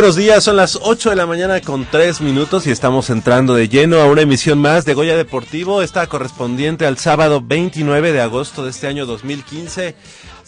Buenos 0.00 0.14
días, 0.14 0.44
son 0.44 0.54
las 0.54 0.78
8 0.80 1.10
de 1.10 1.16
la 1.16 1.26
mañana 1.26 1.60
con 1.60 1.84
3 1.84 2.20
minutos 2.20 2.68
y 2.68 2.70
estamos 2.70 3.10
entrando 3.10 3.54
de 3.54 3.68
lleno 3.68 4.00
a 4.00 4.06
una 4.06 4.20
emisión 4.20 4.60
más 4.60 4.84
de 4.84 4.94
Goya 4.94 5.16
Deportivo, 5.16 5.82
esta 5.82 6.06
correspondiente 6.06 6.86
al 6.86 6.98
sábado 6.98 7.42
29 7.44 8.12
de 8.12 8.20
agosto 8.20 8.62
de 8.62 8.70
este 8.70 8.86
año 8.86 9.06
2015. 9.06 9.96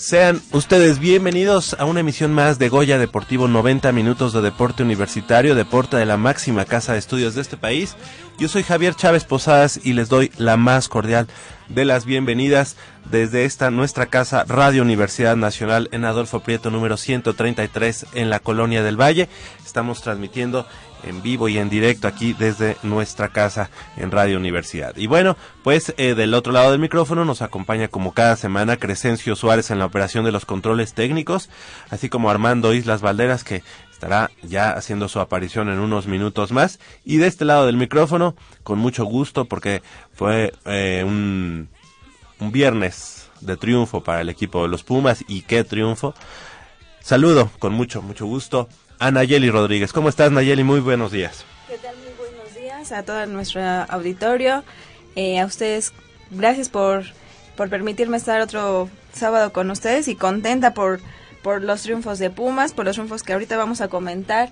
Sean 0.01 0.41
ustedes 0.53 0.99
bienvenidos 0.99 1.77
a 1.79 1.85
una 1.85 2.01
emisión 2.01 2.33
más 2.33 2.59
de 2.59 2.71
Goya 2.71 2.97
Deportivo, 2.97 3.49
90 3.49 3.93
minutos 3.93 4.33
de 4.33 4.41
deporte 4.41 4.83
universitario, 4.83 5.55
deporte 5.55 5.99
de 5.99 6.07
la 6.07 6.17
máxima 6.17 6.65
casa 6.65 6.95
de 6.95 6.99
estudios 6.99 7.35
de 7.35 7.43
este 7.43 7.59
país. 7.59 7.97
Yo 8.39 8.49
soy 8.49 8.63
Javier 8.63 8.95
Chávez 8.95 9.25
Posadas 9.25 9.79
y 9.85 9.93
les 9.93 10.09
doy 10.09 10.33
la 10.39 10.57
más 10.57 10.89
cordial 10.89 11.27
de 11.69 11.85
las 11.85 12.07
bienvenidas 12.07 12.77
desde 13.11 13.45
esta 13.45 13.71
nuestra 13.71 14.07
casa 14.07 14.47
Radio 14.49 14.81
Universidad 14.81 15.37
Nacional 15.37 15.91
en 15.93 16.07
Adolfo 16.07 16.41
Prieto 16.41 16.71
número 16.71 16.97
133 16.97 18.07
en 18.15 18.31
la 18.31 18.39
Colonia 18.39 18.83
del 18.83 18.99
Valle. 18.99 19.29
Estamos 19.67 20.01
transmitiendo 20.01 20.67
en 21.05 21.23
vivo 21.23 21.49
y 21.49 21.59
en 21.59 21.71
directo 21.71 22.09
aquí 22.09 22.33
desde 22.33 22.77
nuestra 22.83 23.29
casa 23.29 23.71
en 23.97 24.11
Radio 24.11 24.37
Universidad. 24.37 24.97
Y 24.97 25.07
bueno, 25.07 25.37
pues 25.63 25.95
eh, 25.97 26.15
del 26.15 26.35
otro 26.35 26.53
lado 26.53 26.71
del 26.71 26.81
micrófono 26.81 27.25
nos 27.25 27.43
acompaña 27.43 27.89
como 27.89 28.13
cada 28.13 28.37
semana 28.37 28.77
Crescencio 28.77 29.37
Suárez 29.37 29.71
en 29.71 29.79
la 29.79 29.87
operación 29.87 30.25
de 30.25 30.33
los 30.33 30.45
controles 30.45 30.95
técnicos, 30.95 31.49
así 31.91 32.09
como 32.09 32.31
Armando 32.31 32.75
Islas 32.75 33.01
Valderas 33.01 33.45
que 33.45 33.63
estará 33.91 34.31
ya 34.43 34.71
haciendo 34.71 35.09
su 35.09 35.21
aparición 35.21 35.69
en 35.69 35.79
unos 35.79 36.07
minutos 36.07 36.53
más. 36.53 36.81
Y 37.05 37.19
de 37.19 37.27
este 37.27 37.45
lado 37.45 37.67
del 37.67 37.77
micrófono, 37.77 38.35
con 38.63 38.79
mucho 38.79 39.05
gusto 39.05 39.45
porque 39.45 39.83
fue 40.15 40.53
eh, 40.65 41.05
un, 41.07 41.69
un 42.39 42.53
viernes 42.53 43.31
de 43.41 43.57
triunfo 43.57 44.03
para 44.03 44.21
el 44.21 44.29
equipo 44.29 44.63
de 44.63 44.69
los 44.69 44.83
Pumas 44.83 45.25
y 45.29 45.43
qué 45.43 45.65
triunfo. 45.65 46.15
Saludo 47.01 47.51
con 47.59 47.73
mucho, 47.73 48.03
mucho 48.03 48.27
gusto 48.27 48.69
a 49.01 49.11
Nayeli 49.11 49.51
Rodríguez. 49.51 49.93
¿Cómo 49.93 50.11
estás 50.11 50.31
Nayeli? 50.31 50.63
Muy 50.63 50.81
buenos 50.81 51.11
días. 51.11 51.45
¿Qué 51.67 51.79
tal? 51.79 51.97
Muy 51.97 52.13
buenos 52.19 52.55
días 52.55 52.93
a 52.93 53.03
todo 53.03 53.25
nuestro 53.27 53.63
auditorio. 53.89 54.63
Eh, 55.17 55.41
a 55.41 55.47
ustedes, 55.47 55.93
gracias 56.31 56.69
por, 56.69 57.05
por 57.57 57.71
permitirme 57.71 58.19
estar 58.19 58.43
otro 58.43 58.91
sábado 59.15 59.53
con 59.53 59.71
ustedes 59.71 60.07
y 60.07 60.15
contenta 60.15 60.75
por, 60.75 61.01
por 61.43 61.63
los 61.63 61.83
triunfos 61.83 62.19
de 62.19 62.29
Pumas, 62.29 62.75
por 62.75 62.85
los 62.85 62.95
triunfos 62.95 63.23
que 63.23 63.33
ahorita 63.33 63.57
vamos 63.57 63.81
a 63.81 63.89
comentar 63.89 64.51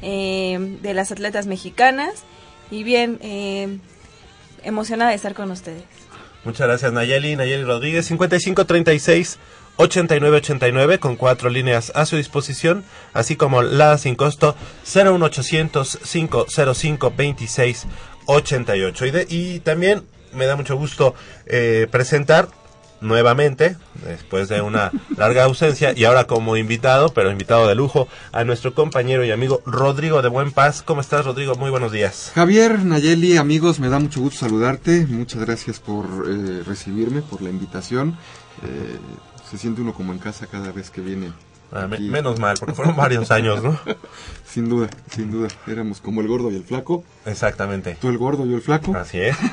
eh, 0.00 0.78
de 0.80 0.94
las 0.94 1.12
atletas 1.12 1.46
mexicanas. 1.46 2.24
Y 2.70 2.84
bien, 2.84 3.18
eh, 3.20 3.78
emocionada 4.64 5.10
de 5.10 5.16
estar 5.16 5.34
con 5.34 5.50
ustedes. 5.50 5.84
Muchas 6.42 6.66
gracias 6.66 6.90
Nayeli, 6.90 7.36
Nayeli 7.36 7.64
Rodríguez, 7.64 8.06
5536 8.06 9.38
8989 9.76 10.98
con 10.98 11.16
cuatro 11.16 11.48
líneas 11.50 11.92
a 11.94 12.04
su 12.06 12.16
disposición, 12.16 12.84
así 13.12 13.36
como 13.36 13.62
la 13.62 13.96
sin 13.98 14.14
costo 14.14 14.54
01800 14.84 15.98
505 16.04 17.12
26 17.16 17.86
88. 18.26 19.06
Y, 19.06 19.10
de- 19.10 19.26
y 19.28 19.60
también 19.60 20.02
me 20.32 20.46
da 20.46 20.56
mucho 20.56 20.76
gusto 20.76 21.14
eh, 21.46 21.86
presentar 21.90 22.48
nuevamente, 23.00 23.76
después 24.04 24.48
de 24.50 24.60
una 24.60 24.92
larga 25.16 25.44
ausencia 25.44 25.94
y 25.96 26.04
ahora 26.04 26.24
como 26.26 26.58
invitado, 26.58 27.08
pero 27.14 27.30
invitado 27.30 27.66
de 27.66 27.74
lujo, 27.74 28.06
a 28.32 28.44
nuestro 28.44 28.74
compañero 28.74 29.24
y 29.24 29.30
amigo 29.30 29.62
Rodrigo 29.64 30.20
de 30.20 30.28
Buen 30.28 30.52
Paz. 30.52 30.82
¿Cómo 30.82 31.00
estás 31.00 31.24
Rodrigo? 31.24 31.54
Muy 31.54 31.70
buenos 31.70 31.92
días. 31.92 32.30
Javier, 32.34 32.84
Nayeli, 32.84 33.38
amigos, 33.38 33.80
me 33.80 33.88
da 33.88 33.98
mucho 33.98 34.20
gusto 34.20 34.40
saludarte. 34.40 35.06
Muchas 35.08 35.40
gracias 35.40 35.80
por 35.80 36.04
eh, 36.28 36.62
recibirme, 36.66 37.22
por 37.22 37.40
la 37.40 37.48
invitación. 37.48 38.18
Eh, 38.64 38.98
se 39.50 39.58
siente 39.58 39.80
uno 39.82 39.92
como 39.94 40.12
en 40.12 40.18
casa 40.18 40.46
cada 40.46 40.72
vez 40.72 40.90
que 40.90 41.00
viene. 41.00 41.32
Ah, 41.72 41.86
me- 41.86 42.00
menos 42.00 42.40
mal, 42.40 42.56
porque 42.58 42.74
fueron 42.74 42.96
varios 42.96 43.30
años, 43.30 43.62
¿no? 43.62 43.78
Sin 44.44 44.68
duda, 44.68 44.90
sin 45.14 45.30
duda. 45.30 45.46
Éramos 45.68 46.00
como 46.00 46.20
el 46.20 46.26
gordo 46.26 46.50
y 46.50 46.56
el 46.56 46.64
flaco. 46.64 47.04
Exactamente. 47.24 47.96
Tú 48.00 48.08
el 48.08 48.18
gordo, 48.18 48.44
yo 48.44 48.56
el 48.56 48.62
flaco. 48.62 48.96
Así 48.96 49.18
es. 49.18 49.36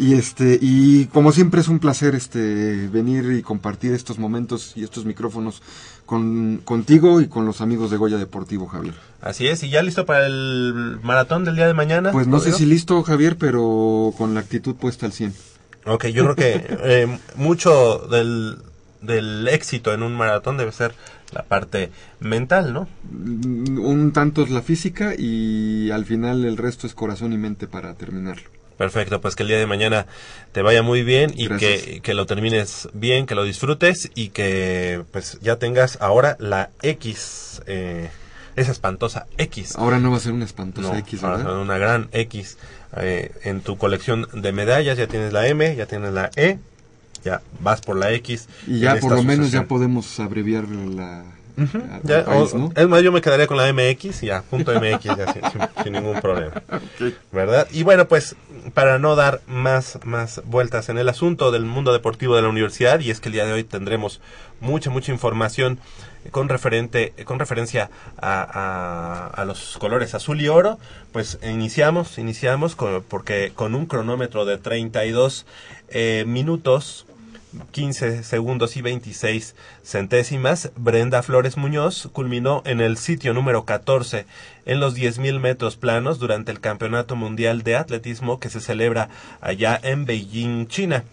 Y 0.00 0.14
este 0.14 0.58
y 0.60 1.06
como 1.06 1.32
siempre 1.32 1.60
es 1.60 1.66
un 1.68 1.78
placer 1.80 2.14
este 2.14 2.88
venir 2.88 3.32
y 3.32 3.42
compartir 3.42 3.92
estos 3.92 4.18
momentos 4.18 4.72
y 4.76 4.84
estos 4.84 5.04
micrófonos 5.04 5.60
con 6.06 6.58
contigo 6.64 7.20
y 7.20 7.26
con 7.28 7.46
los 7.46 7.60
amigos 7.60 7.90
de 7.90 7.96
Goya 7.96 8.16
Deportivo, 8.16 8.66
Javier. 8.68 8.94
Así 9.20 9.48
es, 9.48 9.62
y 9.64 9.70
ya 9.70 9.82
listo 9.82 10.06
para 10.06 10.26
el 10.26 10.98
maratón 11.02 11.44
del 11.44 11.56
día 11.56 11.66
de 11.66 11.74
mañana. 11.74 12.12
Pues 12.12 12.26
no 12.28 12.38
sé 12.38 12.52
si 12.52 12.64
listo, 12.66 13.02
Javier, 13.02 13.36
pero 13.36 14.12
con 14.16 14.34
la 14.34 14.40
actitud 14.40 14.76
puesta 14.76 15.06
al 15.06 15.12
100. 15.12 15.34
Ok, 15.86 16.06
yo 16.06 16.24
creo 16.24 16.36
que 16.36 16.66
eh, 16.84 17.18
mucho 17.36 17.98
del, 18.08 18.58
del 19.00 19.48
éxito 19.48 19.92
en 19.94 20.02
un 20.02 20.14
maratón 20.14 20.56
debe 20.56 20.72
ser 20.72 20.94
la 21.32 21.42
parte 21.42 21.90
mental, 22.20 22.72
¿no? 22.72 22.88
Un 23.12 24.12
tanto 24.12 24.42
es 24.42 24.50
la 24.50 24.62
física 24.62 25.14
y 25.16 25.90
al 25.90 26.04
final 26.04 26.44
el 26.44 26.56
resto 26.56 26.86
es 26.86 26.94
corazón 26.94 27.32
y 27.32 27.38
mente 27.38 27.66
para 27.66 27.94
terminarlo. 27.94 28.48
Perfecto, 28.78 29.20
pues 29.20 29.34
que 29.34 29.42
el 29.42 29.48
día 29.48 29.58
de 29.58 29.66
mañana 29.66 30.06
te 30.52 30.62
vaya 30.62 30.82
muy 30.82 31.02
bien 31.02 31.32
y 31.36 31.48
que, 31.48 32.00
que 32.00 32.14
lo 32.14 32.26
termines 32.26 32.88
bien, 32.92 33.26
que 33.26 33.34
lo 33.34 33.42
disfrutes 33.42 34.08
y 34.14 34.28
que 34.28 35.02
pues 35.10 35.38
ya 35.42 35.56
tengas 35.56 35.98
ahora 36.00 36.36
la 36.38 36.70
X, 36.82 37.60
eh, 37.66 38.08
esa 38.54 38.70
espantosa 38.70 39.26
X. 39.36 39.74
Ahora 39.76 39.98
no 39.98 40.12
va 40.12 40.18
a 40.18 40.20
ser 40.20 40.32
una 40.32 40.44
espantosa 40.44 40.92
No, 40.92 40.98
X, 40.98 41.24
ahora 41.24 41.38
¿verdad? 41.38 41.50
son 41.50 41.60
una 41.60 41.76
gran 41.78 42.08
X 42.12 42.56
eh, 42.96 43.32
en 43.42 43.62
tu 43.62 43.76
colección 43.78 44.28
de 44.32 44.52
medallas. 44.52 44.96
Ya 44.96 45.08
tienes 45.08 45.32
la 45.32 45.48
M, 45.48 45.74
ya 45.74 45.86
tienes 45.86 46.12
la 46.12 46.30
E, 46.36 46.58
ya 47.28 47.42
vas 47.60 47.80
por 47.80 47.96
la 47.96 48.12
X. 48.12 48.48
Y 48.66 48.80
ya 48.80 48.96
por 48.96 49.12
lo 49.14 49.22
menos 49.22 49.50
ya 49.50 49.64
podemos 49.66 50.18
abreviar 50.20 50.68
la, 50.68 51.20
al 51.20 52.00
Ya, 52.04 52.24
país, 52.24 52.54
o- 52.54 52.58
¿no? 52.58 52.72
Es 52.76 52.88
más, 52.88 53.02
yo 53.02 53.10
me 53.12 53.20
quedaría 53.20 53.46
con 53.46 53.56
la 53.56 53.66
MX, 53.72 54.20
ya, 54.20 54.42
punto 54.42 54.72
MX, 54.72 55.04
ya, 55.16 55.32
sin, 55.32 55.42
sin- 55.50 55.68
sin 55.84 55.92
ningún 55.92 56.20
problema. 56.20 56.62
¿Verdad? 57.32 57.66
Y 57.72 57.82
bueno, 57.82 58.06
pues, 58.08 58.36
para 58.74 58.98
no 58.98 59.16
dar 59.16 59.40
más, 59.46 59.98
más 60.04 60.40
vueltas 60.44 60.88
en 60.88 60.98
el 60.98 61.08
asunto 61.08 61.50
del 61.50 61.64
mundo 61.64 61.92
deportivo 61.92 62.36
de 62.36 62.42
la 62.42 62.48
universidad, 62.48 63.00
y 63.00 63.10
es 63.10 63.20
que 63.20 63.28
el 63.28 63.32
día 63.34 63.44
de 63.46 63.52
hoy 63.52 63.64
tendremos 63.64 64.20
mucha, 64.60 64.90
mucha 64.90 65.10
información 65.12 65.78
con 66.30 66.48
referente, 66.48 67.12
con 67.24 67.38
referencia 67.38 67.90
a, 68.20 68.42
a- 68.42 69.26
a 69.28 69.44
los 69.44 69.76
colores 69.78 70.14
azul 70.14 70.40
y 70.40 70.48
oro, 70.48 70.78
pues 71.12 71.38
iniciamos, 71.42 72.18
iniciamos 72.18 72.76
con, 72.76 73.02
porque 73.02 73.50
con 73.54 73.74
un 73.74 73.86
cronómetro 73.86 74.44
de 74.44 74.58
32 74.58 75.46
eh, 75.90 76.24
minutos 76.26 77.06
15 77.70 78.22
segundos 78.24 78.76
y 78.76 78.82
26 78.82 79.54
centésimas, 79.82 80.70
Brenda 80.76 81.22
Flores 81.22 81.56
Muñoz 81.56 82.08
culminó 82.12 82.62
en 82.66 82.80
el 82.80 82.96
sitio 82.96 83.32
número 83.32 83.64
14 83.64 84.26
en 84.66 84.80
los 84.80 84.96
10.000 84.96 85.40
metros 85.40 85.76
planos 85.76 86.18
durante 86.18 86.52
el 86.52 86.60
Campeonato 86.60 87.16
Mundial 87.16 87.62
de 87.62 87.76
Atletismo 87.76 88.38
que 88.38 88.50
se 88.50 88.60
celebra 88.60 89.08
allá 89.40 89.78
en 89.82 90.04
Beijing, 90.04 90.66
China. 90.66 91.04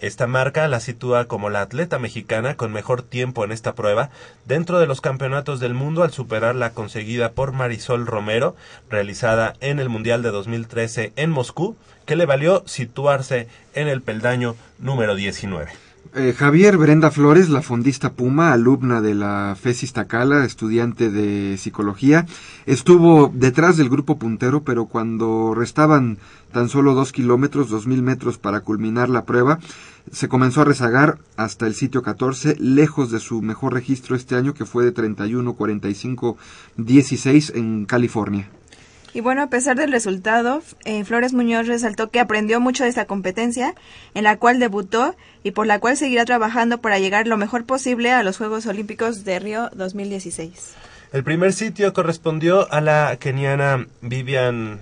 Esta 0.00 0.26
marca 0.26 0.66
la 0.68 0.80
sitúa 0.80 1.26
como 1.26 1.50
la 1.50 1.62
atleta 1.62 1.98
mexicana 1.98 2.56
con 2.56 2.72
mejor 2.72 3.02
tiempo 3.02 3.44
en 3.44 3.52
esta 3.52 3.74
prueba 3.74 4.10
dentro 4.44 4.78
de 4.80 4.86
los 4.86 5.00
campeonatos 5.00 5.60
del 5.60 5.74
mundo 5.74 6.02
al 6.02 6.12
superar 6.12 6.56
la 6.56 6.70
conseguida 6.70 7.32
por 7.32 7.52
Marisol 7.52 8.06
Romero, 8.06 8.56
realizada 8.90 9.54
en 9.60 9.78
el 9.78 9.88
Mundial 9.88 10.22
de 10.22 10.30
2013 10.30 11.12
en 11.16 11.30
Moscú, 11.30 11.76
que 12.06 12.16
le 12.16 12.26
valió 12.26 12.64
situarse 12.66 13.48
en 13.74 13.88
el 13.88 14.02
peldaño 14.02 14.56
número 14.78 15.14
19. 15.14 15.70
Eh, 16.12 16.34
Javier 16.36 16.76
Brenda 16.76 17.10
Flores, 17.10 17.48
la 17.48 17.62
fondista 17.62 18.12
Puma, 18.12 18.52
alumna 18.52 19.00
de 19.00 19.14
la 19.14 19.56
FESIS 19.60 19.94
Tacala, 19.94 20.44
estudiante 20.44 21.10
de 21.10 21.56
psicología, 21.56 22.26
estuvo 22.66 23.32
detrás 23.34 23.76
del 23.76 23.88
grupo 23.88 24.16
puntero, 24.16 24.62
pero 24.62 24.86
cuando 24.86 25.54
restaban 25.54 26.18
tan 26.52 26.68
solo 26.68 26.94
dos 26.94 27.10
kilómetros, 27.10 27.68
dos 27.68 27.88
mil 27.88 28.02
metros 28.02 28.38
para 28.38 28.60
culminar 28.60 29.08
la 29.08 29.24
prueba, 29.24 29.58
se 30.12 30.28
comenzó 30.28 30.60
a 30.60 30.66
rezagar 30.66 31.18
hasta 31.36 31.66
el 31.66 31.74
sitio 31.74 32.02
14, 32.02 32.54
lejos 32.60 33.10
de 33.10 33.18
su 33.18 33.42
mejor 33.42 33.74
registro 33.74 34.14
este 34.14 34.36
año, 34.36 34.54
que 34.54 34.66
fue 34.66 34.84
de 34.84 34.94
31-45-16 34.94 37.56
en 37.56 37.86
California. 37.86 38.48
Y 39.14 39.20
bueno, 39.20 39.42
a 39.42 39.46
pesar 39.46 39.76
del 39.76 39.92
resultado, 39.92 40.60
eh, 40.84 41.04
Flores 41.04 41.32
Muñoz 41.32 41.68
resaltó 41.68 42.10
que 42.10 42.18
aprendió 42.18 42.60
mucho 42.60 42.82
de 42.82 42.90
esta 42.90 43.04
competencia, 43.04 43.76
en 44.14 44.24
la 44.24 44.38
cual 44.38 44.58
debutó 44.58 45.14
y 45.44 45.52
por 45.52 45.68
la 45.68 45.78
cual 45.78 45.96
seguirá 45.96 46.24
trabajando 46.24 46.78
para 46.78 46.98
llegar 46.98 47.28
lo 47.28 47.36
mejor 47.36 47.64
posible 47.64 48.10
a 48.10 48.24
los 48.24 48.38
Juegos 48.38 48.66
Olímpicos 48.66 49.24
de 49.24 49.38
Río 49.38 49.70
2016. 49.76 50.74
El 51.12 51.22
primer 51.22 51.52
sitio 51.52 51.92
correspondió 51.92 52.70
a 52.72 52.80
la 52.80 53.16
keniana 53.20 53.86
Vivian 54.00 54.80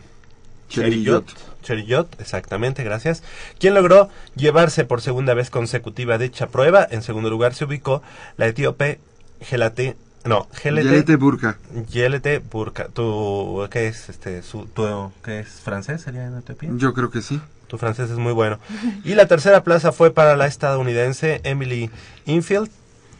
Cheriyot. 0.70 1.26
Cheriyot. 1.26 1.62
Cheriyot, 1.62 2.20
exactamente, 2.20 2.82
gracias. 2.85 3.23
Quien 3.58 3.75
logró 3.75 4.08
llevarse 4.35 4.87
por 4.87 5.02
segunda 5.02 5.35
vez 5.35 5.50
consecutiva 5.50 6.17
dicha 6.17 6.46
prueba. 6.46 6.88
En 6.90 7.02
segundo 7.02 7.28
lugar 7.28 7.52
se 7.52 7.67
ubicó 7.67 8.02
la 8.38 8.46
etíope 8.46 8.99
Gelate, 9.43 9.94
no, 10.25 10.47
Gelete 10.53 11.17
Burka. 11.17 11.59
Yelete 11.91 12.39
Burka. 12.39 12.89
¿Tu, 12.89 13.67
qué 13.71 13.89
es, 13.89 14.09
este, 14.09 14.43
su, 14.43 14.67
tu, 14.67 15.13
qué 15.25 15.41
es 15.41 15.49
francés? 15.49 16.03
¿Sería 16.03 16.27
en 16.27 16.39
Etiopía? 16.39 16.71
Yo 16.75 16.95
creo 16.95 17.11
que 17.11 17.23
sí. 17.23 17.41
Tu 17.67 17.79
francés 17.79 18.11
es 18.11 18.19
muy 18.19 18.33
bueno. 18.33 18.59
Y 19.05 19.15
la 19.15 19.27
tercera 19.27 19.65
plaza 19.65 19.93
fue 19.93 20.13
para 20.13 20.37
la 20.37 20.47
estadounidense 20.47 21.41
Emily 21.43 21.91
Infield, 22.27 22.71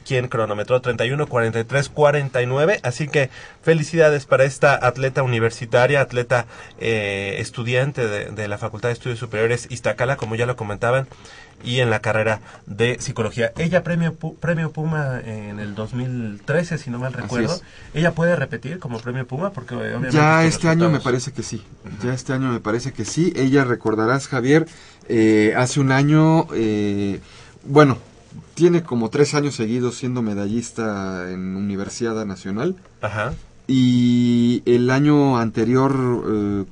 quien 0.07 0.29
cronometró 0.29 0.81
31, 0.81 1.27
43, 1.27 1.89
49. 1.89 2.81
Así 2.83 3.09
que 3.09 3.31
felicidades 3.63 4.27
para 4.27 4.45
esta 4.45 4.87
atleta 4.87 5.23
universitaria, 5.23 6.01
atleta 6.01 6.47
eh, 6.79 7.37
estudiante 7.39 8.07
de, 8.07 8.27
de 8.27 8.49
la 8.49 8.59
Facultad 8.59 8.91
de 8.91 8.95
Estudios 8.95 9.19
Superiores 9.19 9.69
Iztacala, 9.71 10.17
como 10.17 10.35
ya 10.35 10.47
lo 10.47 10.55
comentaban, 10.55 11.09
y 11.65 11.81
en 11.81 11.91
la 11.91 12.01
carrera 12.01 12.41
de 12.67 12.99
psicología. 13.01 13.53
Ella 13.57 13.83
premio, 13.83 14.15
premio 14.15 14.71
Puma 14.71 15.21
en 15.21 15.59
el 15.59 15.75
2013, 15.75 16.79
si 16.79 16.91
no 16.91 16.99
mal 16.99 17.13
recuerdo. 17.13 17.61
Ella 17.95 18.13
puede 18.13 18.37
repetir 18.37 18.79
como 18.79 18.99
premio 18.99 19.27
Puma 19.27 19.51
porque 19.51 19.75
obviamente 19.75 20.17
Ya 20.17 20.45
este 20.45 20.69
año 20.69 20.91
me 20.91 21.01
parece 21.01 21.33
que 21.33 21.43
sí. 21.43 21.63
Ya 22.03 22.15
este 22.15 22.33
año 22.33 22.53
me 22.53 22.61
parece 22.61 22.93
que 22.93 23.05
sí. 23.05 23.33
Ella, 23.37 23.65
recordarás, 23.65 24.29
Javier, 24.29 24.67
eh, 25.09 25.55
hace 25.57 25.81
un 25.81 25.93
año, 25.93 26.47
eh, 26.55 27.21
bueno, 27.65 27.99
tiene 28.55 28.83
como 28.83 29.11
tres 29.11 29.35
años 29.35 29.55
seguidos 29.55 29.97
siendo 29.97 30.23
medallista 30.23 31.31
en 31.31 31.57
Universidad 31.57 32.25
Nacional. 32.25 32.77
Ajá. 33.01 33.35
Y 33.67 34.63
el 34.67 34.91
año 34.91 35.39
anterior 35.39 36.25
eh, 36.29 36.65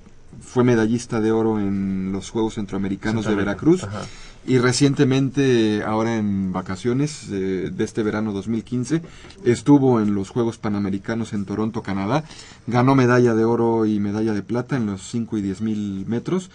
fue 0.42 0.64
medallista 0.64 1.20
de 1.20 1.32
oro 1.32 1.60
en 1.60 2.12
los 2.12 2.30
Juegos 2.30 2.54
Centroamericanos 2.54 3.24
de 3.26 3.34
Veracruz. 3.34 3.84
Ajá. 3.84 4.02
Y 4.46 4.58
recientemente, 4.58 5.82
ahora 5.84 6.16
en 6.16 6.52
vacaciones 6.52 7.28
eh, 7.30 7.70
de 7.72 7.84
este 7.84 8.02
verano 8.02 8.32
2015, 8.32 9.02
estuvo 9.44 10.00
en 10.00 10.14
los 10.14 10.30
Juegos 10.30 10.56
Panamericanos 10.58 11.32
en 11.34 11.44
Toronto, 11.44 11.82
Canadá. 11.82 12.24
Ganó 12.66 12.94
medalla 12.94 13.34
de 13.34 13.44
oro 13.44 13.84
y 13.86 14.00
medalla 14.00 14.32
de 14.32 14.42
plata 14.42 14.76
en 14.76 14.86
los 14.86 15.02
5 15.10 15.38
y 15.38 15.42
10 15.42 15.60
mil 15.60 16.04
metros. 16.06 16.50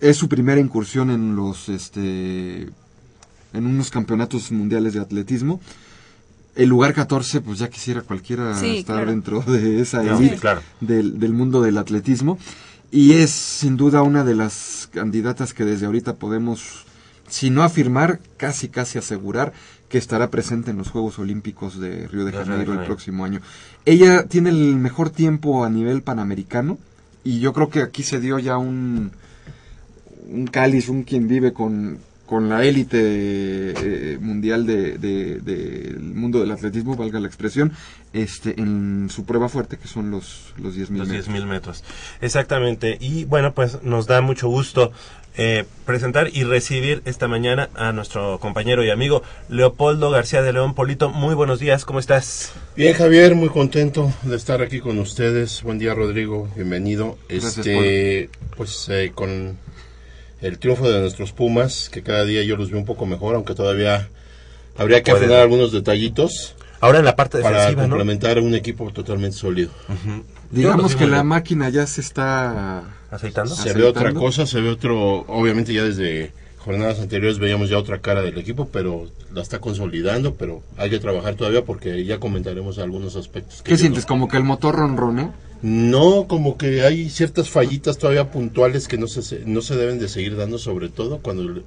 Es 0.00 0.16
su 0.18 0.28
primera 0.28 0.60
incursión 0.60 1.10
en 1.10 1.34
los, 1.34 1.68
este, 1.70 2.62
en 3.52 3.66
unos 3.66 3.90
campeonatos 3.90 4.52
mundiales 4.52 4.92
de 4.92 5.00
atletismo. 5.00 5.60
El 6.54 6.68
lugar 6.68 6.92
14, 6.92 7.40
pues 7.40 7.58
ya 7.58 7.70
quisiera 7.70 8.02
cualquiera 8.02 8.54
Sí, 8.54 8.78
estar 8.78 8.96
claro. 8.96 9.10
dentro 9.10 9.40
de 9.40 9.80
esa 9.80 10.02
No, 10.02 10.18
elite 10.18 10.36
claro. 10.36 10.60
del, 10.80 11.18
del 11.18 11.32
mundo 11.32 11.62
del 11.62 11.78
atletismo. 11.78 12.38
Y 12.92 13.14
es 13.14 13.30
sin 13.30 13.78
duda 13.78 14.02
una 14.02 14.22
de 14.22 14.34
las 14.34 14.90
candidatas 14.92 15.54
que 15.54 15.64
desde 15.64 15.86
ahorita 15.86 16.16
podemos, 16.16 16.84
si 17.26 17.48
no 17.48 17.62
afirmar, 17.62 18.20
casi 18.36 18.68
casi 18.68 18.98
asegurar 18.98 19.54
que 19.88 19.96
estará 19.96 20.28
presente 20.28 20.72
en 20.72 20.76
los 20.76 20.90
Juegos 20.90 21.18
Olímpicos 21.18 21.80
de 21.80 22.06
Río 22.06 22.26
de 22.26 22.32
Janeiro 22.32 22.74
el 22.74 22.84
próximo 22.84 23.24
año. 23.24 23.40
Ella 23.86 24.26
tiene 24.26 24.50
el 24.50 24.76
mejor 24.76 25.08
tiempo 25.08 25.64
a 25.64 25.70
nivel 25.70 26.02
panamericano 26.02 26.78
y 27.24 27.40
yo 27.40 27.54
creo 27.54 27.70
que 27.70 27.80
aquí 27.80 28.02
se 28.02 28.20
dio 28.20 28.38
ya 28.38 28.58
un, 28.58 29.12
un 30.28 30.46
cáliz, 30.46 30.90
un 30.90 31.04
quien 31.04 31.28
vive 31.28 31.54
con, 31.54 31.98
con 32.32 32.48
la 32.48 32.64
élite 32.64 32.96
eh, 32.98 34.18
mundial 34.18 34.64
de- 34.66 34.96
de- 34.96 35.38
del 35.40 36.00
mundo 36.00 36.40
del 36.40 36.50
atletismo, 36.50 36.96
valga 36.96 37.20
la 37.20 37.26
expresión, 37.26 37.72
este, 38.14 38.58
en 38.58 39.08
su 39.10 39.26
prueba 39.26 39.50
fuerte 39.50 39.76
que 39.76 39.86
son 39.86 40.10
los, 40.10 40.54
los 40.56 40.74
10.000 40.74 40.96
Los 41.00 41.08
metros. 41.08 41.28
10.000 41.28 41.46
metros. 41.46 41.84
Exactamente. 42.22 42.96
Y 43.00 43.26
bueno, 43.26 43.52
pues 43.52 43.82
nos 43.82 44.06
da 44.06 44.22
mucho 44.22 44.48
gusto 44.48 44.92
eh, 45.36 45.64
presentar 45.84 46.30
y 46.32 46.44
recibir 46.44 47.02
esta 47.04 47.28
mañana 47.28 47.68
a 47.74 47.92
nuestro 47.92 48.38
compañero 48.38 48.82
y 48.82 48.88
amigo 48.88 49.22
Leopoldo 49.50 50.08
García 50.10 50.40
de 50.40 50.54
León 50.54 50.74
Polito. 50.74 51.10
Muy 51.10 51.34
buenos 51.34 51.60
días, 51.60 51.84
¿cómo 51.84 51.98
estás? 51.98 52.54
Bien, 52.76 52.94
Javier, 52.94 53.34
muy 53.34 53.50
contento 53.50 54.10
de 54.22 54.36
estar 54.36 54.62
aquí 54.62 54.80
con 54.80 54.98
ustedes. 54.98 55.62
Buen 55.62 55.78
día, 55.78 55.92
Rodrigo, 55.92 56.48
bienvenido. 56.56 57.18
Gracias, 57.28 57.58
este, 57.58 58.30
pues 58.56 58.88
eh, 58.90 59.12
con 59.14 59.58
el 60.42 60.58
triunfo 60.58 60.90
de 60.90 61.00
nuestros 61.00 61.32
Pumas, 61.32 61.88
que 61.88 62.02
cada 62.02 62.24
día 62.24 62.42
yo 62.42 62.56
los 62.56 62.70
veo 62.70 62.78
un 62.78 62.84
poco 62.84 63.06
mejor, 63.06 63.36
aunque 63.36 63.54
todavía 63.54 64.08
habría 64.76 65.02
que 65.02 65.12
afinar 65.12 65.40
algunos 65.40 65.72
detallitos 65.72 66.54
Ahora 66.82 66.98
en 66.98 67.04
la 67.04 67.14
parte 67.14 67.40
para 67.40 67.58
defensiva, 67.58 67.82
¿no? 67.84 67.90
complementar 67.90 68.40
un 68.40 68.56
equipo 68.56 68.90
totalmente 68.90 69.36
sólido. 69.36 69.70
Digamos 70.50 70.92
Yo 70.92 70.98
lo 70.98 70.98
que 70.98 71.06
la 71.06 71.22
máquina 71.22 71.68
ya 71.68 71.86
se 71.86 72.00
está... 72.00 72.82
¿Aceitando? 73.08 73.54
Se 73.54 73.72
ve 73.72 73.84
otra 73.84 74.12
cosa, 74.12 74.46
se 74.46 74.60
ve 74.60 74.68
otro, 74.68 75.20
obviamente 75.28 75.72
ya 75.72 75.84
desde 75.84 76.32
jornadas 76.64 77.00
anteriores 77.00 77.38
veíamos 77.38 77.68
ya 77.68 77.78
otra 77.78 78.00
cara 78.00 78.22
del 78.22 78.38
equipo, 78.38 78.68
pero 78.72 79.06
la 79.34 79.42
está 79.42 79.58
consolidando, 79.58 80.34
pero 80.34 80.62
hay 80.76 80.90
que 80.90 80.98
trabajar 81.00 81.34
todavía 81.34 81.64
porque 81.64 82.04
ya 82.04 82.18
comentaremos 82.18 82.78
algunos 82.78 83.16
aspectos. 83.16 83.62
que 83.62 83.72
¿Qué 83.72 83.78
sientes? 83.78 84.04
no- 84.04 84.08
¿Como 84.08 84.28
que 84.28 84.36
el 84.36 84.44
motor 84.44 84.76
ronrone? 84.76 85.30
No, 85.62 86.26
como 86.28 86.56
que 86.58 86.82
hay 86.82 87.08
ciertas 87.10 87.48
fallitas 87.48 87.96
todavía 87.98 88.30
puntuales 88.32 88.88
que 88.88 88.98
no 88.98 89.06
se, 89.06 89.44
no 89.46 89.60
se 89.62 89.76
deben 89.76 89.98
de 90.00 90.08
seguir 90.08 90.36
dando, 90.36 90.58
sobre 90.58 90.88
todo 90.88 91.18
cuando 91.18 91.62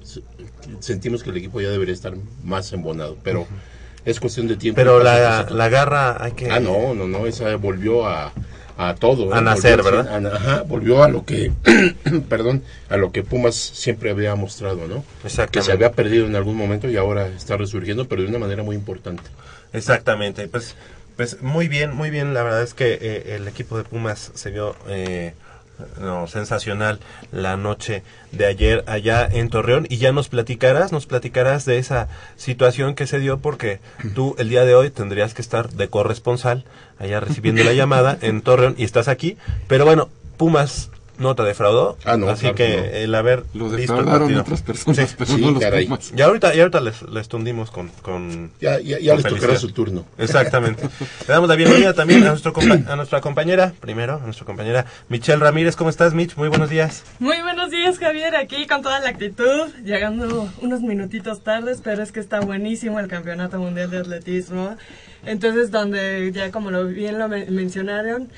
sentimos 0.80 1.22
que 1.22 1.30
el 1.30 1.36
equipo 1.38 1.60
ya 1.60 1.70
debería 1.70 1.94
estar 1.94 2.14
más 2.44 2.72
embonado, 2.72 3.16
pero 3.22 3.46
es 4.04 4.20
cuestión 4.20 4.48
de 4.48 4.56
tiempo. 4.56 4.76
Pero 4.76 5.02
la, 5.02 5.48
la 5.50 5.68
garra 5.68 6.22
hay 6.22 6.32
que... 6.32 6.50
Ah, 6.50 6.60
no, 6.60 6.94
no, 6.94 7.06
no, 7.08 7.26
esa 7.26 7.56
volvió 7.56 8.06
a, 8.06 8.32
a 8.76 8.94
todo. 8.94 9.32
A 9.34 9.38
¿eh? 9.38 9.42
nacer, 9.42 9.82
Volvió 9.82 10.04
¿verdad? 10.04 10.26
a- 10.26 10.36
ajá, 10.36 10.62
volvió 10.62 11.02
a 11.02 11.08
lo 11.08 11.24
que, 11.24 11.52
perdón, 12.28 12.62
a 12.88 12.96
lo 12.96 13.12
que 13.12 13.22
Pumas 13.22 13.54
siempre 13.54 14.10
había 14.10 14.34
mostrado, 14.34 14.86
¿no? 14.86 15.04
Que 15.50 15.62
se 15.62 15.72
había 15.72 15.92
perdido 15.92 16.26
en 16.26 16.36
algún 16.36 16.56
momento 16.56 16.88
y 16.88 16.96
ahora 16.96 17.26
está 17.28 17.56
resurgiendo, 17.56 18.06
pero 18.08 18.22
de 18.22 18.28
una 18.28 18.38
manera 18.38 18.62
muy 18.62 18.76
importante. 18.76 19.22
Exactamente, 19.72 20.48
pues, 20.48 20.74
pues 21.16 21.42
muy 21.42 21.68
bien, 21.68 21.94
muy 21.94 22.10
bien. 22.10 22.34
La 22.34 22.42
verdad 22.42 22.62
es 22.62 22.74
que 22.74 22.98
eh, 23.00 23.34
el 23.36 23.48
equipo 23.48 23.76
de 23.78 23.84
Pumas 23.84 24.30
se 24.34 24.50
vio 24.50 24.76
eh, 24.88 25.34
no, 26.00 26.26
sensacional 26.26 27.00
la 27.32 27.56
noche 27.56 28.02
de 28.32 28.46
ayer 28.46 28.84
allá 28.86 29.26
en 29.30 29.48
Torreón. 29.50 29.86
Y 29.88 29.98
ya 29.98 30.12
nos 30.12 30.28
platicarás, 30.28 30.92
nos 30.92 31.06
platicarás 31.06 31.64
de 31.64 31.78
esa 31.78 32.08
situación 32.36 32.94
que 32.94 33.06
se 33.06 33.18
dio 33.18 33.38
porque 33.38 33.80
tú 34.14 34.34
el 34.38 34.48
día 34.48 34.64
de 34.64 34.74
hoy 34.74 34.90
tendrías 34.90 35.34
que 35.34 35.42
estar 35.42 35.70
de 35.70 35.88
corresponsal 35.88 36.64
allá 36.98 37.20
recibiendo 37.20 37.64
la 37.64 37.72
llamada 37.72 38.16
en 38.20 38.42
Torreón 38.42 38.74
y 38.78 38.84
estás 38.84 39.08
aquí, 39.08 39.36
pero 39.68 39.84
bueno, 39.84 40.08
Pumas 40.36 40.90
no 41.18 41.34
te 41.34 41.42
defraudó. 41.42 41.96
Ah, 42.04 42.16
no, 42.16 42.28
Así 42.28 42.40
claro 42.42 42.54
que 42.56 42.76
no. 42.76 42.82
el 42.84 43.14
haber 43.14 43.44
Lo 43.54 43.68
visto 43.70 43.98
el 43.98 44.04
partido. 44.04 44.40
otras 44.40 44.62
personas, 44.62 45.08
Sí. 45.10 45.14
pero 45.18 45.30
Sí, 45.32 45.40
no 45.40 45.50
los 45.52 45.60
caray. 45.60 45.88
Y 46.16 46.20
ahorita, 46.20 46.54
y 46.54 46.60
ahorita 46.60 46.80
les, 46.80 47.02
les 47.02 47.28
tundimos 47.28 47.70
con, 47.70 47.88
con 48.02 48.50
Ya, 48.60 48.78
ya, 48.80 48.98
ya 48.98 49.14
Con 49.14 49.22
les 49.22 49.24
tocará 49.24 49.38
felicidad. 49.54 49.60
su 49.60 49.72
turno. 49.72 50.04
Exactamente. 50.18 50.82
Le 50.82 51.26
damos 51.26 51.48
la 51.48 51.54
bienvenida 51.56 51.92
también 51.94 52.22
a, 52.24 52.30
nuestro 52.30 52.52
compa- 52.52 52.86
a 52.88 52.96
nuestra 52.96 53.20
compañera, 53.20 53.72
primero, 53.80 54.14
a 54.16 54.24
nuestra 54.24 54.44
compañera 54.46 54.86
Michelle 55.08 55.38
Ramírez. 55.38 55.76
¿Cómo 55.76 55.90
estás, 55.90 56.14
Mitch? 56.14 56.36
Muy 56.36 56.48
buenos 56.48 56.70
días. 56.70 57.02
Muy 57.18 57.40
buenos 57.42 57.70
días, 57.70 57.98
Javier, 57.98 58.36
aquí 58.36 58.66
con 58.66 58.82
toda 58.82 59.00
la 59.00 59.08
actitud, 59.10 59.68
llegando 59.84 60.48
unos 60.60 60.80
minutitos 60.82 61.42
tardes, 61.42 61.80
pero 61.82 62.02
es 62.02 62.12
que 62.12 62.20
está 62.20 62.40
buenísimo 62.40 63.00
el 63.00 63.08
Campeonato 63.08 63.58
Mundial 63.58 63.90
de 63.90 63.98
Atletismo. 63.98 64.76
Entonces, 65.24 65.70
donde 65.72 66.30
ya 66.32 66.52
como 66.52 66.70
lo 66.70 66.86
bien 66.86 67.18
lo 67.18 67.28
men- 67.28 67.52
mencionaron, 67.52 68.28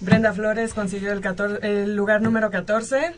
Brenda 0.00 0.32
Flores 0.32 0.74
consiguió 0.74 1.12
el, 1.12 1.20
14 1.20 1.58
el 1.62 1.96
lugar 1.96 2.22
número 2.22 2.50
14 2.50 3.14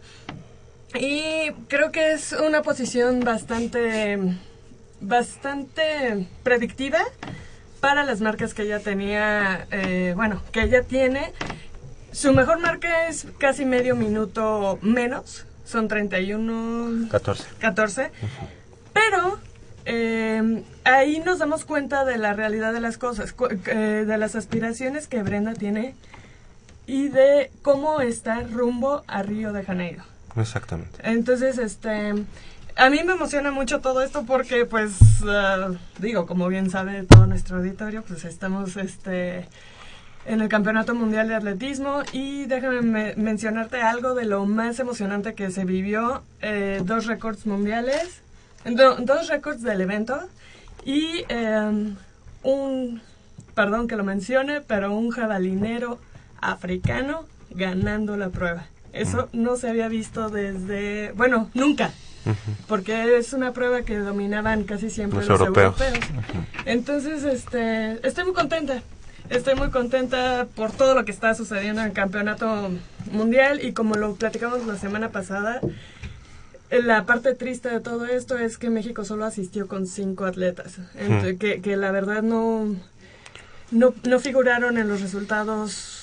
y 0.94 1.50
creo 1.68 1.92
que 1.92 2.12
es 2.12 2.32
una 2.32 2.62
posición 2.62 3.20
bastante 3.20 4.18
bastante 5.00 6.26
predictiva 6.42 7.00
para 7.80 8.04
las 8.04 8.20
marcas 8.20 8.54
que 8.54 8.62
ella 8.62 8.80
tenía, 8.80 9.66
eh, 9.70 10.12
bueno, 10.14 10.42
que 10.52 10.62
ella 10.62 10.82
tiene. 10.82 11.32
Su 12.12 12.32
mejor 12.32 12.58
marca 12.58 13.08
es 13.08 13.26
casi 13.38 13.64
medio 13.64 13.96
minuto 13.96 14.78
menos, 14.82 15.46
son 15.64 15.88
31 15.88 17.08
14. 17.10 17.44
14. 17.58 18.10
Pero 18.92 19.38
eh, 19.86 20.62
ahí 20.84 21.20
nos 21.20 21.38
damos 21.38 21.64
cuenta 21.64 22.04
de 22.04 22.18
la 22.18 22.34
realidad 22.34 22.72
de 22.72 22.80
las 22.80 22.98
cosas, 22.98 23.34
eh, 23.66 24.04
de 24.06 24.18
las 24.18 24.34
aspiraciones 24.34 25.08
que 25.08 25.22
Brenda 25.22 25.54
tiene 25.54 25.94
y 26.90 27.08
de 27.08 27.50
cómo 27.62 28.00
está 28.00 28.40
rumbo 28.42 29.04
a 29.06 29.22
Río 29.22 29.52
de 29.52 29.62
Janeiro. 29.64 30.02
Exactamente. 30.36 30.98
Entonces, 31.04 31.58
este, 31.58 32.14
a 32.76 32.90
mí 32.90 33.00
me 33.04 33.12
emociona 33.12 33.50
mucho 33.52 33.80
todo 33.80 34.02
esto 34.02 34.24
porque, 34.26 34.66
pues, 34.66 34.94
ah, 35.26 35.70
digo, 35.98 36.26
como 36.26 36.48
bien 36.48 36.68
sabe 36.70 37.04
todo 37.04 37.26
nuestro 37.26 37.58
auditorio, 37.58 38.02
pues 38.02 38.24
estamos, 38.24 38.76
este, 38.76 39.46
en 40.26 40.40
el 40.40 40.48
Campeonato 40.48 40.94
Mundial 40.94 41.28
de 41.28 41.34
Atletismo 41.36 42.02
y 42.12 42.46
déjame 42.46 42.82
me- 42.82 43.14
mencionarte 43.16 43.80
algo 43.82 44.14
de 44.14 44.24
lo 44.24 44.44
más 44.46 44.78
emocionante 44.80 45.34
que 45.34 45.50
se 45.50 45.64
vivió, 45.64 46.22
eh, 46.42 46.80
dos 46.84 47.06
récords 47.06 47.46
mundiales, 47.46 48.20
do- 48.64 48.96
dos 48.96 49.28
récords 49.28 49.62
del 49.62 49.80
evento 49.80 50.20
y 50.84 51.24
eh, 51.28 51.94
un, 52.42 53.00
perdón 53.54 53.86
que 53.88 53.96
lo 53.96 54.04
mencione, 54.04 54.60
pero 54.60 54.94
un 54.94 55.10
jabalinero 55.10 55.98
africano 56.40 57.26
ganando 57.50 58.16
la 58.16 58.30
prueba. 58.30 58.66
Eso 58.92 59.28
no 59.32 59.56
se 59.56 59.68
había 59.68 59.88
visto 59.88 60.30
desde, 60.30 61.12
bueno, 61.12 61.48
nunca, 61.54 61.92
porque 62.66 63.16
es 63.18 63.32
una 63.32 63.52
prueba 63.52 63.82
que 63.82 63.98
dominaban 63.98 64.64
casi 64.64 64.90
siempre 64.90 65.20
Los 65.20 65.28
los, 65.28 65.40
europeos. 65.40 65.80
europeos. 65.80 66.04
Entonces, 66.66 67.24
este, 67.24 68.06
estoy 68.06 68.24
muy 68.24 68.34
contenta. 68.34 68.82
Estoy 69.28 69.54
muy 69.54 69.70
contenta 69.70 70.48
por 70.56 70.72
todo 70.72 70.94
lo 70.94 71.04
que 71.04 71.12
está 71.12 71.34
sucediendo 71.34 71.80
en 71.82 71.88
el 71.88 71.92
campeonato 71.92 72.70
mundial 73.12 73.64
y 73.64 73.72
como 73.72 73.94
lo 73.94 74.16
platicamos 74.16 74.66
la 74.66 74.76
semana 74.76 75.10
pasada, 75.10 75.60
la 76.70 77.04
parte 77.04 77.34
triste 77.36 77.68
de 77.68 77.78
todo 77.78 78.06
esto 78.06 78.38
es 78.38 78.58
que 78.58 78.70
México 78.70 79.04
solo 79.04 79.24
asistió 79.24 79.68
con 79.68 79.86
cinco 79.86 80.24
atletas, 80.24 80.78
que, 81.38 81.60
que 81.60 81.76
la 81.76 81.92
verdad 81.92 82.22
no, 82.22 82.74
no, 83.70 83.94
no 84.02 84.18
figuraron 84.18 84.78
en 84.78 84.88
los 84.88 85.00
resultados 85.00 85.99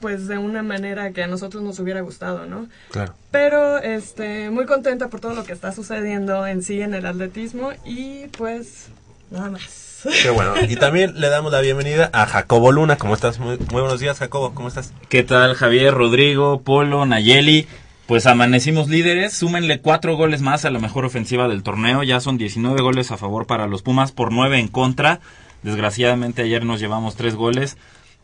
pues 0.00 0.28
de 0.28 0.38
una 0.38 0.62
manera 0.62 1.12
que 1.12 1.22
a 1.22 1.26
nosotros 1.26 1.62
nos 1.62 1.78
hubiera 1.78 2.00
gustado, 2.00 2.46
¿no? 2.46 2.68
Claro. 2.90 3.14
Pero 3.30 3.78
este 3.78 4.50
muy 4.50 4.66
contenta 4.66 5.08
por 5.08 5.20
todo 5.20 5.34
lo 5.34 5.44
que 5.44 5.52
está 5.52 5.72
sucediendo 5.72 6.46
en 6.46 6.62
sí 6.62 6.80
en 6.80 6.94
el 6.94 7.06
atletismo 7.06 7.70
y 7.84 8.26
pues 8.28 8.88
nada 9.30 9.50
más. 9.50 10.06
Qué 10.22 10.30
bueno. 10.30 10.54
Y 10.68 10.76
también 10.76 11.20
le 11.20 11.28
damos 11.28 11.52
la 11.52 11.60
bienvenida 11.60 12.10
a 12.12 12.26
Jacobo 12.26 12.70
Luna. 12.70 12.96
¿Cómo 12.96 13.14
estás? 13.14 13.38
Muy, 13.38 13.58
muy 13.72 13.80
buenos 13.80 13.98
días, 13.98 14.18
Jacobo. 14.18 14.54
¿Cómo 14.54 14.68
estás? 14.68 14.92
¿Qué 15.08 15.22
tal 15.22 15.54
Javier, 15.54 15.92
Rodrigo, 15.94 16.60
Polo, 16.60 17.04
Nayeli? 17.06 17.66
Pues 18.06 18.26
amanecimos 18.26 18.88
líderes, 18.88 19.32
súmenle 19.32 19.80
cuatro 19.80 20.16
goles 20.16 20.40
más 20.40 20.64
a 20.64 20.70
la 20.70 20.78
mejor 20.78 21.04
ofensiva 21.04 21.48
del 21.48 21.64
torneo, 21.64 22.04
ya 22.04 22.20
son 22.20 22.38
19 22.38 22.80
goles 22.80 23.10
a 23.10 23.16
favor 23.16 23.48
para 23.48 23.66
los 23.66 23.82
Pumas 23.82 24.12
por 24.12 24.32
9 24.32 24.60
en 24.60 24.68
contra. 24.68 25.18
Desgraciadamente 25.64 26.42
ayer 26.42 26.64
nos 26.64 26.78
llevamos 26.78 27.16
tres 27.16 27.34
goles, 27.34 27.76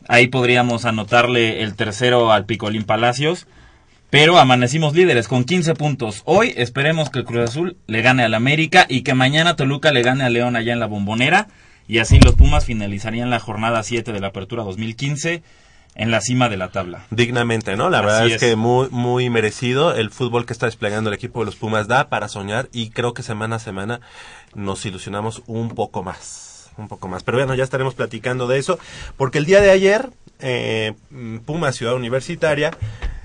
ahí 0.07 0.27
podríamos 0.27 0.85
anotarle 0.85 1.61
el 1.63 1.75
tercero 1.75 2.31
al 2.31 2.45
Picolín 2.45 2.83
Palacios, 2.83 3.47
pero 4.09 4.37
amanecimos 4.37 4.93
líderes 4.93 5.27
con 5.27 5.43
15 5.43 5.73
puntos. 5.73 6.21
Hoy 6.25 6.53
esperemos 6.55 7.09
que 7.09 7.19
el 7.19 7.25
Cruz 7.25 7.49
Azul 7.49 7.77
le 7.87 8.01
gane 8.01 8.23
al 8.23 8.33
América 8.35 8.85
y 8.87 9.01
que 9.01 9.13
mañana 9.13 9.55
Toluca 9.55 9.91
le 9.91 10.03
gane 10.03 10.23
a 10.23 10.29
León 10.29 10.55
allá 10.55 10.73
en 10.73 10.79
la 10.79 10.85
Bombonera 10.85 11.47
y 11.87 11.97
así 11.99 12.19
los 12.19 12.35
Pumas 12.35 12.65
finalizarían 12.65 13.29
la 13.29 13.39
jornada 13.39 13.81
7 13.83 14.13
de 14.13 14.19
la 14.19 14.27
Apertura 14.27 14.63
2015 14.63 15.41
en 15.95 16.09
la 16.11 16.21
cima 16.21 16.49
de 16.49 16.57
la 16.57 16.69
tabla. 16.69 17.05
Dignamente, 17.11 17.75
¿no? 17.75 17.89
La 17.89 17.99
Así 17.99 18.05
verdad 18.07 18.27
es, 18.27 18.33
es. 18.33 18.39
que 18.39 18.55
muy, 18.55 18.87
muy 18.89 19.29
merecido. 19.29 19.95
El 19.95 20.09
fútbol 20.09 20.45
que 20.45 20.53
está 20.53 20.65
desplegando 20.65 21.09
el 21.09 21.15
equipo 21.15 21.39
de 21.41 21.45
los 21.47 21.55
Pumas 21.55 21.87
da 21.87 22.09
para 22.09 22.27
soñar 22.27 22.67
y 22.71 22.89
creo 22.89 23.13
que 23.13 23.21
semana 23.23 23.57
a 23.57 23.59
semana 23.59 23.99
nos 24.55 24.85
ilusionamos 24.85 25.43
un 25.47 25.69
poco 25.69 26.01
más. 26.03 26.52
Un 26.77 26.87
poco 26.87 27.07
más. 27.07 27.23
Pero 27.23 27.37
bueno, 27.37 27.55
ya 27.55 27.63
estaremos 27.63 27.93
platicando 27.93 28.47
de 28.47 28.59
eso. 28.59 28.79
Porque 29.17 29.37
el 29.37 29.45
día 29.45 29.61
de 29.61 29.71
ayer, 29.71 30.09
eh, 30.39 30.93
Pumas 31.45 31.75
Ciudad 31.75 31.95
Universitaria, 31.95 32.71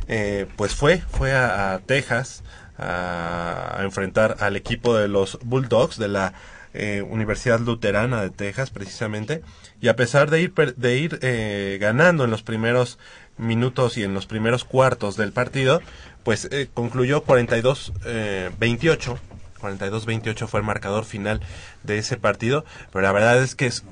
eh, 0.08 0.46
pues 0.56 0.74
fue, 0.74 0.98
fue 0.98 1.34
a, 1.34 1.80
Texas 1.84 2.42
a, 2.78 3.80
enfrentar 3.82 4.38
al 4.40 4.56
equipo 4.56 4.96
de 4.96 5.06
los 5.06 5.38
Bulldogs 5.42 5.98
de 5.98 6.08
la 6.08 6.32
eh, 6.72 7.02
Universidad 7.02 7.60
Luterana 7.60 8.22
de 8.22 8.30
Texas, 8.30 8.70
precisamente. 8.70 9.42
Y 9.80 9.88
a 9.88 9.96
pesar 9.96 10.30
de 10.30 10.40
ir, 10.40 10.54
de 10.54 10.96
ir 10.96 11.18
eh, 11.22 11.76
ganando 11.80 12.24
en 12.24 12.30
los 12.30 12.42
primeros 12.42 12.98
minutos 13.36 13.98
y 13.98 14.02
en 14.02 14.14
los 14.14 14.26
primeros 14.26 14.64
cuartos 14.64 15.16
del 15.16 15.32
partido, 15.32 15.82
pues 16.24 16.48
concluyó 16.74 17.24
42-28. 17.24 19.18
42-28 19.60 20.46
fue 20.46 20.60
el 20.60 20.66
marcador 20.66 21.04
final 21.04 21.40
de 21.82 21.98
ese 21.98 22.16
partido, 22.16 22.64
pero 22.92 23.02
la 23.02 23.12
verdad 23.12 23.42
es 23.42 23.54
que 23.54 23.66
es 23.66 23.84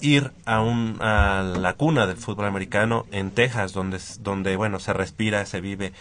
ir 0.00 0.32
a, 0.46 0.60
un, 0.62 0.96
a 1.00 1.42
la 1.58 1.74
cuna 1.74 2.06
del 2.06 2.16
fútbol 2.16 2.46
americano 2.46 3.06
en 3.12 3.30
Texas, 3.32 3.72
donde, 3.72 3.98
donde 4.20 4.56
bueno, 4.56 4.80
se 4.80 4.92
respira, 4.94 5.44
se 5.44 5.60
vive 5.60 5.92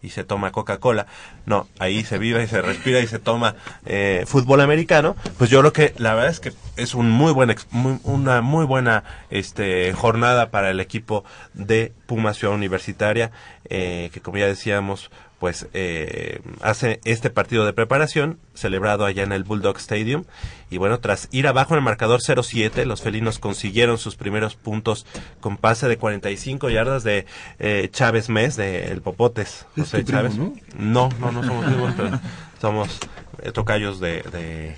y 0.00 0.10
se 0.10 0.22
toma 0.22 0.52
Coca-Cola. 0.52 1.06
No, 1.44 1.66
ahí 1.80 2.04
se 2.04 2.18
vive 2.18 2.44
y 2.44 2.46
se 2.46 2.62
respira 2.62 3.00
y 3.00 3.08
se 3.08 3.18
toma 3.18 3.56
eh, 3.84 4.22
fútbol 4.28 4.60
americano. 4.60 5.16
Pues 5.38 5.50
yo 5.50 5.58
creo 5.58 5.72
que 5.72 5.92
la 5.98 6.14
verdad 6.14 6.30
es 6.30 6.38
que 6.38 6.52
es 6.76 6.94
un 6.94 7.10
muy 7.10 7.32
buen 7.32 7.52
muy- 7.72 7.98
una 8.04 8.40
muy 8.42 8.64
buena 8.64 9.02
este 9.28 9.92
jornada 9.92 10.52
para 10.52 10.70
el 10.70 10.78
equipo 10.78 11.24
de 11.52 11.92
Puma 12.06 12.34
Ciudad 12.34 12.54
Universitaria, 12.54 13.32
eh, 13.68 14.10
que 14.12 14.20
como 14.20 14.38
ya 14.38 14.46
decíamos, 14.46 15.10
pues 15.38 15.68
eh, 15.72 16.40
hace 16.60 17.00
este 17.04 17.30
partido 17.30 17.64
de 17.64 17.72
preparación 17.72 18.38
celebrado 18.54 19.04
allá 19.04 19.22
en 19.22 19.32
el 19.32 19.44
Bulldog 19.44 19.76
Stadium 19.78 20.24
y 20.70 20.78
bueno 20.78 20.98
tras 21.00 21.28
ir 21.30 21.46
abajo 21.46 21.74
en 21.74 21.78
el 21.78 21.84
marcador 21.84 22.20
0-7 22.20 22.84
los 22.84 23.02
felinos 23.02 23.38
consiguieron 23.38 23.98
sus 23.98 24.16
primeros 24.16 24.56
puntos 24.56 25.06
con 25.40 25.56
pase 25.56 25.88
de 25.88 25.96
45 25.96 26.70
yardas 26.70 27.04
de 27.04 27.26
eh, 27.58 27.88
Chávez 27.92 28.28
Mes 28.28 28.56
de 28.56 28.86
El 28.86 29.00
Popotes 29.00 29.66
Es 29.76 29.84
José 29.84 30.02
primo, 30.04 30.10
Chávez 30.10 30.36
¿no? 30.36 30.54
no 30.76 31.08
no 31.20 31.32
no 31.32 31.44
somos 31.44 31.64
primos 31.66 31.94
pero 31.96 32.20
somos 32.60 32.98
eh, 33.42 33.52
tocayos 33.52 34.00
de, 34.00 34.22
de 34.22 34.76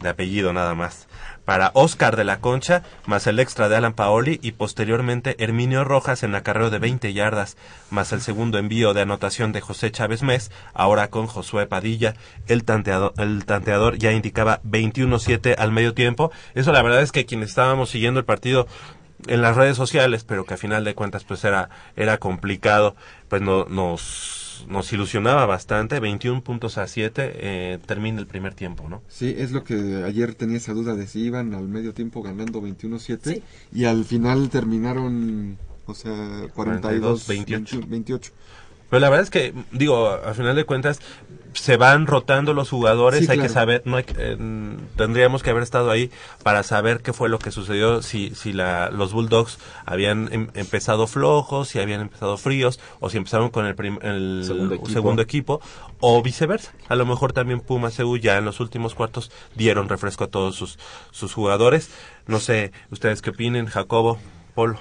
de 0.00 0.08
apellido 0.08 0.52
nada 0.52 0.74
más. 0.74 1.06
Para 1.50 1.72
Oscar 1.74 2.14
de 2.14 2.22
la 2.22 2.40
Concha, 2.40 2.84
más 3.06 3.26
el 3.26 3.40
extra 3.40 3.68
de 3.68 3.74
Alan 3.74 3.94
Paoli 3.94 4.38
y 4.40 4.52
posteriormente 4.52 5.34
Herminio 5.42 5.82
Rojas 5.82 6.22
en 6.22 6.32
acarreo 6.36 6.70
de 6.70 6.78
20 6.78 7.12
yardas, 7.12 7.56
más 7.90 8.12
el 8.12 8.20
segundo 8.20 8.56
envío 8.56 8.94
de 8.94 9.00
anotación 9.00 9.50
de 9.50 9.60
José 9.60 9.90
Chávez 9.90 10.22
Mes, 10.22 10.52
ahora 10.74 11.10
con 11.10 11.26
Josué 11.26 11.66
Padilla. 11.66 12.14
El 12.46 12.62
tanteador, 12.62 13.14
el 13.18 13.44
tanteador 13.46 13.98
ya 13.98 14.12
indicaba 14.12 14.62
21-7 14.62 15.56
al 15.58 15.72
medio 15.72 15.92
tiempo. 15.92 16.30
Eso 16.54 16.70
la 16.70 16.82
verdad 16.82 17.02
es 17.02 17.10
que 17.10 17.26
quienes 17.26 17.48
estábamos 17.48 17.90
siguiendo 17.90 18.20
el 18.20 18.26
partido 18.26 18.68
en 19.26 19.42
las 19.42 19.56
redes 19.56 19.76
sociales, 19.76 20.22
pero 20.22 20.44
que 20.44 20.54
a 20.54 20.56
final 20.56 20.84
de 20.84 20.94
cuentas 20.94 21.24
pues 21.24 21.42
era, 21.42 21.68
era 21.96 22.18
complicado, 22.18 22.94
pues 23.28 23.42
no, 23.42 23.64
nos, 23.64 24.39
nos 24.68 24.92
ilusionaba 24.92 25.46
bastante, 25.46 26.00
21 26.00 26.42
puntos 26.42 26.78
a 26.78 26.86
7, 26.86 27.32
eh, 27.34 27.78
termina 27.86 28.18
el 28.20 28.26
primer 28.26 28.54
tiempo, 28.54 28.88
¿no? 28.88 29.02
Sí, 29.08 29.34
es 29.36 29.52
lo 29.52 29.64
que 29.64 30.02
ayer 30.04 30.34
tenía 30.34 30.56
esa 30.56 30.72
duda 30.72 30.94
de 30.94 31.06
si 31.06 31.20
iban 31.20 31.54
al 31.54 31.68
medio 31.68 31.94
tiempo 31.94 32.22
ganando 32.22 32.60
21-7 32.62 33.20
Sí. 33.34 33.42
y 33.72 33.84
al 33.84 34.04
final 34.04 34.50
terminaron, 34.50 35.58
o 35.86 35.94
sea, 35.94 36.46
42, 36.54 37.26
28. 37.26 37.80
28. 37.88 38.32
Pero 38.90 39.00
la 39.00 39.08
verdad 39.08 39.22
es 39.24 39.30
que, 39.30 39.54
digo, 39.72 40.10
al 40.10 40.34
final 40.34 40.56
de 40.56 40.64
cuentas, 40.64 41.00
se 41.52 41.76
van 41.76 42.06
rotando 42.06 42.54
los 42.54 42.70
jugadores, 42.70 43.26
Sí, 43.26 43.32
hay 43.32 43.38
que 43.40 43.48
saber, 43.48 43.82
no 43.84 43.96
hay 43.96 44.04
eh, 44.18 44.36
tendríamos 44.96 45.42
que 45.42 45.50
haber 45.50 45.64
estado 45.64 45.90
ahí 45.90 46.10
para 46.44 46.62
saber 46.62 47.00
qué 47.00 47.12
fue 47.12 47.28
lo 47.28 47.40
que 47.40 47.50
sucedió, 47.50 48.02
si, 48.02 48.32
si 48.36 48.52
la, 48.52 48.88
los 48.90 49.12
Bulldogs 49.12 49.58
habían 49.84 50.28
em- 50.32 50.48
empezado 50.54 51.08
flojos, 51.08 51.68
si 51.68 51.80
habían 51.80 52.00
empezado 52.02 52.36
fríos, 52.36 52.78
o 53.00 53.10
si 53.10 53.16
empezaron 53.16 53.50
con 53.50 53.66
el, 53.66 53.74
prim- 53.74 53.98
el 54.02 54.44
Segundo 54.46 54.74
equipo. 54.76 54.90
segundo 54.90 55.22
equipo, 55.22 55.60
o 55.98 56.22
viceversa. 56.22 56.72
A 56.88 56.94
lo 56.94 57.04
mejor 57.04 57.32
también 57.32 57.58
Puma 57.60 57.90
CU 57.90 58.16
ya 58.16 58.38
en 58.38 58.44
los 58.44 58.60
últimos 58.60 58.94
cuartos 58.94 59.32
dieron 59.56 59.88
refresco 59.88 60.24
a 60.24 60.28
todos 60.28 60.54
sus, 60.54 60.78
sus 61.10 61.34
jugadores. 61.34 61.90
No 62.28 62.38
sé, 62.38 62.70
ustedes 62.92 63.22
qué 63.22 63.30
opinen, 63.30 63.66
Jacobo, 63.66 64.18
Polo. 64.54 64.78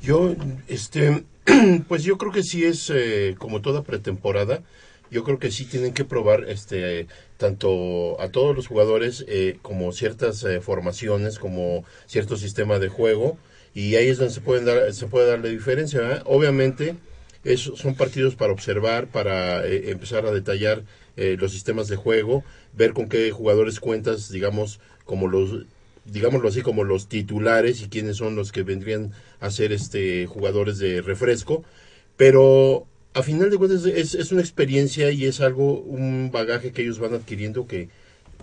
Yo, 0.00 0.34
este, 0.66 1.24
pues 1.88 2.04
yo 2.04 2.18
creo 2.18 2.32
que 2.32 2.42
sí 2.42 2.64
es 2.64 2.90
eh, 2.94 3.34
como 3.38 3.60
toda 3.62 3.82
pretemporada. 3.82 4.62
Yo 5.10 5.24
creo 5.24 5.38
que 5.38 5.50
sí 5.50 5.64
tienen 5.66 5.94
que 5.94 6.04
probar, 6.04 6.44
este, 6.48 7.08
tanto 7.38 8.20
a 8.20 8.30
todos 8.30 8.54
los 8.54 8.66
jugadores 8.66 9.24
eh, 9.26 9.58
como 9.62 9.92
ciertas 9.92 10.44
eh, 10.44 10.60
formaciones, 10.60 11.38
como 11.38 11.84
cierto 12.06 12.36
sistema 12.36 12.78
de 12.78 12.88
juego, 12.88 13.38
y 13.72 13.96
ahí 13.96 14.08
es 14.08 14.18
donde 14.18 14.34
se 14.34 14.42
pueden 14.42 14.66
dar, 14.66 14.92
se 14.92 15.06
puede 15.06 15.28
dar 15.28 15.38
la 15.40 15.48
diferencia. 15.48 16.22
Obviamente, 16.26 16.96
es- 17.44 17.60
son 17.76 17.94
partidos 17.94 18.36
para 18.36 18.52
observar, 18.52 19.08
para 19.08 19.64
eh, 19.66 19.90
empezar 19.90 20.26
a 20.26 20.32
detallar 20.32 20.84
eh, 21.16 21.36
los 21.40 21.52
sistemas 21.52 21.88
de 21.88 21.96
juego, 21.96 22.44
ver 22.74 22.92
con 22.92 23.08
qué 23.08 23.30
jugadores 23.30 23.80
cuentas, 23.80 24.30
digamos, 24.30 24.78
como 25.04 25.26
los 25.26 25.64
digámoslo 26.10 26.48
así, 26.48 26.62
como 26.62 26.84
los 26.84 27.08
titulares 27.08 27.82
y 27.82 27.88
quiénes 27.88 28.16
son 28.16 28.36
los 28.36 28.52
que 28.52 28.62
vendrían 28.62 29.12
a 29.40 29.50
ser 29.50 29.72
este 29.72 30.26
jugadores 30.26 30.78
de 30.78 31.02
refresco, 31.02 31.64
pero 32.16 32.86
a 33.14 33.22
final 33.22 33.50
de 33.50 33.56
cuentas 33.56 33.84
es, 33.84 34.14
es 34.14 34.32
una 34.32 34.40
experiencia 34.40 35.10
y 35.10 35.24
es 35.24 35.40
algo, 35.40 35.80
un 35.80 36.30
bagaje 36.32 36.72
que 36.72 36.82
ellos 36.82 36.98
van 36.98 37.14
adquiriendo 37.14 37.66
que 37.66 37.88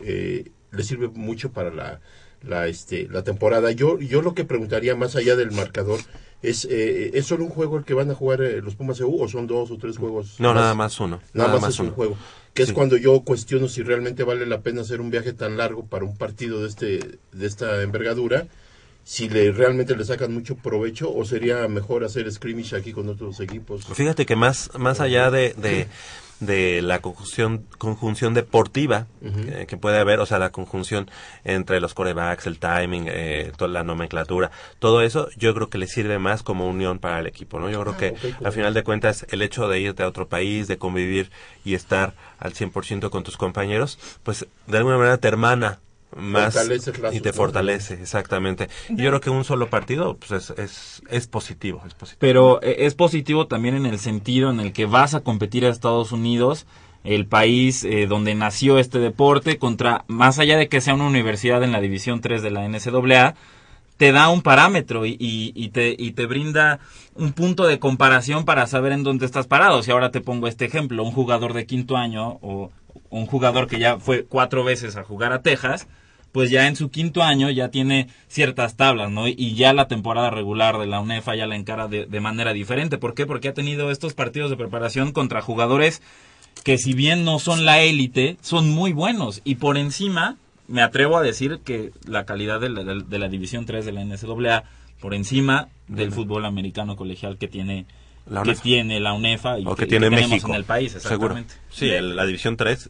eh, 0.03 0.51
les 0.71 0.87
sirve 0.87 1.07
mucho 1.07 1.51
para 1.51 1.71
la, 1.71 2.01
la, 2.43 2.67
este, 2.67 3.07
la 3.09 3.23
temporada. 3.23 3.71
Yo, 3.71 3.99
yo 3.99 4.21
lo 4.21 4.33
que 4.33 4.45
preguntaría 4.45 4.95
más 4.95 5.15
allá 5.15 5.35
del 5.35 5.51
marcador 5.51 5.99
es, 6.41 6.65
eh, 6.69 7.11
¿es 7.13 7.25
solo 7.25 7.43
un 7.43 7.49
juego 7.49 7.77
el 7.77 7.85
que 7.85 7.93
van 7.93 8.11
a 8.11 8.15
jugar 8.15 8.41
eh, 8.41 8.61
los 8.61 8.75
Pumas 8.75 8.99
EU 8.99 9.21
o 9.21 9.27
son 9.27 9.47
dos 9.47 9.71
o 9.71 9.77
tres 9.77 9.97
juegos? 9.97 10.35
No, 10.39 10.53
nada 10.53 10.73
más 10.75 10.99
uno. 10.99 11.19
Nada, 11.33 11.59
más, 11.59 11.73
es 11.73 11.79
un 11.79 11.87
uno. 11.87 11.95
juego. 11.95 12.17
Que 12.53 12.63
es 12.63 12.71
cuando 12.71 12.97
yo 12.97 13.19
cuestiono 13.21 13.67
si 13.67 13.83
realmente 13.83 14.23
vale 14.23 14.45
la 14.45 14.61
pena 14.61 14.81
hacer 14.81 15.01
un 15.01 15.11
viaje 15.11 15.33
tan 15.33 15.57
largo 15.57 15.85
para 15.85 16.05
un 16.05 16.17
partido 16.17 16.61
de 16.61 16.69
este 16.69 17.19
de 17.33 17.45
esta 17.45 17.81
envergadura, 17.81 18.47
si 19.03 19.29
le 19.29 19.51
realmente 19.51 19.95
le 19.95 20.03
sacan 20.03 20.33
mucho 20.33 20.55
provecho 20.55 21.13
o 21.13 21.25
sería 21.25 21.67
mejor 21.67 22.03
hacer 22.03 22.31
scrimmage 22.31 22.75
aquí 22.75 22.91
con 22.91 23.07
otros 23.07 23.39
equipos. 23.39 23.85
Fíjate 23.85 24.25
que 24.25 24.35
más, 24.35 24.71
más 24.77 24.99
allá 24.99 25.29
de, 25.29 25.53
de, 25.53 25.87
de 26.39 26.81
la 26.81 26.99
conjunción, 26.99 27.65
conjunción 27.77 28.33
deportiva 28.33 29.07
eh, 29.23 29.65
que 29.67 29.77
puede 29.77 29.97
haber, 29.99 30.19
o 30.19 30.25
sea, 30.25 30.37
la 30.37 30.51
conjunción 30.51 31.09
entre 31.43 31.79
los 31.79 31.93
corebacks, 31.93 32.45
el 32.47 32.59
timing, 32.59 33.05
eh, 33.07 33.51
toda 33.57 33.71
la 33.71 33.83
nomenclatura, 33.83 34.51
todo 34.79 35.01
eso, 35.01 35.29
yo 35.37 35.53
creo 35.55 35.69
que 35.69 35.77
le 35.77 35.87
sirve 35.87 36.19
más 36.19 36.43
como 36.43 36.67
unión 36.69 36.99
para 36.99 37.19
el 37.19 37.27
equipo, 37.27 37.59
¿no? 37.59 37.69
Yo 37.69 37.81
creo 37.81 37.97
que 37.97 38.09
ok, 38.09 38.35
como- 38.35 38.47
al 38.47 38.53
final 38.53 38.73
de 38.73 38.83
cuentas 38.83 39.25
el 39.29 39.41
hecho 39.41 39.67
de 39.69 39.79
irte 39.79 40.03
a 40.03 40.07
otro 40.07 40.27
país, 40.27 40.67
de 40.67 40.77
convivir 40.77 41.31
y 41.63 41.73
estar 41.73 42.13
al 42.37 42.53
100% 42.53 43.09
con 43.09 43.23
tus 43.23 43.37
compañeros, 43.37 43.97
pues 44.23 44.45
de 44.67 44.77
alguna 44.77 44.97
manera 44.97 45.17
te 45.17 45.27
hermana 45.27 45.79
más 46.15 46.55
y 47.13 47.19
te 47.19 47.33
fortalece, 47.33 47.93
exactamente. 47.95 48.69
Y 48.89 48.97
yo 49.03 49.09
creo 49.09 49.21
que 49.21 49.29
un 49.29 49.43
solo 49.43 49.69
partido 49.69 50.17
pues 50.17 50.31
es, 50.31 50.57
es, 50.57 51.01
es 51.09 51.27
positivo, 51.27 51.83
es 51.85 51.93
positivo. 51.93 52.19
Pero 52.19 52.61
eh, 52.63 52.77
es 52.79 52.95
positivo 52.95 53.47
también 53.47 53.75
en 53.75 53.85
el 53.85 53.99
sentido 53.99 54.49
en 54.49 54.59
el 54.59 54.73
que 54.73 54.85
vas 54.85 55.13
a 55.13 55.21
competir 55.21 55.65
a 55.65 55.69
Estados 55.69 56.11
Unidos, 56.11 56.65
el 57.03 57.27
país 57.27 57.83
eh, 57.83 58.07
donde 58.07 58.33
nació 58.33 58.79
este 58.79 58.99
deporte, 58.99 59.57
contra, 59.59 60.05
más 60.07 60.39
allá 60.39 60.57
de 60.57 60.67
que 60.69 60.81
sea 60.81 60.95
una 60.95 61.05
universidad 61.07 61.63
en 61.63 61.71
la 61.71 61.81
División 61.81 62.21
3 62.21 62.41
de 62.41 62.51
la 62.51 62.65
NCAA, 62.65 63.35
te 63.97 64.11
da 64.11 64.29
un 64.29 64.41
parámetro 64.41 65.05
y, 65.05 65.11
y- 65.19 65.53
y 65.55 65.69
te, 65.69 65.95
y 65.97 66.11
te 66.11 66.25
brinda 66.25 66.79
un 67.13 67.31
punto 67.33 67.65
de 67.65 67.79
comparación 67.79 68.43
para 68.43 68.67
saber 68.67 68.91
en 68.91 69.03
dónde 69.03 69.25
estás 69.25 69.47
parado. 69.47 69.83
Si 69.83 69.91
ahora 69.91 70.11
te 70.11 70.19
pongo 70.21 70.47
este 70.47 70.65
ejemplo, 70.65 71.03
un 71.03 71.11
jugador 71.11 71.53
de 71.53 71.65
quinto 71.65 71.95
año 71.95 72.37
o 72.41 72.71
un 73.09 73.25
jugador 73.25 73.67
que 73.67 73.79
ya 73.79 73.97
fue 73.99 74.25
cuatro 74.25 74.63
veces 74.63 74.95
a 74.97 75.03
jugar 75.03 75.31
a 75.31 75.41
Texas, 75.41 75.87
pues 76.35 76.49
ya 76.51 76.67
en 76.67 76.75
su 76.75 76.91
quinto 76.91 77.23
año 77.23 77.49
ya 77.49 77.69
tiene 77.69 78.09
ciertas 78.27 78.75
tablas, 78.75 79.09
¿no? 79.09 79.25
Y 79.29 79.55
ya 79.55 79.71
la 79.71 79.87
temporada 79.87 80.29
regular 80.31 80.77
de 80.77 80.85
la 80.85 80.99
UNEFA 80.99 81.33
ya 81.37 81.47
la 81.47 81.55
encara 81.55 81.87
de, 81.87 82.07
de 82.07 82.19
manera 82.19 82.51
diferente. 82.51 82.97
¿Por 82.97 83.13
qué? 83.13 83.25
Porque 83.25 83.47
ha 83.47 83.53
tenido 83.53 83.89
estos 83.89 84.13
partidos 84.15 84.49
de 84.49 84.57
preparación 84.57 85.13
contra 85.13 85.41
jugadores 85.41 86.01
que 86.65 86.77
si 86.77 86.91
bien 86.93 87.23
no 87.23 87.39
son 87.39 87.63
la 87.63 87.79
élite, 87.83 88.35
son 88.41 88.69
muy 88.69 88.91
buenos. 88.91 89.39
Y 89.45 89.55
por 89.55 89.77
encima, 89.77 90.35
me 90.67 90.81
atrevo 90.81 91.15
a 91.15 91.21
decir 91.21 91.61
que 91.63 91.91
la 92.05 92.25
calidad 92.25 92.59
de 92.59 92.67
la, 92.67 92.83
de 92.83 93.17
la 93.19 93.29
División 93.29 93.65
3 93.65 93.85
de 93.85 93.93
la 93.93 94.03
NCAA, 94.03 94.65
por 94.99 95.13
encima 95.13 95.69
del 95.87 96.11
fútbol 96.11 96.43
americano 96.43 96.97
colegial 96.97 97.37
que 97.37 97.47
tiene 97.47 97.85
La 98.29 98.41
que 98.41 98.49
UNEFA. 98.49 98.61
tiene 98.63 98.99
la 98.99 99.13
UNEFA 99.13 99.59
y 99.59 99.65
o 99.65 99.73
que, 99.75 99.85
tiene 99.85 100.09
tenemos 100.09 100.29
México 100.31 100.49
en 100.49 100.55
el 100.55 100.63
país, 100.65 100.91
seguro 100.91 101.37
exactamente. 101.37 101.53
sí 101.69 101.87
el- 101.89 102.15
la 102.17 102.25
división 102.25 102.57
3 102.57 102.89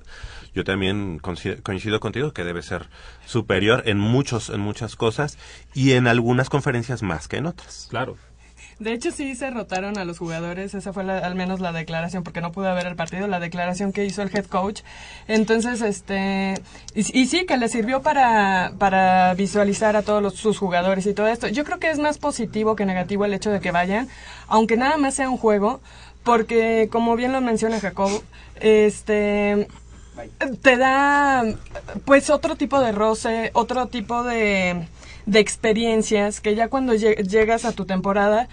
yo 0.56 0.64
también 0.64 1.20
coincido, 1.20 1.58
coincido 1.62 2.00
contigo 2.00 2.32
que 2.34 2.44
debe 2.44 2.64
ser 2.64 2.88
superior 3.26 3.84
en 3.86 4.00
muchos 4.00 4.50
en 4.50 4.62
muchas 4.62 4.96
cosas 4.96 5.38
y 5.74 5.92
en 5.94 6.08
algunas 6.08 6.50
conferencias 6.50 7.04
más 7.04 7.28
que 7.28 7.38
en 7.38 7.46
otras 7.46 7.88
Claro. 7.90 8.18
De 8.80 8.92
hecho, 8.92 9.10
sí 9.12 9.36
se 9.36 9.50
rotaron 9.52 9.98
a 9.98 10.04
los 10.04 10.18
jugadores. 10.18 10.74
Esa 10.74 10.92
fue 10.92 11.06
la- 11.06 11.20
al 11.20 11.34
menos 11.36 11.62
la 11.62 11.72
declaración, 11.72 12.24
porque 12.24 12.42
no 12.42 12.52
pude 12.52 12.74
ver 12.74 12.88
el 12.88 12.98
partido, 12.98 13.26
la 13.26 13.40
declaración 13.40 13.94
que 13.94 14.04
hizo 14.04 14.22
el 14.22 14.30
head 14.36 14.46
coach. 14.48 14.82
Entonces, 15.30 15.80
este. 15.82 16.56
Y, 16.94 17.22
y 17.22 17.28
sí, 17.28 17.46
que 17.46 17.56
le 17.56 17.70
sirvió 17.70 18.02
para, 18.02 18.74
para 18.78 19.34
visualizar 19.34 19.96
a 19.96 20.02
todos 20.02 20.22
los- 20.22 20.34
sus 20.36 20.58
jugadores 20.58 21.06
y 21.06 21.14
todo 21.14 21.28
esto. 21.28 21.48
Yo 21.48 21.64
creo 21.64 21.80
que 21.80 21.90
es 21.90 22.00
más 22.00 22.18
positivo 22.18 22.76
que 22.76 22.86
negativo 22.86 23.24
el 23.24 23.34
hecho 23.34 23.50
de 23.50 23.62
que 23.62 23.72
vayan, 23.72 24.10
aunque 24.48 24.76
nada 24.76 24.98
más 24.98 25.14
sea 25.14 25.30
un 25.30 25.38
juego, 25.38 25.80
porque, 26.26 26.90
como 26.92 27.16
bien 27.16 27.32
lo 27.32 27.40
menciona 27.40 27.80
Jacob, 27.80 28.12
este 28.60 29.68
te 30.62 30.78
da 30.78 31.44
pues 32.06 32.30
otro 32.30 32.56
tipo 32.56 32.80
de 32.80 32.92
roce, 32.92 33.52
otro 33.54 33.88
tipo 33.88 34.24
de, 34.24 34.88
de 35.26 35.40
experiencias 35.40 36.42
que 36.42 36.56
ya 36.56 36.68
cuando 36.68 36.94
lle- 36.94 37.18
llegas 37.28 37.66
a 37.66 37.72
tu 37.72 37.86
temporada 37.86 38.48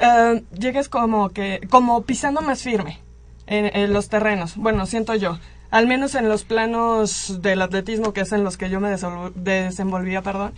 eh, 0.00 0.42
llegas 0.58 0.88
como 0.88 1.30
que 1.30 1.60
como 1.70 2.02
pisando 2.02 2.40
más 2.40 2.62
firme 2.62 3.00
en, 3.46 3.66
en 3.76 3.92
los 3.92 4.08
terrenos. 4.08 4.56
Bueno, 4.56 4.86
siento 4.86 5.14
yo. 5.14 5.38
Al 5.70 5.86
menos 5.86 6.14
en 6.14 6.28
los 6.28 6.44
planos 6.44 7.42
del 7.42 7.60
atletismo, 7.60 8.12
que 8.12 8.20
es 8.22 8.32
en 8.32 8.44
los 8.44 8.56
que 8.56 8.70
yo 8.70 8.80
me 8.80 8.88
desenvolvía, 9.34 10.22
perdón. 10.22 10.52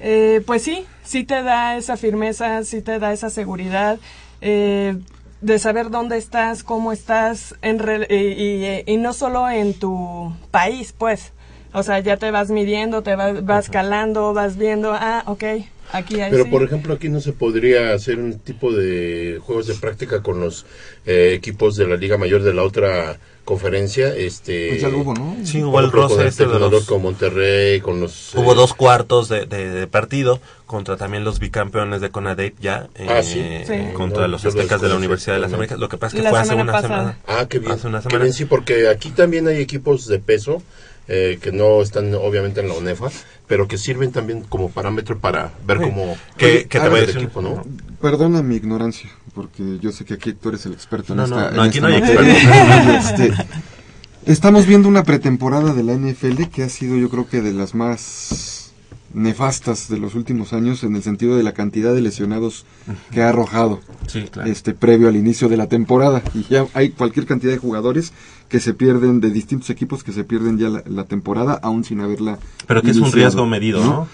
Eh, 0.00 0.42
pues 0.46 0.62
sí, 0.62 0.84
sí 1.02 1.24
te 1.24 1.42
da 1.42 1.76
esa 1.76 1.96
firmeza, 1.96 2.62
sí 2.64 2.82
te 2.82 2.98
da 2.98 3.12
esa 3.12 3.30
seguridad 3.30 3.98
eh, 4.40 4.98
de 5.44 5.58
saber 5.58 5.90
dónde 5.90 6.16
estás, 6.16 6.62
cómo 6.64 6.90
estás, 6.92 7.54
en 7.62 7.78
re- 7.78 8.06
y, 8.08 8.14
y, 8.14 8.64
eh, 8.64 8.84
y 8.86 8.96
no 8.96 9.12
solo 9.12 9.48
en 9.50 9.74
tu 9.74 10.32
país, 10.50 10.94
pues. 10.96 11.32
O 11.72 11.82
sea, 11.82 11.98
ya 12.00 12.16
te 12.16 12.30
vas 12.30 12.50
midiendo, 12.50 13.02
te 13.02 13.14
vas, 13.16 13.44
vas 13.44 13.68
calando, 13.68 14.32
vas 14.32 14.56
viendo, 14.56 14.92
ah, 14.94 15.24
ok, 15.26 15.42
aquí 15.92 16.20
hay 16.20 16.30
Pero 16.30 16.44
sí. 16.44 16.50
por 16.50 16.62
ejemplo 16.62 16.94
aquí 16.94 17.08
no 17.08 17.20
se 17.20 17.32
podría 17.32 17.92
hacer 17.94 18.18
un 18.20 18.38
tipo 18.38 18.72
de 18.72 19.40
juegos 19.44 19.66
de 19.66 19.74
práctica 19.74 20.22
con 20.22 20.40
los 20.40 20.66
eh, 21.04 21.32
equipos 21.34 21.76
de 21.76 21.86
la 21.88 21.96
Liga 21.96 22.16
Mayor 22.16 22.42
de 22.44 22.54
la 22.54 22.62
otra 22.62 23.18
conferencia, 23.44 24.14
este 24.14 24.68
Pues 24.70 24.80
ya 24.82 24.88
lo 24.88 24.98
hubo, 24.98 25.14
¿no? 25.14 25.36
sí 25.42 25.62
hubo 25.62 25.78
el 25.80 25.90
roce 25.92 26.22
el 26.22 26.28
este 26.28 26.46
de 26.46 26.58
los 26.58 26.86
con 26.86 27.02
Monterrey, 27.02 27.80
con 27.80 28.00
los 28.00 28.34
hubo 28.34 28.52
eh, 28.52 28.56
dos 28.56 28.72
cuartos 28.72 29.28
de, 29.28 29.44
de- 29.46 29.68
de 29.70 29.86
partido 29.88 30.40
contra 30.66 30.96
también 30.96 31.24
los 31.24 31.38
bicampeones 31.40 32.00
de 32.00 32.10
Conadep 32.10 32.54
ya 32.60 32.88
Ah, 33.08 33.18
eh, 33.20 33.64
sí. 33.66 33.72
Sí. 33.72 33.92
contra 33.94 34.22
No, 34.22 34.28
los 34.28 34.44
aztecas 34.44 34.80
de 34.80 34.88
la 34.88 34.96
Universidad 34.96 35.34
de 35.34 35.40
las. 35.40 35.52
Américas 35.52 35.78
lo 35.78 35.88
que 35.88 35.98
pasa 35.98 36.16
es 36.16 36.20
que 36.20 36.24
La 36.24 36.30
fue 36.30 36.38
hace 36.40 36.54
una 36.54 36.72
pasada. 36.72 36.88
semana 36.98 37.18
Ah, 37.26 37.46
qué 37.48 37.58
bien. 37.58 37.72
hace 37.72 37.86
una 37.86 37.98
Qué 37.98 38.04
semana 38.04 38.24
bien, 38.24 38.32
sí, 38.34 38.44
porque 38.46 38.88
aquí 38.88 39.10
también 39.10 39.46
hay 39.48 39.58
equipos 39.58 40.06
de 40.06 40.18
peso 40.18 40.62
eh, 41.06 41.38
que 41.42 41.52
no 41.52 41.82
están 41.82 42.14
obviamente 42.14 42.60
en 42.60 42.68
la 42.68 42.74
UNEFA, 42.74 43.10
pero 43.46 43.68
que 43.68 43.76
sirven 43.76 44.10
también 44.10 44.40
como 44.42 44.70
parámetro 44.70 45.18
para 45.18 45.52
ver 45.66 45.76
Sí. 45.78 45.84
cómo 45.84 46.16
Que- 46.38 46.64
te 46.64 46.78
a 46.78 46.80
voy 46.80 46.88
a 46.88 46.92
ver, 46.94 47.06
decir- 47.08 47.18
el 47.18 47.24
equipo, 47.24 47.42
¿no? 47.42 47.62
Perdona 48.00 48.42
mi 48.42 48.56
ignorancia, 48.56 49.10
porque 49.34 49.78
yo 49.82 49.92
sé 49.92 50.06
que 50.06 50.14
aquí 50.14 50.32
tú 50.32 50.48
eres 50.48 50.64
el 50.64 50.72
experto 50.72 51.12
en 51.12 51.18
No, 51.18 51.24
esta 51.24 51.36
no, 51.36 51.48
en 51.50 51.56
no, 51.56 51.62
aquí 51.62 51.76
esta 51.76 51.88
no 51.90 51.94
hay 51.94 52.00
materia. 52.00 52.98
Este, 52.98 53.32
estamos 54.24 54.66
viendo 54.66 54.88
una 54.88 55.02
pretemporada 55.04 55.74
de 55.74 55.82
la 55.82 55.92
NFL 55.92 56.48
que 56.48 56.62
ha 56.62 56.68
sido 56.70 56.96
yo 56.96 57.10
creo 57.10 57.28
que 57.28 57.42
de 57.42 57.52
las 57.52 57.74
más 57.74 58.63
nefastas 59.14 59.88
de 59.88 59.98
los 59.98 60.14
últimos 60.14 60.52
años 60.52 60.82
en 60.84 60.96
el 60.96 61.02
sentido 61.02 61.36
de 61.36 61.42
la 61.42 61.52
cantidad 61.52 61.94
de 61.94 62.02
lesionados 62.02 62.66
que 63.12 63.22
ha 63.22 63.28
arrojado 63.30 63.80
sí 64.06 64.24
claro. 64.30 64.50
este 64.50 64.74
previo 64.74 65.08
al 65.08 65.16
inicio 65.16 65.48
de 65.48 65.56
la 65.56 65.68
temporada. 65.68 66.22
Y 66.34 66.44
ya 66.50 66.66
hay 66.74 66.90
cualquier 66.90 67.26
cantidad 67.26 67.52
de 67.52 67.58
jugadores 67.58 68.12
que 68.48 68.60
se 68.60 68.74
pierden 68.74 69.20
de 69.20 69.30
distintos 69.30 69.70
equipos 69.70 70.04
que 70.04 70.12
se 70.12 70.24
pierden 70.24 70.58
ya 70.58 70.68
la, 70.68 70.82
la 70.86 71.04
temporada 71.04 71.58
aún 71.62 71.84
sin 71.84 72.00
haberla 72.00 72.38
pero 72.66 72.82
que 72.82 72.90
es 72.90 72.98
un 72.98 73.10
riesgo 73.10 73.46
medido 73.46 73.82
no, 73.82 74.08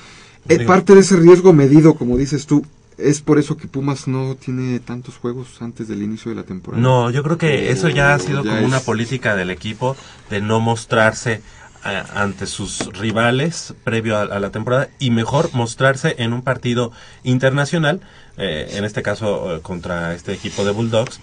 Eh, 0.49 0.59
Digo, 0.59 0.69
parte 0.69 0.95
de 0.95 1.01
ese 1.01 1.17
riesgo 1.17 1.53
medido, 1.53 1.95
como 1.95 2.17
dices 2.17 2.47
tú, 2.47 2.65
es 2.97 3.21
por 3.21 3.39
eso 3.39 3.57
que 3.57 3.67
Pumas 3.69 4.09
no 4.09 4.37
tiene 4.37 4.79
tantos 4.81 5.17
juegos 5.17 5.61
antes 5.61 5.89
del 5.89 6.03
inicio 6.03 6.31
de 6.31 6.37
la 6.37 6.45
temporada. 6.45 6.83
No, 6.83 7.11
yo 7.11 7.23
creo 7.23 7.39
que 7.39 7.71
eso 7.71 7.89
ya 7.89 8.15
ha 8.15 8.19
sido 8.19 8.43
Ya 8.45 8.51
como 8.51 8.67
una 8.67 8.81
política 8.81 9.37
del 9.37 9.51
equipo 9.51 9.97
de 10.31 10.41
no 10.41 10.61
mostrarse 10.61 11.43
a- 11.83 12.23
ante 12.23 12.47
sus 12.47 12.87
rivales 12.99 13.75
previo 13.85 14.17
a, 14.19 14.23
a 14.23 14.39
la 14.41 14.51
temporada 14.51 14.89
y 14.99 15.11
mejor 15.11 15.51
mostrarse 15.53 16.17
en 16.19 16.33
un 16.33 16.43
partido 16.43 16.93
internacional, 17.25 18.01
eh, 18.37 18.71
en 18.75 18.85
este 18.85 19.03
caso 19.03 19.57
eh, 19.57 19.61
contra 19.61 20.15
este 20.15 20.33
equipo 20.33 20.65
de 20.65 20.73
Bulldogs, 20.73 21.21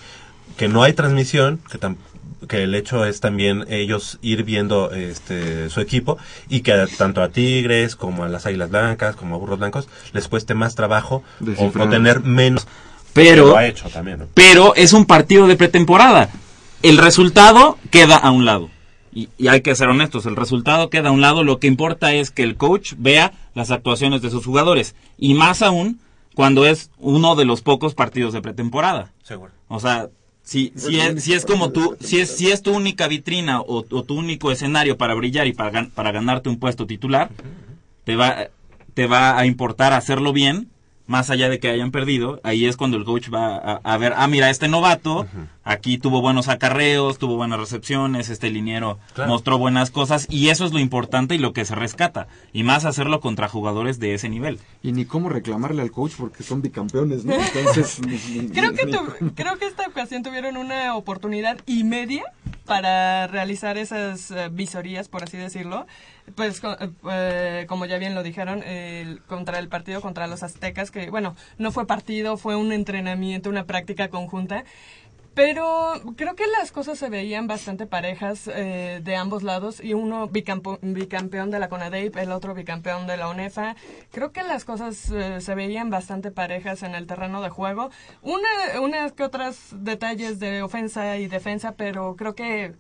que 0.57 0.67
no 0.67 0.83
hay 0.83 0.93
transmisión, 0.93 1.59
que, 1.71 1.79
tam- 1.79 1.97
que 2.47 2.63
el 2.63 2.73
hecho 2.75 3.05
es 3.05 3.19
también 3.19 3.65
ellos 3.69 4.17
ir 4.21 4.43
viendo 4.43 4.91
este 4.91 5.69
su 5.69 5.81
equipo 5.81 6.17
y 6.49 6.61
que 6.61 6.87
tanto 6.97 7.21
a 7.21 7.29
Tigres 7.29 7.95
como 7.95 8.23
a 8.23 8.29
las 8.29 8.45
Águilas 8.45 8.69
Blancas 8.69 9.15
como 9.15 9.35
a 9.35 9.37
Burros 9.37 9.59
Blancos 9.59 9.87
les 10.13 10.27
cueste 10.27 10.53
más 10.53 10.75
trabajo 10.75 11.23
o, 11.57 11.69
tener 11.89 12.21
menos. 12.21 12.67
Pero, 13.13 13.47
lo 13.47 13.57
ha 13.57 13.65
hecho 13.65 13.89
también, 13.89 14.19
¿no? 14.19 14.25
pero 14.35 14.75
es 14.75 14.93
un 14.93 15.05
partido 15.05 15.47
de 15.47 15.55
pretemporada. 15.55 16.29
El 16.83 16.97
resultado 16.99 17.77
queda 17.89 18.15
a 18.17 18.29
un 18.31 18.45
lado. 18.45 18.69
Y, 19.17 19.29
y 19.39 19.47
hay 19.47 19.61
que 19.61 19.73
ser 19.73 19.87
honestos, 19.87 20.27
el 20.27 20.35
resultado 20.35 20.91
queda 20.91 21.09
a 21.09 21.11
un 21.11 21.21
lado. 21.21 21.43
Lo 21.43 21.57
que 21.59 21.65
importa 21.65 22.13
es 22.13 22.29
que 22.29 22.43
el 22.43 22.55
coach 22.55 22.93
vea 22.99 23.33
las 23.55 23.71
actuaciones 23.71 24.21
de 24.21 24.29
sus 24.29 24.45
jugadores. 24.45 24.93
Y 25.17 25.33
más 25.33 25.63
aún 25.63 25.99
cuando 26.35 26.67
es 26.67 26.91
uno 26.99 27.35
de 27.35 27.45
los 27.45 27.63
pocos 27.63 27.95
partidos 27.95 28.33
de 28.33 28.41
pretemporada. 28.41 29.11
Seguro. 29.23 29.51
O 29.69 29.79
sea, 29.79 30.09
si, 30.43 30.71
si, 30.75 30.99
es, 30.99 31.23
si 31.23 31.33
es 31.33 31.45
como 31.47 31.71
tú, 31.71 31.97
si 31.99 32.19
es, 32.19 32.29
si 32.37 32.51
es 32.51 32.61
tu 32.61 32.75
única 32.75 33.07
vitrina 33.07 33.59
o, 33.59 33.83
o 33.89 34.03
tu 34.03 34.13
único 34.13 34.51
escenario 34.51 34.97
para 34.99 35.15
brillar 35.15 35.47
y 35.47 35.53
para, 35.53 35.71
gan- 35.71 35.89
para 35.89 36.11
ganarte 36.11 36.49
un 36.49 36.59
puesto 36.59 36.85
titular, 36.85 37.31
te 38.03 38.15
va, 38.15 38.49
te 38.93 39.07
va 39.07 39.37
a 39.39 39.47
importar 39.47 39.93
hacerlo 39.93 40.31
bien, 40.31 40.69
más 41.07 41.29
allá 41.31 41.49
de 41.49 41.59
que 41.59 41.69
hayan 41.69 41.89
perdido. 41.91 42.39
Ahí 42.43 42.65
es 42.65 42.77
cuando 42.77 42.97
el 42.97 43.03
coach 43.03 43.29
va 43.33 43.55
a, 43.57 43.81
a 43.83 43.97
ver, 43.97 44.13
ah, 44.15 44.27
mira, 44.27 44.49
este 44.51 44.67
novato, 44.67 45.25
aquí 45.67 45.97
tuvo 45.97 46.21
buenos 46.21 46.47
acarreos, 46.47 47.17
tuvo 47.17 47.35
buenas 47.35 47.59
recepciones, 47.59 48.29
este 48.29 48.49
liniero 48.49 48.97
Claro. 49.13 49.29
mostró 49.31 49.57
buenas 49.57 49.91
cosas, 49.91 50.25
y 50.29 50.49
eso 50.49 50.65
es 50.65 50.73
lo 50.73 50.79
importante 50.79 51.35
y 51.35 51.37
lo 51.37 51.53
que 51.53 51.65
se 51.65 51.75
rescata. 51.75 52.27
Y 52.53 52.63
más 52.63 52.85
hacerlo 52.85 53.19
contra 53.19 53.47
jugadores 53.49 53.99
de 53.99 54.13
ese 54.13 54.29
nivel. 54.29 54.59
Y 54.81 54.91
ni 54.93 55.05
cómo 55.05 55.29
reclamarle 55.29 55.81
al 55.81 55.91
coach 55.91 56.13
porque 56.17 56.43
son 56.43 56.61
bicampeones, 56.61 57.25
¿no? 57.25 57.33
Entonces, 57.33 57.99
ni- 58.05 58.39
ni- 58.41 58.49
Creo 58.49 58.73
que, 58.73 58.85
ni- 58.85 58.91
tu- 58.93 59.33
creo 59.35 59.57
que 59.57 59.65
esta 59.65 59.87
ocasión 59.87 60.23
tuvieron 60.23 60.57
una 60.57 60.95
oportunidad 60.95 61.57
y 61.65 61.83
media 61.83 62.23
para 62.65 63.27
realizar 63.27 63.77
esas 63.77 64.31
eh, 64.31 64.49
visorías, 64.51 65.07
por 65.07 65.23
así 65.23 65.37
decirlo. 65.37 65.85
Pues 66.35 66.59
co- 66.59 66.75
eh, 66.79 66.89
eh, 67.11 67.65
como 67.69 67.85
ya 67.85 67.97
bien 67.97 68.13
lo 68.15 68.23
dijeron, 68.23 68.61
el- 68.63 69.21
contra 69.27 69.59
el 69.59 69.69
partido 69.69 70.01
contra 70.01 70.27
los 70.27 70.43
aztecas, 70.43 70.91
que 70.91 71.09
bueno, 71.09 71.35
no 71.57 71.71
fue 71.71 71.87
partido, 71.87 72.35
fue 72.37 72.55
un 72.55 72.71
entrenamiento, 72.73 73.49
una 73.49 73.65
práctica 73.65 74.09
conjunta. 74.09 74.63
Pero 75.37 75.93
creo 76.15 76.35
que 76.35 76.45
las 76.59 76.71
cosas 76.71 76.97
se 76.97 77.11
veían 77.11 77.45
bastante 77.45 77.85
parejas 77.85 78.49
eh, 78.51 79.01
de 79.03 79.15
ambos 79.15 79.43
lados 79.43 79.79
y 79.83 79.93
uno 79.93 80.27
bicampo- 80.27 80.79
bicampeón 80.81 81.51
de 81.51 81.59
la 81.59 81.69
CONADEIP, 81.69 82.17
el 82.17 82.31
otro 82.31 82.55
bicampeón 82.55 83.05
de 83.05 83.17
la 83.17 83.29
UNEFA. 83.29 83.75
Creo 84.11 84.31
que 84.31 84.41
las 84.41 84.65
cosas 84.65 85.11
eh, 85.11 85.39
se 85.39 85.53
veían 85.53 85.91
bastante 85.91 86.31
parejas 86.31 86.81
en 86.81 86.95
el 86.95 87.05
terreno 87.05 87.43
de 87.43 87.49
juego. 87.49 87.91
Una, 88.23 88.81
unas 88.81 89.11
que 89.11 89.21
otras 89.21 89.59
detalles 89.73 90.39
de 90.39 90.63
ofensa 90.63 91.17
y 91.17 91.27
defensa, 91.27 91.73
pero 91.73 92.15
creo 92.15 92.33
que 92.33 92.73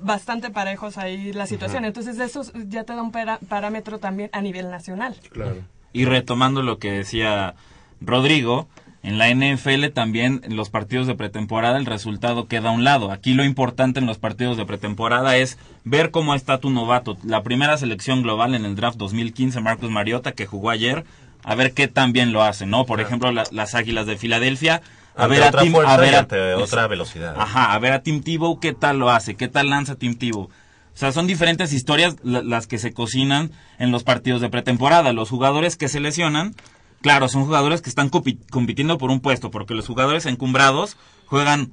bastante 0.00 0.50
parejos 0.50 0.98
ahí 0.98 1.32
la 1.32 1.48
situación. 1.48 1.84
Entonces 1.84 2.20
eso 2.20 2.42
ya 2.68 2.84
te 2.84 2.94
da 2.94 3.02
un 3.02 3.10
para- 3.10 3.38
parámetro 3.48 3.98
también 3.98 4.30
a 4.32 4.40
nivel 4.40 4.70
nacional. 4.70 5.16
Claro. 5.32 5.56
Y 5.92 6.04
retomando 6.04 6.62
lo 6.62 6.78
que 6.78 6.92
decía 6.92 7.56
Rodrigo, 8.00 8.68
en 9.08 9.16
la 9.18 9.28
NFL 9.30 9.86
también 9.94 10.40
en 10.44 10.54
los 10.56 10.68
partidos 10.70 11.06
de 11.06 11.14
pretemporada 11.14 11.78
el 11.78 11.86
resultado 11.86 12.46
queda 12.46 12.68
a 12.68 12.72
un 12.72 12.84
lado. 12.84 13.10
Aquí 13.10 13.32
lo 13.34 13.44
importante 13.44 14.00
en 14.00 14.06
los 14.06 14.18
partidos 14.18 14.56
de 14.56 14.66
pretemporada 14.66 15.36
es 15.36 15.58
ver 15.84 16.10
cómo 16.10 16.34
está 16.34 16.58
tu 16.58 16.68
novato. 16.70 17.16
La 17.24 17.42
primera 17.42 17.78
selección 17.78 18.22
global 18.22 18.54
en 18.54 18.64
el 18.64 18.76
draft 18.76 18.98
2015, 18.98 19.60
Marcus 19.60 19.90
Mariota, 19.90 20.32
que 20.32 20.46
jugó 20.46 20.70
ayer, 20.70 21.04
a 21.42 21.54
ver 21.54 21.72
qué 21.72 21.88
tan 21.88 22.12
bien 22.12 22.32
lo 22.32 22.42
hace, 22.42 22.66
¿no? 22.66 22.84
Por 22.84 23.00
ejemplo, 23.00 23.32
la- 23.32 23.44
las 23.50 23.74
Águilas 23.74 24.06
de 24.06 24.16
Filadelfia. 24.18 24.82
A 25.16 25.24
Ante 25.24 25.34
ver 25.40 25.42
a 25.48 25.50
Tim, 25.62 25.74
a 25.76 25.96
ver 25.96 26.14
otra 26.62 26.86
velocidad. 26.86 27.34
Ajá, 27.38 27.72
a 27.72 27.78
ver 27.78 27.92
a 27.92 28.02
Tim 28.02 28.22
Tebow 28.22 28.60
qué 28.60 28.72
tal 28.72 28.98
lo 28.98 29.10
hace, 29.10 29.34
qué 29.36 29.48
tal 29.48 29.70
lanza 29.70 29.96
Tim 29.96 30.16
Tebow. 30.16 30.42
O 30.44 30.50
sea, 31.00 31.12
son 31.12 31.26
diferentes 31.26 31.72
historias 31.72 32.16
la- 32.22 32.42
las 32.42 32.66
que 32.66 32.76
se 32.78 32.92
cocinan 32.92 33.50
en 33.78 33.90
los 33.90 34.04
partidos 34.04 34.40
de 34.40 34.48
pretemporada. 34.50 35.12
Los 35.12 35.30
jugadores 35.30 35.76
que 35.76 35.88
se 35.88 36.00
lesionan, 36.00 36.54
claro, 37.00 37.28
son 37.28 37.44
jugadores 37.44 37.82
que 37.82 37.88
están 37.88 38.10
compi- 38.10 38.38
compitiendo 38.50 38.98
por 38.98 39.10
un 39.10 39.20
puesto, 39.20 39.50
porque 39.50 39.74
los 39.74 39.86
jugadores 39.86 40.26
encumbrados 40.26 40.96
juegan 41.26 41.72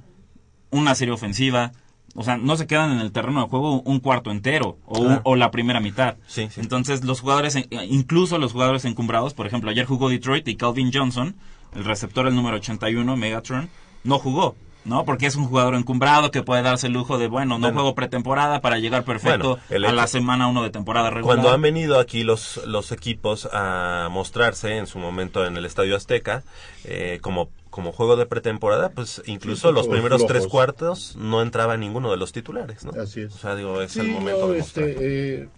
una 0.70 0.94
serie 0.94 1.14
ofensiva, 1.14 1.72
o 2.14 2.22
sea, 2.22 2.36
no 2.38 2.56
se 2.56 2.66
quedan 2.66 2.92
en 2.92 3.00
el 3.00 3.12
terreno 3.12 3.42
de 3.42 3.48
juego 3.48 3.82
un 3.82 4.00
cuarto 4.00 4.30
entero 4.30 4.78
o, 4.86 4.98
un- 5.00 5.20
o 5.24 5.36
la 5.36 5.50
primera 5.50 5.80
mitad. 5.80 6.16
Sí, 6.26 6.48
sí. 6.50 6.60
Entonces, 6.60 7.04
los 7.04 7.20
jugadores, 7.20 7.56
incluso 7.88 8.38
los 8.38 8.52
jugadores 8.52 8.84
encumbrados, 8.84 9.34
por 9.34 9.46
ejemplo, 9.46 9.70
ayer 9.70 9.84
jugó 9.86 10.08
Detroit 10.08 10.46
y 10.48 10.56
Calvin 10.56 10.90
Johnson, 10.92 11.36
el 11.74 11.84
receptor, 11.84 12.26
el 12.26 12.34
número 12.34 12.56
81, 12.56 13.16
Megatron, 13.16 13.68
no 14.04 14.18
jugó. 14.18 14.56
¿No? 14.86 15.04
Porque 15.04 15.26
es 15.26 15.34
un 15.36 15.46
jugador 15.46 15.74
encumbrado 15.74 16.30
que 16.30 16.42
puede 16.44 16.62
darse 16.62 16.86
el 16.86 16.92
lujo 16.92 17.18
de, 17.18 17.26
bueno, 17.26 17.54
no 17.56 17.60
Bueno. 17.62 17.74
juego 17.74 17.94
pretemporada 17.96 18.60
para 18.60 18.78
llegar 18.78 19.04
perfecto 19.04 19.58
Bueno, 19.68 19.88
a 19.88 19.92
la 19.92 20.06
semana 20.06 20.46
1 20.46 20.62
de 20.62 20.70
temporada 20.70 21.10
regular. 21.10 21.36
Cuando 21.36 21.52
han 21.52 21.60
venido 21.60 21.98
aquí 21.98 22.22
los, 22.22 22.64
los 22.66 22.92
equipos 22.92 23.48
a 23.52 24.08
mostrarse 24.12 24.76
en 24.78 24.86
su 24.86 24.98
momento 25.00 25.44
en 25.44 25.56
el 25.56 25.64
Estadio 25.64 25.96
Azteca, 25.96 26.44
eh, 26.84 27.18
como, 27.20 27.48
como 27.70 27.90
juego 27.90 28.14
de 28.16 28.26
pretemporada, 28.26 28.90
pues 28.90 29.22
incluso 29.26 29.68
Sí, 29.70 29.74
los 29.74 29.86
flojos, 29.86 29.88
primeros 29.88 30.26
tres 30.26 30.46
cuartos 30.46 31.16
no 31.16 31.42
entraba 31.42 31.76
ninguno 31.76 32.10
de 32.12 32.16
los 32.16 32.30
titulares, 32.32 32.84
¿no? 32.84 32.92
Así 33.02 33.22
es. 33.22 33.34
O 33.34 33.38
sea, 33.38 33.56
digo, 33.56 33.82
es 33.82 33.90
Sí, 33.90 34.00
el 34.00 34.08
momento 34.12 34.46
no, 34.46 34.52
de 34.52 34.58
mostrar. 34.60 34.88
este, 34.88 35.34
eh, 35.42 35.48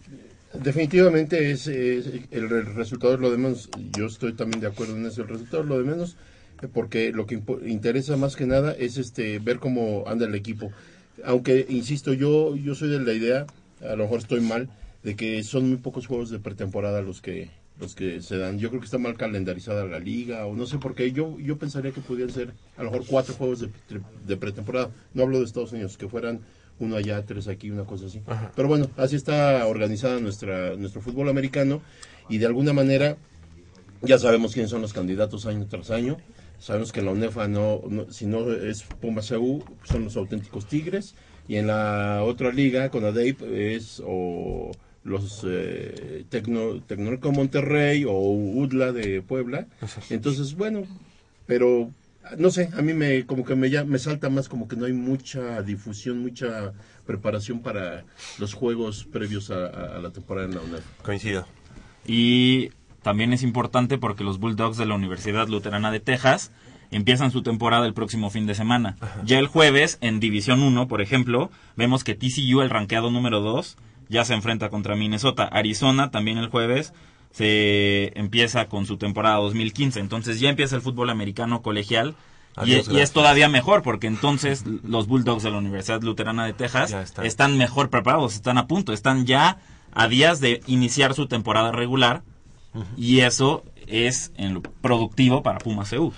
definitivamente 0.55 1.51
es, 1.51 1.67
es 1.67 2.07
el, 2.07 2.27
el 2.31 2.75
resultado 2.75 3.15
es 3.15 3.21
lo 3.21 3.31
de 3.31 3.37
menos. 3.39 3.69
Yo 3.97 4.07
estoy 4.07 4.33
también 4.33 4.61
de 4.61 4.69
acuerdo 4.69 4.97
en 4.97 5.07
eso. 5.07 5.23
El 5.23 5.29
resultado 5.29 5.63
es 5.63 5.69
lo 5.69 5.79
de 5.79 5.85
menos 5.85 6.11
eh, 6.13 6.17
porque 6.67 7.13
lo 7.13 7.27
que 7.27 7.41
interesa 7.67 8.17
más 8.17 8.35
que 8.35 8.47
nada 8.47 8.73
es 8.73 8.97
este 8.97 9.39
ver 9.39 9.59
cómo 9.59 10.05
anda 10.09 10.27
el 10.27 10.35
equipo. 10.35 10.73
Aunque 11.25 11.67
insisto, 11.69 12.13
yo 12.13 12.57
yo 12.57 12.75
soy 12.75 12.89
de 12.89 13.01
la 13.01 13.13
idea, 13.13 13.47
a 13.81 13.95
lo 13.95 14.05
mejor 14.05 14.19
estoy 14.19 14.41
mal, 14.41 14.69
de 15.05 15.15
que 15.15 15.43
son 15.45 15.69
muy 15.69 15.79
pocos 15.79 16.07
juegos 16.07 16.31
de 16.31 16.39
pretemporada 16.39 17.03
los 17.03 17.21
que 17.21 17.51
los 17.79 17.95
que 17.95 18.21
se 18.21 18.37
dan. 18.39 18.59
Yo 18.59 18.71
creo 18.71 18.81
que 18.81 18.87
está 18.87 18.99
mal 18.99 19.17
calendarizada 19.17 19.85
la 19.85 20.01
liga 20.01 20.47
o 20.47 20.57
no 20.57 20.67
sé 20.67 20.79
por 20.79 20.95
qué. 20.95 21.13
Yo 21.13 21.39
yo 21.39 21.59
pensaría 21.59 21.93
que 21.93 22.01
pudieran 22.01 22.35
ser 22.35 22.53
a 22.77 22.83
lo 22.83 22.91
mejor 22.91 23.07
cuatro 23.07 23.35
juegos 23.35 23.61
de, 23.61 23.69
de 24.27 24.37
pretemporada. 24.37 24.91
No 25.15 25.23
hablo 25.23 25.39
de 25.39 25.45
Estados 25.45 25.73
Unidos, 25.73 25.97
que 25.97 26.09
fueran 26.09 26.41
uno 26.81 26.97
allá, 26.97 27.25
tres 27.25 27.49
aquí, 27.49 27.71
una 27.71 27.85
cosa 27.85 28.07
así. 28.07 28.23
Pero 28.55 28.69
bueno, 28.69 28.89
así 28.97 29.17
está 29.17 29.67
organizada 29.67 30.21
nuestra 30.21 30.77
nuestro 30.77 31.01
fútbol 31.01 31.29
americano 31.29 31.83
y 32.29 32.39
de 32.39 32.47
alguna 32.47 32.73
manera 32.73 33.17
ya 34.03 34.19
sabemos 34.19 34.53
quiénes 34.53 34.71
son 34.71 34.83
los 34.83 34.93
candidatos 34.93 35.47
año 35.47 35.67
tras 35.67 35.91
año. 35.91 36.19
Sabemos 36.59 36.93
que 36.93 37.01
en 37.01 37.07
la 37.07 37.13
UNEFA 37.13 37.49
no, 37.49 37.83
no- 37.89 38.11
si 38.13 38.27
no 38.27 38.53
es 38.53 38.83
Pumas 38.83 39.31
EU, 39.31 39.63
son 39.85 40.05
los 40.05 40.17
auténticos 40.17 40.67
Tigres. 40.67 41.15
Y 41.47 41.57
en 41.57 41.67
la 41.69 42.23
otra 42.25 42.53
liga, 42.53 42.91
con 42.91 43.05
ADEIP, 43.05 43.43
es 43.43 44.03
o 44.05 44.73
los 45.05 45.45
eh, 45.49 46.25
Tecno, 46.29 46.83
Tecnológico 46.83 47.33
Monterrey 47.33 48.05
o 48.05 48.13
UDLA 48.13 48.93
de 48.93 49.23
Puebla. 49.23 49.67
Entonces, 50.11 50.55
bueno, 50.57 50.83
pero 51.47 51.91
no 52.37 52.51
sé, 52.51 52.69
a 52.77 52.83
mí 52.83 52.93
me 52.93 53.25
como 53.25 53.45
que 53.47 53.55
me, 53.55 53.71
ya, 53.71 53.85
me 53.85 53.99
salta 53.99 54.29
más 54.29 54.51
como 54.51 54.69
que 54.69 54.77
no 54.77 54.85
hay 54.85 54.93
mucha 54.93 55.63
difusión, 55.63 56.19
mucha 56.19 56.75
preparación 57.07 57.63
para 57.63 58.05
los 58.39 58.53
juegos 58.53 59.07
previos 59.11 59.51
a, 59.51 59.67
a- 59.69 59.97
a 59.97 60.01
la 60.01 60.11
temporada 60.11 60.47
en 60.47 60.55
la 60.57 60.61
UNEFA. 60.61 60.91
Coincido. 61.03 61.47
Y 62.07 62.71
también 63.09 63.33
es 63.33 63.43
importante 63.43 63.97
porque 63.97 64.23
los 64.23 64.39
Bulldogs 64.39 64.77
de 64.77 64.85
la 64.85 64.95
Universidad 64.95 65.49
Luterana 65.49 65.91
de 65.91 65.99
Texas 65.99 66.53
empiezan 66.91 67.31
su 67.31 67.43
temporada 67.43 67.87
el 67.87 67.95
próximo 67.95 68.29
fin 68.29 68.45
de 68.45 68.55
semana. 68.55 68.99
Ya 69.25 69.39
el 69.39 69.47
jueves, 69.47 69.97
en 70.03 70.21
División 70.21 70.63
1, 70.63 70.89
por 70.89 71.01
ejemplo, 71.01 71.51
vemos 71.75 72.05
que 72.05 72.15
TCU, 72.15 72.61
el 72.61 72.69
rankeado 72.69 73.11
número 73.11 73.41
2, 73.41 73.79
ya 74.11 74.27
se 74.27 74.35
enfrenta 74.35 74.69
contra 74.69 74.95
Minnesota. 74.95 75.45
Arizona 75.45 76.11
también 76.11 76.37
el 76.37 76.49
jueves 76.49 76.93
se 77.31 78.13
empieza 78.15 78.69
con 78.69 78.85
su 78.85 78.99
temporada 78.99 79.37
2015. 79.37 80.01
Entonces 80.01 80.39
ya 80.39 80.51
empieza 80.51 80.77
el 80.77 80.83
fútbol 80.83 81.09
americano 81.09 81.63
colegial. 81.63 82.15
Y, 82.59 82.75
Adiós, 82.75 82.91
y 82.91 82.99
es 82.99 83.13
todavía 83.13 83.49
mejor 83.49 83.81
porque 83.81 84.07
entonces 84.07 84.67
los 84.67 85.07
Bulldogs 85.07 85.45
de 85.45 85.51
la 85.51 85.57
Universidad 85.57 86.03
Luterana 86.03 86.45
de 86.45 86.53
Texas 86.53 86.95
están 87.23 87.57
mejor 87.57 87.89
preparados, 87.89 88.35
están 88.35 88.59
a 88.59 88.67
punto, 88.67 88.93
están 88.93 89.25
ya 89.25 89.57
a 89.95 90.09
días 90.09 90.41
de 90.41 90.61
iniciar 90.67 91.15
su 91.15 91.27
temporada 91.27 91.73
regular 91.73 92.23
y 92.97 93.21
eso 93.21 93.65
es 93.87 94.33
en 94.37 94.55
lo 94.55 94.63
productivo 94.63 95.43
para 95.43 95.59
Pumas 95.59 95.93
EU. 95.93 96.13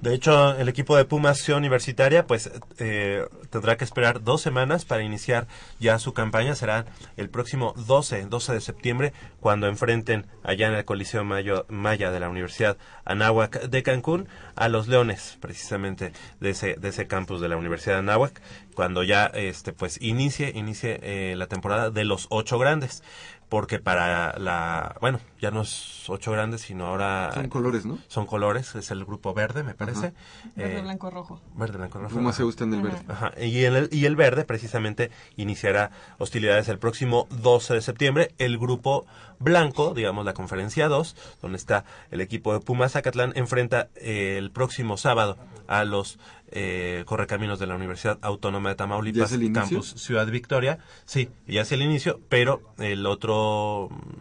De 0.00 0.14
hecho, 0.14 0.56
el 0.56 0.68
equipo 0.68 0.96
de 0.96 1.04
Pumas 1.04 1.48
Universitaria 1.48 2.26
pues 2.26 2.50
eh, 2.78 3.24
tendrá 3.50 3.76
que 3.76 3.84
esperar 3.84 4.22
dos 4.22 4.42
semanas 4.42 4.84
para 4.84 5.02
iniciar 5.02 5.46
ya 5.80 5.98
su 5.98 6.12
campaña. 6.12 6.54
Será 6.54 6.86
el 7.16 7.30
próximo 7.30 7.74
12, 7.76 8.26
12 8.26 8.52
de 8.52 8.60
septiembre 8.60 9.12
cuando 9.40 9.68
enfrenten 9.68 10.26
allá 10.42 10.68
en 10.68 10.74
el 10.74 10.84
Coliseo 10.84 11.24
Mayo, 11.24 11.66
Maya 11.68 12.10
de 12.10 12.20
la 12.20 12.28
Universidad 12.28 12.76
Anáhuac 13.04 13.62
de 13.62 13.82
Cancún 13.82 14.28
a 14.54 14.68
los 14.68 14.88
Leones, 14.88 15.38
precisamente 15.40 16.12
de 16.40 16.50
ese, 16.50 16.74
de 16.74 16.88
ese 16.88 17.06
campus 17.06 17.40
de 17.40 17.48
la 17.48 17.56
Universidad 17.56 17.98
Anáhuac, 17.98 18.40
cuando 18.74 19.02
ya 19.02 19.26
este 19.26 19.72
pues 19.72 20.00
inicie, 20.02 20.52
inicie 20.54 21.00
eh, 21.02 21.34
la 21.36 21.46
temporada 21.46 21.90
de 21.90 22.04
los 22.04 22.26
ocho 22.30 22.58
grandes 22.58 23.02
porque 23.48 23.78
para 23.78 24.38
la, 24.38 24.96
bueno, 25.00 25.20
ya 25.40 25.50
no 25.50 25.62
es 25.62 26.04
ocho 26.08 26.32
grandes, 26.32 26.62
sino 26.62 26.86
ahora... 26.86 27.30
Son 27.32 27.48
colores, 27.48 27.86
¿no? 27.86 27.98
Son 28.08 28.26
colores, 28.26 28.74
es 28.74 28.90
el 28.90 29.04
grupo 29.04 29.34
verde, 29.34 29.62
me 29.62 29.74
parece. 29.74 30.12
Verde, 30.56 30.78
Eh, 30.78 30.82
blanco, 30.82 31.10
rojo. 31.10 31.40
Verde, 31.54 31.78
blanco, 31.78 31.98
rojo. 32.00 32.14
Pumas 32.16 32.34
se 32.36 32.42
gusta 32.42 32.64
en 32.64 32.74
el 32.74 32.80
Ajá. 32.80 32.88
verde. 32.88 33.04
Ajá, 33.12 33.32
Y, 33.40 33.64
el, 33.64 33.88
y 33.92 34.04
el 34.06 34.16
verde 34.16 34.44
precisamente 34.44 35.10
iniciará 35.36 35.90
hostilidades 36.18 36.68
el 36.68 36.78
próximo 36.78 37.28
12 37.30 37.74
de 37.74 37.80
septiembre. 37.82 38.34
El 38.38 38.58
grupo 38.58 39.06
blanco, 39.38 39.94
digamos 39.94 40.24
la 40.24 40.34
conferencia 40.34 40.88
2, 40.88 41.16
donde 41.42 41.58
está 41.58 41.84
el 42.10 42.20
equipo 42.20 42.52
de 42.52 42.60
Pumas 42.60 42.92
Zacatlán, 42.92 43.32
enfrenta 43.36 43.88
eh, 43.96 44.36
el 44.38 44.50
próximo 44.50 44.96
sábado 44.96 45.36
a 45.68 45.84
los 45.84 46.18
eh, 46.52 47.02
correcaminos 47.06 47.58
de 47.58 47.66
la 47.66 47.74
Universidad 47.74 48.18
Autónoma 48.22 48.68
de 48.68 48.74
¿Ya 48.74 48.76
Tamaulipas, 48.78 49.30
es 49.30 49.36
el 49.36 49.42
inicio? 49.42 49.60
campus 49.62 49.94
Ciudad 50.00 50.26
Victoria. 50.28 50.78
Sí, 51.04 51.28
ya 51.46 51.62
es 51.62 51.72
el 51.72 51.82
inicio, 51.82 52.20
pero 52.28 52.62
el 52.78 53.04
otro, 53.04 53.35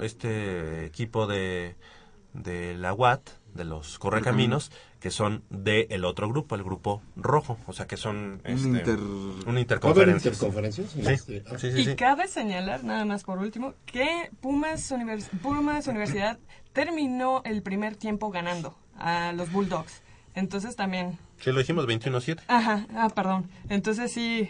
este 0.01 0.85
equipo 0.85 1.27
de, 1.27 1.75
de 2.33 2.75
la 2.75 2.93
UAT, 2.93 3.21
de 3.53 3.63
los 3.65 3.99
correcaminos, 3.99 4.71
que 4.99 5.11
son 5.11 5.43
de 5.49 5.87
el 5.91 6.03
otro 6.03 6.27
grupo, 6.27 6.55
el 6.55 6.63
grupo 6.63 7.01
rojo, 7.15 7.57
o 7.67 7.73
sea 7.73 7.85
que 7.87 7.95
son 7.95 8.41
este, 8.43 8.67
inter- 8.67 8.99
un 8.99 9.35
¿Va 9.37 9.47
a 9.47 9.51
haber 9.51 9.59
interconferencias. 9.59 10.33
interconferencias? 10.35 10.89
Sí, 10.91 11.41
sí, 11.59 11.83
sí, 11.83 11.91
Y 11.91 11.95
cabe 11.95 12.27
señalar, 12.27 12.83
nada 12.83 13.05
más 13.05 13.23
por 13.23 13.37
último, 13.39 13.73
que 13.85 14.29
Pumas, 14.41 14.91
Univers- 14.91 15.29
Pumas 15.41 15.87
Universidad 15.87 16.37
terminó 16.73 17.41
el 17.45 17.61
primer 17.61 17.95
tiempo 17.95 18.29
ganando 18.31 18.75
a 18.97 19.31
los 19.33 19.51
Bulldogs. 19.51 20.01
Entonces 20.33 20.75
también... 20.75 21.17
Sí, 21.39 21.51
lo 21.51 21.59
dijimos 21.59 21.85
21-7. 21.87 22.41
Ajá, 22.47 22.87
ah, 22.95 23.09
perdón. 23.15 23.49
Entonces 23.69 24.11
sí, 24.11 24.49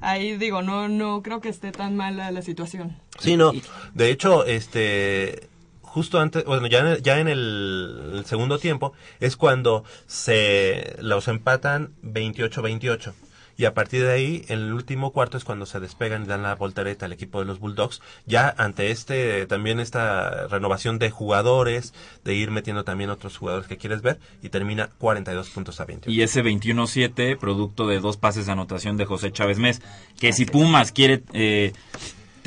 ahí 0.00 0.36
digo, 0.38 0.62
no, 0.62 0.88
no 0.88 1.22
creo 1.22 1.40
que 1.42 1.50
esté 1.50 1.70
tan 1.72 1.96
mala 1.96 2.30
la 2.30 2.40
situación. 2.40 2.96
Sí, 3.18 3.36
no. 3.36 3.52
De 3.94 4.10
hecho, 4.10 4.44
este 4.44 5.48
justo 5.88 6.20
antes, 6.20 6.44
bueno, 6.44 6.66
ya 6.68 6.80
en 6.80 6.86
el, 6.86 7.02
ya 7.02 7.18
en 7.18 7.28
el, 7.28 8.22
segundo 8.24 8.58
tiempo 8.58 8.92
es 9.20 9.36
cuando 9.36 9.84
se 10.06 10.96
los 11.00 11.28
empatan 11.28 11.92
28-28. 12.04 13.14
Y 13.56 13.64
a 13.64 13.74
partir 13.74 14.04
de 14.04 14.12
ahí, 14.12 14.44
en 14.46 14.60
el 14.60 14.72
último 14.72 15.12
cuarto 15.12 15.36
es 15.36 15.42
cuando 15.42 15.66
se 15.66 15.80
despegan 15.80 16.22
y 16.22 16.26
dan 16.26 16.44
la 16.44 16.54
voltereta 16.54 17.06
al 17.06 17.12
equipo 17.12 17.40
de 17.40 17.44
los 17.44 17.58
Bulldogs. 17.58 18.00
Ya 18.24 18.54
ante 18.56 18.92
este, 18.92 19.46
también 19.46 19.80
esta 19.80 20.46
renovación 20.46 21.00
de 21.00 21.10
jugadores, 21.10 21.92
de 22.22 22.34
ir 22.34 22.52
metiendo 22.52 22.84
también 22.84 23.10
otros 23.10 23.36
jugadores 23.36 23.66
que 23.66 23.76
quieres 23.76 24.00
ver, 24.00 24.20
y 24.44 24.50
termina 24.50 24.90
42 24.98 25.50
puntos 25.50 25.80
a 25.80 25.86
28. 25.86 26.08
Y 26.08 26.22
ese 26.22 26.44
21-7, 26.44 27.36
producto 27.36 27.88
de 27.88 27.98
dos 27.98 28.16
pases 28.16 28.46
de 28.46 28.52
anotación 28.52 28.96
de 28.96 29.06
José 29.06 29.32
Chávez 29.32 29.58
Mes, 29.58 29.82
que 30.20 30.32
si 30.32 30.44
Pumas 30.44 30.92
quiere 30.92 31.24
eh, 31.32 31.72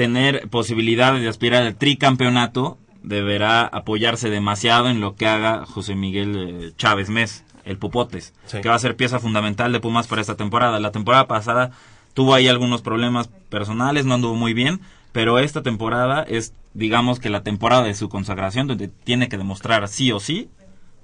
tener 0.01 0.49
posibilidades 0.49 1.21
de 1.21 1.27
aspirar 1.27 1.61
al 1.61 1.75
tricampeonato, 1.75 2.79
deberá 3.03 3.61
apoyarse 3.61 4.31
demasiado 4.31 4.89
en 4.89 4.99
lo 4.99 5.13
que 5.13 5.27
haga 5.27 5.63
José 5.67 5.93
Miguel 5.93 6.35
eh, 6.37 6.71
Chávez 6.75 7.09
Mes, 7.11 7.43
el 7.65 7.77
Popotes, 7.77 8.33
Sí. 8.47 8.61
que 8.61 8.69
va 8.69 8.73
a 8.73 8.79
ser 8.79 8.95
pieza 8.95 9.19
fundamental 9.19 9.71
de 9.71 9.79
Pumas 9.79 10.07
para 10.07 10.19
esta 10.21 10.35
temporada. 10.35 10.79
La 10.79 10.91
temporada 10.91 11.27
pasada 11.27 11.69
tuvo 12.15 12.33
ahí 12.33 12.47
algunos 12.47 12.81
problemas 12.81 13.27
personales, 13.49 14.05
no 14.07 14.15
anduvo 14.15 14.33
muy 14.33 14.55
bien, 14.55 14.81
pero 15.11 15.37
esta 15.37 15.61
temporada 15.61 16.23
es, 16.23 16.55
digamos 16.73 17.19
que 17.19 17.29
la 17.29 17.43
temporada 17.43 17.83
de 17.83 17.93
su 17.93 18.09
consagración, 18.09 18.65
donde 18.65 18.87
tiene 18.87 19.29
que 19.29 19.37
demostrar 19.37 19.87
sí 19.87 20.11
o 20.11 20.19
sí 20.19 20.49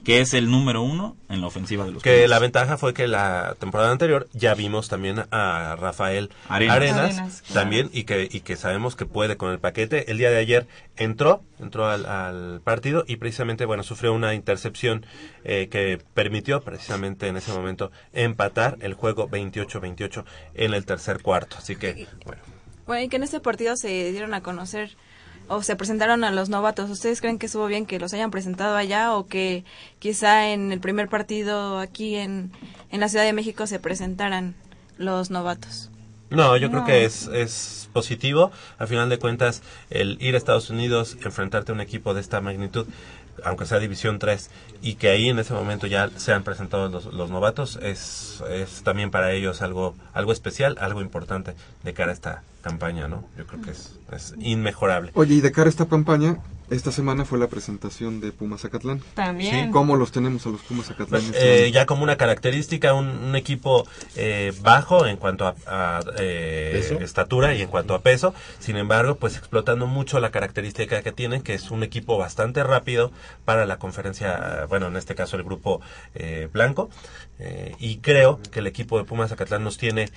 que 0.04 0.22
es 0.22 0.34
el 0.34 0.50
número 0.50 0.82
uno 0.84 1.18
en 1.28 1.42
la 1.42 1.48
ofensiva 1.48 1.84
de 1.86 1.92
los 1.92 2.02
Que 2.02 2.16
Pumas. 2.16 2.30
la 2.30 2.40
ventaja 2.40 2.78
fue 2.78 2.94
que 2.94 3.08
la 3.08 3.56
temporada 3.60 3.92
anterior 3.92 4.30
ya 4.32 4.54
vimos 4.56 4.88
también 4.88 5.26
a 5.32 5.76
Rafael 5.78 6.30
Arenas. 6.48 6.76
Arenas, 6.78 6.98
Arenas, 7.00 7.42
claro. 7.42 7.54
también 7.62 7.90
y 7.92 8.04
que 8.06 8.30
y 8.32 8.40
que 8.42 8.56
sabemos 8.56 8.96
que 8.96 9.06
puede 9.06 9.36
con 9.38 9.52
el 9.52 9.60
paquete. 9.60 10.10
El 10.10 10.18
día 10.18 10.30
de 10.30 10.38
ayer 10.38 10.68
entró, 10.96 11.42
entró 11.60 11.88
al, 11.88 12.06
al 12.06 12.62
partido 12.64 13.04
y 13.08 13.18
precisamente 13.18 13.66
bueno 13.66 13.84
sufrió 13.84 14.14
una 14.14 14.34
intercepción 14.34 15.06
eh, 15.44 15.68
que 15.70 16.00
permitió 16.14 16.62
precisamente 16.62 17.28
en 17.28 17.36
ese 17.38 17.52
momento 17.52 17.92
empatar 18.14 18.78
el 18.82 18.94
juego 18.94 19.30
28-28 19.30 20.24
en 20.54 20.74
el 20.74 20.86
tercer 20.86 21.22
cuarto. 21.22 21.58
Así 21.58 21.76
que 21.76 22.08
bueno. 22.26 22.42
Bueno, 22.86 23.04
y 23.04 23.10
que 23.10 23.18
en 23.18 23.24
este 23.24 23.42
partido 23.42 23.76
se 23.76 24.12
dieron 24.12 24.34
a 24.34 24.42
conocer 24.42 24.96
o 25.48 25.62
se 25.64 25.76
presentaron 25.76 26.24
a 26.24 26.32
los 26.32 26.50
novatos. 26.50 26.90
¿Ustedes 26.90 27.22
creen 27.22 27.40
que 27.40 27.46
estuvo 27.46 27.68
bien 27.68 27.86
que 27.86 28.00
los 28.00 28.14
hayan 28.14 28.32
presentado 28.32 28.76
allá 28.76 29.14
o 29.14 29.28
que 29.28 29.64
quizá 30.00 30.50
en 30.50 30.72
el 30.72 30.80
primer 30.80 31.10
partido 31.10 31.80
aquí 31.80 32.16
en, 32.16 32.52
en 32.92 33.00
la 33.00 33.10
Ciudad 33.10 33.26
de 33.26 33.34
México 33.34 33.68
se 33.68 33.80
presentaran 33.80 34.56
los 34.98 35.30
novatos? 35.30 35.90
No, 36.30 36.58
yo 36.58 36.70
creo 36.70 36.84
que 36.84 37.06
es, 37.06 37.28
es 37.28 37.90
positivo. 37.94 38.52
Al 38.78 38.88
final 38.88 39.10
de 39.10 39.18
cuentas, 39.18 39.64
el 39.90 40.18
ir 40.20 40.36
a 40.36 40.38
Estados 40.38 40.70
Unidos, 40.70 41.18
enfrentarte 41.24 41.72
a 41.72 41.76
un 41.76 41.82
equipo 41.82 42.14
de 42.14 42.20
esta 42.20 42.42
magnitud, 42.42 42.86
aunque 43.46 43.66
sea 43.66 43.80
División 43.80 44.20
3, 44.20 44.50
y 44.82 44.96
que 44.96 45.10
ahí 45.10 45.30
en 45.30 45.40
ese 45.40 45.54
momento 45.54 45.88
ya 45.88 46.10
se 46.18 46.34
han 46.34 46.44
presentado 46.44 46.90
los, 46.90 47.06
los 47.06 47.30
novatos, 47.30 47.80
es, 47.82 48.44
es 48.50 48.84
también 48.84 49.10
para 49.10 49.32
ellos 49.32 49.62
algo, 49.62 49.96
algo 50.14 50.34
especial, 50.34 50.78
algo 50.82 51.02
importante 51.02 51.54
de 51.84 51.94
cara 51.94 52.12
a 52.12 52.14
esta 52.14 52.44
campaña, 52.68 53.08
¿no? 53.08 53.28
Yo 53.38 53.46
creo 53.46 53.62
que 53.62 53.72
es, 53.72 53.98
es 54.12 54.36
inmejorable. 54.40 55.12
Oye, 55.14 55.36
y 55.36 55.42
de 55.42 55.52
cara 55.52 55.68
a 55.68 55.70
esta 55.70 55.86
campaña, 55.86 56.40
esta 56.70 56.92
semana 56.92 57.24
fue 57.24 57.40
la 57.40 57.48
presentación 57.48 58.20
de 58.20 58.34
Pumas 58.34 58.62
Zacatlán. 58.62 59.02
También. 59.14 59.72
¿Cómo 59.72 59.96
los 59.96 60.12
tenemos 60.12 60.46
a 60.46 60.50
los 60.50 60.62
Pumas 60.62 60.88
Zacatlán? 60.88 61.22
este 61.22 61.68
Eh, 61.68 61.72
ya 61.72 61.86
como 61.86 62.04
una 62.04 62.18
característica, 62.18 62.94
un, 62.94 63.08
un 63.08 63.36
equipo 63.38 63.88
eh, 64.18 64.52
bajo 64.62 65.06
en 65.06 65.16
cuanto 65.16 65.48
a, 65.48 65.56
a, 65.66 66.02
eh, 66.20 66.98
estatura 67.00 67.54
y 67.56 67.62
en 67.62 67.70
cuanto 67.70 67.96
a 67.96 68.02
peso, 68.02 68.34
sin 68.60 68.76
embargo, 68.76 69.16
pues 69.16 69.38
explotando 69.38 69.88
mucho 69.88 70.20
la 70.20 70.30
característica 70.30 71.02
que 71.02 71.14
tienen, 71.14 71.42
que 71.42 71.54
es 71.54 71.72
un 71.72 71.84
equipo 71.84 72.18
bastante 72.18 72.62
rápido 72.64 73.14
para 73.46 73.66
la 73.66 73.78
conferencia, 73.78 74.66
bueno, 74.68 74.88
en 74.88 74.98
este 74.98 75.16
caso 75.16 75.38
el 75.38 75.44
grupo 75.44 75.80
eh, 76.16 76.50
blanco, 76.52 76.90
eh, 77.40 77.76
y 77.80 78.00
creo 78.00 78.42
que 78.52 78.60
el 78.60 78.68
equipo 78.68 78.98
de 78.98 79.06
Pumas 79.06 79.30
Zacatlán 79.30 79.64
nos 79.64 79.78
tiene... 79.78 80.10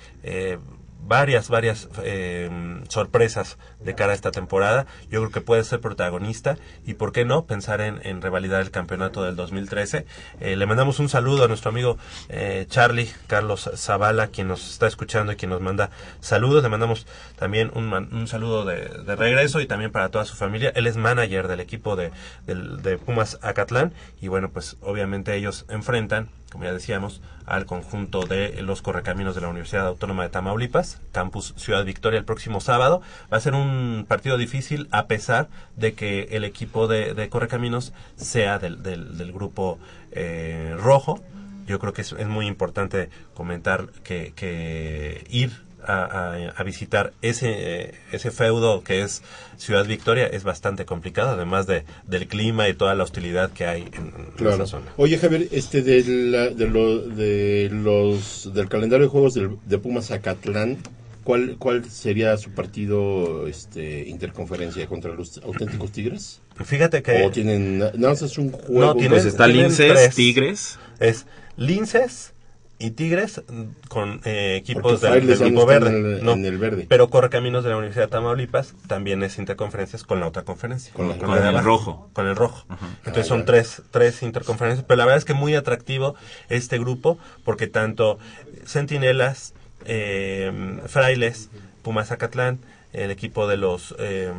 Varias, 1.03 1.49
varias 1.49 1.89
eh, 2.03 2.49
sorpresas 2.87 3.57
de 3.79 3.95
cara 3.95 4.11
a 4.11 4.15
esta 4.15 4.31
temporada. 4.31 4.85
Yo 5.09 5.19
creo 5.21 5.31
que 5.31 5.41
puede 5.41 5.63
ser 5.63 5.81
protagonista 5.81 6.57
y, 6.85 6.93
¿por 6.93 7.11
qué 7.11 7.25
no?, 7.25 7.45
pensar 7.45 7.81
en, 7.81 7.99
en 8.03 8.21
revalidar 8.21 8.61
el 8.61 8.71
campeonato 8.71 9.23
del 9.23 9.35
2013. 9.35 10.05
Eh, 10.39 10.55
le 10.55 10.65
mandamos 10.67 10.99
un 10.99 11.09
saludo 11.09 11.43
a 11.43 11.47
nuestro 11.47 11.69
amigo 11.69 11.97
eh, 12.29 12.65
Charlie 12.69 13.09
Carlos 13.27 13.69
Zavala, 13.75 14.27
quien 14.27 14.47
nos 14.47 14.69
está 14.71 14.87
escuchando 14.87 15.31
y 15.33 15.35
quien 15.37 15.49
nos 15.49 15.59
manda 15.59 15.89
saludos. 16.19 16.61
Le 16.63 16.69
mandamos 16.69 17.07
también 17.35 17.71
un, 17.73 17.91
un 17.93 18.27
saludo 18.27 18.63
de, 18.63 18.85
de 19.03 19.15
regreso 19.15 19.59
y 19.59 19.65
también 19.65 19.91
para 19.91 20.09
toda 20.09 20.25
su 20.25 20.35
familia. 20.35 20.71
Él 20.75 20.87
es 20.87 20.97
manager 20.97 21.47
del 21.47 21.59
equipo 21.59 21.95
de, 21.95 22.11
del- 22.45 22.81
de 22.83 22.97
Pumas 22.97 23.39
Acatlán 23.41 23.93
y, 24.21 24.27
bueno, 24.27 24.49
pues 24.51 24.77
obviamente 24.81 25.35
ellos 25.35 25.65
enfrentan 25.67 26.29
como 26.51 26.65
ya 26.65 26.73
decíamos, 26.73 27.21
al 27.45 27.65
conjunto 27.65 28.21
de 28.21 28.61
los 28.61 28.81
correcaminos 28.81 29.35
de 29.35 29.41
la 29.41 29.47
Universidad 29.47 29.87
Autónoma 29.87 30.23
de 30.23 30.29
Tamaulipas, 30.29 30.99
Campus 31.11 31.53
Ciudad 31.57 31.85
Victoria, 31.85 32.19
el 32.19 32.25
próximo 32.25 32.59
sábado. 32.59 33.01
Va 33.31 33.37
a 33.37 33.41
ser 33.41 33.53
un 33.53 34.05
partido 34.07 34.37
difícil 34.37 34.87
a 34.91 35.07
pesar 35.07 35.47
de 35.77 35.93
que 35.93 36.27
el 36.31 36.43
equipo 36.43 36.87
de, 36.87 37.29
correcaminos 37.29 37.93
sea 38.17 38.59
del, 38.59 38.83
del, 38.83 39.17
del 39.17 39.31
grupo 39.31 39.79
eh, 40.11 40.75
rojo. 40.77 41.21
Yo 41.67 41.79
creo 41.79 41.93
que 41.93 42.01
es, 42.01 42.11
es 42.11 42.27
muy 42.27 42.47
importante 42.47 43.09
comentar 43.33 43.87
que, 44.03 44.33
que 44.35 45.25
ir 45.29 45.70
a, 45.85 46.03
a- 46.03 46.49
a 46.55 46.63
visitar 46.63 47.13
ese, 47.21 47.49
eh, 47.81 47.93
ese 48.11 48.31
feudo 48.31 48.83
que 48.83 49.01
es 49.01 49.21
Ciudad 49.57 49.85
Victoria 49.85 50.25
es 50.27 50.43
bastante 50.43 50.85
complicado, 50.85 51.31
además 51.31 51.67
de, 51.67 51.83
del 52.07 52.27
clima 52.27 52.67
y 52.69 52.73
toda 52.73 52.95
la 52.95 53.03
hostilidad 53.03 53.51
que 53.51 53.65
hay 53.65 53.81
en, 53.93 54.13
en 54.17 54.25
Claro. 54.37 54.55
esa 54.55 54.65
zona. 54.67 54.85
Oye, 54.97 55.17
Javier, 55.17 55.47
este 55.51 55.81
de, 55.81 56.03
la- 56.05 56.49
de, 56.49 56.67
lo- 56.67 56.99
de 56.99 57.69
los 57.71 58.51
del 58.53 58.67
calendario 58.69 59.05
de 59.05 59.09
juegos 59.11 59.33
del- 59.33 59.57
de 59.65 59.77
Pumas 59.77 60.07
Zacatlán, 60.07 60.77
¿cuál 61.23 61.57
cuál 61.59 61.85
sería 61.89 62.35
su 62.37 62.51
partido 62.51 63.47
este 63.47 64.07
interconferencia 64.09 64.87
contra 64.87 65.13
los 65.13 65.37
auténticos 65.43 65.91
Tigres? 65.91 66.41
Fíjate 66.63 67.01
que... 67.03 67.23
¿O 67.23 67.31
tienen 67.31 67.79
más 67.97 68.21
es 68.21 68.37
un 68.37 68.51
juego? 68.51 68.81
No, 68.81 68.93
tienen- 68.93 69.11
Pues 69.11 69.25
está 69.25 69.45
tienen 69.45 69.63
Linces, 69.67 69.91
tres. 69.93 70.15
Tigres. 70.15 70.79
es 70.99 71.25
Linces 71.57 72.33
y 72.81 72.91
Tigres 72.91 73.41
con 73.87 74.21
eh, 74.25 74.55
equipos 74.55 75.01
del, 75.01 75.27
del 75.27 75.37
grupo 75.37 75.65
verde. 75.65 75.89
en 75.89 76.05
el- 76.05 76.23
no, 76.25 76.31
en 76.33 76.45
el 76.45 76.57
verde. 76.57 76.85
Pero 76.89 77.09
Correcaminos 77.09 77.63
de 77.63 77.69
la 77.69 77.77
Universidad 77.77 78.05
de 78.05 78.11
Tamaulipas 78.11 78.73
también 78.87 79.21
es 79.23 79.37
interconferencias 79.37 80.03
con 80.03 80.19
la 80.19 80.27
otra 80.27 80.43
conferencia. 80.43 80.91
Con 80.93 81.11
el 81.11 81.63
rojo. 81.63 82.09
Con 82.13 82.27
el 82.27 82.35
rojo. 82.35 82.65
Entonces 83.05 83.25
Ah, 83.25 83.29
son 83.29 83.39
ya. 83.39 83.45
tres, 83.45 83.81
tres 83.91 84.23
interconferencias. 84.23 84.85
Pero 84.87 84.97
la 84.97 85.05
verdad 85.05 85.17
es 85.19 85.25
que 85.25 85.33
muy 85.33 85.55
atractivo 85.55 86.15
este 86.49 86.77
grupo 86.79 87.17
porque 87.45 87.67
tanto 87.67 88.17
Centinelas, 88.65 89.53
eh, 89.85 90.51
Frailes, 90.87 91.49
Pumas 91.83 92.11
Acatlán, 92.11 92.59
el 92.93 93.11
equipo 93.11 93.47
de 93.47 93.57
los 93.57 93.95
eh, 93.99 94.31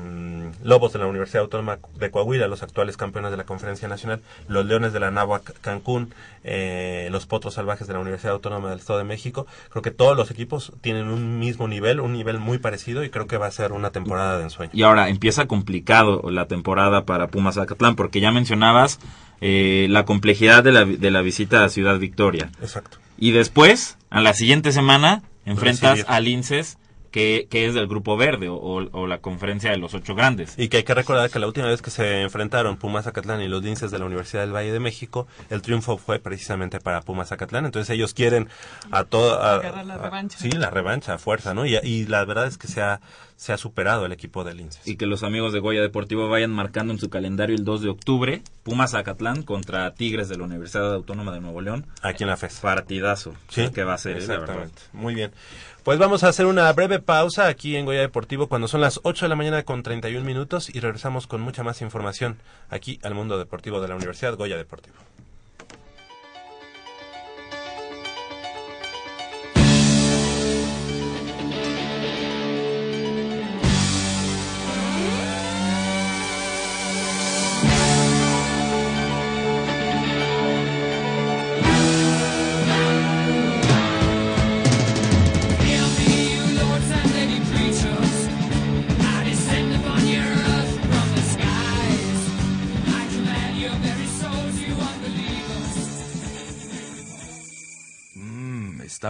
Lobos 0.63 0.93
de 0.93 0.99
la 0.99 1.07
Universidad 1.07 1.43
Autónoma 1.43 1.79
de 1.95 2.11
Coahuila, 2.11 2.49
los 2.49 2.63
actuales 2.63 2.97
campeones 2.97 3.31
de 3.31 3.37
la 3.37 3.45
Conferencia 3.45 3.89
Nacional, 3.89 4.21
los 4.49 4.67
Leones 4.67 4.93
de 4.93 5.01
la 5.01 5.11
Náhuac 5.11 5.61
Cancún, 5.61 6.15
eh, 6.45 7.09
los 7.11 7.27
Potros 7.27 7.55
Salvajes 7.55 7.87
de 7.87 7.95
la 7.95 8.01
Universidad 8.01 8.35
Autónoma 8.35 8.71
del 8.71 8.79
Estado 8.79 8.99
de 8.99 9.05
México. 9.05 9.47
Creo 9.71 9.83
que 9.83 9.91
todos 9.91 10.17
los 10.17 10.31
equipos 10.31 10.73
tienen 10.81 11.09
un 11.09 11.39
mismo 11.39 11.69
nivel, 11.69 12.01
un 12.01 12.13
nivel 12.13 12.39
muy 12.39 12.59
parecido 12.59 13.05
y 13.05 13.11
creo 13.11 13.27
que 13.27 13.39
va 13.39 13.47
a 13.47 13.51
ser 13.51 13.73
una 13.73 13.91
temporada 13.91 14.39
de 14.39 14.45
ensueño. 14.45 14.73
Y 14.75 14.83
ahora 14.83 15.09
empieza 15.09 15.47
complicado 15.47 16.31
la 16.31 16.47
temporada 16.47 17.05
para 17.05 17.29
Pumas 17.29 17.59
Acatlán, 17.59 17.97
porque 17.97 18.21
ya 18.21 18.31
mencionabas 18.33 18.99
eh, 19.41 19.87
la 19.91 20.05
complejidad 20.05 20.63
de 20.63 20.73
la, 20.73 20.85
de 20.85 21.11
la 21.11 21.23
visita 21.23 21.65
a 21.65 21.69
Ciudad 21.69 21.99
Victoria. 21.99 22.51
Exacto. 22.61 22.99
Y 23.19 23.33
después, 23.33 23.99
a 24.11 24.21
la 24.21 24.35
siguiente 24.35 24.73
semana, 24.73 25.23
enfrentas 25.45 25.99
Recibir. 25.99 26.07
al 26.09 26.29
INSES, 26.29 26.79
que, 27.13 27.47
que 27.49 27.67
es 27.67 27.75
del 27.75 27.87
Grupo 27.87 28.17
Verde, 28.17 28.49
o, 28.49 28.57
o 28.59 29.07
la 29.07 29.19
conferencia 29.19 29.71
de 29.71 29.77
los 29.77 29.95
ocho 29.95 30.15
grandes. 30.17 30.59
Y 30.59 30.69
que 30.69 30.79
hay 30.79 30.83
que 30.83 30.95
recordar 30.95 31.31
que 31.31 31.39
la 31.39 31.47
última 31.47 31.67
vez 31.67 31.83
que 31.83 31.91
se 31.91 32.23
enfrentaron 32.23 32.77
Pumas 32.77 33.07
Acatlán 33.07 33.41
y 33.43 33.49
los 33.49 33.63
linces 33.63 33.91
de 33.91 33.99
la 33.99 34.07
Universidad 34.07 34.43
del 34.43 34.53
Valle 34.53 34.73
de 34.73 34.81
México, 34.81 35.29
el 35.51 35.63
triunfo 35.63 35.99
fue 35.99 36.19
precisamente 36.19 36.81
para 36.81 37.03
Pumas 37.03 37.31
Acatlán. 37.31 37.67
Entonces 37.67 37.91
ellos 37.91 38.15
quieren 38.15 38.49
a 38.91 39.05
toda... 39.05 39.57
Agarrar 39.57 39.87
la 39.87 39.99
revancha. 39.99 40.39
Sí, 40.39 40.51
la 40.51 40.71
revancha 40.71 41.15
a 41.15 41.19
fuerza, 41.19 41.55
¿no? 41.55 41.67
Y, 41.67 41.77
y 41.77 42.07
la 42.07 42.25
verdad 42.25 42.47
es 42.47 42.57
que 42.57 42.67
se 42.67 42.81
ha, 42.81 43.01
se 43.37 43.53
ha 43.53 43.59
superado 43.59 44.07
el 44.07 44.13
equipo 44.13 44.45
de 44.45 44.55
linces. 44.55 44.87
Y 44.87 44.97
que 44.97 45.07
los 45.07 45.23
amigos 45.23 45.53
de 45.53 45.61
Goya 45.61 45.83
Deportivo 45.83 46.29
vayan 46.29 46.51
marcando 46.51 46.93
en 46.93 46.99
su 46.99 47.11
calendario 47.11 47.55
el 47.55 47.65
2 47.65 47.83
de 47.83 47.89
octubre, 47.91 48.43
Pumas 48.63 48.95
Acatlán 48.95 49.43
contra 49.43 49.93
Tigres 49.95 50.29
de 50.29 50.39
la 50.39 50.45
Universidad 50.45 50.95
Autónoma 50.95 51.33
de 51.33 51.41
Nuevo 51.41 51.61
León. 51.61 51.87
Aquí 52.01 52.25
en 52.25 52.31
la 52.31 52.37
FES. 52.37 52.61
Partidazo. 52.61 53.35
Sí, 53.49 53.69
que 53.71 53.85
va 53.85 53.95
a 53.95 53.99
ser, 53.99 54.17
eh, 54.17 54.21
la 54.21 54.39
verdad. 54.39 54.63
Exactamente. 54.63 54.83
Muy 54.93 55.15
bien. 55.15 55.33
Pues 55.85 55.99
vamos 55.99 56.23
a 56.23 56.29
hacer 56.29 56.47
una 56.47 56.73
breve 56.73 57.01
pausa 57.01 57.49
aquí 57.49 57.75
en 57.75 57.87
Goya 57.87 58.03
Deportivo 58.03 58.47
cuando 58.47 58.69
son 58.69 58.81
las 58.81 59.01
8 59.03 59.25
de 59.25 59.29
la 59.29 59.35
mañana 59.35 59.65
con 59.65 59.83
31 59.83 60.25
minutos 60.25 60.73
y 60.73 60.79
regresamos 60.79 61.27
con 61.27 61.41
mucha 61.41 61.65
más 61.65 61.83
información 61.83 62.39
aquí 62.71 63.01
al 63.03 63.17
mundo 63.17 63.37
deportivo 63.37 63.81
de 63.81 63.89
la 63.89 63.97
Universidad 63.97 64.37
Goya 64.37 64.57
Deportivo. 64.57 64.95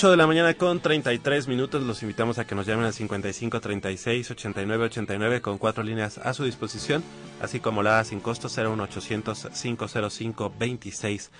8 0.00 0.12
de 0.12 0.16
la 0.16 0.26
mañana 0.26 0.54
con 0.54 0.80
33 0.80 1.46
minutos. 1.46 1.82
Los 1.82 2.00
invitamos 2.02 2.38
a 2.38 2.46
que 2.46 2.54
nos 2.54 2.64
llamen 2.66 2.86
al 2.86 2.94
55 2.94 3.60
36 3.60 4.30
89 4.30 4.84
89 4.86 5.42
con 5.42 5.58
cuatro 5.58 5.82
líneas 5.84 6.16
a 6.16 6.32
su 6.32 6.44
disposición, 6.44 7.04
así 7.42 7.60
como 7.60 7.82
la 7.82 8.02
sin 8.04 8.20
costo 8.20 8.48
01800 8.48 9.48
505 9.60 10.54
26 10.58 11.30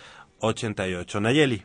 88. 0.41 1.21
Nayeli. 1.23 1.63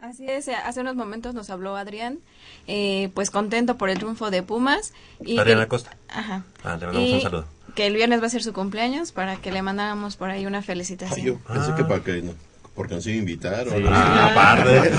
Así 0.00 0.26
es, 0.28 0.48
hace 0.48 0.80
unos 0.80 0.96
momentos 0.96 1.34
nos 1.34 1.50
habló 1.50 1.76
Adrián, 1.76 2.18
eh, 2.66 3.10
pues 3.14 3.30
contento 3.30 3.76
por 3.78 3.88
el 3.88 3.98
triunfo 3.98 4.32
de 4.32 4.42
Pumas. 4.42 4.92
Y 5.24 5.38
Adriana 5.38 5.62
que- 5.62 5.68
Costa. 5.68 5.96
Ajá. 6.08 6.42
Ah, 6.64 6.76
le 6.76 6.86
mandamos 6.86 7.08
Y 7.10 7.14
un 7.14 7.20
saludo. 7.20 7.44
Que 7.76 7.86
el 7.86 7.94
viernes 7.94 8.20
va 8.20 8.26
a 8.26 8.30
ser 8.30 8.42
su 8.42 8.52
cumpleaños 8.52 9.12
para 9.12 9.36
que 9.36 9.52
le 9.52 9.62
mandáramos 9.62 10.16
por 10.16 10.30
ahí 10.30 10.46
una 10.46 10.62
felicitación. 10.62 11.16
Ay, 11.16 11.26
yo 11.26 11.38
pensé 11.38 11.76
que 11.76 11.84
para 11.84 12.02
que 12.02 12.22
no, 12.22 12.34
porque 12.74 12.94
nos 12.94 13.06
iba 13.06 13.14
a 13.16 13.18
invitar. 13.18 13.68
algo 13.68 13.88
Ah, 13.90 14.30
aparte. 14.32 14.92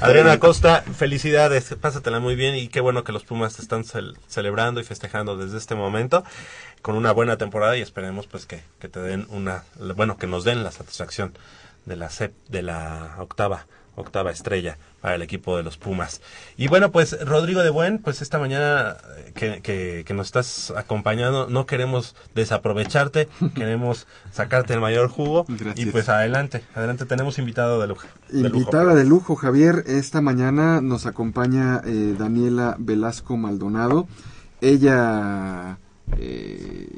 Adriana 0.00 0.38
Costa, 0.38 0.82
felicidades, 0.82 1.74
pásatela 1.80 2.20
muy 2.20 2.34
bien 2.36 2.54
y 2.54 2.68
qué 2.68 2.80
bueno 2.80 3.04
que 3.04 3.12
los 3.12 3.24
Pumas 3.24 3.56
te 3.56 3.62
están 3.62 3.84
cel- 3.84 4.16
celebrando 4.28 4.80
y 4.80 4.84
festejando 4.84 5.36
desde 5.36 5.58
este 5.58 5.74
momento 5.74 6.24
con 6.82 6.96
una 6.96 7.12
buena 7.12 7.36
temporada 7.38 7.76
y 7.76 7.80
esperemos 7.82 8.26
pues 8.26 8.44
que, 8.46 8.62
que 8.78 8.88
te 8.88 9.00
den 9.00 9.26
una, 9.30 9.64
bueno, 9.96 10.16
que 10.18 10.26
nos 10.26 10.44
den 10.44 10.62
la 10.64 10.70
satisfacción 10.72 11.32
de 11.86 11.96
la 11.96 12.08
sep- 12.10 12.34
de 12.48 12.62
la 12.62 13.14
octava 13.18 13.66
octava 13.96 14.30
estrella 14.32 14.76
para 15.04 15.16
el 15.16 15.22
equipo 15.22 15.58
de 15.58 15.62
los 15.62 15.76
Pumas. 15.76 16.22
Y 16.56 16.68
bueno, 16.68 16.90
pues 16.90 17.14
Rodrigo 17.26 17.62
de 17.62 17.68
Buen, 17.68 17.98
pues 17.98 18.22
esta 18.22 18.38
mañana 18.38 18.96
eh, 19.18 19.32
que, 19.34 19.60
que, 19.60 20.02
que 20.06 20.14
nos 20.14 20.28
estás 20.28 20.72
acompañando, 20.74 21.46
no 21.46 21.66
queremos 21.66 22.16
desaprovecharte, 22.34 23.28
queremos 23.54 24.06
sacarte 24.32 24.72
el 24.72 24.80
mayor 24.80 25.10
jugo. 25.10 25.44
Gracias. 25.46 25.86
Y 25.86 25.90
pues 25.90 26.08
adelante, 26.08 26.64
adelante, 26.74 27.04
tenemos 27.04 27.38
invitado 27.38 27.82
de 27.82 27.88
lujo. 27.88 28.06
de 28.30 28.44
lujo. 28.44 28.56
Invitada 28.56 28.94
de 28.94 29.04
lujo, 29.04 29.36
Javier. 29.36 29.84
Esta 29.86 30.22
mañana 30.22 30.80
nos 30.80 31.04
acompaña 31.04 31.82
eh, 31.84 32.14
Daniela 32.18 32.74
Velasco 32.78 33.36
Maldonado. 33.36 34.08
Ella, 34.62 35.76
eh, 36.16 36.88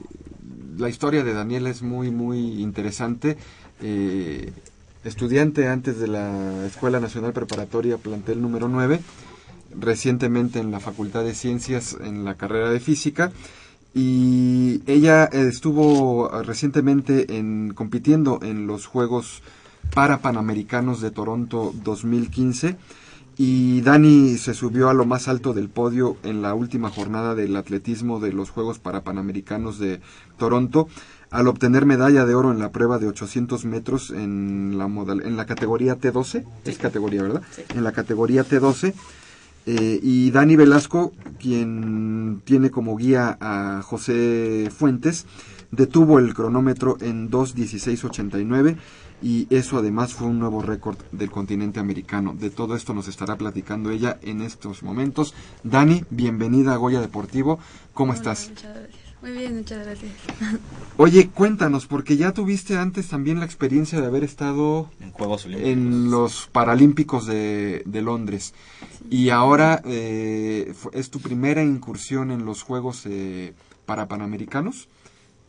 la 0.78 0.88
historia 0.88 1.24
de 1.24 1.32
Daniela 1.34 1.70
es 1.70 1.82
muy, 1.82 2.12
muy 2.12 2.62
interesante. 2.62 3.36
Eh, 3.82 4.52
estudiante 5.06 5.68
antes 5.68 5.98
de 5.98 6.08
la 6.08 6.66
Escuela 6.66 7.00
Nacional 7.00 7.32
Preparatoria, 7.32 7.96
plantel 7.96 8.42
número 8.42 8.68
9, 8.68 9.00
recientemente 9.78 10.58
en 10.58 10.70
la 10.70 10.80
Facultad 10.80 11.24
de 11.24 11.34
Ciencias 11.34 11.96
en 12.00 12.24
la 12.24 12.34
carrera 12.34 12.70
de 12.70 12.80
Física. 12.80 13.30
Y 13.94 14.82
ella 14.86 15.24
estuvo 15.24 16.30
eh, 16.30 16.42
recientemente 16.42 17.36
en, 17.38 17.72
compitiendo 17.74 18.40
en 18.42 18.66
los 18.66 18.86
Juegos 18.86 19.42
para 19.94 20.18
Panamericanos 20.18 21.00
de 21.00 21.12
Toronto 21.12 21.72
2015 21.84 22.76
Y 23.38 23.82
Dani 23.82 24.36
se 24.38 24.54
subió 24.54 24.88
a 24.88 24.94
lo 24.94 25.04
más 25.04 25.28
alto 25.28 25.52
del 25.52 25.68
podio 25.68 26.16
en 26.22 26.40
la 26.40 26.54
última 26.54 26.88
jornada 26.88 27.34
del 27.34 27.54
atletismo 27.56 28.18
de 28.18 28.32
los 28.32 28.48
Juegos 28.48 28.78
Parapanamericanos 28.78 29.78
de 29.78 30.00
Toronto 30.38 30.88
al 31.30 31.48
obtener 31.48 31.86
medalla 31.86 32.24
de 32.24 32.34
oro 32.34 32.52
en 32.52 32.58
la 32.58 32.70
prueba 32.70 32.98
de 32.98 33.08
800 33.08 33.64
metros 33.64 34.10
en 34.10 34.78
la, 34.78 34.88
modal, 34.88 35.22
en 35.24 35.36
la 35.36 35.46
categoría 35.46 35.98
T12. 35.98 36.44
Es 36.64 36.78
categoría, 36.78 37.22
¿verdad? 37.22 37.42
En 37.74 37.84
la 37.84 37.92
categoría 37.92 38.44
T12. 38.44 38.94
Eh, 39.68 39.98
y 40.00 40.30
Dani 40.30 40.54
Velasco, 40.54 41.12
quien 41.40 42.40
tiene 42.44 42.70
como 42.70 42.96
guía 42.96 43.36
a 43.40 43.82
José 43.82 44.70
Fuentes, 44.70 45.26
detuvo 45.72 46.20
el 46.20 46.34
cronómetro 46.34 46.96
en 47.00 47.30
2.16.89 47.30 48.76
y 49.22 49.46
eso 49.50 49.78
además 49.78 50.12
fue 50.12 50.28
un 50.28 50.38
nuevo 50.38 50.62
récord 50.62 50.98
del 51.10 51.30
continente 51.30 51.80
americano. 51.80 52.34
De 52.38 52.50
todo 52.50 52.76
esto 52.76 52.94
nos 52.94 53.08
estará 53.08 53.36
platicando 53.36 53.90
ella 53.90 54.18
en 54.22 54.40
estos 54.40 54.84
momentos. 54.84 55.34
Dani, 55.64 56.04
bienvenida 56.10 56.74
a 56.74 56.76
Goya 56.76 57.00
Deportivo. 57.00 57.58
¿Cómo 57.92 58.12
Hola, 58.12 58.18
estás? 58.18 58.48
Muchas 58.50 58.74
gracias. 58.74 58.95
Muy 59.26 59.38
bien, 59.38 59.56
muchas 59.56 59.84
gracias. 59.84 60.12
Oye, 60.98 61.28
cuéntanos, 61.30 61.86
porque 61.88 62.16
ya 62.16 62.30
tuviste 62.32 62.76
antes 62.78 63.08
también 63.08 63.40
la 63.40 63.44
experiencia 63.44 64.00
de 64.00 64.06
haber 64.06 64.22
estado 64.22 64.88
En 65.00 65.10
Juegos 65.10 65.46
Olímpicos. 65.46 65.72
en 65.72 66.10
los 66.12 66.46
Paralímpicos 66.52 67.26
de, 67.26 67.82
de 67.86 68.02
Londres. 68.02 68.54
Y 69.10 69.30
ahora 69.30 69.82
eh, 69.84 70.72
es 70.92 71.10
tu 71.10 71.18
primera 71.18 71.64
incursión 71.64 72.30
en 72.30 72.44
los 72.44 72.62
Juegos 72.62 73.02
eh, 73.06 73.52
Parapanamericanos 73.84 74.86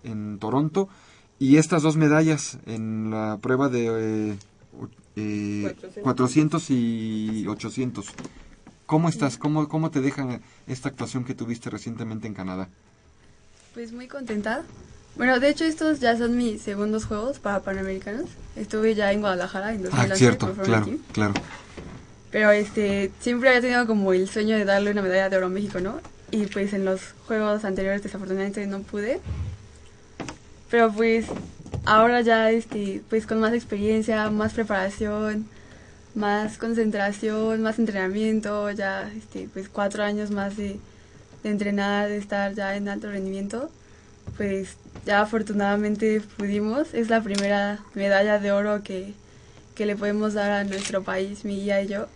en 0.03 0.39
Toronto. 0.39 0.89
Y 1.37 1.57
estas 1.57 1.83
dos 1.83 1.97
medallas 1.97 2.57
en 2.65 3.11
la 3.11 3.37
prueba 3.39 3.69
de 3.69 4.31
eh, 4.31 4.37
o- 4.81 4.87
eh, 5.17 5.75
400 6.01 6.71
y 6.71 7.45
800. 7.47 8.07
¿Cómo 8.87 9.07
estás? 9.07 9.37
¿Cómo, 9.37 9.67
¿Cómo 9.67 9.91
te 9.91 10.01
deja 10.01 10.39
esta 10.65 10.89
actuación 10.89 11.25
que 11.25 11.35
tuviste 11.35 11.69
recientemente 11.69 12.25
en 12.25 12.33
Canadá? 12.33 12.69
Pues 13.73 13.91
muy 13.91 14.07
contenta. 14.07 14.63
Bueno, 15.15 15.39
de 15.39 15.49
hecho 15.49 15.65
estos 15.65 15.99
ya 15.99 16.17
son 16.17 16.37
mis 16.37 16.61
segundos 16.61 17.05
juegos 17.05 17.39
para 17.39 17.61
Panamericanos. 17.61 18.25
Estuve 18.55 18.95
ya 18.95 19.11
en 19.11 19.21
Guadalajara 19.21 19.73
en 19.73 19.83
2011 19.83 20.13
Ah, 20.13 20.15
cierto, 20.15 20.47
Team. 20.47 20.99
claro. 21.11 21.33
Pero 22.31 22.51
este, 22.51 23.11
siempre 23.19 23.49
había 23.49 23.61
tenido 23.61 23.87
como 23.87 24.13
el 24.13 24.27
sueño 24.29 24.55
de 24.57 24.65
darle 24.65 24.91
una 24.91 25.01
medalla 25.01 25.29
de 25.29 25.37
oro 25.37 25.45
a 25.47 25.49
México, 25.49 25.79
¿no? 25.79 25.99
Y 26.31 26.45
pues 26.47 26.73
en 26.73 26.85
los 26.85 27.01
juegos 27.25 27.63
anteriores 27.65 28.03
desafortunadamente 28.03 28.65
no 28.67 28.81
pude. 28.81 29.19
Pero 30.69 30.91
pues 30.91 31.25
ahora 31.85 32.21
ya 32.21 32.51
este, 32.51 33.01
pues 33.09 33.25
con 33.25 33.39
más 33.39 33.53
experiencia, 33.53 34.29
más 34.29 34.53
preparación, 34.53 35.47
más 36.13 36.57
concentración, 36.57 37.61
más 37.61 37.79
entrenamiento, 37.79 38.69
ya 38.71 39.09
este, 39.17 39.49
pues 39.53 39.69
cuatro 39.69 40.03
años 40.03 40.29
más 40.29 40.57
de, 40.57 40.79
de 41.47 41.53
entrenar, 41.53 42.09
de 42.09 42.17
estar 42.17 42.53
ya 42.53 42.75
en 42.75 42.87
alto 42.89 43.09
rendimiento, 43.09 43.69
pues 44.37 44.75
ya 45.05 45.21
afortunadamente 45.21 46.21
pudimos. 46.37 46.93
Es 46.93 47.09
la 47.09 47.21
primera 47.21 47.79
medalla 47.95 48.39
de 48.39 48.51
oro 48.51 48.83
que, 48.83 49.13
que 49.75 49.85
le 49.85 49.95
podemos 49.95 50.33
dar 50.33 50.51
a 50.51 50.63
nuestro 50.63 51.03
país, 51.03 51.45
mi 51.45 51.55
guía 51.61 51.81
y 51.81 51.87
yo. 51.87 52.07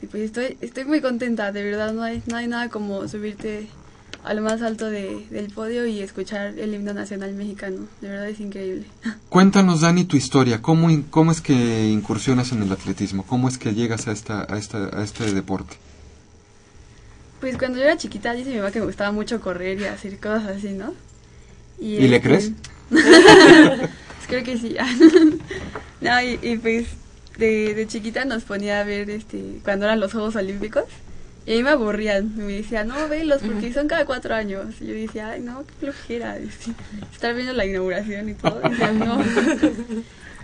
Y 0.00 0.06
pues 0.06 0.22
estoy, 0.22 0.56
estoy 0.60 0.84
muy 0.84 1.00
contenta, 1.00 1.50
de 1.52 1.64
verdad 1.64 1.92
no 1.92 2.02
hay, 2.02 2.22
no 2.26 2.36
hay 2.36 2.46
nada 2.46 2.68
como 2.68 3.06
subirte 3.08 3.68
a 4.24 4.32
lo 4.34 4.42
más 4.42 4.62
alto 4.62 4.86
de- 4.90 5.26
del 5.30 5.50
podio 5.52 5.86
y 5.86 6.00
escuchar 6.00 6.58
el 6.58 6.74
himno 6.74 6.92
nacional 6.94 7.32
mexicano. 7.34 7.86
De 8.00 8.08
verdad 8.08 8.28
es 8.28 8.38
increíble. 8.40 8.84
Cuéntanos, 9.28 9.80
Dani, 9.80 10.04
tu 10.04 10.16
historia. 10.16 10.62
¿Cómo, 10.62 10.88
¿Cómo 11.10 11.32
es 11.32 11.40
que 11.40 11.88
incursionas 11.88 12.52
en 12.52 12.62
el 12.62 12.70
atletismo? 12.70 13.24
¿Cómo 13.26 13.48
es 13.48 13.58
que 13.58 13.74
llegas 13.74 14.06
a, 14.06 14.12
esta, 14.12 14.46
a, 14.48 14.56
esta, 14.58 14.88
a 14.96 15.02
este 15.02 15.32
deporte? 15.32 15.76
Pues 17.40 17.56
cuando 17.56 17.78
yo 17.78 17.84
era 17.84 17.96
chiquita 17.96 18.34
dice 18.34 18.50
mi 18.50 18.56
mamá 18.56 18.70
que 18.70 18.80
me 18.80 18.86
gustaba 18.86 19.12
mucho 19.12 19.40
correr 19.40 19.80
y 19.80 19.84
hacer 19.84 20.18
cosas 20.18 20.56
así, 20.56 20.70
¿no? 20.70 20.92
¿Y 21.78 21.98
le 22.08 22.16
este, 22.16 22.28
crees? 22.28 22.52
Creo 24.28 24.44
que 24.44 24.58
sí. 24.58 24.76
no, 26.00 26.22
y, 26.22 26.38
y 26.42 26.58
pues 26.58 26.86
de, 27.38 27.74
de 27.74 27.86
chiquita 27.86 28.24
nos 28.24 28.42
ponía 28.42 28.80
a 28.80 28.84
ver 28.84 29.08
este 29.10 29.60
cuando 29.62 29.86
eran 29.86 30.00
los 30.00 30.12
Juegos 30.12 30.36
Olímpicos 30.36 30.84
y 31.48 31.52
a 31.52 31.56
mí 31.56 31.62
me 31.62 31.70
aburrían. 31.70 32.36
Me 32.36 32.52
decía, 32.52 32.84
no, 32.84 33.08
velos 33.08 33.40
porque 33.40 33.72
son 33.72 33.88
cada 33.88 34.04
cuatro 34.04 34.34
años. 34.34 34.66
Y 34.82 34.86
yo 34.88 34.92
decía, 34.92 35.30
ay, 35.30 35.40
no, 35.40 35.64
qué 35.66 35.72
flojera. 35.80 36.36
estar 37.10 37.34
viendo 37.34 37.54
la 37.54 37.64
inauguración 37.64 38.28
y 38.28 38.34
todo. 38.34 38.60
Y 38.66 38.70
decía, 38.70 38.92
no. 38.92 39.24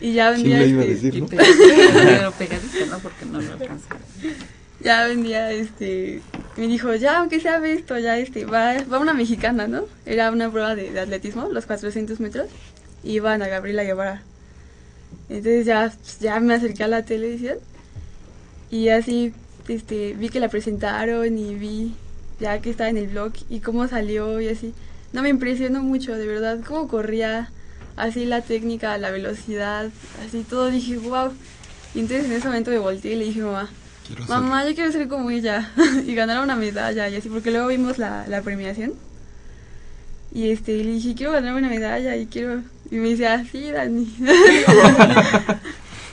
Y 0.00 0.14
ya 0.14 0.30
un 0.30 0.36
¿Quién 0.36 0.46
día. 0.46 0.58
le 0.60 0.66
iba 0.68 0.80
a 0.80 0.84
este, 0.86 1.06
decir, 1.10 1.20
no? 1.20 1.26
Pero 1.28 2.32
pegadito, 2.32 2.86
¿no? 2.86 2.98
Porque 3.00 3.26
no 3.26 3.38
lo 3.38 3.52
alcanza. 3.52 3.88
Ya 4.84 5.06
vendía 5.06 5.50
este 5.50 6.20
me 6.56 6.68
dijo 6.68 6.94
ya 6.94 7.18
aunque 7.18 7.40
sea 7.40 7.56
esto 7.66 7.98
ya 7.98 8.18
este 8.18 8.44
va, 8.44 8.74
va 8.84 8.98
una 8.98 9.14
mexicana 9.14 9.66
no 9.66 9.86
era 10.04 10.30
una 10.30 10.50
prueba 10.50 10.76
de, 10.76 11.00
atletismo 11.00 11.48
los 11.48 11.64
400 11.64 12.20
metros 12.20 12.48
y 13.02 13.12
iban 13.12 13.42
a 13.42 13.48
Gabriela 13.48 13.84
Guevara. 13.84 14.22
Entonces 15.28 15.66
ya 15.66 15.92
ya 16.20 16.38
me 16.40 16.54
acerqué 16.54 16.84
a 16.84 16.88
la 16.88 17.04
televisión 17.04 17.58
y 18.70 18.88
así 18.88 19.32
este 19.68 20.14
vi 20.14 20.28
que 20.28 20.40
la 20.40 20.48
presentaron 20.48 21.38
y 21.38 21.54
vi 21.54 21.94
ya 22.38 22.60
que 22.60 22.70
estaba 22.70 22.90
en 22.90 22.98
el 22.98 23.08
blog 23.08 23.32
y 23.48 23.60
cómo 23.60 23.88
salió 23.88 24.40
y 24.40 24.48
así. 24.48 24.74
No 25.14 25.22
me 25.22 25.30
impresionó 25.30 25.82
mucho 25.82 26.14
de 26.14 26.26
verdad 26.26 26.60
cómo 26.66 26.88
corría 26.88 27.50
así 27.96 28.26
la 28.26 28.42
técnica 28.42 28.98
la 28.98 29.10
velocidad 29.10 29.90
así 30.26 30.42
todo. 30.42 30.70
Dije 30.70 30.98
wow 30.98 31.32
y 31.94 32.00
entonces 32.00 32.26
en 32.26 32.32
ese 32.32 32.48
momento 32.48 32.70
me 32.70 32.78
volteé 32.78 33.12
y 33.12 33.16
le 33.16 33.24
dije 33.24 33.40
mamá 33.40 33.70
Quiero 34.06 34.24
Mamá, 34.26 34.66
yo 34.68 34.74
quiero 34.74 34.92
ser 34.92 35.08
como 35.08 35.30
ella 35.30 35.70
y 36.06 36.14
ganar 36.14 36.42
una 36.42 36.56
medalla 36.56 37.08
y 37.08 37.16
así, 37.16 37.28
porque 37.28 37.50
luego 37.50 37.68
vimos 37.68 37.98
la, 37.98 38.26
la 38.28 38.42
premiación 38.42 38.92
y 40.32 40.50
este 40.50 40.76
le 40.84 40.92
dije, 40.92 41.14
quiero 41.14 41.32
ganar 41.32 41.54
una 41.54 41.68
medalla 41.68 42.16
y 42.16 42.26
quiero... 42.26 42.60
Y 42.90 42.96
me 42.96 43.08
dice, 43.08 43.26
ah, 43.28 43.44
sí, 43.50 43.70
Dani. 43.70 44.14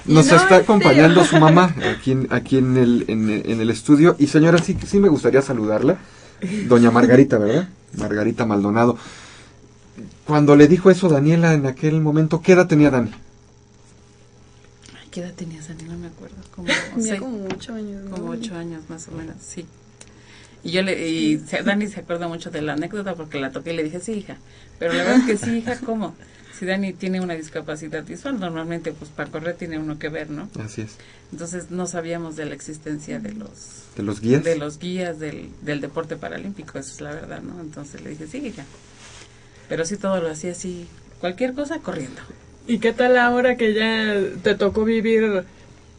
Nos 0.05 0.27
No, 0.27 0.35
está 0.35 0.55
acompañando 0.57 1.23
su 1.25 1.37
mamá 1.37 1.75
aquí 1.93 2.11
en, 2.11 2.27
aquí 2.31 2.57
en, 2.57 2.77
el, 2.77 3.05
en, 3.07 3.29
el- 3.29 3.49
en 3.51 3.61
el 3.61 3.69
estudio. 3.69 4.15
Y 4.19 4.27
señora, 4.27 4.57
sí, 4.59 4.77
sí 4.87 4.99
me 4.99 5.09
gustaría 5.09 5.41
saludarla. 5.41 5.97
Doña 6.67 6.89
Margarita, 6.91 7.37
¿verdad? 7.37 7.67
Margarita 7.97 8.45
Maldonado. 8.45 8.97
Cuando 10.25 10.55
le 10.55 10.67
dijo 10.67 10.89
eso 10.89 11.09
Daniela 11.09 11.53
en 11.53 11.65
aquel 11.67 11.99
momento, 12.01 12.41
¿qué 12.41 12.53
edad 12.53 12.67
tenía 12.67 12.89
Dani? 12.89 13.11
¿Qué 15.11 15.21
edad 15.21 15.33
tenías, 15.35 15.67
Dani? 15.67 15.83
Como, 16.63 17.17
como 17.19 17.45
ocho 17.45 17.73
años. 17.73 18.03
¿no? 18.03 18.11
como 18.11 18.31
ocho 18.31 18.55
años 18.55 18.83
más 18.89 19.07
o 19.07 19.11
menos, 19.11 19.35
sí. 19.39 19.65
Y 20.63 20.71
yo 20.71 20.83
le, 20.83 21.07
y 21.09 21.37
Dani 21.37 21.87
se 21.87 22.01
acuerda 22.01 22.27
mucho 22.27 22.51
de 22.51 22.61
la 22.61 22.73
anécdota 22.73 23.15
porque 23.15 23.39
la 23.39 23.51
toqué 23.51 23.73
y 23.73 23.77
le 23.77 23.83
dije, 23.83 23.99
sí, 23.99 24.13
hija. 24.13 24.37
Pero 24.77 24.93
la 24.93 25.03
verdad 25.03 25.19
es 25.19 25.25
que 25.25 25.45
sí, 25.45 25.57
hija, 25.57 25.79
¿cómo? 25.85 26.15
Si 26.57 26.65
Dani 26.65 26.93
tiene 26.93 27.19
una 27.19 27.33
discapacidad 27.33 28.03
visual, 28.03 28.39
normalmente 28.39 28.91
pues 28.91 29.09
para 29.09 29.31
correr 29.31 29.55
tiene 29.55 29.79
uno 29.79 29.97
que 29.97 30.09
ver, 30.09 30.29
¿no? 30.29 30.47
Así 30.63 30.81
es. 30.81 30.97
Entonces 31.31 31.71
no 31.71 31.87
sabíamos 31.87 32.35
de 32.35 32.45
la 32.45 32.53
existencia 32.53 33.19
de 33.19 33.33
los 33.33 33.85
¿De 33.95 34.03
los 34.03 34.21
guías? 34.21 34.43
de 34.43 34.55
los 34.57 34.77
guías 34.77 35.19
del, 35.19 35.49
del 35.61 35.81
deporte 35.81 36.15
paralímpico, 36.17 36.77
eso 36.77 36.93
es 36.93 37.01
la 37.01 37.11
verdad, 37.13 37.41
¿no? 37.41 37.59
Entonces 37.59 38.01
le 38.03 38.11
dije, 38.11 38.27
sí, 38.27 38.37
hija. 38.37 38.63
Pero 39.69 39.85
sí 39.85 39.97
todo 39.97 40.21
lo 40.21 40.29
hacía 40.29 40.51
así, 40.51 40.85
cualquier 41.19 41.53
cosa 41.53 41.79
corriendo. 41.79 42.21
¿Y 42.67 42.77
qué 42.77 42.93
tal 42.93 43.17
ahora 43.17 43.57
que 43.57 43.73
ya 43.73 44.21
te 44.43 44.53
tocó 44.53 44.85
vivir 44.85 45.43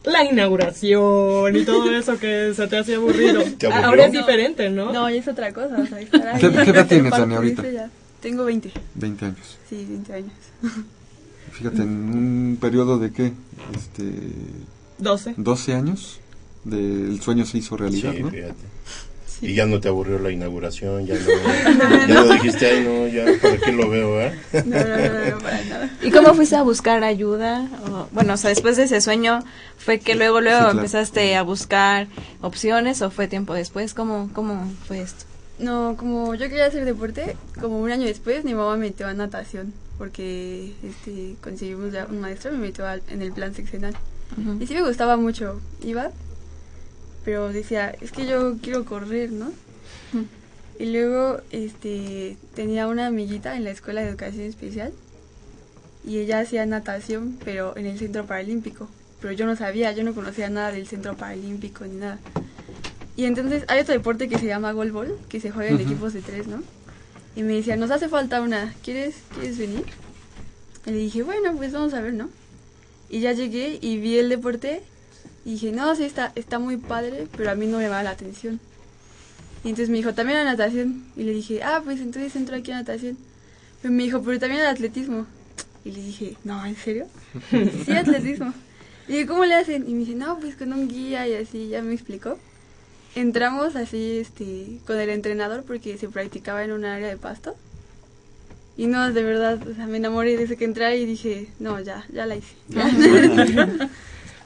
la 0.05 0.23
inauguración 0.23 1.55
y 1.55 1.63
todo 1.65 1.91
eso 1.95 2.17
que 2.19 2.53
se 2.55 2.67
te 2.67 2.77
hacía 2.77 2.97
aburrido? 2.97 3.43
¿Te? 3.57 3.67
Ahora 3.67 4.05
es 4.05 4.13
No. 4.13 4.19
diferente, 4.19 4.69
¿no? 4.69 4.91
No, 4.93 5.07
es 5.07 5.27
otra 5.27 5.53
cosa. 5.53 5.77
O 5.79 5.85
sea, 5.85 5.99
estar 5.99 6.27
ahí, 6.27 6.41
¿Qué- 6.41 6.49
qué 6.51 6.69
edad 6.71 6.87
tienes, 6.87 7.11
Dani, 7.11 7.35
ahorita? 7.35 7.69
ya. 7.69 7.89
Tengo 8.21 8.45
20. 8.45 8.71
20 8.95 9.25
años. 9.25 9.57
Sí, 9.69 9.85
20 9.89 10.13
años. 10.13 10.31
Fíjate, 11.51 11.81
en 11.83 11.89
un 11.89 12.57
periodo 12.59 12.97
de 12.97 13.11
qué? 13.11 13.33
Este, 13.75 14.03
12. 14.97 15.33
12 15.37 15.73
años. 15.73 16.19
del 16.63 17.19
sueño 17.21 17.45
se 17.45 17.57
hizo 17.57 17.75
realidad, 17.75 18.13
Sí, 18.13 18.23
¿no? 18.23 18.29
fíjate. 18.29 18.53
Y 19.43 19.53
ya 19.55 19.65
no 19.65 19.79
te 19.79 19.89
aburrió 19.89 20.19
la 20.19 20.31
inauguración, 20.31 21.05
ya 21.05 21.15
no, 21.15 22.07
ya 22.07 22.13
no 22.23 22.33
dijiste, 22.33 22.65
ay 22.65 22.83
no, 22.83 23.07
ya 23.07 23.25
para 23.41 23.57
qué 23.57 23.71
lo 23.71 23.89
veo, 23.89 24.21
¿eh? 24.21 24.33
¿Y 26.01 26.11
cómo 26.11 26.33
fuiste 26.33 26.55
a 26.55 26.61
buscar 26.63 27.03
ayuda? 27.03 27.67
O, 27.91 28.07
bueno, 28.11 28.33
o 28.33 28.37
sea, 28.37 28.49
después 28.49 28.77
de 28.77 28.83
ese 28.83 29.01
sueño, 29.01 29.43
¿fue 29.77 29.99
que 29.99 30.15
luego, 30.15 30.41
luego 30.41 30.59
claro. 30.59 30.71
empezaste 30.77 31.35
a 31.35 31.43
buscar 31.43 32.07
opciones 32.41 33.01
o 33.01 33.11
fue 33.11 33.27
tiempo 33.27 33.53
después? 33.53 33.93
¿Cómo, 33.93 34.29
cómo 34.33 34.71
fue 34.87 35.01
esto? 35.01 35.25
No, 35.59 35.95
como 35.97 36.33
yo 36.35 36.49
quería 36.49 36.65
hacer 36.65 36.83
deporte, 36.85 37.35
como 37.61 37.79
un 37.79 37.91
año 37.91 38.05
después 38.05 38.43
mi 38.43 38.53
mamá 38.53 38.73
me 38.75 38.87
metió 38.87 39.07
a 39.07 39.13
natación 39.13 39.73
porque 39.97 40.73
este 40.83 41.35
conseguimos 41.41 41.93
ya 41.93 42.07
un 42.09 42.19
maestro 42.19 42.51
me 42.51 42.57
metió 42.57 42.87
al- 42.87 43.03
en 43.09 43.21
el 43.21 43.31
plan 43.31 43.53
seccional. 43.53 43.93
Y 44.59 44.65
sí 44.65 44.73
me 44.73 44.81
gustaba 44.81 45.15
mucho, 45.15 45.61
iba, 45.83 46.09
pero 47.23 47.51
decía, 47.51 47.93
es 48.01 48.11
que 48.11 48.25
yo 48.25 48.57
quiero 48.61 48.85
correr, 48.85 49.31
¿no? 49.31 49.51
Y 50.79 50.87
luego 50.87 51.39
este 51.51 52.35
tenía 52.55 52.87
una 52.87 53.05
amiguita 53.07 53.55
en 53.55 53.63
la 53.63 53.69
escuela 53.71 54.01
de 54.01 54.09
educación 54.09 54.45
especial 54.45 54.91
y 56.05 56.17
ella 56.17 56.39
hacía 56.39 56.65
natación, 56.65 57.37
pero 57.45 57.77
en 57.77 57.85
el 57.85 57.97
centro 57.99 58.25
paralímpico. 58.25 58.89
Pero 59.21 59.33
yo 59.33 59.45
no 59.45 59.55
sabía, 59.55 59.91
yo 59.93 60.03
no 60.03 60.13
conocía 60.13 60.49
nada 60.49 60.71
del 60.71 60.87
centro 60.87 61.15
paralímpico 61.15 61.85
ni 61.85 61.95
nada. 61.97 62.19
Y 63.15 63.25
entonces 63.25 63.63
hay 63.67 63.81
otro 63.81 63.93
deporte 63.93 64.27
que 64.27 64.39
se 64.39 64.47
llama 64.47 64.71
golbol, 64.71 65.15
que 65.29 65.39
se 65.39 65.51
juega 65.51 65.69
en 65.69 65.75
Ujú. 65.75 65.83
equipos 65.83 66.13
de 66.13 66.21
tres, 66.21 66.47
¿no? 66.47 66.61
Y 67.35 67.43
me 67.43 67.53
decía, 67.53 67.75
nos 67.77 67.91
hace 67.91 68.09
falta 68.09 68.41
una, 68.41 68.73
¿quieres, 68.83 69.15
¿quieres 69.35 69.57
venir? 69.59 69.85
Y 70.87 70.89
le 70.91 70.97
dije, 70.97 71.23
bueno, 71.23 71.55
pues 71.55 71.71
vamos 71.71 71.93
a 71.93 72.01
ver, 72.01 72.13
¿no? 72.15 72.29
Y 73.09 73.19
ya 73.21 73.31
llegué 73.31 73.77
y 73.79 73.97
vi 73.99 74.17
el 74.17 74.29
deporte 74.29 74.81
y 75.45 75.51
dije, 75.51 75.71
no, 75.71 75.95
sí, 75.95 76.03
está, 76.03 76.31
está 76.35 76.59
muy 76.59 76.77
padre, 76.77 77.27
pero 77.35 77.51
a 77.51 77.55
mí 77.55 77.67
no 77.67 77.77
me 77.77 77.89
va 77.89 78.01
la 78.03 78.11
atención. 78.11 78.59
Y 79.63 79.69
entonces 79.69 79.89
me 79.89 79.97
dijo, 79.97 80.13
también 80.13 80.39
a 80.39 80.43
natación. 80.43 81.05
Y 81.15 81.23
le 81.23 81.33
dije, 81.33 81.63
ah, 81.63 81.81
pues 81.83 81.99
entonces 81.99 82.35
entro 82.35 82.55
aquí 82.55 82.71
a 82.71 82.75
natación. 82.75 83.17
Pero 83.81 83.93
me 83.93 84.03
dijo, 84.03 84.21
pero 84.21 84.39
también 84.39 84.61
al 84.61 84.67
atletismo. 84.67 85.25
Y 85.83 85.91
le 85.91 86.01
dije, 86.01 86.37
no, 86.43 86.65
¿en 86.65 86.75
serio? 86.75 87.07
sí, 87.85 87.91
atletismo. 87.91 88.53
Y 89.07 89.13
dije, 89.13 89.27
¿cómo 89.27 89.43
le 89.43 89.55
hacen? 89.55 89.89
Y 89.89 89.93
me 89.93 89.99
dice, 89.99 90.15
no, 90.15 90.39
pues 90.39 90.55
con 90.55 90.71
un 90.71 90.87
guía 90.87 91.27
y 91.27 91.33
así, 91.33 91.67
ya 91.67 91.81
me 91.81 91.93
explicó. 91.93 92.37
Entramos 93.15 93.75
así, 93.75 94.19
este, 94.19 94.79
con 94.87 94.97
el 94.97 95.09
entrenador 95.09 95.63
porque 95.63 95.97
se 95.97 96.07
practicaba 96.07 96.63
en 96.63 96.71
un 96.71 96.85
área 96.85 97.09
de 97.09 97.17
pasto. 97.17 97.55
Y 98.77 98.87
no, 98.87 99.11
de 99.11 99.23
verdad, 99.23 99.59
o 99.67 99.75
sea, 99.75 99.87
me 99.87 99.97
enamoré 99.97 100.35
desde 100.35 100.57
que 100.57 100.65
entré 100.65 100.97
y 100.97 101.05
dije, 101.05 101.49
no, 101.59 101.79
ya, 101.81 102.05
ya 102.11 102.25
la 102.25 102.37
hice. 102.37 102.55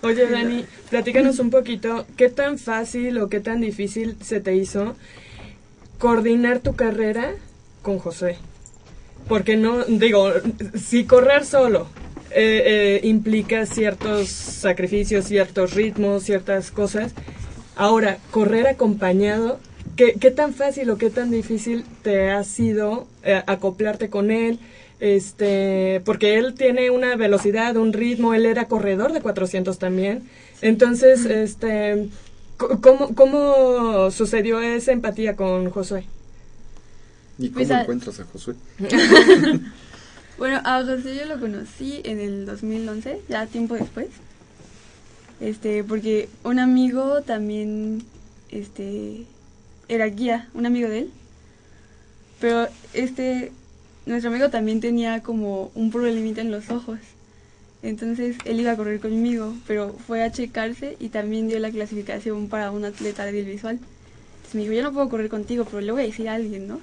Oye, 0.04 0.28
Dani, 0.28 0.66
platícanos 0.92 1.40
un 1.40 1.50
poquito, 1.50 2.06
¿qué 2.18 2.30
tan 2.30 2.60
fácil 2.60 3.18
o 3.18 3.30
qué 3.30 3.40
tan 3.40 3.62
difícil 3.62 4.16
se 4.22 4.40
te 4.40 4.56
hizo 4.56 4.96
coordinar 5.98 6.60
tu 6.60 6.76
carrera 6.76 7.34
con 7.82 7.98
José? 7.98 8.38
Porque 9.28 9.58
no, 9.58 9.84
digo, 9.86 10.32
si 10.76 11.06
correr 11.06 11.46
solo 11.46 11.88
eh, 12.30 13.00
eh, 13.02 13.08
implica 13.08 13.66
ciertos 13.66 14.30
sacrificios, 14.30 15.26
ciertos 15.26 15.74
ritmos, 15.74 16.24
ciertas 16.24 16.70
cosas, 16.70 17.14
ahora, 17.76 18.20
correr 18.30 18.68
acompañado, 18.68 19.60
¿qué, 19.96 20.14
qué 20.14 20.30
tan 20.30 20.54
fácil 20.54 20.92
o 20.92 21.00
qué 21.00 21.10
tan 21.10 21.32
difícil 21.32 21.86
te 22.04 22.30
ha 22.30 22.44
sido 22.44 23.08
eh, 23.24 23.42
acoplarte 23.48 24.10
con 24.10 24.30
él? 24.30 24.60
Este, 25.00 26.02
porque 26.06 26.38
él 26.38 26.56
tiene 26.56 26.90
una 26.90 27.16
velocidad, 27.16 27.76
un 27.78 27.94
ritmo, 27.94 28.34
él 28.34 28.46
era 28.46 28.68
corredor 28.68 29.14
de 29.14 29.22
400 29.22 29.78
también. 29.80 30.24
Entonces, 30.62 31.26
este, 31.26 32.10
¿cómo, 32.58 33.14
cómo 33.16 34.10
sucedió 34.12 34.60
esa 34.62 34.92
empatía 34.92 35.36
con 35.36 35.70
Josué? 35.70 36.06
¿Y 37.38 37.50
Pues 37.50 37.68
cómo 37.68 37.74
a- 37.74 37.82
encuentras 37.82 38.20
a 38.20 38.26
Josué? 38.26 38.56
Bueno, 40.38 40.62
a 40.64 40.84
José 40.86 41.16
yo 41.16 41.26
lo 41.26 41.40
conocí 41.40 42.02
en 42.04 42.20
el 42.20 42.46
2011, 42.46 43.22
ya 43.28 43.48
tiempo 43.48 43.76
después. 43.76 44.08
Este, 45.40 45.84
porque 45.84 46.30
un 46.44 46.60
amigo 46.60 47.22
también, 47.22 48.04
este, 48.50 49.26
era 49.88 50.06
guía, 50.08 50.50
un 50.54 50.66
amigo 50.66 50.90
de 50.90 51.00
él. 51.00 51.12
Pero 52.40 52.68
este, 52.94 53.52
nuestro 54.08 54.32
amigo 54.32 54.50
también 54.50 54.80
tenía 54.80 55.22
como 55.22 55.72
un 55.76 55.92
problemita 55.92 56.42
en 56.42 56.52
los 56.52 56.70
ojos. 56.70 57.00
Entonces 57.84 58.38
él 58.46 58.60
iba 58.60 58.72
a 58.72 58.76
correr 58.76 59.00
conmigo, 59.00 59.54
pero 59.68 59.94
fue 60.08 60.24
a 60.24 60.32
checarse 60.32 60.98
y 61.00 61.10
también 61.10 61.48
dio 61.48 61.60
la 61.60 61.70
clasificación 61.70 62.48
para 62.48 62.72
un 62.72 62.86
atleta 62.86 63.26
débil 63.26 63.46
visual. 63.46 63.76
Entonces 63.76 64.56
me 64.56 64.62
dijo, 64.62 64.74
yo 64.74 64.84
no 64.84 64.94
puedo 64.94 65.10
correr 65.10 65.30
contigo, 65.30 65.66
pero 65.66 65.82
le 65.82 65.92
voy 65.92 66.04
a 66.04 66.06
decir 66.06 66.28
a 66.30 66.34
alguien, 66.34 66.68
¿no? 66.68 66.80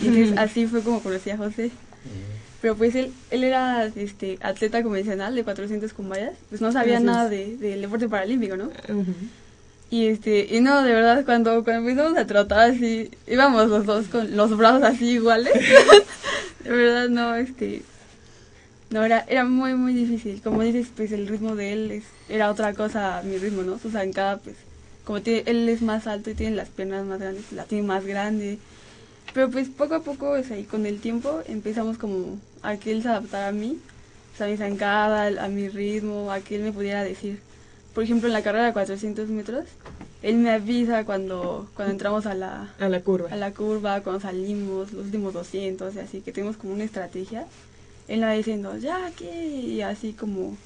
Y 0.00 0.06
entonces 0.08 0.38
así 0.38 0.66
fue 0.66 0.82
como 0.82 1.02
conocí 1.02 1.30
a 1.30 1.36
José. 1.36 1.70
Pero 2.62 2.76
pues 2.76 2.94
él, 2.94 3.12
él 3.30 3.44
era 3.44 3.86
este, 3.86 4.38
atleta 4.40 4.82
convencional 4.82 5.34
de 5.34 5.44
400 5.44 5.92
con 5.92 6.08
vallas, 6.08 6.34
pues 6.48 6.60
no 6.60 6.72
sabía 6.72 7.00
nada 7.00 7.28
de, 7.28 7.56
del 7.56 7.80
deporte 7.80 8.08
paralímpico, 8.08 8.56
¿no? 8.56 8.70
Y 9.90 10.06
este, 10.06 10.46
y 10.54 10.60
no, 10.60 10.82
de 10.84 10.92
verdad, 10.92 11.24
cuando, 11.24 11.64
cuando 11.64 11.88
empezamos 11.88 12.16
a 12.16 12.26
trotar 12.26 12.70
así, 12.70 13.10
íbamos 13.26 13.68
los 13.68 13.84
dos 13.84 14.06
con 14.06 14.36
los 14.36 14.56
brazos 14.56 14.84
así 14.84 15.10
iguales. 15.10 15.52
de 16.64 16.70
verdad, 16.70 17.08
no, 17.08 17.34
este, 17.34 17.82
no, 18.90 19.04
era, 19.04 19.24
era 19.28 19.44
muy, 19.44 19.74
muy 19.74 19.92
difícil. 19.92 20.40
Como 20.42 20.62
dices, 20.62 20.88
pues 20.96 21.10
el 21.10 21.26
ritmo 21.26 21.56
de 21.56 21.72
él 21.72 21.90
es, 21.90 22.04
era 22.28 22.50
otra 22.50 22.72
cosa 22.74 23.20
mi 23.24 23.36
ritmo, 23.38 23.62
¿no? 23.62 23.80
Su 23.80 23.90
zancada, 23.90 24.38
pues, 24.38 24.56
como 25.04 25.22
tiene, 25.22 25.42
él 25.46 25.68
es 25.68 25.82
más 25.82 26.06
alto 26.06 26.30
y 26.30 26.34
tiene 26.34 26.54
las 26.54 26.68
piernas 26.68 27.04
más 27.04 27.18
grandes, 27.18 27.50
la 27.50 27.64
tiene 27.64 27.84
más 27.84 28.04
grande. 28.06 28.58
Pero 29.34 29.50
pues 29.50 29.68
poco 29.68 29.94
a 29.96 30.02
poco, 30.02 30.30
o 30.30 30.42
sea, 30.44 30.56
y 30.58 30.64
con 30.64 30.86
el 30.86 31.00
tiempo 31.00 31.40
empezamos 31.46 31.98
como 31.98 32.38
a 32.62 32.76
que 32.76 32.92
él 32.92 33.02
se 33.02 33.08
adaptara 33.08 33.48
a 33.48 33.52
mí, 33.52 33.78
o 34.34 34.36
sea, 34.36 34.46
a 34.46 34.50
mi 34.50 34.56
zancada, 34.56 35.44
a 35.44 35.48
mi 35.48 35.68
ritmo, 35.68 36.30
a 36.30 36.40
que 36.40 36.56
él 36.56 36.62
me 36.62 36.72
pudiera 36.72 37.02
decir. 37.02 37.40
Por 37.94 38.04
ejemplo, 38.04 38.28
en 38.28 38.32
la 38.32 38.42
carrera 38.42 38.66
de 38.66 38.72
400 38.72 39.28
metros, 39.28 39.64
él 40.22 40.36
me 40.36 40.50
avisa 40.50 41.04
cuando, 41.04 41.68
cuando 41.74 41.92
entramos 41.92 42.26
a 42.26 42.34
la, 42.34 42.72
A 42.78 42.88
la 42.88 43.00
curva. 43.00 43.28
a 43.30 43.36
la 43.36 43.52
curva, 43.52 44.00
cuando 44.02 44.20
salimos, 44.20 44.92
los 44.92 45.06
últimos 45.06 45.32
200, 45.34 45.94
y 45.94 45.98
así 45.98 46.20
que 46.20 46.30
tenemos 46.32 46.56
como 46.56 46.72
una 46.74 46.84
estrategia. 46.84 47.46
Él 48.08 48.20
me 48.20 48.26
va 48.26 48.32
diciendo, 48.32 48.76
ya, 48.76 49.06
aquí, 49.06 49.26
y 49.28 49.82
así 49.82 50.12
como, 50.12 50.56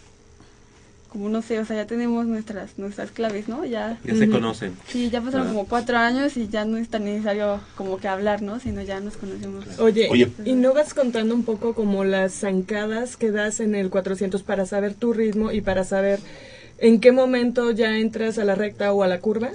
como 1.11 1.29
no 1.29 1.43
sé, 1.43 1.61
o 1.61 1.65
sea, 1.65 1.77
ya 1.77 1.87
tenemos 1.87 2.27
nuestras, 2.27 2.77
nuestras 2.79 3.11
claves, 3.11 3.49
¿no? 3.49 3.65
Ya, 3.65 3.99
Ya 4.05 4.17
se 4.17 4.29
conocen. 4.29 4.75
Sí, 4.89 5.09
ya 5.11 5.21
pasaron 5.21 5.47
Ah. 5.47 5.51
como 5.51 5.67
cuatro 5.67 5.97
años 5.99 6.37
y 6.37 6.49
ya 6.49 6.65
no 6.65 6.77
es 6.77 6.89
tan 6.89 7.05
necesario 7.05 7.61
como 7.77 7.99
que 7.99 8.09
hablar, 8.09 8.43
¿no? 8.43 8.59
Sino 8.61 8.83
ya 8.83 8.99
nos 9.01 9.17
conocemos. 9.17 9.65
Oye, 9.79 10.09
Oye. 10.11 10.31
¿y 10.45 10.55
no 10.55 10.75
vas 10.75 10.93
contando 10.93 11.35
un 11.35 11.45
poco 11.45 11.75
como 11.75 12.05
las 12.05 12.33
zancadas 12.35 13.17
que 13.17 13.31
das 13.31 13.61
en 13.61 13.75
el 13.77 13.91
400 13.91 14.43
para 14.43 14.67
saber 14.67 14.95
tu 14.95 15.13
ritmo 15.13 15.53
y 15.53 15.61
para 15.61 15.85
saber 15.85 16.19
en 16.79 17.01
qué 17.01 17.13
momento 17.13 17.71
ya 17.71 17.97
entras 17.99 18.39
a 18.39 18.45
la 18.45 18.55
recta 18.55 18.93
o 18.93 19.03
a 19.03 19.07
la 19.09 19.21
curva? 19.21 19.51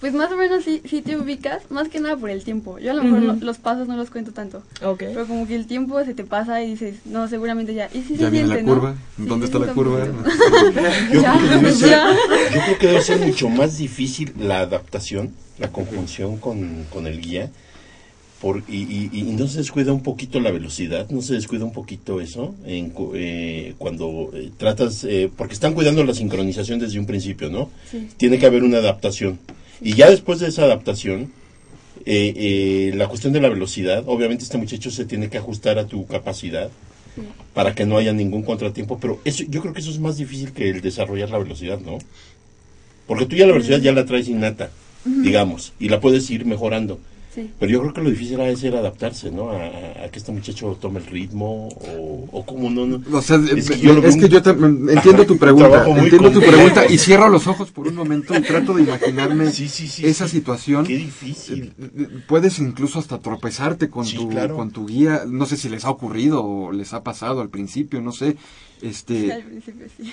Pues 0.00 0.14
más 0.14 0.32
o 0.32 0.36
menos 0.38 0.64
sí, 0.64 0.80
sí 0.88 1.02
te 1.02 1.18
ubicas, 1.18 1.70
más 1.70 1.90
que 1.90 2.00
nada 2.00 2.16
por 2.16 2.30
el 2.30 2.42
tiempo. 2.42 2.78
Yo 2.78 2.90
a 2.92 2.94
lo 2.94 3.02
mejor 3.04 3.18
Ujú. 3.18 3.26
lo- 3.26 3.44
los 3.44 3.58
pasos 3.58 3.86
no 3.86 3.96
los 3.98 4.08
cuento 4.08 4.32
tanto. 4.32 4.62
Ok. 4.82 4.98
Pero 5.00 5.26
como 5.26 5.46
que 5.46 5.54
el 5.54 5.66
tiempo 5.66 6.02
se 6.06 6.14
te 6.14 6.24
pasa 6.24 6.62
y 6.62 6.70
dices, 6.70 6.94
no, 7.04 7.28
seguramente 7.28 7.74
ya. 7.74 7.90
Y 7.92 8.00
sí 8.00 8.16
Ya 8.16 8.26
se 8.26 8.30
viene 8.30 8.48
la 8.48 8.62
curva. 8.62 8.94
Sí, 9.18 9.24
¿Dónde 9.26 9.46
se 9.46 9.52
está 9.52 9.66
la 9.66 9.74
curva? 9.74 10.06
Yo, 11.12 11.20
Ya, 11.20 11.36
creo 11.38 11.60
que 11.60 11.72
ser, 11.72 11.90
ya. 11.90 12.12
yo 12.54 12.60
creo 12.64 12.78
que 12.78 12.86
debe 12.86 13.02
ser 13.02 13.18
mucho 13.18 13.50
más 13.50 13.76
difícil 13.76 14.32
la 14.38 14.60
adaptación, 14.60 15.34
la 15.58 15.68
conjunción 15.70 16.38
con, 16.38 16.84
con 16.90 17.06
el 17.06 17.20
guía. 17.20 17.50
Por, 18.40 18.62
y, 18.68 18.76
y- 18.82 19.10
y 19.12 19.22
no 19.22 19.46
se 19.48 19.58
descuida 19.58 19.92
un 19.92 20.02
poquito 20.02 20.40
la 20.40 20.50
velocidad, 20.50 21.10
no 21.10 21.20
se 21.20 21.34
descuida 21.34 21.64
un 21.64 21.72
poquito 21.74 22.22
eso 22.22 22.54
en, 22.64 22.94
eh, 23.14 23.74
cuando 23.76 24.30
eh, 24.34 24.50
tratas, 24.56 25.04
eh, 25.04 25.28
porque 25.36 25.52
están 25.52 25.74
cuidando 25.74 26.02
la 26.04 26.14
sincronización 26.14 26.78
desde 26.78 26.98
un 26.98 27.04
principio, 27.04 27.50
¿no? 27.50 27.68
Sí. 27.90 28.08
Tiene 28.16 28.38
que 28.38 28.46
haber 28.46 28.62
una 28.64 28.78
adaptación. 28.78 29.38
Y 29.82 29.92
ya 29.94 30.08
después 30.08 30.40
de 30.40 30.48
esa 30.48 30.62
adaptación, 30.64 31.30
eh, 32.06 32.32
eh, 32.34 32.92
la 32.96 33.08
cuestión 33.08 33.34
de 33.34 33.42
la 33.42 33.50
velocidad, 33.50 34.04
obviamente 34.06 34.44
este 34.44 34.56
muchacho 34.56 34.90
se 34.90 35.04
tiene 35.04 35.28
que 35.28 35.36
ajustar 35.36 35.78
a 35.78 35.86
tu 35.86 36.06
capacidad 36.06 36.70
Sí. 37.14 37.22
para 37.52 37.74
que 37.74 37.84
no 37.84 37.98
haya 37.98 38.12
ningún 38.14 38.42
contratiempo, 38.42 38.98
pero 39.00 39.20
eso 39.26 39.42
yo 39.48 39.60
creo 39.60 39.74
que 39.74 39.80
eso 39.80 39.90
es 39.90 39.98
más 39.98 40.16
difícil 40.16 40.52
que 40.52 40.70
el 40.70 40.80
desarrollar 40.80 41.28
la 41.28 41.38
velocidad, 41.38 41.78
¿no? 41.80 41.98
Porque 43.06 43.26
tú 43.26 43.36
ya 43.36 43.46
la 43.46 43.52
velocidad 43.52 43.80
ya 43.80 43.92
la 43.92 44.06
traes 44.06 44.28
innata, 44.28 44.70
digamos, 45.04 45.72
y 45.80 45.88
la 45.88 46.00
puedes 46.00 46.30
ir 46.30 46.46
mejorando. 46.46 47.00
Sí. 47.34 47.48
Pero 47.60 47.70
yo 47.70 47.80
creo 47.82 47.92
que 47.94 48.00
lo 48.02 48.10
difícil 48.10 48.40
es 48.40 48.58
ser 48.58 48.74
adaptarse, 48.74 49.30
¿no? 49.30 49.50
A, 49.50 49.56
a 50.04 50.08
que 50.10 50.18
este 50.18 50.32
muchacho 50.32 50.76
tome 50.80 50.98
el 50.98 51.06
ritmo 51.06 51.68
o, 51.68 52.28
o 52.32 52.44
como 52.44 52.68
no, 52.70 52.86
no. 52.86 53.00
O 53.16 53.22
sea, 53.22 53.36
es 53.36 53.68
que 53.68 53.74
es 53.74 53.80
yo, 53.80 54.00
que 54.02 54.40
te- 54.40 54.50
entiendo 54.50 55.24
tu 55.26 55.34
un 55.34 55.38
pregunta, 55.38 55.86
entiendo 55.88 56.32
tu 56.32 56.40
pregunta 56.40 56.86
y 56.90 56.98
cierro 56.98 57.28
los 57.28 57.46
ojos 57.46 57.70
por 57.70 57.86
un 57.86 57.94
momento 57.94 58.36
y 58.36 58.42
trato 58.42 58.74
de 58.74 58.82
imaginarme 58.82 59.52
Sí, 59.52 59.68
sí, 59.68 59.86
sí, 59.86 60.04
esa 60.06 60.26
sí. 60.26 60.38
situación. 60.38 60.84
Qué 60.84 60.96
difícil. 60.96 61.72
Eh, 61.80 62.08
Puedes 62.26 62.58
incluso 62.58 62.98
hasta 62.98 63.18
tropezarte 63.20 63.88
con 63.90 64.04
Sí, 64.06 64.16
tu 64.16 64.28
claro. 64.28 64.56
con 64.56 64.72
tu 64.72 64.86
guía, 64.86 65.22
no 65.28 65.46
sé 65.46 65.56
si 65.56 65.68
les 65.68 65.84
ha 65.84 65.90
ocurrido 65.90 66.44
o 66.44 66.72
les 66.72 66.92
ha 66.94 67.04
pasado 67.04 67.40
al 67.42 67.48
principio, 67.48 68.00
no 68.00 68.10
sé. 68.10 68.36
Este 68.82 69.32
Al 69.34 69.42
principio 69.42 69.86
sí. 69.96 70.10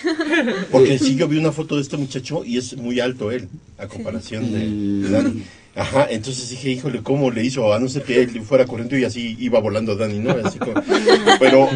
Porque 0.71 0.99
sí, 0.99 1.15
yo 1.15 1.27
vi 1.27 1.37
una 1.39 1.51
foto 1.51 1.77
de 1.77 1.81
este 1.81 1.97
muchacho 1.97 2.43
y 2.45 2.57
es 2.57 2.75
muy 2.77 2.99
alto 2.99 3.31
él, 3.31 3.47
a 3.79 3.87
comparación 3.87 4.51
de, 4.51 4.69
de 4.69 5.09
Dani. 5.09 5.43
Ajá, 5.77 6.07
entonces 6.09 6.49
dije, 6.49 6.71
híjole, 6.71 7.03
¿cómo 7.03 7.29
le 7.29 7.43
hizo? 7.43 7.71
A 7.71 7.79
no 7.79 7.87
ser 7.87 8.01
que 8.03 8.19
él 8.21 8.41
fuera 8.41 8.65
corriendo 8.65 8.97
y 8.97 9.03
así 9.03 9.35
iba 9.39 9.59
volando 9.59 9.95
Dani, 9.95 10.17
¿no? 10.19 10.31
Así 10.31 10.57
como- 10.57 10.73
pero 11.39 11.69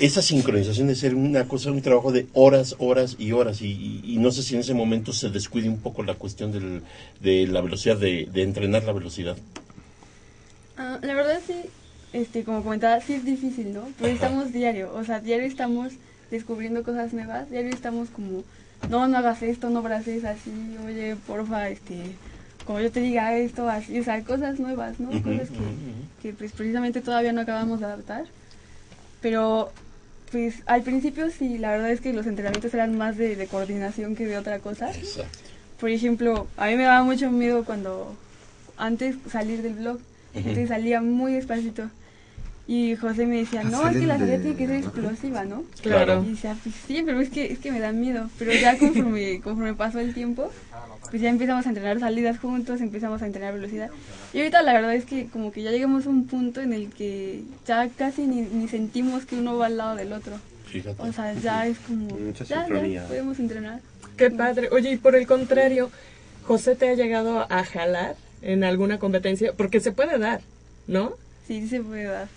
esa 0.00 0.22
sincronización 0.22 0.86
de 0.88 0.94
ser 0.94 1.14
una 1.14 1.46
cosa, 1.46 1.70
un 1.70 1.82
trabajo 1.82 2.12
de 2.12 2.26
horas, 2.32 2.76
horas 2.78 3.16
y 3.18 3.32
horas. 3.32 3.60
Y, 3.60 3.66
y- 3.72 4.14
y 4.14 4.16
no 4.18 4.30
sé 4.30 4.42
si 4.42 4.54
en 4.54 4.60
ese 4.60 4.72
momento 4.72 5.12
se 5.12 5.28
descuide 5.28 5.68
un 5.68 5.78
poco 5.80 6.02
la 6.02 6.14
cuestión 6.14 6.50
del, 6.50 6.80
de 7.20 7.46
la 7.46 7.60
velocidad, 7.60 7.98
de, 7.98 8.26
de 8.32 8.42
entrenar 8.42 8.84
la 8.84 8.92
velocidad. 8.92 9.36
Ah, 10.78 10.98
la 11.02 11.14
verdad 11.14 11.40
sí, 11.46 11.54
este, 12.14 12.42
como 12.42 12.62
comentaba, 12.62 13.00
sí 13.02 13.14
es 13.14 13.24
difícil, 13.26 13.74
¿no? 13.74 13.88
Pero 13.98 14.12
estamos 14.14 14.52
diario, 14.52 14.92
o 14.94 15.04
sea, 15.04 15.20
diario 15.20 15.46
estamos 15.46 15.92
descubriendo 16.30 16.82
cosas 16.82 17.12
nuevas, 17.12 17.50
diario 17.50 17.70
estamos 17.70 18.08
como, 18.08 18.44
no, 18.90 19.08
no 19.08 19.18
hagas 19.18 19.42
esto, 19.42 19.68
no 19.70 19.82
braces 19.82 20.24
así, 20.24 20.50
oye, 20.86 21.16
porfa, 21.26 21.68
este, 21.68 21.96
como 22.66 22.80
yo 22.80 22.90
te 22.90 23.00
diga 23.00 23.36
esto, 23.36 23.68
así, 23.68 23.98
o 23.98 24.04
sea, 24.04 24.22
cosas 24.24 24.58
nuevas, 24.60 24.98
¿no? 25.00 25.08
Ujú, 25.10 25.22
Cosas 25.22 25.48
que, 25.50 25.54
ujú, 25.56 25.64
ujú. 25.64 26.08
que 26.22 26.32
pues 26.34 26.52
precisamente 26.52 27.00
todavía 27.00 27.32
no 27.32 27.40
acabamos 27.42 27.80
de 27.80 27.86
adaptar. 27.86 28.24
Pero 29.20 29.72
pues 30.30 30.56
al 30.66 30.82
principio 30.82 31.30
sí, 31.30 31.58
la 31.58 31.70
verdad 31.70 31.90
es 31.90 32.00
que 32.00 32.12
los 32.12 32.26
entrenamientos 32.26 32.74
eran 32.74 32.98
más 32.98 33.16
de, 33.16 33.36
de 33.36 33.46
coordinación 33.46 34.14
que 34.16 34.26
de 34.26 34.36
otra 34.38 34.58
cosa. 34.58 34.90
Exacto. 34.90 35.30
por 35.80 35.90
ejemplo, 35.90 36.46
a 36.56 36.66
mí 36.66 36.76
me 36.76 36.84
daba 36.84 37.04
mucho 37.04 37.30
miedo 37.30 37.64
cuando 37.64 38.16
antes 38.76 39.16
salir 39.30 39.62
del 39.62 39.74
blog, 39.74 39.96
Ujú. 39.96 40.04
entonces 40.34 40.68
salía 40.68 41.00
muy 41.00 41.32
despacito. 41.34 41.88
Y 42.68 42.96
José 42.96 43.26
me 43.26 43.36
decía, 43.38 43.62
no, 43.62 43.86
es 43.86 43.96
que 43.96 44.06
la 44.08 44.18
salida 44.18 44.38
tiene 44.40 44.56
que 44.56 44.66
ser 44.66 44.76
explosiva, 44.76 45.44
¿no? 45.44 45.62
Claro. 45.82 46.24
Y 46.26 46.30
decía, 46.30 46.56
pues 46.60 46.74
sí, 46.86 47.02
pero 47.06 47.20
es 47.20 47.30
que, 47.30 47.52
es 47.52 47.60
que 47.60 47.70
me 47.70 47.78
da 47.78 47.92
miedo. 47.92 48.28
Pero 48.38 48.52
ya 48.54 48.76
conforme, 48.76 49.40
conforme 49.40 49.74
pasó 49.74 50.00
el 50.00 50.12
tiempo, 50.14 50.50
pues 51.10 51.22
ya 51.22 51.28
empezamos 51.28 51.66
a 51.66 51.68
entrenar 51.68 52.00
salidas 52.00 52.38
juntos, 52.38 52.80
empezamos 52.80 53.22
a 53.22 53.26
entrenar 53.26 53.54
velocidad. 53.54 53.90
Y 54.32 54.38
ahorita 54.38 54.62
la 54.62 54.72
verdad 54.74 54.94
es 54.94 55.04
que 55.04 55.26
como 55.26 55.52
que 55.52 55.62
ya 55.62 55.70
llegamos 55.70 56.06
a 56.06 56.10
un 56.10 56.26
punto 56.26 56.60
en 56.60 56.72
el 56.72 56.90
que 56.90 57.42
ya 57.66 57.88
casi 57.88 58.26
ni, 58.26 58.42
ni 58.42 58.68
sentimos 58.68 59.24
que 59.26 59.36
uno 59.36 59.56
va 59.56 59.66
al 59.66 59.76
lado 59.76 59.96
del 59.96 60.12
otro. 60.12 60.34
Fíjate. 60.66 61.00
O 61.02 61.12
sea, 61.12 61.32
ya 61.34 61.66
es 61.66 61.78
como, 61.78 62.06
Mucha 62.18 62.44
ya, 62.44 62.64
sincronía. 62.64 63.02
ya 63.02 63.08
podemos 63.08 63.38
entrenar. 63.38 63.80
Qué 64.16 64.30
padre. 64.30 64.68
Oye, 64.72 64.92
y 64.92 64.96
por 64.96 65.14
el 65.14 65.26
contrario, 65.26 65.90
José 66.44 66.74
te 66.74 66.88
ha 66.88 66.94
llegado 66.94 67.46
a 67.50 67.64
jalar 67.64 68.16
en 68.42 68.64
alguna 68.64 68.98
competencia, 68.98 69.52
porque 69.56 69.80
se 69.80 69.92
puede 69.92 70.18
dar, 70.18 70.40
¿no? 70.86 71.12
Sí, 71.46 71.60
sí 71.62 71.68
se 71.68 71.80
puede 71.82 72.04
dar. 72.04 72.28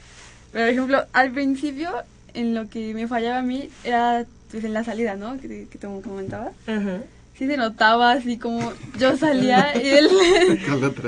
Por 0.52 0.62
ejemplo, 0.62 1.06
al 1.14 1.32
principio, 1.32 1.90
en 2.34 2.54
lo 2.54 2.70
que 2.70 2.94
me 2.94 3.08
fallaba 3.08 3.40
a 3.40 3.42
mí, 3.42 3.70
era 3.84 4.26
pues 4.52 4.64
en 4.64 4.74
la 4.74 4.84
salida, 4.84 5.16
¿no? 5.16 5.40
Que, 5.40 5.48
te- 5.48 5.68
que 5.68 5.78
te 5.78 5.88
comentaba. 5.88 6.52
Ajá. 6.68 7.02
Sí 7.38 7.48
se 7.48 7.56
notaba 7.56 8.12
así 8.12 8.38
como 8.38 8.74
yo 8.98 9.16
salía 9.16 9.74
y 9.82 9.88
él... 9.88 10.10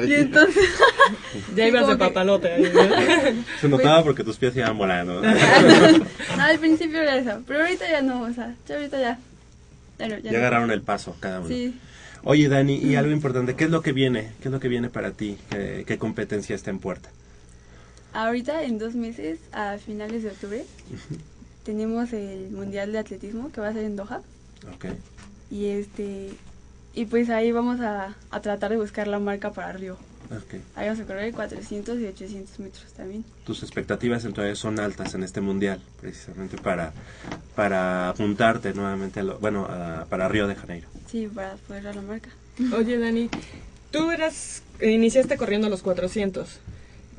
Y 0.08 0.14
entonces... 0.14 0.70
Ya 1.56 1.68
ibas 1.68 1.88
de 1.88 1.98
papalote 1.98 2.52
ahí, 2.54 2.64
¿no? 2.74 3.44
Se 3.60 3.68
notaba 3.68 4.04
porque 4.04 4.24
tus 4.24 4.38
pies 4.38 4.56
iban 4.56 4.78
volando. 4.78 5.22
No, 5.22 6.44
al 6.44 6.60
principio 6.60 7.02
era 7.02 7.18
eso, 7.18 7.42
pero 7.46 7.62
ahorita 7.62 7.90
ya 7.90 8.02
no, 8.02 8.22
o 8.22 8.34
sea, 8.34 8.56
ya 8.68 8.76
ahorita 8.76 9.00
ya... 9.00 9.20
Ya, 10.00 10.08
no, 10.08 10.18
ya 10.18 10.24
Ya 10.24 10.32
no. 10.32 10.38
agarraron 10.38 10.72
el 10.72 10.82
paso 10.82 11.16
cada 11.20 11.40
uno. 11.40 11.50
Sí. 11.50 11.74
Oye, 12.24 12.48
Dani, 12.48 12.78
y 12.78 12.96
algo 12.96 13.12
importante, 13.12 13.56
¿qué 13.56 13.66
es 13.66 13.70
lo 13.72 13.82
que 13.82 13.92
viene? 13.92 14.32
¿Qué 14.42 14.48
es 14.48 14.52
lo 14.52 14.60
que 14.60 14.68
viene 14.70 14.90
para 14.90 15.12
ti? 15.12 15.38
¿Qué, 15.50 15.84
qué 15.86 15.98
competencia 15.98 16.56
está 16.56 16.70
en 16.70 16.80
puerta? 16.80 17.10
Ahorita, 18.14 18.64
en 18.64 18.78
dos 18.78 18.94
meses, 18.94 19.40
a 19.52 19.78
finales 19.78 20.24
de 20.24 20.30
octubre, 20.30 20.66
tenemos 21.64 22.14
el 22.14 22.50
Mundial 22.52 22.92
de 22.92 23.00
Atletismo 23.00 23.52
que 23.52 23.62
va 23.62 23.70
a 23.70 23.74
ser 23.74 23.84
en 23.86 23.96
Doha. 23.96 24.22
Ok. 24.76 24.86
Y 25.52 25.66
este 25.68 26.30
y 26.94 27.06
pues 27.06 27.30
ahí 27.30 27.52
vamos 27.52 27.80
a, 27.82 28.16
a 28.32 28.42
tratar 28.42 28.72
de 28.72 28.78
buscar 28.78 29.08
la 29.08 29.20
marca 29.20 29.52
para 29.52 29.72
Río. 29.74 29.94
ok. 30.30 30.60
Ahí 30.76 30.88
vamos 30.88 31.00
a 31.02 31.06
correr 31.06 31.34
400 31.34 32.00
y 32.00 32.06
800 32.06 32.60
metros 32.60 32.92
también. 32.94 33.24
Tus 33.46 33.64
expectativas 33.64 34.26
entonces 34.26 34.58
son 34.60 34.80
altas 34.80 35.14
en 35.14 35.24
este 35.24 35.40
mundial, 35.42 35.82
precisamente 36.02 36.58
para, 36.58 36.92
para 37.56 38.10
apuntarte 38.10 38.74
nuevamente, 38.74 39.22
a 39.22 39.24
lo- 39.24 39.40
bueno, 39.40 39.66
a- 39.70 40.06
para 40.10 40.28
Río 40.28 40.48
de 40.48 40.56
Janeiro. 40.56 40.88
Sí, 41.10 41.28
para 41.34 41.56
poder 41.68 41.84
dar 41.84 41.96
la 41.96 42.02
marca. 42.02 42.30
Oye, 42.78 42.98
Dani, 42.98 43.30
tú 43.92 44.12
eras, 44.12 44.62
iniciaste 44.82 45.38
corriendo 45.38 45.70
los 45.70 45.82
400. 45.82 46.60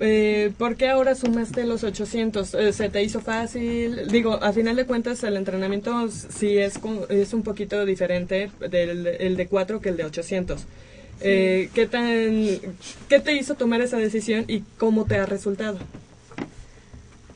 Eh, 0.05 0.53
¿Por 0.59 0.75
qué 0.75 0.89
ahora 0.89 1.15
sumaste 1.15 1.65
los 1.65 1.85
800? 1.85 2.55
Eh, 2.55 2.73
¿Se 2.73 2.89
te 2.89 3.05
hizo 3.05 3.21
fácil? 3.21 4.09
Digo, 4.09 4.35
a 4.35 4.53
final 4.53 4.75
de 4.75 4.85
cuentas 4.85 5.23
el 5.23 5.37
entrenamiento 5.37 6.09
sí 6.11 6.59
es, 6.59 6.81
es 7.09 7.33
un 7.33 7.45
poquito 7.45 7.87
diferente 7.87 8.51
del 8.69 9.07
el 9.07 9.37
de 9.37 9.47
4 9.47 9.81
que 9.81 9.91
el 9.91 9.97
de 9.97 10.05
800. 10.05 10.65
Eh, 11.21 11.71
¿qué, 11.73 11.87
tan, 11.87 12.49
¿Qué 13.09 13.21
te 13.21 13.33
hizo 13.35 13.55
tomar 13.55 13.81
esa 13.81 13.97
decisión 13.97 14.45
y 14.49 14.65
cómo 14.77 15.05
te 15.05 15.19
ha 15.19 15.25
resultado? 15.25 15.79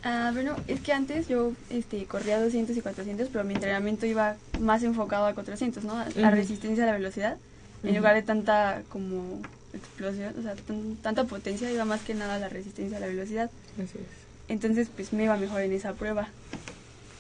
Ah, 0.03 0.33
bueno, 0.35 0.57
es 0.67 0.81
que 0.81 0.93
antes 0.93 1.29
yo 1.29 1.53
este, 1.71 2.05
corría 2.07 2.41
200 2.41 2.77
y 2.77 2.81
400, 2.81 3.29
pero 3.31 3.45
mi 3.45 3.55
entrenamiento 3.55 4.07
iba 4.07 4.35
más 4.59 4.83
enfocado 4.83 5.27
a 5.27 5.35
400, 5.35 5.85
¿no? 5.85 5.97
A 5.97 6.09
la 6.17 6.33
resistencia 6.33 6.83
a 6.83 6.89
la 6.89 6.95
velocidad. 6.95 7.37
En 7.85 7.95
lugar 7.95 8.17
de 8.17 8.23
tanta 8.23 8.83
como 8.89 9.41
explosión, 9.77 10.35
o 10.39 10.43
sea, 10.43 10.55
tan- 10.57 10.97
tanta 10.97 11.25
potencia, 11.25 11.71
iba 11.71 11.85
más 11.85 12.01
que 12.03 12.15
nada 12.15 12.35
a 12.35 12.39
la 12.39 12.49
resistencia 12.49 12.97
a 12.99 13.01
la 13.01 13.07
velocidad. 13.07 13.51
Así 13.77 13.99
es. 13.99 14.05
Entonces, 14.49 14.89
pues 14.95 15.13
me 15.13 15.25
iba 15.25 15.37
mejor 15.37 15.61
en 15.63 15.73
esa 15.73 15.93
prueba. 15.95 16.29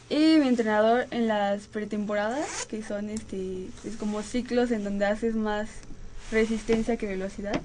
Y 0.08 0.38
mi 0.38 0.46
entrenador 0.48 1.06
en 1.10 1.26
las 1.26 1.66
pretemporadas, 1.66 2.66
que 2.66 2.82
son 2.82 3.10
este, 3.10 3.66
pues 3.82 3.96
como 3.96 4.22
ciclos 4.22 4.70
en 4.70 4.84
donde 4.84 5.04
haces 5.06 5.34
más 5.34 5.68
resistencia 6.30 6.96
que 6.96 7.06
velocidad, 7.06 7.60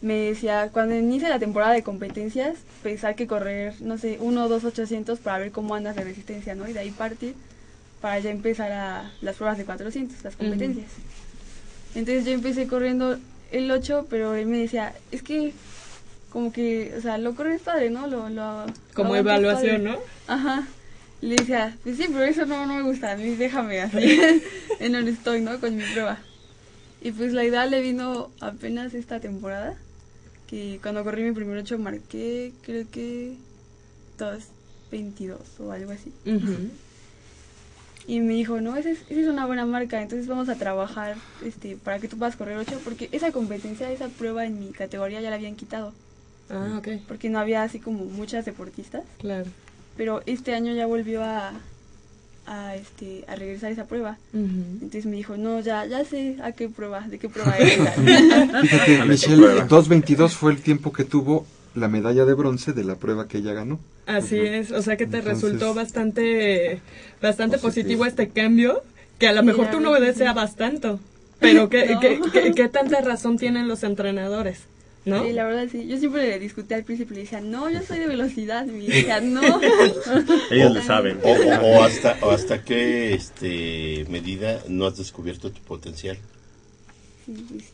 me 0.00 0.14
decía, 0.14 0.70
cuando 0.72 0.94
inicia 0.96 1.28
la 1.28 1.38
temporada 1.40 1.72
de 1.72 1.82
competencias, 1.82 2.56
pues 2.82 3.02
hay 3.04 3.14
que 3.16 3.26
correr, 3.26 3.74
no 3.80 3.98
sé, 3.98 4.18
uno, 4.20 4.48
dos, 4.48 4.64
ochocientos 4.64 5.18
para 5.18 5.38
ver 5.38 5.50
cómo 5.50 5.74
andas 5.74 5.96
de 5.96 6.04
resistencia, 6.04 6.54
¿no? 6.54 6.68
Y 6.68 6.72
de 6.72 6.80
ahí 6.80 6.90
partir 6.90 7.34
para 8.00 8.18
ya 8.20 8.30
empezar 8.30 8.70
a 8.70 9.10
las 9.22 9.36
pruebas 9.36 9.58
de 9.58 9.64
400, 9.64 10.22
las 10.22 10.36
competencias. 10.36 10.86
Entonces 11.96 12.24
yo 12.24 12.30
empecé 12.32 12.68
corriendo 12.68 13.18
el 13.50 13.70
8, 13.70 14.06
pero 14.10 14.34
él 14.34 14.46
me 14.46 14.58
decía, 14.58 14.94
es 15.10 15.22
que 15.22 15.52
como 16.30 16.52
que, 16.52 16.94
o 16.96 17.00
sea, 17.00 17.18
lo 17.18 17.34
corres 17.34 17.62
padre, 17.62 17.90
¿no? 17.90 18.06
Lo, 18.06 18.28
lo, 18.28 18.66
Como 18.94 19.16
evaluación, 19.16 19.84
padre". 19.84 19.98
¿no? 19.98 19.98
Ajá. 20.26 20.68
Le 21.20 21.34
decía, 21.36 21.76
pues 21.82 21.96
sí, 21.96 22.04
pero 22.08 22.22
eso 22.24 22.46
no, 22.46 22.64
no 22.66 22.74
me 22.74 22.82
gusta, 22.82 23.12
a 23.12 23.16
mí 23.16 23.34
déjame 23.34 23.80
así, 23.80 24.20
en 24.80 24.92
donde 24.92 25.10
estoy, 25.10 25.40
¿no? 25.40 25.58
Con 25.58 25.76
mi 25.76 25.82
prueba. 25.82 26.18
Y 27.00 27.12
pues 27.12 27.32
la 27.32 27.44
idea 27.44 27.66
le 27.66 27.80
vino 27.80 28.30
apenas 28.40 28.94
esta 28.94 29.18
temporada, 29.20 29.76
que 30.46 30.78
cuando 30.82 31.02
corrí 31.04 31.22
mi 31.22 31.32
primer 31.32 31.58
8 31.58 31.78
marqué, 31.78 32.52
creo 32.62 32.86
que 32.90 33.34
2.22 34.18 35.36
o 35.60 35.72
algo 35.72 35.92
así. 35.92 36.12
Y 38.08 38.20
me 38.20 38.32
dijo, 38.32 38.62
no, 38.62 38.74
esa 38.74 38.88
es, 38.90 39.00
esa 39.10 39.20
es 39.20 39.26
una 39.26 39.44
buena 39.44 39.66
marca, 39.66 40.00
entonces 40.00 40.26
vamos 40.26 40.48
a 40.48 40.54
trabajar 40.54 41.16
este, 41.44 41.76
para 41.76 41.98
que 41.98 42.08
tú 42.08 42.16
puedas 42.16 42.36
correr 42.36 42.56
8, 42.56 42.80
porque 42.82 43.10
esa 43.12 43.32
competencia, 43.32 43.92
esa 43.92 44.08
prueba 44.08 44.46
en 44.46 44.58
mi 44.58 44.70
categoría 44.70 45.20
ya 45.20 45.28
la 45.28 45.36
habían 45.36 45.56
quitado. 45.56 45.92
Ah, 46.48 46.76
ok. 46.78 47.02
Porque 47.06 47.28
no 47.28 47.38
había 47.38 47.62
así 47.62 47.78
como 47.78 48.06
muchas 48.06 48.46
deportistas. 48.46 49.02
Claro. 49.18 49.44
Pero 49.98 50.22
este 50.24 50.54
año 50.54 50.72
ya 50.72 50.86
volvió 50.86 51.22
a, 51.22 51.52
a, 52.46 52.76
este, 52.76 53.24
a 53.28 53.36
regresar 53.36 53.72
esa 53.72 53.84
prueba. 53.84 54.16
Entonces 54.32 55.04
me 55.04 55.16
dijo, 55.16 55.36
no, 55.36 55.60
ya, 55.60 55.84
ya 55.84 56.02
sé 56.06 56.38
a 56.42 56.52
qué 56.52 56.70
prueba, 56.70 57.00
de 57.06 57.18
qué 57.18 57.28
prueba 57.28 57.52
es. 57.58 57.74
Fíjate, 57.76 59.04
Michelle, 59.04 59.46
2.22 59.68 60.30
fue 60.30 60.52
el 60.52 60.62
tiempo 60.62 60.92
que 60.92 61.04
tuvo 61.04 61.46
la 61.74 61.88
medalla 61.88 62.24
de 62.24 62.34
bronce 62.34 62.72
de 62.72 62.84
la 62.84 62.96
prueba 62.96 63.28
que 63.28 63.38
ella 63.38 63.52
ganó. 63.52 63.78
Así 64.06 64.38
es, 64.38 64.70
o 64.72 64.80
sea 64.82 64.96
que 64.96 65.06
te 65.06 65.18
Entonces- 65.18 65.42
resultó 65.42 65.74
bastante 65.74 66.80
bastante 67.20 67.58
positivo. 67.58 68.06
este 68.06 68.28
cambio, 68.30 68.82
que 69.18 69.28
a 69.28 69.32
lo 69.32 69.42
mejor 69.42 69.70
tú 69.70 69.80
no 69.80 69.90
sí. 70.30 70.34
bastante, 70.34 70.96
pero 71.40 71.68
¿qué, 71.70 71.86
No. 71.94 72.00
qué, 72.00 72.20
qué- 72.32 72.52
qué 72.54 72.68
tanta 72.70 73.00
razón 73.00 73.36
tienen 73.38 73.68
los 73.68 73.82
entrenadores? 73.82 74.60
¿No? 75.04 75.24
Sí, 75.24 75.32
la 75.32 75.44
verdad 75.44 75.66
sí. 75.70 75.86
Yo 75.86 75.96
siempre 75.96 76.26
le 76.28 76.38
discutí 76.38 76.74
al 76.74 76.84
principio 76.84 77.14
y 77.14 77.16
le 77.18 77.22
decía, 77.22 77.40
no, 77.40 77.70
yo 77.70 77.80
soy 77.82 77.98
de 77.98 78.08
velocidad. 78.08 78.66
Y 78.66 78.72
me 78.72 78.84
decía, 78.94 79.20
no. 79.22 79.40
Ellos 80.50 80.72
le 80.74 80.82
saben. 80.82 81.18
O, 81.22 81.30
o- 81.30 81.78
o 81.78 81.82
hasta, 81.82 82.16
o 82.20 82.30
hasta 82.30 82.62
qué 82.62 83.14
este, 83.14 84.04
medida 84.10 84.60
no 84.68 84.86
has 84.86 84.98
descubierto 84.98 85.50
tu 85.50 85.60
potencial. 85.62 86.18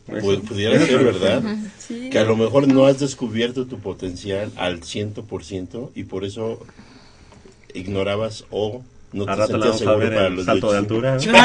Pu- 0.07 0.41
pudiera 0.41 0.79
ser, 0.85 1.03
¿verdad? 1.03 1.41
Sí. 1.79 2.09
Que 2.09 2.19
a 2.19 2.25
lo 2.25 2.35
mejor 2.35 2.67
no 2.67 2.85
has 2.85 2.99
descubierto 2.99 3.65
tu 3.65 3.79
potencial 3.79 4.51
al 4.57 4.83
ciento 4.83 5.23
por 5.23 5.43
ciento 5.43 5.91
y 5.95 6.03
por 6.03 6.25
eso 6.25 6.59
ignorabas 7.73 8.45
o 8.51 8.83
no 9.13 9.25
te 9.25 9.35
rato 9.35 9.57
la 9.57 9.67
sentías 9.67 9.75
a 9.75 9.77
seguro 9.77 9.97
ver 9.99 10.13
para 10.15 10.29
los 10.29 10.45
salto 10.45 10.71
de 10.73 10.79
800. 10.79 11.17
altura. 11.17 11.35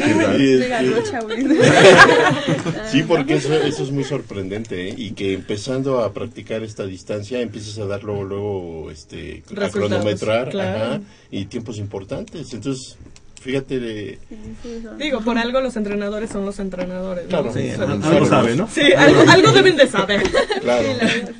Sí, 2.90 3.02
porque 3.02 3.34
eso, 3.34 3.54
eso 3.54 3.82
es 3.82 3.90
muy 3.90 4.04
sorprendente 4.04 4.88
¿eh? 4.88 4.94
y 4.96 5.10
que 5.12 5.34
empezando 5.34 6.00
a 6.02 6.12
practicar 6.12 6.62
esta 6.62 6.86
distancia 6.86 7.40
empiezas 7.40 7.78
a 7.78 7.86
dar 7.86 8.02
luego, 8.04 8.24
luego 8.24 8.90
este, 8.90 9.42
a 9.50 9.54
Resultados, 9.54 9.72
cronometrar 9.72 10.50
claro. 10.50 10.84
ajá, 10.94 11.00
y 11.30 11.46
tiempos 11.46 11.78
importantes. 11.78 12.52
Entonces, 12.52 12.96
fíjate 13.40 13.80
de... 13.80 14.18
Digo, 14.98 15.20
por 15.22 15.36
algo 15.38 15.60
los 15.60 15.76
entrenadores 15.76 16.30
son 16.30 16.44
los 16.46 16.58
entrenadores. 16.60 17.24
¿no? 17.24 17.28
Claro. 17.30 17.52
Sí, 17.52 17.70
algo 17.70 18.26
saben, 18.26 18.56
¿no? 18.58 18.68
Sí, 18.68 18.92
algo, 18.92 19.22
algo 19.28 19.52
deben 19.52 19.76
de 19.76 19.88
saber. 19.88 20.22
Claro. 20.60 20.88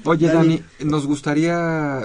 Oye, 0.04 0.28
Dani, 0.28 0.62
nos 0.84 1.06
gustaría, 1.06 2.00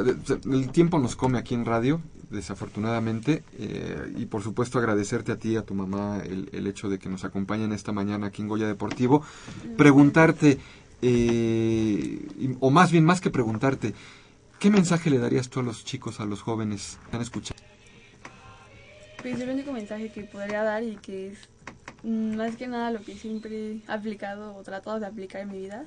el 0.51 0.69
tiempo 0.71 0.99
nos 0.99 1.15
come 1.15 1.37
aquí 1.39 1.55
en 1.55 1.63
radio, 1.63 2.01
desafortunadamente, 2.29 3.43
eh, 3.57 4.13
y 4.17 4.25
por 4.25 4.43
supuesto 4.43 4.79
agradecerte 4.79 5.31
a 5.31 5.37
ti 5.37 5.53
y 5.53 5.55
a 5.55 5.61
tu 5.61 5.73
mamá 5.75 6.21
el, 6.25 6.49
el 6.51 6.67
hecho 6.67 6.89
de 6.89 6.99
que 6.99 7.07
nos 7.07 7.23
acompañen 7.23 7.71
esta 7.71 7.93
mañana 7.93 8.27
aquí 8.27 8.41
en 8.41 8.49
Goya 8.49 8.67
Deportivo, 8.67 9.23
preguntarte, 9.77 10.59
eh, 11.01 12.19
y- 12.39 12.57
o 12.59 12.69
más 12.69 12.91
bien 12.91 13.05
más 13.05 13.21
que 13.21 13.29
preguntarte, 13.29 13.93
¿qué 14.59 14.69
mensaje 14.69 15.09
le 15.09 15.17
darías 15.19 15.49
tú 15.49 15.61
a 15.61 15.63
los 15.63 15.85
chicos, 15.85 16.19
a 16.19 16.25
los 16.25 16.41
jóvenes 16.41 16.97
que 17.09 17.15
han 17.15 17.21
escuchado? 17.21 17.59
Pues 19.25 19.41
el 19.41 19.49
único 19.49 19.71
mensaje 19.71 20.09
que 20.09 20.21
podría 20.21 20.61
dar 20.61 20.83
y 20.83 20.97
que 20.97 21.29
es 21.29 21.39
mm, 22.03 22.35
más 22.35 22.55
que 22.57 22.67
nada 22.67 22.91
lo 22.91 23.01
que 23.01 23.15
siempre 23.15 23.71
he 23.71 23.81
aplicado 23.87 24.55
o 24.55 24.61
tratado 24.61 24.99
de 24.99 25.07
aplicar 25.07 25.41
en 25.41 25.51
mi 25.51 25.57
vida 25.57 25.85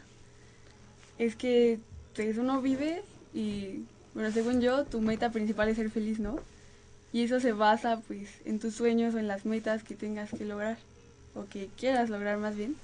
es 1.18 1.36
que 1.36 1.78
pues 2.16 2.36
uno 2.36 2.60
vive 2.60 3.00
y 3.32 3.84
bueno 4.12 4.32
según 4.32 4.60
yo 4.60 4.86
tu 4.86 5.00
meta 5.00 5.30
principal 5.30 5.68
es 5.68 5.76
ser 5.76 5.88
feliz 5.88 6.18
no 6.18 6.40
y 7.12 7.22
eso 7.22 7.38
se 7.38 7.52
basa 7.52 8.00
pues 8.08 8.28
en 8.44 8.58
tus 8.58 8.74
sueños 8.74 9.14
o 9.14 9.20
en 9.20 9.28
las 9.28 9.46
metas 9.46 9.84
que 9.84 9.94
tengas 9.94 10.30
que 10.30 10.44
lograr 10.44 10.76
o 11.36 11.44
que 11.46 11.68
quieras 11.78 12.10
lograr 12.10 12.38
más 12.38 12.56
bien. 12.56 12.74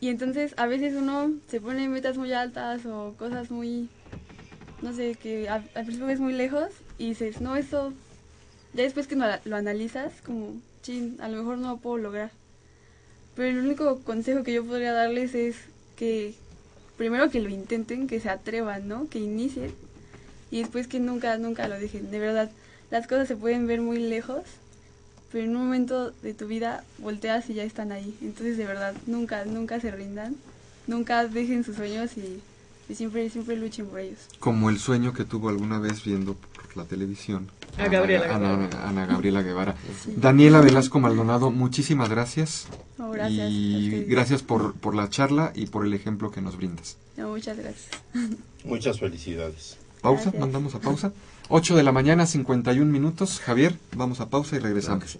Y 0.00 0.08
entonces 0.08 0.52
a 0.56 0.66
veces 0.66 0.94
uno 0.94 1.30
se 1.46 1.60
pone 1.60 1.88
metas 1.88 2.18
muy 2.18 2.32
altas 2.32 2.86
o 2.86 3.14
cosas 3.16 3.52
muy, 3.52 3.88
no 4.82 4.92
sé, 4.92 5.14
que 5.14 5.48
al 5.48 5.62
principio 5.62 6.06
ves 6.06 6.18
muy 6.18 6.32
lejos 6.32 6.70
y 6.98 7.10
dices, 7.10 7.40
no, 7.40 7.54
eso, 7.54 7.92
ya 8.74 8.82
después 8.82 9.06
que 9.06 9.16
lo 9.16 9.56
analizas, 9.56 10.12
como, 10.24 10.60
chin, 10.82 11.16
a 11.20 11.28
lo 11.28 11.38
mejor 11.38 11.58
no 11.58 11.70
lo 11.70 11.76
puedo 11.78 11.98
lograr. 11.98 12.30
Pero 13.34 13.48
el 13.48 13.64
único 13.64 14.00
consejo 14.00 14.42
que 14.42 14.52
yo 14.52 14.64
podría 14.64 14.92
darles 14.92 15.34
es 15.34 15.56
que 15.96 16.34
primero 16.96 17.30
que 17.30 17.40
lo 17.40 17.48
intenten, 17.48 18.06
que 18.06 18.20
se 18.20 18.28
atrevan, 18.28 18.88
¿no? 18.88 19.08
Que 19.08 19.18
inicien 19.18 19.72
y 20.52 20.58
después 20.58 20.86
que 20.86 21.00
nunca, 21.00 21.36
nunca 21.38 21.66
lo 21.66 21.80
dejen. 21.80 22.10
De 22.10 22.18
verdad, 22.18 22.50
las 22.90 23.06
cosas 23.06 23.26
se 23.26 23.36
pueden 23.36 23.66
ver 23.66 23.80
muy 23.80 23.98
lejos, 23.98 24.42
pero 25.32 25.44
en 25.44 25.56
un 25.56 25.64
momento 25.64 26.10
de 26.22 26.34
tu 26.34 26.46
vida 26.46 26.84
volteas 26.98 27.48
y 27.48 27.54
ya 27.54 27.64
están 27.64 27.90
ahí. 27.90 28.14
Entonces, 28.20 28.58
de 28.58 28.66
verdad, 28.66 28.94
nunca, 29.06 29.46
nunca 29.46 29.80
se 29.80 29.90
rindan, 29.90 30.36
nunca 30.86 31.26
dejen 31.26 31.64
sus 31.64 31.76
sueños 31.76 32.18
y, 32.18 32.42
y 32.90 32.94
siempre, 32.94 33.30
siempre 33.30 33.56
luchen 33.56 33.86
por 33.86 34.00
ellos. 34.00 34.18
Como 34.38 34.68
el 34.68 34.78
sueño 34.78 35.14
que 35.14 35.24
tuvo 35.24 35.48
alguna 35.48 35.78
vez 35.78 36.04
viendo 36.04 36.34
por 36.34 36.76
la 36.76 36.84
televisión. 36.84 37.48
A 37.78 37.88
Gabriela 37.88 38.34
Ana, 38.86 39.06
Gabriela 39.06 39.42
Guevara. 39.42 39.74
Sí. 40.04 40.14
Daniela 40.16 40.60
Velasco 40.60 41.00
Maldonado, 41.00 41.50
muchísimas 41.50 42.08
gracias. 42.10 42.66
No, 42.98 43.10
gracias 43.10 43.50
Y 43.50 44.04
gracias 44.04 44.42
por, 44.42 44.74
por 44.74 44.94
la 44.94 45.08
charla 45.08 45.52
y 45.54 45.66
por 45.66 45.86
el 45.86 45.94
ejemplo 45.94 46.30
que 46.30 46.40
nos 46.42 46.56
brindas. 46.56 46.96
No, 47.16 47.28
muchas 47.28 47.56
gracias. 47.56 47.88
Muchas 48.64 49.00
felicidades. 49.00 49.76
Pausa, 50.02 50.24
Gracias. 50.24 50.40
mandamos 50.40 50.74
a 50.74 50.80
pausa. 50.80 51.12
8 51.48 51.76
de 51.76 51.82
la 51.82 51.92
mañana, 51.92 52.26
51 52.26 52.90
minutos. 52.90 53.40
Javier, 53.40 53.76
vamos 53.96 54.20
a 54.20 54.28
pausa 54.30 54.56
y 54.56 54.58
regresamos. 54.60 55.18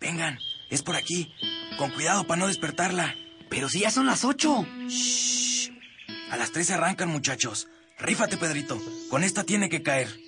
Vengan, 0.00 0.38
es 0.70 0.82
por 0.82 0.96
aquí. 0.96 1.34
Con 1.76 1.90
cuidado 1.90 2.26
para 2.26 2.40
no 2.40 2.46
despertarla. 2.46 3.14
Pero 3.50 3.68
si 3.68 3.80
ya 3.80 3.90
son 3.90 4.06
las 4.06 4.24
ocho. 4.24 4.66
Shh. 4.88 5.70
A 6.30 6.36
las 6.36 6.52
tres 6.52 6.70
arrancan, 6.70 7.08
muchachos. 7.08 7.68
Rífate, 7.98 8.36
Pedrito. 8.36 8.80
Con 9.10 9.24
esta 9.24 9.44
tiene 9.44 9.68
que 9.68 9.82
caer. 9.82 10.27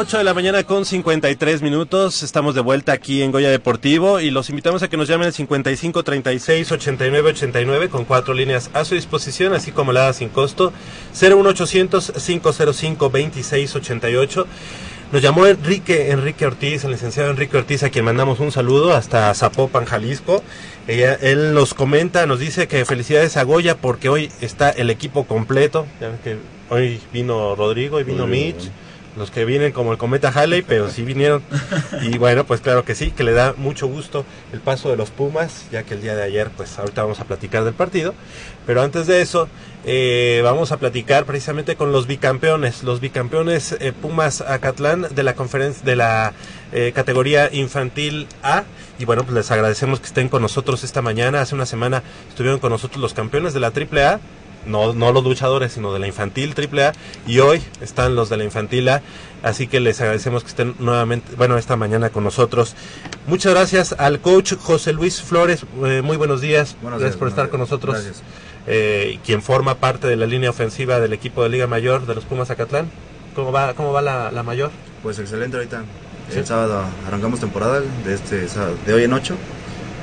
8 0.00 0.16
de 0.16 0.24
la 0.24 0.32
mañana 0.32 0.64
con 0.64 0.86
53 0.86 1.60
minutos. 1.60 2.22
Estamos 2.22 2.54
de 2.54 2.62
vuelta 2.62 2.92
aquí 2.92 3.20
en 3.20 3.32
Goya 3.32 3.50
Deportivo 3.50 4.18
y 4.18 4.30
los 4.30 4.48
invitamos 4.48 4.82
a 4.82 4.88
que 4.88 4.96
nos 4.96 5.08
llamen 5.08 5.26
al 5.26 5.34
55 5.34 6.02
36 6.02 6.72
89 6.72 7.28
89 7.28 7.90
con 7.90 8.06
cuatro 8.06 8.32
líneas 8.32 8.70
a 8.72 8.86
su 8.86 8.94
disposición, 8.94 9.52
así 9.52 9.72
como 9.72 9.92
la 9.92 10.10
sin 10.14 10.30
costo 10.30 10.72
01800 11.20 12.12
505 12.16 13.10
26 13.10 13.76
88. 13.76 14.46
Nos 15.12 15.20
llamó 15.20 15.46
Enrique 15.46 16.10
Enrique 16.12 16.46
Ortiz, 16.46 16.84
el 16.84 16.92
licenciado 16.92 17.28
Enrique 17.28 17.58
Ortiz, 17.58 17.82
a 17.82 17.90
quien 17.90 18.06
mandamos 18.06 18.40
un 18.40 18.52
saludo 18.52 18.94
hasta 18.94 19.34
Zapopan, 19.34 19.84
Jalisco. 19.84 20.42
Ella, 20.88 21.12
él 21.12 21.52
nos 21.52 21.74
comenta, 21.74 22.24
nos 22.24 22.38
dice 22.38 22.68
que 22.68 22.86
felicidades 22.86 23.36
a 23.36 23.42
Goya 23.42 23.76
porque 23.76 24.08
hoy 24.08 24.32
está 24.40 24.70
el 24.70 24.88
equipo 24.88 25.26
completo. 25.26 25.86
Que 26.24 26.38
hoy 26.70 27.02
vino 27.12 27.54
Rodrigo 27.54 28.00
y 28.00 28.04
vino 28.04 28.26
Mitch 28.26 28.70
los 29.20 29.30
que 29.30 29.44
vienen 29.44 29.70
como 29.70 29.92
el 29.92 29.98
cometa 29.98 30.32
Halley, 30.34 30.62
pero 30.62 30.90
sí 30.90 31.02
vinieron. 31.02 31.42
Y 32.02 32.18
bueno, 32.18 32.44
pues 32.44 32.60
claro 32.60 32.84
que 32.84 32.94
sí, 32.94 33.10
que 33.10 33.22
le 33.22 33.32
da 33.32 33.54
mucho 33.56 33.86
gusto 33.86 34.24
el 34.52 34.60
paso 34.60 34.90
de 34.90 34.96
los 34.96 35.10
Pumas, 35.10 35.66
ya 35.70 35.82
que 35.82 35.94
el 35.94 36.00
día 36.00 36.16
de 36.16 36.22
ayer, 36.22 36.50
pues 36.56 36.78
ahorita 36.78 37.02
vamos 37.02 37.20
a 37.20 37.24
platicar 37.24 37.64
del 37.64 37.74
partido. 37.74 38.14
Pero 38.66 38.82
antes 38.82 39.06
de 39.06 39.20
eso, 39.20 39.48
eh, 39.84 40.40
vamos 40.42 40.72
a 40.72 40.78
platicar 40.78 41.26
precisamente 41.26 41.76
con 41.76 41.92
los 41.92 42.06
bicampeones, 42.06 42.82
los 42.82 43.00
bicampeones 43.00 43.76
eh, 43.80 43.92
Pumas 43.92 44.40
Acatlán 44.40 45.06
de 45.14 45.22
la 45.22 45.34
conferencia 45.34 45.84
de 45.84 45.96
la 45.96 46.32
eh, 46.72 46.92
categoría 46.94 47.52
infantil 47.52 48.26
A. 48.42 48.64
Y 48.98 49.04
bueno, 49.04 49.24
pues 49.24 49.34
les 49.34 49.50
agradecemos 49.50 50.00
que 50.00 50.06
estén 50.06 50.28
con 50.28 50.40
nosotros 50.40 50.82
esta 50.82 51.02
mañana. 51.02 51.42
Hace 51.42 51.54
una 51.54 51.66
semana 51.66 52.02
estuvieron 52.28 52.58
con 52.58 52.70
nosotros 52.70 53.00
los 53.00 53.14
campeones 53.14 53.52
de 53.52 53.60
la 53.60 53.70
Triple 53.70 54.04
A 54.04 54.20
no, 54.66 54.92
no 54.92 55.12
los 55.12 55.24
luchadores, 55.24 55.72
sino 55.72 55.92
de 55.92 55.98
la 55.98 56.06
infantil 56.06 56.54
AAA, 56.56 56.92
y 57.26 57.38
hoy 57.40 57.62
están 57.80 58.14
los 58.14 58.28
de 58.28 58.36
la 58.36 58.44
infantil 58.44 58.88
A, 58.88 59.02
así 59.42 59.66
que 59.66 59.80
les 59.80 60.00
agradecemos 60.00 60.42
que 60.42 60.48
estén 60.50 60.74
nuevamente, 60.78 61.34
bueno, 61.36 61.56
esta 61.58 61.76
mañana 61.76 62.10
con 62.10 62.24
nosotros. 62.24 62.74
Muchas 63.26 63.52
gracias 63.52 63.94
al 63.98 64.20
coach 64.20 64.54
José 64.54 64.92
Luis 64.92 65.22
Flores, 65.22 65.64
eh, 65.84 66.02
muy 66.02 66.16
buenos 66.16 66.40
días, 66.40 66.76
Buenos 66.82 67.00
gracias 67.00 67.14
días, 67.14 67.18
por 67.18 67.28
estar 67.28 67.48
con 67.48 67.60
nosotros, 67.60 67.94
Gracias. 67.94 68.22
eh, 68.66 69.18
quien 69.24 69.42
forma 69.42 69.76
parte 69.76 70.06
de 70.06 70.16
la 70.16 70.26
línea 70.26 70.50
ofensiva 70.50 71.00
del 71.00 71.12
equipo 71.12 71.42
de 71.42 71.48
Liga 71.48 71.66
Mayor 71.66 72.06
de 72.06 72.14
los 72.14 72.24
Pumas 72.24 72.50
Acatlán. 72.50 72.90
¿Cómo 73.34 73.52
va, 73.52 73.74
cómo 73.74 73.92
va 73.92 74.02
la, 74.02 74.30
la 74.32 74.42
mayor? 74.42 74.70
Pues 75.02 75.18
excelente 75.20 75.56
ahorita. 75.56 75.84
Sí. 76.32 76.38
El 76.40 76.46
sábado 76.46 76.84
arrancamos 77.06 77.40
temporada 77.40 77.80
de 77.80 78.14
este 78.14 78.46
de 78.86 78.92
hoy 78.92 79.04
en 79.04 79.12
8. 79.12 79.36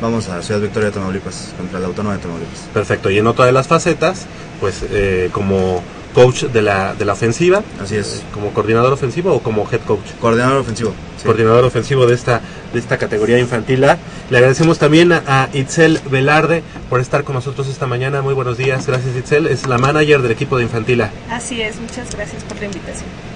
Vamos 0.02 0.30
a 0.30 0.42
Ciudad 0.42 0.62
Victoria, 0.62 0.92
Tamaulipas, 0.92 1.54
contra 1.58 1.80
la 1.80 1.88
Autónoma 1.88 2.16
de 2.16 2.22
Tamaulipas. 2.22 2.60
Perfecto, 2.74 3.10
y 3.10 3.18
en 3.18 3.28
otra 3.28 3.46
de 3.46 3.52
las 3.52 3.68
facetas, 3.68 4.26
pues 4.60 4.84
eh, 4.92 5.30
como 5.32 5.82
coach 6.14 6.46
de 6.46 6.62
la, 6.62 6.96
de 6.96 7.06
la 7.06 7.14
ofensiva. 7.14 7.62
Así 7.82 7.96
es. 7.96 8.24
¿Como 8.34 8.52
coordinador 8.52 8.92
ofensivo 8.94 9.34
o 9.34 9.40
como 9.42 9.68
head 9.72 9.82
coach? 9.82 10.06
Coordinador 10.20 10.58
ofensivo. 10.58 10.94
sí. 11.18 11.26
Coordinador 11.26 11.64
ofensivo 11.64 12.08
de 12.08 12.16
esta, 12.16 12.42
de 12.74 12.80
esta 12.80 12.98
categoría 12.98 13.38
infantil 13.38 13.84
A. 13.84 13.98
Le 14.30 14.38
agradecemos 14.38 14.80
también 14.80 15.12
a, 15.12 15.22
a 15.28 15.50
Itzel 15.54 16.00
Velarde 16.10 16.64
por 16.90 17.00
estar 17.02 17.24
con 17.24 17.36
nosotros 17.36 17.68
esta 17.68 17.86
mañana. 17.86 18.22
Muy 18.22 18.34
buenos 18.34 18.58
días. 18.58 18.88
Gracias 18.88 19.16
Itzel. 19.16 19.46
Es 19.48 19.68
la 19.68 19.78
manager 19.78 20.22
del 20.22 20.32
equipo 20.32 20.58
de 20.58 20.64
infantil 20.64 21.02
A. 21.02 21.12
Así 21.30 21.62
es, 21.62 21.80
muchas 21.80 22.16
gracias 22.16 22.44
por 22.44 22.60
la 22.60 22.66
invitación. 22.66 23.27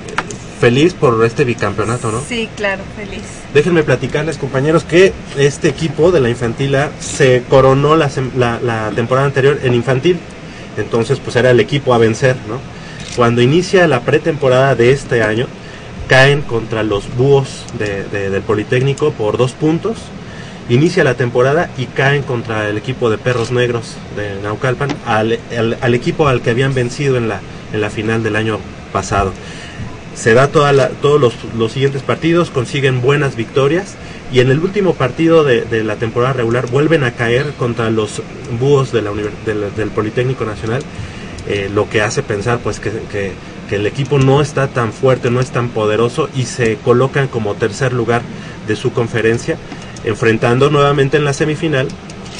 Feliz 0.62 0.94
por 0.94 1.26
este 1.26 1.44
bicampeonato, 1.44 2.12
¿no? 2.12 2.22
Sí, 2.22 2.48
claro, 2.56 2.84
feliz. 2.96 3.24
Déjenme 3.54 3.82
platicarles, 3.82 4.38
compañeros, 4.38 4.84
que 4.84 5.12
este 5.36 5.68
equipo 5.68 6.12
de 6.12 6.20
la 6.22 6.30
infantil 6.30 6.76
A 6.76 6.92
se 7.00 7.42
coronó 7.50 7.96
la, 7.96 8.10
sem- 8.12 8.32
la- 8.38 8.60
la 8.62 8.92
temporada 8.92 9.26
anterior 9.26 9.60
en 9.64 9.74
infantil. 9.74 10.20
Entonces, 10.78 11.20
pues 11.20 11.36
era 11.36 11.50
el 11.50 11.60
equipo 11.60 11.96
a 11.96 11.98
vencer, 11.98 12.36
¿no? 12.48 12.60
Cuando 13.16 13.42
inicia 13.42 13.88
la 13.88 14.02
pretemporada 14.02 14.76
de 14.76 14.92
este 14.92 15.24
año, 15.24 15.48
caen 16.08 16.42
contra 16.42 16.84
los 16.84 17.14
búhos 17.18 17.66
de- 17.80 18.04
de- 18.04 18.30
del 18.30 18.44
Politécnico 18.44 19.12
por 19.14 19.38
dos 19.38 19.54
puntos. 19.54 19.98
Inicia 20.70 21.04
la 21.04 21.16
temporada 21.16 21.72
y 21.76 21.86
caen 21.88 22.22
contra 22.22 22.70
el 22.70 22.78
equipo 22.78 23.10
de 23.10 23.18
Perros 23.18 23.52
Negros 23.52 23.96
de 24.16 24.40
Naucalpan, 24.44 24.90
al, 25.08 25.40
al- 25.58 25.78
al 25.82 25.96
equipo 25.96 26.28
al 26.28 26.42
que 26.42 26.52
habían 26.52 26.76
vencido 26.76 27.18
en 27.18 27.28
la, 27.30 27.42
en 27.74 27.82
la 27.82 27.90
final 27.90 28.22
del 28.22 28.36
año 28.36 28.60
pasado 28.94 29.34
se 30.16 30.34
da 30.34 30.48
toda 30.50 30.74
la- 30.74 30.90
todos 30.90 31.20
los, 31.20 31.34
los 31.58 31.72
siguientes 31.72 32.02
partidos, 32.04 32.50
consiguen 32.50 33.02
buenas 33.02 33.36
victorias 33.36 33.96
y 34.34 34.40
en 34.40 34.50
el 34.52 34.60
último 34.60 34.94
partido 34.94 35.44
de, 35.44 35.62
de 35.62 35.84
la 35.84 35.96
temporada 35.96 36.34
regular 36.34 36.68
vuelven 36.70 37.04
a 37.04 37.12
caer 37.12 37.52
contra 37.58 37.90
los 37.90 38.22
búhos 38.60 38.92
de 38.92 39.02
la 39.02 39.12
del 39.76 39.90
Politécnico 39.90 40.46
Nacional, 40.46 40.82
eh, 41.48 41.70
lo 41.74 41.90
que 41.90 42.02
hace 42.02 42.24
pensar 42.24 42.60
pues 42.60 42.80
que, 42.80 42.92
que- 43.12 43.32
que 43.70 43.76
el 43.78 43.88
equipo 43.88 44.20
no 44.20 44.42
está 44.42 44.68
tan 44.68 44.92
fuerte, 44.92 45.32
no 45.32 45.40
es 45.40 45.50
tan 45.52 45.70
poderoso 45.70 46.28
y 46.36 46.44
se 46.44 46.76
colocan 46.76 47.30
como 47.30 47.54
tercer 47.56 47.94
lugar 47.94 48.22
de 48.68 48.76
su 48.76 48.92
conferencia, 48.92 49.58
enfrentando 50.04 50.70
nuevamente 50.70 51.16
en 51.16 51.24
la 51.24 51.32
semifinal 51.34 51.88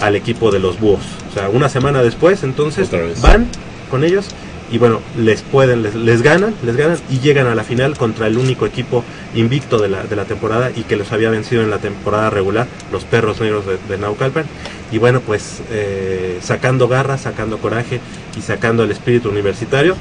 al 0.02 0.16
equipo 0.18 0.52
de 0.52 0.60
los 0.60 0.78
búhos. 0.80 1.00
O 1.30 1.34
sea, 1.34 1.48
una 1.48 1.70
semana 1.70 2.04
después, 2.04 2.44
entonces 2.44 2.90
van 3.22 3.48
con 3.90 4.04
ellos 4.04 4.26
y 4.72 4.78
bueno, 4.78 5.02
les 5.18 5.42
pueden, 5.42 5.84
les, 5.84 5.96
les 5.96 6.22
ganan, 6.22 6.56
les 6.64 6.78
ganan 6.78 6.98
y 7.10 7.20
llegan 7.20 7.48
a 7.48 7.56
la 7.56 7.64
final 7.64 7.98
contra 7.98 8.28
el 8.28 8.38
único 8.38 8.66
equipo 8.66 9.04
invicto 9.36 9.78
de 9.80 9.90
la, 9.90 10.04
de 10.04 10.16
la 10.16 10.24
temporada 10.24 10.72
y 10.74 10.84
que 10.84 10.96
los 10.96 11.12
había 11.12 11.30
vencido 11.30 11.62
en 11.62 11.70
la 11.70 11.80
temporada 11.80 12.30
regular, 12.30 12.68
los 12.92 13.04
perros 13.04 13.42
negros 13.42 13.66
de, 13.66 13.98
Naucalpan. 13.98 14.46
Y 14.92 14.98
bueno, 14.98 15.20
pues 15.20 15.62
eh, 15.72 16.40
sacando 16.42 16.88
garra, 16.88 17.18
sacando 17.18 17.58
coraje 17.58 18.00
y 18.38 18.42
sacando 18.42 18.84
el 18.84 18.92
espíritu 18.92 19.30
universitario, 19.30 19.96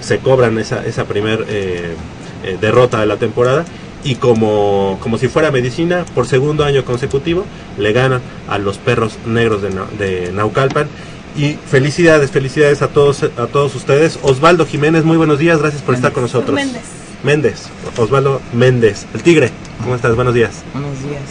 se 0.00 0.18
cobran 0.18 0.58
esa, 0.58 0.84
esa 0.84 1.04
primer 1.04 1.44
eh, 1.48 1.94
eh, 2.44 2.58
derrota 2.60 3.00
de 3.00 3.06
la 3.06 3.16
temporada 3.18 3.64
y 4.02 4.16
como, 4.16 4.98
como 5.00 5.18
si 5.18 5.28
fuera 5.28 5.52
medicina, 5.52 6.04
por 6.14 6.26
segundo 6.26 6.64
año 6.64 6.84
consecutivo, 6.84 7.44
le 7.78 7.92
ganan 7.92 8.20
a 8.48 8.58
los 8.58 8.78
perros 8.78 9.16
negros 9.26 9.62
de 9.62 10.32
Naucalpan. 10.32 10.88
Y 11.38 11.56
felicidades, 11.70 12.32
felicidades 12.32 12.82
a 12.82 12.88
todos, 12.88 13.22
a 13.22 13.46
todos 13.46 13.72
ustedes. 13.76 14.18
Osvaldo 14.22 14.66
Jiménez, 14.66 15.04
muy 15.04 15.16
buenos 15.16 15.38
días, 15.38 15.60
gracias 15.60 15.82
por 15.82 15.94
estar 15.94 16.10
con 16.10 16.24
nosotros. 16.24 16.52
Méndez. 16.52 16.82
Méndez, 17.22 17.66
Osvaldo 17.96 18.42
Méndez, 18.52 19.06
el 19.14 19.22
Tigre, 19.22 19.52
¿cómo 19.80 19.94
estás? 19.94 20.16
Buenos 20.16 20.34
días. 20.34 20.64
Buenos 20.72 21.00
días. 21.00 21.22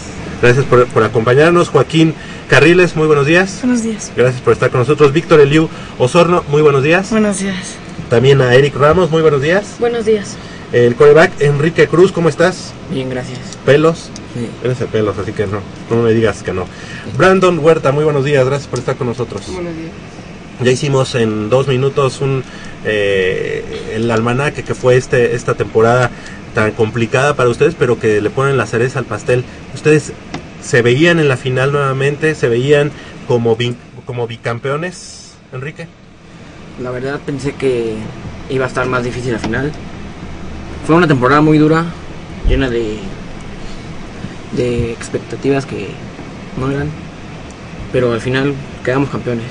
Gracias 0.41 0.63
por, 0.65 0.87
por 0.87 1.03
acompañarnos. 1.03 1.67
Joaquín 1.67 2.13
Carriles, 2.47 2.95
muy 2.95 3.05
buenos 3.05 3.25
días. 3.25 3.59
Buenos 3.61 3.83
días. 3.83 4.13
Gracias 4.15 4.41
por 4.41 4.53
estar 4.53 4.69
con 4.69 4.79
nosotros. 4.79 5.11
Víctor 5.11 5.41
Eliu 5.41 5.69
Osorno, 5.97 6.41
muy 6.47 6.61
buenos 6.61 6.83
días. 6.83 7.09
Buenos 7.09 7.39
días. 7.39 7.75
También 8.09 8.41
a 8.41 8.55
Eric 8.55 8.77
Ramos, 8.77 9.11
muy 9.11 9.21
buenos 9.21 9.41
días. 9.41 9.75
Buenos 9.77 10.05
días. 10.05 10.37
El 10.73 10.95
coreback 10.95 11.41
Enrique 11.41 11.87
Cruz, 11.87 12.11
¿cómo 12.11 12.27
estás? 12.29 12.73
Bien, 12.91 13.09
gracias. 13.09 13.39
Pelos. 13.65 14.09
Sí. 14.33 14.47
Eres 14.63 14.79
de 14.79 14.85
pelos, 14.87 15.17
así 15.17 15.31
que 15.31 15.47
no, 15.47 15.61
no 15.89 16.03
me 16.03 16.11
digas 16.11 16.43
que 16.43 16.51
no. 16.53 16.65
Brandon 17.17 17.57
Huerta, 17.59 17.91
muy 17.91 18.03
buenos 18.03 18.25
días, 18.25 18.45
gracias 18.45 18.67
por 18.67 18.79
estar 18.79 18.95
con 18.97 19.07
nosotros. 19.07 19.43
Buenos 19.47 19.73
días. 19.75 19.91
Ya 20.63 20.71
hicimos 20.71 21.15
en 21.15 21.49
dos 21.49 21.67
minutos 21.67 22.19
un 22.21 22.43
eh, 22.83 23.93
el 23.95 24.09
almanaque 24.11 24.63
que 24.63 24.73
fue 24.73 24.97
este 24.97 25.35
esta 25.35 25.53
temporada 25.53 26.09
tan 26.53 26.71
complicada 26.71 27.35
para 27.35 27.49
ustedes, 27.49 27.75
pero 27.77 27.99
que 27.99 28.21
le 28.21 28.29
ponen 28.29 28.57
la 28.57 28.65
cereza 28.65 28.99
al 28.99 29.05
pastel. 29.05 29.45
Ustedes 29.73 30.11
se 30.61 30.81
veían 30.81 31.19
en 31.19 31.27
la 31.29 31.37
final 31.37 31.71
nuevamente, 31.71 32.33
se 32.35 32.49
veían 32.49 32.91
como 33.27 33.55
bi- 33.55 33.75
como 34.05 34.25
bicampeones, 34.27 35.33
Enrique. 35.53 35.87
La 36.81 36.91
verdad 36.91 37.19
pensé 37.25 37.53
que 37.53 37.95
iba 38.49 38.65
a 38.65 38.67
estar 38.67 38.85
más 38.87 39.03
difícil 39.03 39.33
la 39.33 39.39
final. 39.39 39.71
Fue 40.87 40.95
una 40.95 41.05
temporada 41.05 41.41
muy 41.41 41.57
dura, 41.57 41.83
llena 42.47 42.69
de, 42.69 42.97
de 44.53 44.93
expectativas 44.93 45.65
que 45.65 45.89
no 46.55 46.71
eran. 46.71 46.89
Pero 47.91 48.13
al 48.13 48.21
final 48.21 48.53
quedamos 48.85 49.09
campeones. 49.09 49.47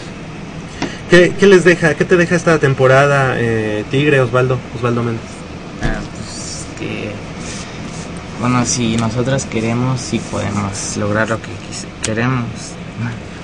¿Qué, 1.10 1.34
qué 1.38 1.46
les 1.46 1.62
deja, 1.62 1.94
qué 1.94 2.06
te 2.06 2.16
deja 2.16 2.36
esta 2.36 2.58
temporada, 2.58 3.34
eh, 3.36 3.84
Tigre, 3.90 4.22
Osvaldo, 4.22 4.58
Osvaldo 4.76 5.02
Méndez? 5.02 5.20
Ah, 5.82 5.98
pues 6.16 6.64
que 6.78 7.10
bueno 8.40 8.64
si 8.64 8.96
nosotros 8.96 9.44
queremos 9.44 10.00
sí 10.00 10.18
podemos 10.30 10.96
lograr 10.96 11.28
lo 11.28 11.36
que 11.36 11.50
queremos 12.02 12.46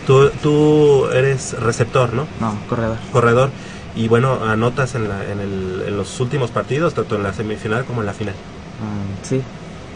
Tú, 0.07 0.31
tú 0.43 1.07
eres 1.13 1.53
receptor, 1.61 2.15
¿no? 2.15 2.27
no 2.41 2.57
corredor 2.69 2.97
Corredor. 3.13 3.51
Y 3.95 4.09
bueno, 4.09 4.45
anotas 4.45 4.95
en, 4.95 5.09
la- 5.09 5.31
en, 5.31 5.41
el- 5.41 5.83
en 5.87 5.97
los 5.97 6.19
últimos 6.21 6.51
partidos, 6.51 6.95
tanto 6.95 7.17
en 7.17 7.23
la 7.23 7.33
semifinal 7.33 7.85
como 7.85 8.01
en 8.01 8.07
la 8.07 8.15
final. 8.15 8.35
Mm, 8.81 9.23
sí 9.23 9.43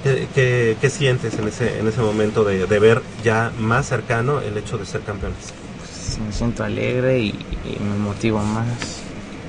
¿Qué, 0.02 0.28
qué- 0.32 0.76
qué 0.80 0.90
sientes 0.90 1.38
en 1.38 1.48
ese, 1.48 1.78
en 1.78 1.88
ese 1.88 2.00
momento 2.00 2.44
de, 2.44 2.66
de 2.66 2.78
ver 2.78 3.02
ya 3.24 3.52
más 3.56 3.86
cercano 3.86 4.40
el 4.40 4.56
hecho 4.56 4.78
de 4.78 4.84
ser 4.84 5.00
campeones? 5.02 5.52
pues, 5.78 6.18
me 6.20 6.32
siento 6.32 6.62
alegre 6.62 7.18
y, 7.18 7.38
y 7.64 7.78
me 7.80 7.96
motivo 7.96 8.38
más 8.38 9.02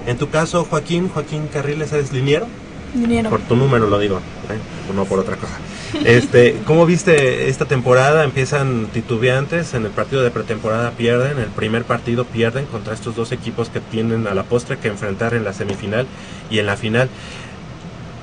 En 0.06 0.18
tu 0.18 0.30
caso, 0.30 0.64
Joaquín, 0.64 1.10
Joaquín 1.10 1.48
Carriles, 1.50 1.92
¿eres 1.92 2.14
liniero? 2.14 2.48
Liniero. 2.98 3.30
Por 3.30 3.42
tu 3.42 3.56
número 3.56 3.88
lo 3.88 4.00
digo, 4.00 4.18
¿eh? 4.18 4.94
no 4.94 5.06
por 5.06 5.20
otra 5.20 5.36
cosa. 5.36 5.58
Este, 6.04 6.60
¿Cómo 6.66 6.86
viste 6.86 7.50
esta 7.50 7.66
temporada? 7.66 8.24
Empiezan 8.24 8.88
titubeantes, 8.88 9.74
en 9.74 9.86
el 9.86 9.92
partido 9.92 10.22
de 10.22 10.32
pretemporada 10.32 10.92
pierden, 10.92 11.40
el 11.40 11.48
primer 11.48 11.86
partido 11.86 12.26
pierden 12.26 12.66
contra 12.66 12.94
estos 12.94 13.16
dos 13.16 13.32
equipos 13.32 13.70
que 13.70 13.80
tienen 13.80 14.28
a 14.28 14.34
la 14.34 14.44
postre 14.44 14.78
que 14.78 14.90
enfrentar 14.90 15.34
en 15.34 15.46
la 15.46 15.54
semifinal 15.54 16.06
y 16.50 16.60
en 16.60 16.66
la 16.66 16.76
final. 16.76 17.10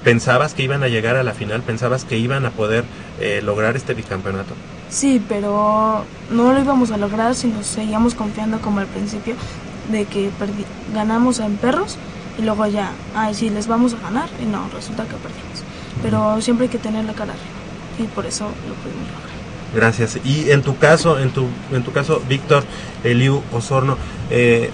¿Pensabas 0.04 0.52
que 0.52 0.62
iban 0.62 0.82
a 0.82 0.88
llegar 0.88 1.16
a 1.16 1.22
la 1.22 1.32
final? 1.32 1.62
¿Pensabas 1.62 2.04
que 2.04 2.18
iban 2.18 2.44
a 2.44 2.50
poder 2.50 2.84
eh, 3.18 3.40
lograr 3.42 3.76
este 3.76 3.94
bicampeonato? 3.94 4.54
Sí, 4.90 5.22
pero 5.26 6.04
no 6.30 6.52
lo 6.52 6.60
íbamos 6.60 6.90
a 6.90 6.98
lograr 6.98 7.34
si 7.34 7.46
nos 7.46 7.66
seguíamos 7.66 8.14
confiando 8.14 8.60
como 8.60 8.80
al 8.80 8.86
principio 8.86 9.34
de 9.90 10.04
que 10.04 10.30
ganamos 10.92 11.40
en 11.40 11.56
perros 11.56 11.96
y 12.38 12.42
luego 12.42 12.66
ya, 12.66 12.92
ay, 13.14 13.34
sí, 13.34 13.50
les 13.50 13.66
vamos 13.66 13.94
a 13.94 13.98
ganar 13.98 14.28
y 14.42 14.46
no, 14.46 14.68
resulta 14.74 15.04
que 15.04 15.16
perdimos. 15.16 15.62
Pero 16.02 16.40
siempre 16.40 16.66
hay 16.66 16.70
que 16.70 16.78
tener 16.78 17.04
la 17.04 17.12
cara 17.12 17.32
arriba 17.32 17.64
y 17.98 18.14
por 18.14 18.26
eso 18.26 18.44
lo 18.44 18.74
pudimos 18.74 19.08
lograr. 19.08 19.34
Gracias. 19.74 20.18
Y 20.24 20.50
en 20.50 20.62
tu 20.62 20.76
caso, 20.78 21.18
en 21.18 21.30
tu, 21.30 21.46
en 21.72 21.82
tu 21.82 21.92
caso, 21.92 22.22
Víctor 22.28 22.64
Eliu 23.02 23.42
Osorno, 23.52 23.96
eh, 24.30 24.70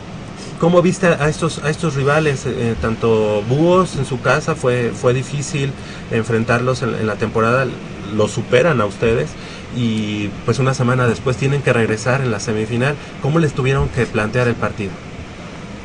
¿cómo 0.58 0.82
viste 0.82 1.06
a 1.06 1.28
estos, 1.28 1.62
a 1.64 1.70
estos 1.70 1.94
rivales? 1.94 2.44
Eh, 2.46 2.74
tanto 2.80 3.42
Búhos 3.48 3.96
en 3.96 4.04
su 4.04 4.20
casa 4.20 4.54
fue, 4.54 4.92
fue 4.94 5.14
difícil 5.14 5.72
enfrentarlos 6.10 6.82
en, 6.82 6.94
en 6.94 7.06
la 7.06 7.16
temporada, 7.16 7.66
los 8.14 8.30
superan 8.30 8.80
a 8.80 8.86
ustedes 8.86 9.30
y 9.76 10.28
pues 10.44 10.58
una 10.58 10.74
semana 10.74 11.06
después 11.06 11.36
tienen 11.36 11.62
que 11.62 11.72
regresar 11.72 12.20
en 12.22 12.30
la 12.30 12.40
semifinal. 12.40 12.96
¿Cómo 13.22 13.38
les 13.38 13.52
tuvieron 13.52 13.88
que 13.88 14.04
plantear 14.06 14.48
el 14.48 14.54
partido? 14.54 14.90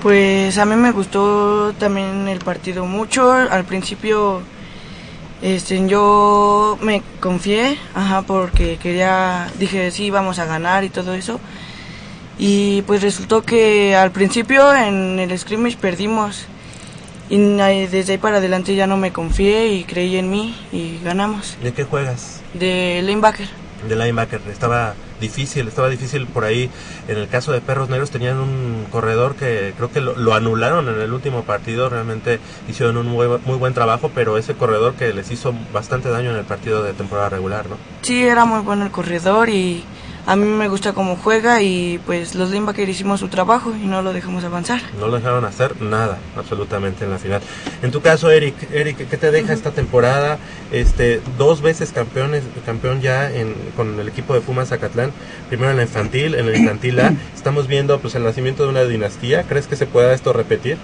Pues 0.05 0.59
a 0.59 0.65
mí 0.65 0.75
me 0.75 0.91
gustó 0.91 1.73
también 1.79 2.27
el 2.27 2.37
partido 2.37 2.85
mucho. 2.85 3.31
Al 3.31 3.65
principio 3.65 4.43
este, 5.41 5.87
yo 5.87 6.77
me 6.79 7.01
confié, 7.19 7.79
ajá, 7.95 8.21
porque 8.21 8.77
quería, 8.77 9.51
dije 9.57 9.89
sí, 9.89 10.11
vamos 10.11 10.37
a 10.37 10.45
ganar 10.45 10.83
y 10.83 10.89
todo 10.89 11.15
eso. 11.15 11.39
Y 12.37 12.83
pues 12.83 13.01
resultó 13.01 13.41
que 13.41 13.95
al 13.95 14.11
principio 14.11 14.75
en 14.75 15.17
el 15.17 15.35
scrimmage 15.39 15.77
perdimos. 15.77 16.45
Y 17.27 17.39
desde 17.87 18.11
ahí 18.11 18.19
para 18.19 18.37
adelante 18.37 18.75
ya 18.75 18.85
no 18.85 18.97
me 18.97 19.11
confié 19.11 19.69
y 19.69 19.85
creí 19.85 20.17
en 20.17 20.29
mí 20.29 20.55
y 20.71 20.99
ganamos. 21.03 21.57
¿De 21.63 21.73
qué 21.73 21.83
juegas? 21.83 22.41
De 22.53 23.01
linebacker. 23.03 23.47
de 23.89 23.95
linebacker. 23.95 24.41
Estaba 24.51 24.93
difícil, 25.19 25.67
estaba 25.67 25.89
difícil 25.89 26.27
por 26.27 26.43
ahí. 26.43 26.69
En 27.07 27.17
el 27.17 27.27
caso 27.27 27.51
de 27.51 27.61
Perros 27.61 27.89
Negros 27.89 28.11
tenían 28.11 28.37
un 28.37 28.85
corredor 28.91 29.35
que 29.35 29.73
creo 29.75 29.91
que 29.91 30.01
lo, 30.01 30.15
lo 30.15 30.33
anularon 30.33 30.87
en 30.89 30.99
el 30.99 31.13
último 31.13 31.43
partido. 31.43 31.89
Realmente 31.89 32.39
hicieron 32.67 32.97
un 32.97 33.07
muy, 33.07 33.27
muy 33.45 33.57
buen 33.57 33.73
trabajo, 33.73 34.11
pero 34.13 34.37
ese 34.37 34.55
corredor 34.55 34.95
que 34.95 35.13
les 35.13 35.31
hizo 35.31 35.53
bastante 35.73 36.09
daño 36.09 36.31
en 36.31 36.37
el 36.37 36.45
partido 36.45 36.83
de 36.83 36.93
temporada 36.93 37.29
regular, 37.29 37.69
¿no? 37.69 37.77
Sí, 38.01 38.23
era 38.23 38.45
muy 38.45 38.61
bueno 38.61 38.85
el 38.85 38.91
corredor 38.91 39.49
y 39.49 39.83
a 40.27 40.35
mí 40.35 40.45
me 40.45 40.67
gusta 40.67 40.93
cómo 40.93 41.15
juega 41.15 41.61
y 41.61 41.99
pues 42.05 42.33
los 42.33 42.49
linebackers 42.49 42.89
hicimos 42.89 43.19
su 43.19 43.27
trabajo 43.27 43.73
y 43.75 43.85
no 43.85 44.01
lo 44.01 44.11
dejamos 44.11 44.43
avanzar. 44.43 44.81
No 44.99 45.07
lo 45.07 45.17
dejaron 45.17 45.45
hacer 45.45 45.79
nada, 45.81 46.17
absolutamente 46.35 47.05
en 47.05 47.11
la 47.11 47.19
final. 47.19 47.41
En 47.83 47.91
tu 47.91 48.01
caso, 48.01 48.31
Eric, 48.31 48.55
Eric, 48.73 49.07
¿qué 49.07 49.17
te 49.17 49.29
deja 49.29 49.53
esta 49.53 49.71
temporada? 49.71 50.39
Este, 50.71 51.21
dos 51.37 51.61
veces 51.61 51.91
campeones, 51.91 52.43
campeón 52.65 53.01
ya 53.01 53.31
en, 53.31 53.53
con 53.75 53.99
el 53.99 54.07
equipo 54.07 54.33
de 54.33 54.41
Pumas 54.41 54.69
Zacatlán, 54.69 55.11
primero 55.47 55.69
en 55.69 55.77
la 55.77 55.83
infantil, 55.83 56.33
en 56.33 56.47
el 56.47 56.55
infantil 56.55 56.99
A. 56.99 57.13
Estamos 57.35 57.67
viendo 57.67 57.99
pues 57.99 58.15
el 58.15 58.23
nacimiento 58.23 58.63
de 58.63 58.69
una 58.69 58.83
dinastía. 58.83 59.43
¿Crees 59.43 59.67
que 59.67 59.75
se 59.75 59.85
pueda 59.85 60.13
esto 60.13 60.33
repetir? 60.33 60.77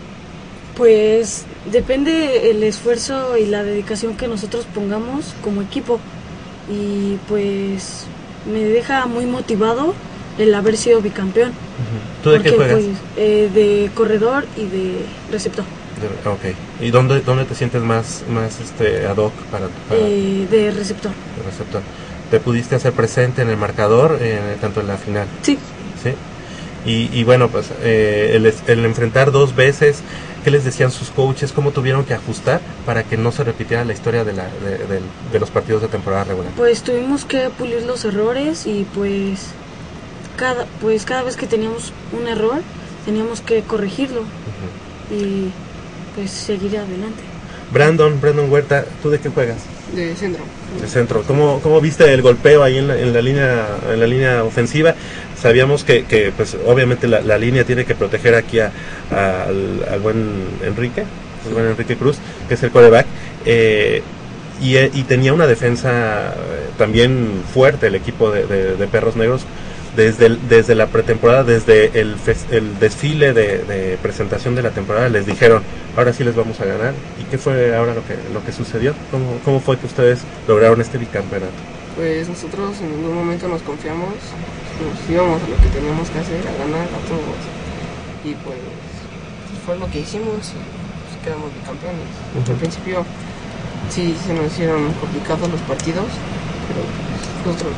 Pues 0.78 1.46
depende 1.72 2.52
el 2.52 2.62
esfuerzo 2.64 3.38
y 3.38 3.46
la 3.48 3.64
dedicación 3.64 4.16
que 4.16 4.28
nosotros 4.28 4.68
pongamos 4.74 5.34
como 5.44 5.64
equipo. 5.64 6.00
Y 6.70 7.18
pues 7.28 8.06
me 8.46 8.64
deja 8.64 9.06
muy 9.06 9.26
motivado 9.26 9.94
el 10.38 10.54
haber 10.56 10.78
sido 10.78 11.02
bicampeón. 11.02 11.52
¿Tú 12.24 12.30
de 12.32 12.42
qué 12.42 12.52
Porque, 12.52 12.58
juegas? 12.58 12.84
pues, 12.84 12.98
eh, 13.18 13.50
de 13.54 13.90
corredor 13.96 14.46
y 14.58 14.66
de 14.66 15.06
receptor. 15.32 15.66
De- 16.00 16.30
Ok. 16.30 16.56
¿Y 16.82 16.90
dónde, 16.92 17.22
dónde 17.22 17.46
te 17.46 17.54
sientes 17.56 17.82
más, 17.82 18.24
más 18.30 18.60
este, 18.60 19.06
ad 19.06 19.18
hoc 19.18 19.34
para, 19.52 19.68
para 19.90 20.02
Eh, 20.02 20.48
de 20.50 20.72
receptor. 20.72 21.12
el 21.40 21.46
receptor? 21.46 21.82
¿Te 22.30 22.40
pudiste 22.40 22.76
hacer 22.76 22.94
presente 22.94 23.42
en 23.42 23.50
el 23.50 23.58
marcador, 23.58 24.18
eh, 24.22 24.40
tanto 24.62 24.80
en 24.82 24.88
la 24.88 24.98
final? 24.98 25.28
Sí. 25.42 25.58
Sí. 26.02 26.12
Y, 26.86 27.10
y 27.20 27.24
bueno, 27.24 27.50
pues 27.50 27.68
eh, 27.84 28.32
el, 28.36 28.52
el 28.68 28.86
enfrentar 28.86 29.32
dos 29.32 29.56
veces, 29.56 30.02
¿qué 30.44 30.52
les 30.52 30.64
decían 30.66 30.92
sus 30.92 31.10
coaches? 31.10 31.52
¿Cómo 31.52 31.72
tuvieron 31.72 32.04
que 32.06 32.14
ajustar 32.14 32.62
para 32.86 33.04
que 33.04 33.18
no 33.18 33.32
se 33.32 33.44
repitiera 33.44 33.86
la 33.86 33.94
historia 33.94 34.24
de, 34.24 34.34
la, 34.34 34.46
de, 34.46 34.78
del- 34.88 35.04
de 35.32 35.40
los 35.40 35.50
partidos 35.50 35.82
de 35.82 35.88
temporada 35.88 36.24
regular? 36.26 36.52
Pues 36.58 36.82
tuvimos 36.82 37.26
que 37.26 37.50
pulir 37.50 37.84
los 37.84 38.04
errores 38.06 38.66
y 38.66 38.86
pues 38.96 39.40
cada, 40.38 40.66
pues 40.80 41.06
cada 41.06 41.24
vez 41.24 41.36
que 41.36 41.48
teníamos 41.48 41.94
un 42.12 42.28
error 42.28 42.62
teníamos 43.06 43.42
que 43.42 43.62
corregirlo 43.64 44.24
y 45.12 45.50
pues 46.16 46.32
seguir 46.32 46.78
adelante. 46.78 47.24
Brandon, 47.72 48.20
Brandon 48.20 48.52
Huerta, 48.52 48.86
¿tú 49.02 49.10
de 49.10 49.20
qué 49.20 49.30
juegas? 49.30 49.64
De 49.96 50.16
centro. 50.16 50.44
De 50.80 50.88
centro. 50.88 51.24
¿Cómo, 51.24 51.60
cómo 51.62 51.82
viste 51.82 52.14
el 52.14 52.22
golpeo 52.22 52.64
ahí 52.64 52.78
en 52.78 52.88
la, 52.88 52.98
en 52.98 53.14
la 53.14 53.22
línea 53.22 53.66
en 53.92 54.00
la 54.00 54.08
línea 54.08 54.44
ofensiva? 54.44 54.96
Sabíamos 55.40 55.84
que, 55.84 56.06
que, 56.06 56.32
pues 56.36 56.56
obviamente 56.66 57.08
la, 57.08 57.22
la 57.22 57.38
línea 57.38 57.64
tiene 57.66 57.84
que 57.86 57.96
proteger 57.96 58.36
aquí 58.36 58.60
a, 58.60 58.72
al, 59.12 59.86
al 59.92 60.00
buen 60.00 60.46
Enrique, 60.66 61.04
al 61.48 61.54
buen 61.54 61.66
Enrique 61.68 61.96
Cruz, 61.98 62.18
que 62.48 62.54
es 62.54 62.64
el 62.64 62.72
coreback. 62.72 63.06
eh, 63.46 64.02
y, 64.62 64.76
eh, 64.76 64.92
y 64.94 65.04
tenía 65.04 65.34
una 65.34 65.48
defensa 65.48 66.34
eh, 66.36 66.70
también 66.78 67.42
fuerte 67.52 67.88
el 67.88 67.96
equipo 67.96 68.30
de, 68.32 68.46
de- 68.46 68.88
Perros 68.88 69.16
Negros 69.16 69.42
desde, 69.98 70.38
desde 70.48 70.76
la 70.76 70.86
pretemporada, 70.86 71.44
desde 71.44 72.00
el, 72.00 72.16
fes- 72.16 72.46
el 72.52 72.78
desfile 72.80 73.34
de, 73.34 73.58
de 73.64 73.98
presentación 74.04 74.54
de 74.56 74.62
la 74.62 74.70
temporada, 74.70 75.10
les 75.10 75.26
dijeron, 75.26 75.64
ahora 75.98 76.14
sí 76.14 76.24
les 76.24 76.36
vamos 76.36 76.60
a 76.62 76.66
ganar. 76.66 76.94
¿Y 77.32 77.38
qué 77.38 77.38
fue 77.38 77.74
ahora 77.74 77.94
lo 77.94 78.04
que, 78.06 78.20
lo 78.34 78.44
que 78.44 78.52
sucedió? 78.52 78.94
¿Cómo, 79.10 79.40
¿Cómo 79.46 79.62
fue 79.62 79.80
que 79.80 79.86
ustedes 79.86 80.20
lograron 80.50 80.82
este 80.82 80.98
bicampeonato? 80.98 81.56
Pues 81.96 82.28
nosotros 82.28 82.76
en 82.82 82.92
ningún 82.92 83.16
momento 83.16 83.48
nos 83.48 83.62
confiamos, 83.62 84.20
nos 84.84 85.10
íbamos 85.10 85.40
a 85.42 85.48
lo 85.48 85.56
que 85.56 85.72
teníamos 85.72 86.10
que 86.10 86.20
hacer, 86.20 86.44
a 86.44 86.52
ganar 86.60 86.84
a 86.92 87.00
todos. 87.08 87.40
Y 88.28 88.36
pues 88.44 88.60
fue 89.66 89.80
lo 89.80 89.88
que 89.88 90.02
hicimos 90.02 90.44
y 90.52 90.60
pues, 90.60 91.24
quedamos 91.24 91.56
bicampeones. 91.56 92.12
Ujú. 92.36 92.52
Al 92.52 92.58
principio 92.60 93.06
sí 93.88 94.14
se 94.28 94.34
nos 94.34 94.52
hicieron 94.52 94.92
complicados 95.00 95.48
los 95.48 95.62
partidos, 95.72 96.12
pero 96.68 96.84
pues, 96.84 97.48
nosotros 97.48 97.72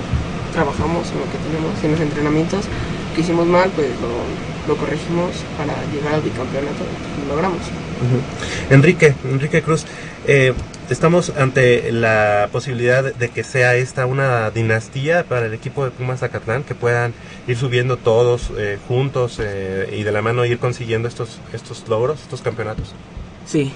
trabajamos 0.50 1.06
en 1.14 1.22
lo 1.22 1.30
que 1.30 1.38
tenemos, 1.46 1.78
en 1.78 1.92
los 1.94 2.02
entrenamientos. 2.02 2.66
Que 3.14 3.22
hicimos 3.22 3.46
mal, 3.46 3.70
pues 3.76 3.90
lo, 4.02 4.74
lo 4.74 4.80
corregimos 4.80 5.32
para 5.58 5.74
llegar 5.94 6.16
al 6.16 6.22
bicampeonato 6.22 6.84
y 7.18 7.28
lo 7.28 7.36
logramos. 7.36 7.60
Ujú. 7.60 8.74
Enrique, 8.74 9.14
Enrique 9.24 9.62
Cruz, 9.62 9.86
eh, 10.28 10.54
estamos 10.90 11.32
ante 11.38 11.92
la 11.92 12.50
posibilidad 12.52 13.14
de 13.14 13.30
que 13.30 13.44
sea 13.44 13.76
esta 13.76 14.06
una 14.06 14.52
dinastía 14.52 15.24
para 15.24 15.46
el 15.46 15.54
equipo 15.54 15.86
de 15.86 15.92
Pumas 15.92 16.20
Zacatlán, 16.20 16.64
que 16.64 16.76
puedan 16.76 17.14
ir 17.48 17.58
subiendo 17.58 17.98
todos 17.98 18.52
eh, 18.58 18.78
juntos 18.88 19.40
eh, 19.42 19.96
y 19.98 20.04
de 20.04 20.12
la 20.12 20.22
mano 20.22 20.46
ir 20.46 20.60
consiguiendo 20.60 21.08
estos, 21.08 21.40
estos 21.54 21.88
logros, 21.88 22.22
estos 22.22 22.42
campeonatos. 22.42 22.94
Sí, 23.46 23.72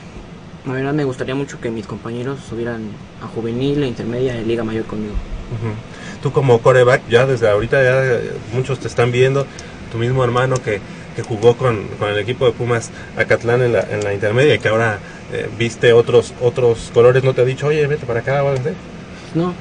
la 0.65 0.73
verdad 0.73 0.93
me 0.93 1.03
gustaría 1.03 1.35
mucho 1.35 1.59
que 1.61 1.69
mis 1.69 1.87
compañeros 1.87 2.39
subieran 2.49 2.89
a 3.21 3.27
juvenil, 3.27 3.83
a 3.83 3.87
intermedia 3.87 4.33
a 4.33 4.37
liga 4.37 4.63
mayor 4.63 4.85
conmigo. 4.85 5.13
Ujú. 5.13 5.73
Tú 6.21 6.31
como 6.31 6.59
coreback, 6.59 7.07
ya 7.09 7.25
desde 7.25 7.49
ahorita 7.49 7.83
ya 7.83 8.03
eh, 8.03 8.31
muchos 8.53 8.79
te 8.79 8.87
están 8.87 9.11
viendo, 9.11 9.45
tu 9.91 9.97
mismo 9.97 10.23
hermano 10.23 10.55
que, 10.61 10.81
que 11.15 11.23
jugó 11.23 11.55
con, 11.57 11.87
con 11.99 12.09
el 12.09 12.19
equipo 12.19 12.45
de 12.45 12.51
Pumas 12.51 12.91
Acatlán 13.17 13.61
en 13.61 13.73
la, 13.73 13.81
en 13.81 14.03
la 14.03 14.13
intermedia 14.13 14.55
y 14.55 14.59
que 14.59 14.67
ahora 14.67 14.99
eh, 15.33 15.49
viste 15.57 15.91
otros 15.93 16.33
otros 16.41 16.91
colores, 16.93 17.23
¿no 17.23 17.33
te 17.33 17.41
ha 17.41 17.45
dicho, 17.45 17.67
oye, 17.67 17.85
vete 17.87 18.05
para 18.05 18.21
acá 18.21 18.43
o 18.43 18.49
algo 18.49 18.61
así? 18.61 18.75
No. 19.33 19.53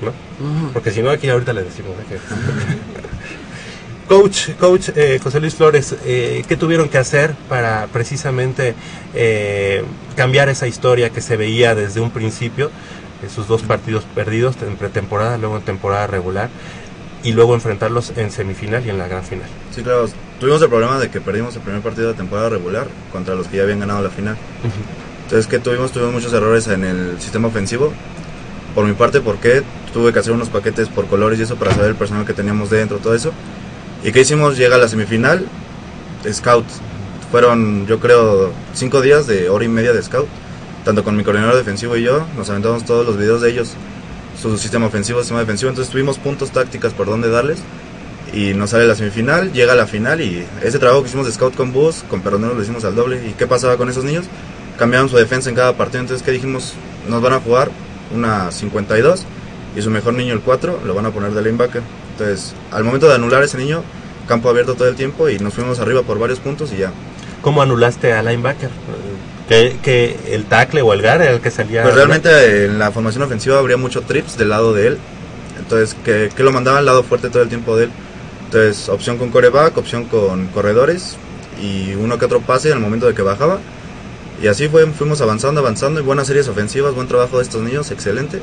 ¿No? 0.00 0.72
Porque 0.72 0.90
si 0.90 1.02
no, 1.02 1.10
aquí 1.10 1.28
ahorita 1.28 1.52
le 1.52 1.62
decimos. 1.64 1.92
¿eh? 2.10 2.18
coach, 4.08 4.50
coach 4.58 4.88
eh, 4.96 5.20
José 5.22 5.40
Luis 5.40 5.54
Flores, 5.54 5.94
eh, 6.04 6.42
¿qué 6.48 6.56
tuvieron 6.56 6.88
que 6.88 6.98
hacer 6.98 7.34
para 7.48 7.86
precisamente 7.88 8.74
cambiar 10.16 10.48
esa 10.48 10.66
historia 10.66 11.10
que 11.10 11.20
se 11.20 11.36
veía 11.36 11.74
desde 11.74 12.00
un 12.00 12.10
principio? 12.10 12.70
Esos 13.24 13.48
dos 13.48 13.62
partidos 13.62 14.04
perdidos 14.14 14.56
en 14.62 14.76
pretemporada, 14.76 15.36
luego 15.38 15.56
en 15.56 15.62
temporada 15.62 16.06
regular 16.06 16.48
y 17.22 17.32
luego 17.32 17.54
enfrentarlos 17.54 18.12
en 18.16 18.30
semifinal 18.30 18.84
y 18.86 18.90
en 18.90 18.98
la 18.98 19.08
gran 19.08 19.22
final. 19.22 19.46
Sí, 19.74 19.82
claro. 19.82 20.06
Tuvimos 20.38 20.62
el 20.62 20.68
problema 20.68 20.98
de 20.98 21.10
que 21.10 21.20
perdimos 21.20 21.54
el 21.56 21.62
primer 21.62 21.82
partido 21.82 22.08
de 22.08 22.14
temporada 22.14 22.48
regular 22.48 22.86
contra 23.12 23.34
los 23.34 23.46
que 23.46 23.58
ya 23.58 23.64
habían 23.64 23.80
ganado 23.80 24.02
la 24.02 24.08
final. 24.08 24.36
Entonces, 25.24 25.46
¿qué 25.46 25.58
tuvimos? 25.58 25.92
Tuvimos 25.92 26.14
muchos 26.14 26.32
errores 26.32 26.66
en 26.68 26.82
el 26.82 27.20
sistema 27.20 27.48
ofensivo. 27.48 27.92
Por 28.74 28.86
mi 28.86 28.94
parte, 28.94 29.20
¿por 29.20 29.36
qué? 29.36 29.62
Tuve 29.92 30.12
que 30.12 30.20
hacer 30.20 30.32
unos 30.32 30.48
paquetes 30.48 30.88
por 30.88 31.06
colores 31.08 31.38
y 31.38 31.42
eso 31.42 31.56
para 31.56 31.72
saber 31.72 31.90
el 31.90 31.96
personal 31.96 32.24
que 32.24 32.32
teníamos 32.32 32.70
dentro, 32.70 32.98
todo 32.98 33.14
eso. 33.14 33.32
¿Y 34.02 34.12
qué 34.12 34.20
hicimos? 34.20 34.56
Llega 34.56 34.76
a 34.76 34.78
la 34.78 34.88
semifinal, 34.88 35.46
scout. 36.32 36.64
Fueron, 37.30 37.86
yo 37.86 38.00
creo, 38.00 38.50
cinco 38.74 39.02
días 39.02 39.26
de 39.26 39.50
hora 39.50 39.64
y 39.64 39.68
media 39.68 39.92
de 39.92 40.02
scout. 40.02 40.26
Tanto 40.84 41.04
con 41.04 41.16
mi 41.16 41.24
coordinador 41.24 41.56
defensivo 41.56 41.96
y 41.96 42.02
yo, 42.02 42.26
nos 42.36 42.48
aventamos 42.50 42.84
todos 42.84 43.04
los 43.06 43.18
videos 43.18 43.40
de 43.42 43.50
ellos. 43.50 43.74
Su 44.40 44.56
sistema 44.56 44.86
ofensivo, 44.86 45.20
sistema 45.20 45.40
defensivo. 45.40 45.68
Entonces 45.68 45.92
tuvimos 45.92 46.18
puntos 46.18 46.50
tácticas 46.50 46.92
por 46.92 47.06
dónde 47.06 47.28
darles 47.28 47.58
y 48.32 48.54
nos 48.54 48.70
sale 48.70 48.86
la 48.86 48.94
semifinal, 48.94 49.52
llega 49.52 49.74
la 49.74 49.86
final 49.86 50.20
y 50.20 50.46
ese 50.62 50.78
trabajo 50.78 51.02
que 51.02 51.08
hicimos 51.08 51.26
de 51.26 51.32
scout 51.32 51.54
con 51.54 51.72
bus, 51.72 52.04
con 52.08 52.20
perroneros 52.20 52.56
lo 52.56 52.62
hicimos 52.62 52.84
al 52.84 52.94
doble. 52.94 53.26
¿Y 53.26 53.32
qué 53.32 53.46
pasaba 53.46 53.76
con 53.76 53.88
esos 53.88 54.04
niños? 54.04 54.26
Cambiaban 54.78 55.08
su 55.08 55.16
defensa 55.16 55.50
en 55.50 55.56
cada 55.56 55.76
partido, 55.76 56.00
entonces 56.00 56.24
¿qué 56.24 56.30
dijimos? 56.30 56.74
Nos 57.08 57.20
van 57.20 57.34
a 57.34 57.40
jugar 57.40 57.70
una 58.14 58.50
52 58.50 59.24
y 59.76 59.82
su 59.82 59.90
mejor 59.90 60.14
niño 60.14 60.32
el 60.32 60.40
4 60.40 60.80
lo 60.84 60.94
van 60.94 61.06
a 61.06 61.10
poner 61.10 61.32
de 61.32 61.42
linebacker. 61.42 61.82
Entonces, 62.12 62.54
al 62.70 62.84
momento 62.84 63.08
de 63.08 63.14
anular 63.14 63.42
a 63.42 63.44
ese 63.44 63.58
niño, 63.58 63.82
campo 64.28 64.48
abierto 64.48 64.74
todo 64.74 64.88
el 64.88 64.96
tiempo 64.96 65.28
y 65.28 65.38
nos 65.38 65.54
fuimos 65.54 65.80
arriba 65.80 66.02
por 66.02 66.18
varios 66.18 66.38
puntos 66.38 66.72
y 66.72 66.78
ya. 66.78 66.92
¿Cómo 67.42 67.62
anulaste 67.62 68.12
a 68.12 68.22
linebacker? 68.22 68.70
¿Que, 69.50 69.78
que 69.82 70.16
el 70.28 70.44
tackle 70.44 70.80
o 70.80 70.92
el 70.92 71.02
guard 71.02 71.22
era 71.22 71.32
el 71.32 71.40
que 71.40 71.50
salía? 71.50 71.82
Pues 71.82 71.96
realmente 71.96 72.66
en 72.66 72.78
la 72.78 72.92
formación 72.92 73.24
ofensiva 73.24 73.58
habría 73.58 73.76
mucho 73.76 74.02
trips 74.02 74.38
del 74.38 74.50
lado 74.50 74.72
de 74.72 74.86
él. 74.86 74.98
Entonces, 75.58 75.96
que, 76.04 76.30
que 76.36 76.44
lo 76.44 76.52
mandaba 76.52 76.78
al 76.78 76.86
lado 76.86 77.02
fuerte 77.02 77.30
todo 77.30 77.42
el 77.42 77.48
tiempo 77.48 77.76
de 77.76 77.86
él. 77.86 77.90
Entonces, 78.44 78.88
opción 78.88 79.18
con 79.18 79.30
coreback, 79.30 79.76
opción 79.76 80.04
con 80.04 80.46
corredores 80.46 81.16
y 81.60 81.94
uno 81.94 82.16
que 82.16 82.26
otro 82.26 82.40
pase 82.40 82.72
al 82.72 82.78
momento 82.78 83.08
de 83.08 83.14
que 83.14 83.22
bajaba. 83.22 83.58
Y 84.40 84.46
así 84.46 84.68
fue, 84.68 84.86
fuimos 84.86 85.20
avanzando, 85.20 85.60
avanzando 85.60 85.98
y 85.98 86.04
buenas 86.04 86.28
series 86.28 86.46
ofensivas, 86.46 86.94
buen 86.94 87.08
trabajo 87.08 87.38
de 87.38 87.42
estos 87.42 87.60
niños, 87.60 87.90
excelente. 87.90 88.40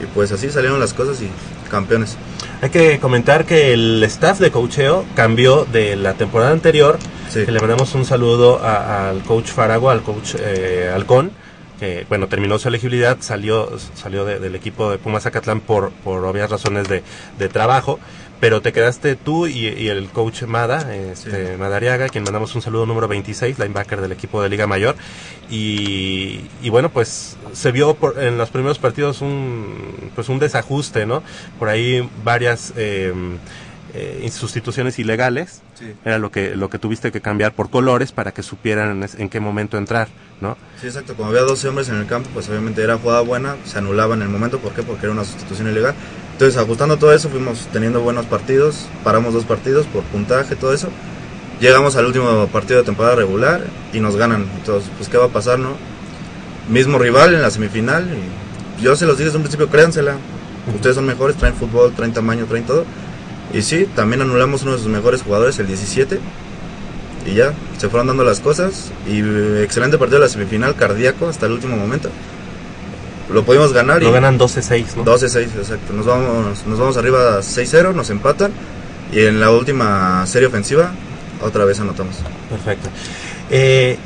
Y 0.00 0.06
pues 0.14 0.32
así 0.32 0.48
salieron 0.48 0.80
las 0.80 0.94
cosas 0.94 1.20
y 1.20 1.28
campeones. 1.70 2.16
Hay 2.60 2.70
que 2.70 2.98
comentar 2.98 3.44
que 3.44 3.72
el 3.72 4.02
staff 4.04 4.40
de 4.40 4.50
coacheo 4.50 5.04
cambió 5.14 5.64
de 5.64 5.94
la 5.94 6.14
temporada 6.14 6.50
anterior. 6.50 6.98
Que 7.46 7.52
le 7.52 7.60
mandamos 7.60 7.94
un 7.94 8.04
saludo 8.04 8.58
a- 8.62 9.10
al 9.10 9.22
coach 9.22 9.46
Faragua, 9.48 9.92
al 9.92 10.02
coach 10.02 10.34
eh, 10.40 10.90
Halcón, 10.92 11.30
que 11.78 12.04
bueno, 12.08 12.26
terminó 12.26 12.58
su 12.58 12.66
elegibilidad, 12.68 13.18
salió, 13.20 13.70
salió 13.94 14.24
de- 14.24 14.40
del 14.40 14.56
equipo 14.56 14.90
de 14.90 14.98
Pumas 14.98 15.22
Zacatlán 15.22 15.60
por, 15.60 15.90
por 16.02 16.24
obvias 16.24 16.50
razones 16.50 16.88
de, 16.88 17.04
de 17.38 17.48
trabajo. 17.48 18.00
Pero 18.40 18.62
te 18.62 18.72
quedaste 18.72 19.16
tú 19.16 19.48
y, 19.48 19.66
y 19.66 19.88
el 19.88 20.08
coach 20.10 20.44
Mada, 20.44 20.94
este, 20.94 21.56
Madariaga, 21.56 22.08
quien 22.08 22.22
mandamos 22.22 22.54
un 22.54 22.62
saludo 22.62 22.86
número 22.86 23.08
26, 23.08 23.58
linebacker 23.58 24.00
del 24.00 24.12
equipo 24.12 24.40
de 24.40 24.48
Liga 24.48 24.68
Mayor. 24.68 24.94
Y, 25.50 26.42
y 26.62 26.68
bueno, 26.70 26.90
pues 26.90 27.36
se 27.52 27.72
vio 27.72 27.94
por- 27.94 28.18
en 28.22 28.38
los 28.38 28.50
primeros 28.50 28.78
partidos 28.78 29.22
un, 29.22 30.10
pues 30.14 30.28
un 30.28 30.38
desajuste, 30.38 31.04
¿no? 31.06 31.22
Por 31.58 31.68
ahí 31.68 32.08
varias 32.22 32.72
eh, 32.76 33.12
eh, 33.94 34.28
sustituciones 34.30 34.98
ilegales. 35.00 35.62
Sí. 35.76 35.94
Era 36.04 36.18
lo 36.18 36.30
que, 36.30 36.54
lo 36.54 36.70
que 36.70 36.78
tuviste 36.78 37.10
que 37.10 37.20
cambiar 37.20 37.52
por 37.54 37.70
colores 37.70 38.12
para 38.12 38.32
que 38.32 38.42
supieran 38.44 39.02
en, 39.02 39.08
en 39.20 39.28
qué 39.28 39.40
momento 39.40 39.78
entrar, 39.78 40.06
¿no? 40.40 40.56
Sí, 40.80 40.86
exacto. 40.86 41.14
Como 41.14 41.30
había 41.30 41.42
12 41.42 41.68
hombres 41.68 41.88
en 41.88 41.96
el 41.96 42.06
campo, 42.06 42.28
pues 42.34 42.48
obviamente 42.48 42.82
era 42.82 42.98
jugada 42.98 43.22
buena, 43.22 43.56
se 43.64 43.78
anulaba 43.78 44.14
en 44.14 44.22
el 44.22 44.28
momento. 44.28 44.58
¿Por 44.60 44.72
qué? 44.74 44.82
Porque 44.84 45.06
era 45.06 45.12
una 45.12 45.24
sustitución 45.24 45.68
ilegal. 45.68 45.94
Entonces, 46.38 46.56
ajustando 46.56 46.98
todo 46.98 47.12
eso, 47.12 47.28
fuimos 47.30 47.66
teniendo 47.72 48.00
buenos 48.00 48.24
partidos, 48.26 48.86
paramos 49.02 49.34
dos 49.34 49.44
partidos 49.44 49.86
por 49.86 50.04
puntaje, 50.04 50.54
todo 50.54 50.72
eso. 50.72 50.88
Llegamos 51.60 51.96
al 51.96 52.06
último 52.06 52.46
partido 52.46 52.78
de 52.78 52.86
temporada 52.86 53.16
regular 53.16 53.64
y 53.92 53.98
nos 53.98 54.14
ganan. 54.14 54.46
Entonces, 54.56 54.88
pues, 54.96 55.08
¿qué 55.08 55.16
va 55.16 55.24
a 55.24 55.30
pasar, 55.30 55.58
no? 55.58 55.70
Mismo 56.68 56.96
rival 56.96 57.34
en 57.34 57.42
la 57.42 57.50
semifinal. 57.50 58.06
Y 58.78 58.84
yo 58.84 58.94
se 58.94 59.04
los 59.04 59.16
dije 59.16 59.24
desde 59.24 59.38
un 59.38 59.42
principio, 59.42 59.68
créansela. 59.68 60.14
Ustedes 60.72 60.94
son 60.94 61.06
mejores, 61.06 61.34
traen 61.34 61.54
fútbol, 61.56 61.92
traen 61.94 62.12
tamaño, 62.12 62.44
traen 62.44 62.66
todo. 62.66 62.84
Y 63.52 63.62
sí, 63.62 63.88
también 63.96 64.22
anulamos 64.22 64.62
uno 64.62 64.74
de 64.74 64.78
sus 64.78 64.86
mejores 64.86 65.22
jugadores, 65.22 65.58
el 65.58 65.66
17. 65.66 66.20
Y 67.26 67.34
ya, 67.34 67.52
se 67.78 67.88
fueron 67.88 68.06
dando 68.06 68.22
las 68.22 68.38
cosas. 68.38 68.92
Y 69.08 69.18
excelente 69.60 69.98
partido 69.98 70.20
de 70.20 70.26
la 70.26 70.30
semifinal, 70.30 70.76
cardíaco 70.76 71.26
hasta 71.26 71.46
el 71.46 71.52
último 71.54 71.76
momento. 71.76 72.10
Lo 73.32 73.44
pudimos 73.44 73.72
ganar. 73.72 74.02
Lo 74.02 74.08
y 74.08 74.12
ganan 74.12 74.38
12-6, 74.38 74.96
¿no? 74.96 75.04
12-6, 75.04 75.42
exacto. 75.58 75.92
Nos 75.92 76.06
vamos, 76.06 76.66
nos 76.66 76.78
vamos 76.78 76.96
arriba 76.96 77.40
6-0, 77.42 77.94
nos 77.94 78.10
empatan. 78.10 78.52
Y 79.12 79.20
en 79.24 79.40
la 79.40 79.50
última 79.50 80.26
serie 80.26 80.48
ofensiva, 80.48 80.92
otra 81.42 81.64
vez 81.64 81.78
anotamos. 81.80 82.16
Perfecto. 82.50 82.88
Eh, 83.50 83.96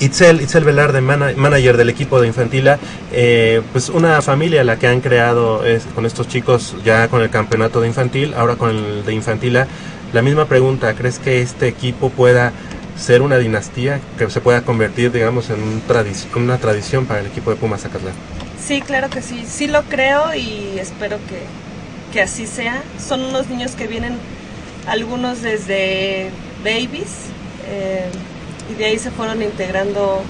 Itzel, 0.00 0.40
Itzel 0.40 0.64
Velarde, 0.64 1.00
mana- 1.00 1.32
manager 1.36 1.76
del 1.76 1.88
equipo 1.88 2.20
de 2.20 2.26
Infantila, 2.26 2.78
eh, 3.12 3.62
pues 3.72 3.88
una 3.90 4.20
familia 4.22 4.64
la 4.64 4.76
que 4.76 4.88
han 4.88 5.00
creado 5.00 5.64
es- 5.64 5.84
con 5.94 6.04
estos 6.04 6.26
chicos 6.28 6.74
ya 6.84 7.06
con 7.08 7.22
el 7.22 7.30
campeonato 7.30 7.80
de 7.80 7.86
infantil, 7.88 8.34
ahora 8.36 8.56
con 8.56 8.70
el 8.70 9.04
de 9.04 9.12
Infantila. 9.12 9.66
La 10.12 10.20
misma 10.22 10.46
pregunta, 10.46 10.94
¿crees 10.94 11.18
que 11.20 11.40
este 11.42 11.68
equipo 11.68 12.10
pueda 12.10 12.52
ser 12.98 13.22
una 13.22 13.38
dinastía, 13.38 14.00
que 14.18 14.28
se 14.30 14.40
pueda 14.40 14.62
convertir, 14.62 15.10
digamos, 15.12 15.50
en 15.50 15.60
un 15.62 15.82
tradici- 15.88 16.26
una 16.36 16.58
tradición 16.58 17.06
para 17.06 17.20
el 17.20 17.26
equipo 17.26 17.50
de 17.50 17.56
Pumas 17.56 17.82
Zacatlán? 17.82 18.14
Sí, 18.66 18.80
claro 18.80 19.10
que 19.10 19.20
sí, 19.20 19.44
sí 19.46 19.66
lo 19.66 19.82
creo 19.82 20.34
y 20.34 20.78
espero 20.78 21.18
que, 21.28 21.42
que 22.14 22.22
así 22.22 22.46
sea. 22.46 22.82
Son 22.98 23.22
unos 23.22 23.48
niños 23.48 23.72
que 23.72 23.86
vienen 23.86 24.16
algunos 24.86 25.42
desde 25.42 26.30
babies 26.64 27.26
eh, 27.68 28.08
y 28.70 28.74
de 28.74 28.86
ahí 28.86 28.98
se 28.98 29.10
fueron 29.10 29.42
integrando 29.42 30.22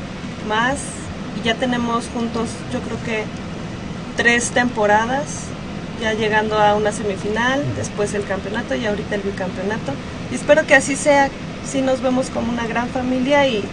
más 0.48 0.78
y 1.40 1.46
ya 1.46 1.54
tenemos 1.54 2.06
juntos 2.12 2.48
yo 2.72 2.80
creo 2.80 3.02
que 3.04 3.24
tres 4.16 4.50
temporadas 4.50 5.46
ya 6.00 6.12
llegando 6.12 6.58
a 6.58 6.74
una 6.74 6.90
semifinal, 6.90 7.62
después 7.76 8.14
el 8.14 8.24
campeonato 8.24 8.74
y 8.74 8.84
ahorita 8.84 9.14
el 9.14 9.22
bicampeonato. 9.22 9.92
Y 10.32 10.34
espero 10.34 10.66
que 10.66 10.74
así 10.74 10.96
sea, 10.96 11.28
sí 11.64 11.82
nos 11.82 12.00
vemos 12.00 12.30
como 12.30 12.50
una 12.50 12.66
gran 12.66 12.88
familia 12.88 13.46
y 13.46 13.64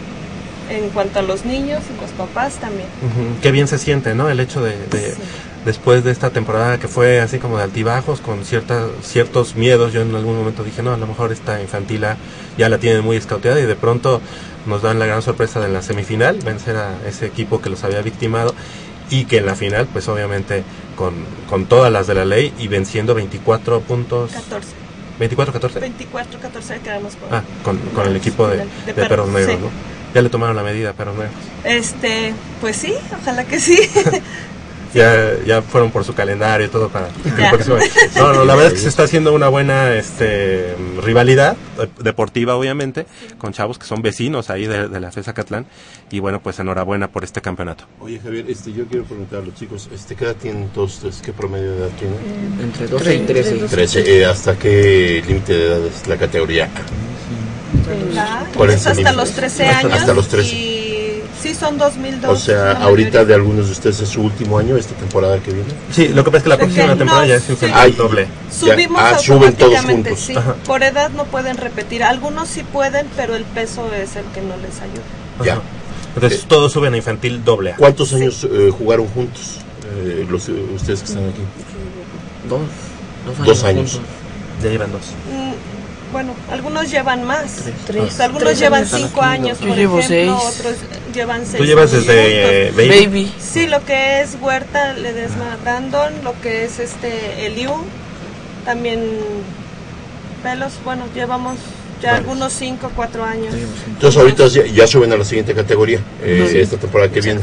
en 0.70 0.90
cuanto 0.90 1.20
a 1.20 1.22
los 1.22 1.46
niños 1.46 1.82
y 1.96 2.02
los 2.02 2.12
papás 2.12 2.56
también. 2.56 2.88
Ujú, 3.02 3.42
Qué 3.42 3.52
bien 3.52 3.68
se 3.68 3.78
siente, 3.78 4.16
¿no? 4.16 4.30
El 4.30 4.40
hecho 4.40 4.62
de, 4.64 4.72
de- 4.88 5.16
después 5.66 6.04
de 6.04 6.12
esta 6.12 6.30
temporada 6.32 6.80
que 6.80 6.88
fue 6.88 7.20
así 7.20 7.38
como 7.40 7.58
de 7.58 7.64
altibajos, 7.64 8.20
con 8.22 8.46
cierta, 8.46 8.88
ciertos 9.04 9.56
miedos, 9.56 9.94
yo 9.94 10.02
en 10.02 10.16
algún 10.16 10.38
momento 10.38 10.64
dije, 10.64 10.82
no, 10.82 10.94
a 10.94 10.98
lo 10.98 11.08
mejor 11.08 11.32
esta 11.32 11.62
infantila 11.62 12.18
ya 12.58 12.70
la 12.70 12.78
tienen 12.78 13.04
muy 13.04 13.18
escauteada 13.18 13.60
y 13.60 13.66
de 13.66 13.76
pronto 13.76 14.22
nos 14.66 14.82
dan 14.82 15.00
la 15.00 15.06
gran 15.06 15.22
sorpresa 15.22 15.60
de 15.60 15.70
la 15.70 15.82
semifinal, 15.82 16.38
vencer 16.44 16.76
a 16.78 16.96
ese 17.08 17.26
equipo 17.26 17.62
que 17.62 17.70
los 17.70 17.84
había 17.84 18.02
victimado 18.02 18.54
y 19.10 19.26
que 19.26 19.38
en 19.38 19.46
la 19.46 19.56
final, 19.56 19.88
pues 19.92 20.08
obviamente 20.08 20.64
con, 20.96 21.14
con 21.50 21.66
todas 21.66 21.92
las 21.92 22.08
de 22.08 22.16
la 22.16 22.26
ley 22.26 22.54
y 22.60 22.68
venciendo 22.68 23.14
24 23.14 23.82
puntos. 23.82 24.32
14. 24.32 24.68
24-14. 25.20 25.80
24, 25.80 26.40
14 26.40 26.80
quedamos 26.80 27.14
Ah, 27.30 27.44
con, 27.64 27.78
con 27.94 28.08
el 28.08 28.16
equipo 28.16 28.48
de, 28.48 28.58
De 28.58 28.64
de 28.86 28.94
perros, 28.94 29.10
perros 29.10 29.28
negros, 29.30 29.56
sí. 29.56 29.62
¿no? 29.62 30.01
Ya 30.14 30.22
le 30.22 30.30
tomaron 30.30 30.56
la 30.56 30.64
medida 30.64 30.90
a 30.92 30.94
perros 30.94 31.16
negros. 31.16 31.34
Este, 31.64 32.34
pues 32.60 32.76
sí, 32.76 32.94
ojalá 33.22 33.46
que 33.46 33.60
sí. 33.60 33.80
ya, 34.94 35.38
ya 35.46 35.62
fueron 35.62 35.90
por 35.92 36.04
su 36.04 36.14
calendario 36.14 36.68
y 36.68 36.70
todo 36.70 36.90
para 36.90 37.08
el 37.08 37.50
próximo 37.50 37.78
año. 37.78 37.88
No, 38.18 38.34
no, 38.34 38.46
la 38.46 38.56
verdad 38.56 38.74
es 38.74 38.74
que 38.74 38.84
se 38.84 38.90
está 38.90 39.04
haciendo 39.04 39.34
una 39.34 39.48
buena 39.48 39.94
este, 39.96 40.76
rivalidad 41.02 41.56
deportiva, 42.04 42.56
obviamente, 42.56 43.06
con 43.38 43.54
chavos 43.54 43.78
que 43.80 43.86
son 43.86 44.02
vecinos 44.02 44.50
ahí 44.50 44.68
de, 44.68 44.90
de 44.90 45.00
la 45.00 45.12
FESA 45.12 45.34
Catlán. 45.34 45.66
Y 46.12 46.20
bueno, 46.20 46.42
pues 46.42 46.60
enhorabuena 46.60 47.08
por 47.10 47.24
este 47.24 47.40
campeonato. 47.42 47.86
Oye 48.02 48.20
Javier, 48.22 48.46
este, 48.50 48.74
yo 48.74 48.86
quiero 48.88 49.06
preguntar 49.06 49.40
a 49.40 49.46
los 49.46 49.56
chicos, 49.56 49.90
este, 49.94 50.16
¿qué 50.16 50.26
edad 50.26 50.36
tienen 50.36 50.68
todos 50.70 50.96
ustedes? 50.96 51.22
¿Qué 51.22 51.32
promedio 51.32 51.72
de 51.72 51.78
edad 51.78 51.90
tienen? 51.98 52.18
Entre 52.62 52.88
12 52.88 53.16
y 53.16 53.20
13. 53.20 53.54
13. 53.70 54.18
eh, 54.20 54.26
¿Hasta 54.26 54.58
qué 54.58 55.24
límite 55.26 55.54
de 55.54 55.68
edad 55.68 55.86
es 55.86 56.06
la 56.08 56.18
categoría 56.18 56.70
A? 58.18 58.40
Ah, 58.42 58.46
¿Cuál 58.56 58.70
es 58.72 58.76
es 58.78 58.82
el 58.86 58.92
hasta 58.92 59.02
límite? 59.12 59.18
los 59.18 59.32
13 59.32 59.66
Hasta- 59.68 59.88
años. 59.88 60.00
hasta 60.00 60.14
los 60.14 60.28
13. 60.28 60.56
Y 60.56 61.22
sí, 61.42 61.54
son 61.56 61.78
2002. 61.78 62.32
O 62.32 62.36
sea, 62.42 62.72
ahorita 62.74 63.10
mayoría. 63.10 63.26
de 63.26 63.34
algunos 63.34 63.66
de 63.68 63.72
ustedes 63.74 64.00
es 64.02 64.10
su 64.10 64.22
último 64.22 64.58
año, 64.58 64.78
esta 64.78 64.94
temporada 64.96 65.40
que 65.40 65.52
viene. 65.52 65.70
Sí, 65.92 66.10
lo 66.10 66.24
que 66.24 66.32
pasa 66.32 66.38
es 66.38 66.44
que 66.44 66.50
la 66.50 66.58
próxima 66.58 66.86
No, 66.88 66.98
temporada 66.98 67.26
ya 67.28 67.36
es 67.36 67.44
sí. 67.44 67.52
infantil 67.54 67.78
Ay, 67.80 67.92
doble. 67.94 68.28
Subimos 68.52 69.02
ah, 69.02 69.18
suben 69.20 69.54
todos 69.56 69.80
juntos. 69.82 70.20
sí. 70.20 70.34
Por 70.66 70.84
edad 70.84 71.10
no 71.12 71.26
pueden 71.26 71.58
repetir. 71.58 72.04
Algunos 72.04 72.48
sí 72.50 72.64
pueden, 72.64 73.08
pero 73.16 73.36
el 73.36 73.44
peso 73.44 73.90
es 73.94 74.16
el 74.16 74.26
que 74.26 74.42
no 74.42 74.56
les 74.58 74.80
ayuda. 74.82 75.46
Ya. 75.46 75.54
Ajá. 75.54 75.62
Entonces 76.16 76.44
todos 76.48 76.72
suben 76.74 76.94
a 76.94 76.98
infantil 76.98 77.44
doble 77.46 77.72
A. 77.72 77.76
¿Cuántos 77.78 78.14
años 78.14 78.46
eh, 78.52 78.70
jugaron 78.78 79.08
juntos 79.08 79.60
eh, 79.96 80.26
los, 80.30 80.50
eh, 80.50 80.54
ustedes 80.76 81.00
que 81.00 81.06
están 81.06 81.24
aquí? 81.30 81.42
Dos. 82.50 82.60
Dos 83.26 83.38
años. 83.40 83.48
Dos 83.48 83.64
años. 83.64 84.00
Ya 84.62 84.70
llevan 84.70 84.92
dos. 84.92 85.02
Mm, 85.32 85.51
Bueno, 86.12 86.34
algunos 86.52 86.92
llevan 86.92 87.24
más. 87.24 87.66
Tres. 87.88 88.04
O 88.04 88.10
sea, 88.10 88.26
algunos 88.26 88.48
Tres 88.50 88.60
llevan 88.60 88.82
años. 88.84 88.94
cinco 88.96 89.22
años, 89.22 89.58
por 89.58 89.76
llevo 89.76 90.00
ejemplo, 90.00 90.40
seis. 90.42 90.60
otros 90.60 90.76
llevan 91.14 91.46
seis. 91.46 91.58
Tú 91.58 91.66
llevas 91.66 91.94
años 91.94 92.06
desde 92.06 92.68
eh, 92.68 92.72
baby. 92.72 93.34
Sí, 93.40 93.68
lo 93.68 93.84
que 93.86 94.22
es 94.22 94.38
Huerta, 94.42 94.94
Ledesma, 94.94 95.58
Brandon, 95.62 96.14
lo 96.24 96.40
que 96.42 96.66
es 96.66 96.80
este 96.80 97.46
Eliu, 97.46 97.74
también 98.66 99.02
Pelos, 100.44 100.74
bueno, 100.84 101.04
llevamos 101.14 101.58
ya 102.02 102.16
algunos 102.16 102.54
5, 102.54 102.92
4 102.96 103.24
años. 103.24 103.54
Entonces 103.88 104.20
ahorita 104.20 104.48
ya, 104.48 104.66
ya 104.66 104.88
suben 104.88 105.12
a 105.14 105.18
la 105.18 105.26
siguiente 105.26 105.54
categoría, 105.54 106.00
eh, 106.24 106.60
esta 106.62 106.78
temporada 106.78 107.12
que 107.12 107.22
viene. 107.22 107.42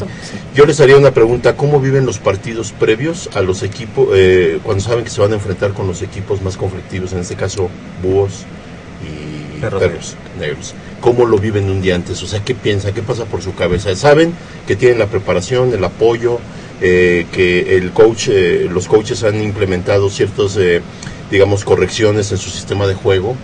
Yo 0.54 0.66
les 0.66 0.80
haría 0.80 0.96
una 0.96 1.12
pregunta, 1.12 1.56
¿cómo 1.56 1.80
viven 1.80 2.06
los 2.06 2.18
partidos 2.18 2.72
previos 2.72 3.30
a 3.34 3.42
los 3.42 3.62
equipos, 3.62 4.08
eh, 4.14 4.58
cuando 4.62 4.82
saben 4.82 5.04
que 5.04 5.10
se 5.10 5.20
van 5.20 5.32
a 5.32 5.34
enfrentar 5.34 5.72
con 5.72 5.86
los 5.86 6.02
equipos 6.02 6.42
más 6.42 6.56
conflictivos, 6.56 7.12
en 7.12 7.20
este 7.20 7.36
caso 7.36 7.68
búhos 8.02 8.44
y 9.02 9.60
Perros 9.60 9.82
perros, 9.82 10.16
negros? 10.38 10.74
¿Cómo 11.00 11.26
lo 11.26 11.38
viven 11.38 11.70
un 11.70 11.80
día 11.80 11.94
antes? 11.94 12.22
O 12.22 12.26
sea, 12.26 12.44
¿qué 12.44 12.54
piensan? 12.54 12.92
¿Qué 12.92 13.02
pasa 13.02 13.24
por 13.24 13.42
su 13.42 13.54
cabeza? 13.54 13.94
¿Saben 13.94 14.34
que 14.66 14.74
tienen 14.74 14.98
la 14.98 15.06
preparación, 15.06 15.72
el 15.72 15.84
apoyo, 15.84 16.40
eh, 16.80 17.26
que 17.32 17.76
el 17.76 17.90
coach, 17.92 18.28
eh, 18.28 18.68
los 18.70 18.86
coaches 18.86 19.24
han 19.24 19.42
implementado 19.42 20.10
ciertos, 20.10 20.56
eh, 20.56 20.80
digamos, 21.30 21.64
correcciones 21.64 22.30
en 22.32 22.38
su 22.38 22.50
sistema 22.50 22.86
de 22.86 22.94
juego? 22.94 23.36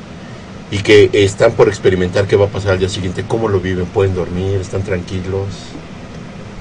Y 0.75 0.79
que 0.79 1.09
están 1.12 1.53
por 1.53 1.68
experimentar 1.68 2.27
qué 2.27 2.35
va 2.35 2.47
a 2.47 2.49
pasar 2.49 2.72
al 2.72 2.81
día 2.81 2.89
siguiente, 2.89 3.25
cómo 3.29 3.49
lo 3.49 3.61
viven, 3.61 3.87
pueden 3.87 4.12
dormir, 4.12 4.57
están 4.57 4.83
tranquilos, 4.83 5.47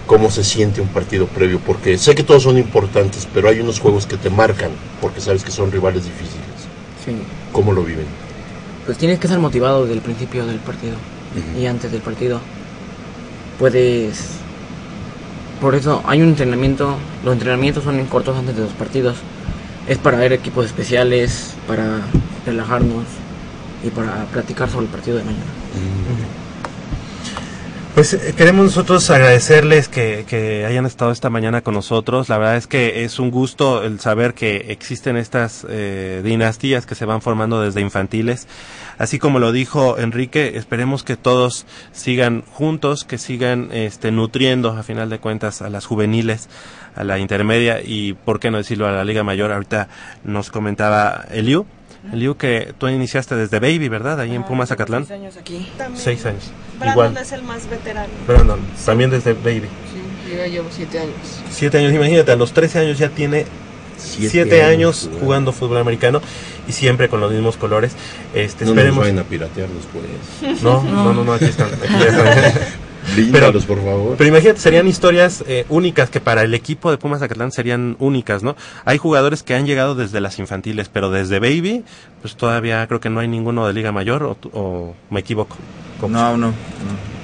cómo 0.05 0.29
se 0.29 0.43
siente 0.43 0.81
un 0.81 0.87
partido 0.89 1.25
previo, 1.25 1.59
porque 1.59 1.97
sé 1.97 2.13
que 2.13 2.21
todos 2.21 2.43
son 2.43 2.59
importantes, 2.59 3.27
pero 3.33 3.49
hay 3.49 3.59
unos 3.59 3.79
juegos 3.79 4.05
que 4.05 4.15
te 4.15 4.29
marcan, 4.29 4.69
porque 5.01 5.19
sabes 5.19 5.43
que 5.43 5.49
son 5.49 5.71
rivales 5.71 6.03
difíciles. 6.03 6.45
Sí. 7.03 7.13
¿Cómo 7.51 7.73
lo 7.73 7.83
viven? 7.83 8.05
Pues 8.85 8.99
tienes 8.99 9.17
que 9.17 9.25
estar 9.25 9.39
motivado 9.39 9.81
desde 9.81 9.95
el 9.95 10.01
principio 10.01 10.45
del 10.45 10.59
partido 10.59 10.93
y 11.59 11.65
antes 11.65 11.91
del 11.91 12.01
partido. 12.01 12.39
Puedes. 13.57 14.25
Por 15.59 15.73
eso 15.73 16.03
hay 16.05 16.21
un 16.21 16.29
entrenamiento. 16.29 16.97
Los 17.25 17.33
entrenamientos 17.33 17.83
son 17.83 17.99
en 17.99 18.05
cortos 18.05 18.37
antes 18.37 18.55
de 18.55 18.61
los 18.61 18.73
partidos. 18.73 19.17
Es 19.87 19.97
para 19.97 20.19
ver 20.19 20.33
equipos 20.33 20.67
especiales, 20.67 21.55
para 21.67 22.01
relajarnos 22.45 23.22
y 23.83 23.89
para 23.89 24.25
platicar 24.25 24.69
sobre 24.69 24.85
el 24.85 24.91
partido 24.91 25.17
de 25.17 25.23
mañana. 25.23 25.45
Pues 27.93 28.11
eh, 28.15 28.33
queremos 28.35 28.65
nosotros 28.65 29.07
agradecerles 29.11 29.87
que, 29.87 30.25
que 30.27 30.65
hayan 30.65 30.87
estado 30.87 31.11
esta 31.11 31.29
mañana 31.29 31.61
con 31.61 31.75
nosotros. 31.75 32.27
La 32.27 32.39
verdad 32.39 32.57
es 32.57 32.65
que 32.65 33.03
es 33.03 33.19
un 33.19 33.29
gusto 33.29 33.83
el 33.83 33.99
saber 33.99 34.33
que 34.33 34.65
existen 34.69 35.15
estas 35.15 35.63
eh, 35.69 36.21
dinastías 36.23 36.87
que 36.87 36.95
se 36.95 37.05
van 37.05 37.21
formando 37.21 37.61
desde 37.61 37.81
infantiles. 37.81 38.47
Así 38.97 39.19
como 39.19 39.37
lo 39.37 39.51
dijo 39.51 39.99
Enrique, 39.99 40.53
esperemos 40.55 41.03
que 41.03 41.17
todos 41.17 41.67
sigan 41.91 42.43
juntos, 42.51 43.03
que 43.03 43.19
sigan 43.19 43.69
este, 43.71 44.11
nutriendo 44.11 44.71
a 44.71 44.81
final 44.81 45.11
de 45.11 45.19
cuentas 45.19 45.61
a 45.61 45.69
las 45.69 45.85
juveniles, 45.85 46.49
a 46.95 47.03
la 47.03 47.19
intermedia 47.19 47.79
y, 47.83 48.13
por 48.13 48.39
qué 48.39 48.49
no 48.49 48.57
decirlo, 48.57 48.87
a 48.87 48.91
la 48.91 49.03
Liga 49.03 49.23
Mayor. 49.23 49.51
Ahorita 49.51 49.87
nos 50.23 50.49
comentaba 50.49 51.25
Eliu. 51.29 51.67
Eliu, 52.11 52.35
que 52.35 52.73
tú 52.77 52.87
iniciaste 52.87 53.35
desde 53.35 53.59
Baby, 53.59 53.87
¿verdad? 53.89 54.19
Ahí 54.19 54.35
en 54.35 54.43
Pumas, 54.43 54.69
Zacatlán. 54.69 55.05
seis 55.05 55.19
años 55.19 55.37
aquí. 55.37 55.71
También. 55.77 56.03
Seis 56.03 56.25
años. 56.25 56.51
Brandon 56.79 57.05
Igual. 57.11 57.23
es 57.23 57.31
el 57.31 57.43
más 57.43 57.69
veterano. 57.69 58.09
Brandon, 58.27 58.59
también 58.85 59.09
desde 59.09 59.33
Baby. 59.33 59.61
Sí, 59.91 60.31
yo 60.31 60.37
ya 60.37 60.47
llevo 60.47 60.67
siete 60.71 60.99
años. 60.99 61.13
Siete 61.49 61.77
años, 61.77 61.93
imagínate, 61.93 62.31
a 62.31 62.35
los 62.35 62.51
13 62.53 62.79
años 62.79 62.97
ya 62.97 63.09
tiene 63.09 63.45
Siete 63.95 64.29
siete, 64.29 64.63
años 64.63 65.05
años 65.05 65.19
jugando 65.21 65.53
fútbol 65.53 65.77
americano 65.77 66.21
y 66.67 66.73
siempre 66.73 67.07
con 67.07 67.21
los 67.21 67.31
mismos 67.31 67.55
colores. 67.55 67.93
Este, 68.33 68.65
No 68.65 68.71
nos 68.71 68.77
esperemos. 68.79 68.99
vayan 69.05 69.19
a 69.19 69.23
piratear 69.23 69.69
después. 69.69 70.61
No, 70.61 70.83
no, 70.83 71.13
no, 71.13 71.23
no, 71.23 71.31
aquí 71.33 71.45
están. 71.45 71.67
aquí 71.67 71.87
ya 71.99 72.53
Blíndalos, 73.15 73.65
por 73.65 73.77
favor. 73.83 74.15
Pero 74.17 74.27
imagínate, 74.27 74.59
serían 74.59 74.87
historias 74.87 75.43
eh, 75.47 75.65
únicas 75.69 76.09
que 76.09 76.19
para 76.19 76.43
el 76.43 76.53
equipo 76.53 76.91
de 76.91 76.97
Pumas 76.97 77.19
Zacatlán 77.19 77.51
serían 77.51 77.95
únicas, 77.99 78.43
¿no? 78.43 78.55
Hay 78.85 78.97
jugadores 78.97 79.43
que 79.43 79.55
han 79.55 79.65
llegado 79.65 79.95
desde 79.95 80.21
las 80.21 80.39
infantiles, 80.39 80.89
pero 80.89 81.11
desde 81.11 81.39
Baby, 81.39 81.83
pues 82.21 82.35
todavía 82.35 82.85
creo 82.87 82.99
que 82.99 83.09
no 83.09 83.19
hay 83.19 83.27
ninguno 83.27 83.67
de 83.67 83.73
Liga 83.73 83.91
Mayor, 83.91 84.23
o, 84.23 84.37
o 84.53 84.95
me 85.09 85.19
equivoco. 85.19 85.57
No, 86.01 86.37
no, 86.37 86.47
no. 86.47 86.53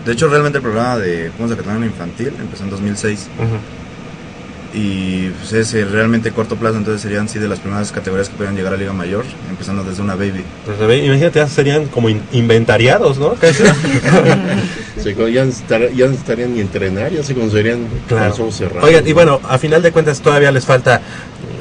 De 0.05 0.13
hecho, 0.13 0.27
realmente 0.29 0.57
el 0.57 0.63
programa 0.63 0.97
de 0.97 1.29
Pumas 1.31 1.51
Zacatlán 1.51 1.83
infantil 1.83 2.33
empezó 2.39 2.63
en 2.63 2.69
2006. 2.69 3.29
Y 4.73 5.29
pues 5.29 5.53
es 5.53 5.73
eh, 5.73 5.83
realmente 5.83 6.31
corto 6.31 6.55
plazo, 6.55 6.77
entonces 6.77 7.01
serían 7.01 7.27
sí 7.27 7.39
de 7.39 7.47
las 7.47 7.59
primeras 7.59 7.91
categorías 7.91 8.29
que 8.29 8.35
pueden 8.35 8.55
llegar 8.55 8.73
a 8.73 8.77
Liga 8.77 8.93
Mayor, 8.93 9.25
empezando 9.49 9.83
desde 9.83 10.01
una 10.03 10.13
baby. 10.15 10.43
Desde 10.67 10.85
Baby, 10.85 11.05
imagínate, 11.07 11.39
ya 11.39 11.47
serían 11.47 11.87
como 11.87 12.07
in- 12.09 12.21
inventariados, 12.33 13.17
¿no? 13.17 13.35
Sí, 15.01 15.15
ya, 15.31 15.43
estar- 15.45 15.91
ya 15.93 16.05
estarían 16.07 16.53
ni 16.53 16.59
entrenar, 16.59 17.11
ya 17.11 17.23
se 17.23 17.33
conocerían 17.33 17.87
con 18.09 18.19
los 18.19 18.39
ojos 18.39 18.55
cerrados. 18.57 18.83
Oigan, 18.83 19.07
y 19.07 19.13
bueno, 19.13 19.39
a 19.47 19.57
final 19.57 19.81
de 19.81 19.91
cuentas 19.93 20.19
todavía 20.21 20.51
les 20.51 20.65
falta 20.65 20.99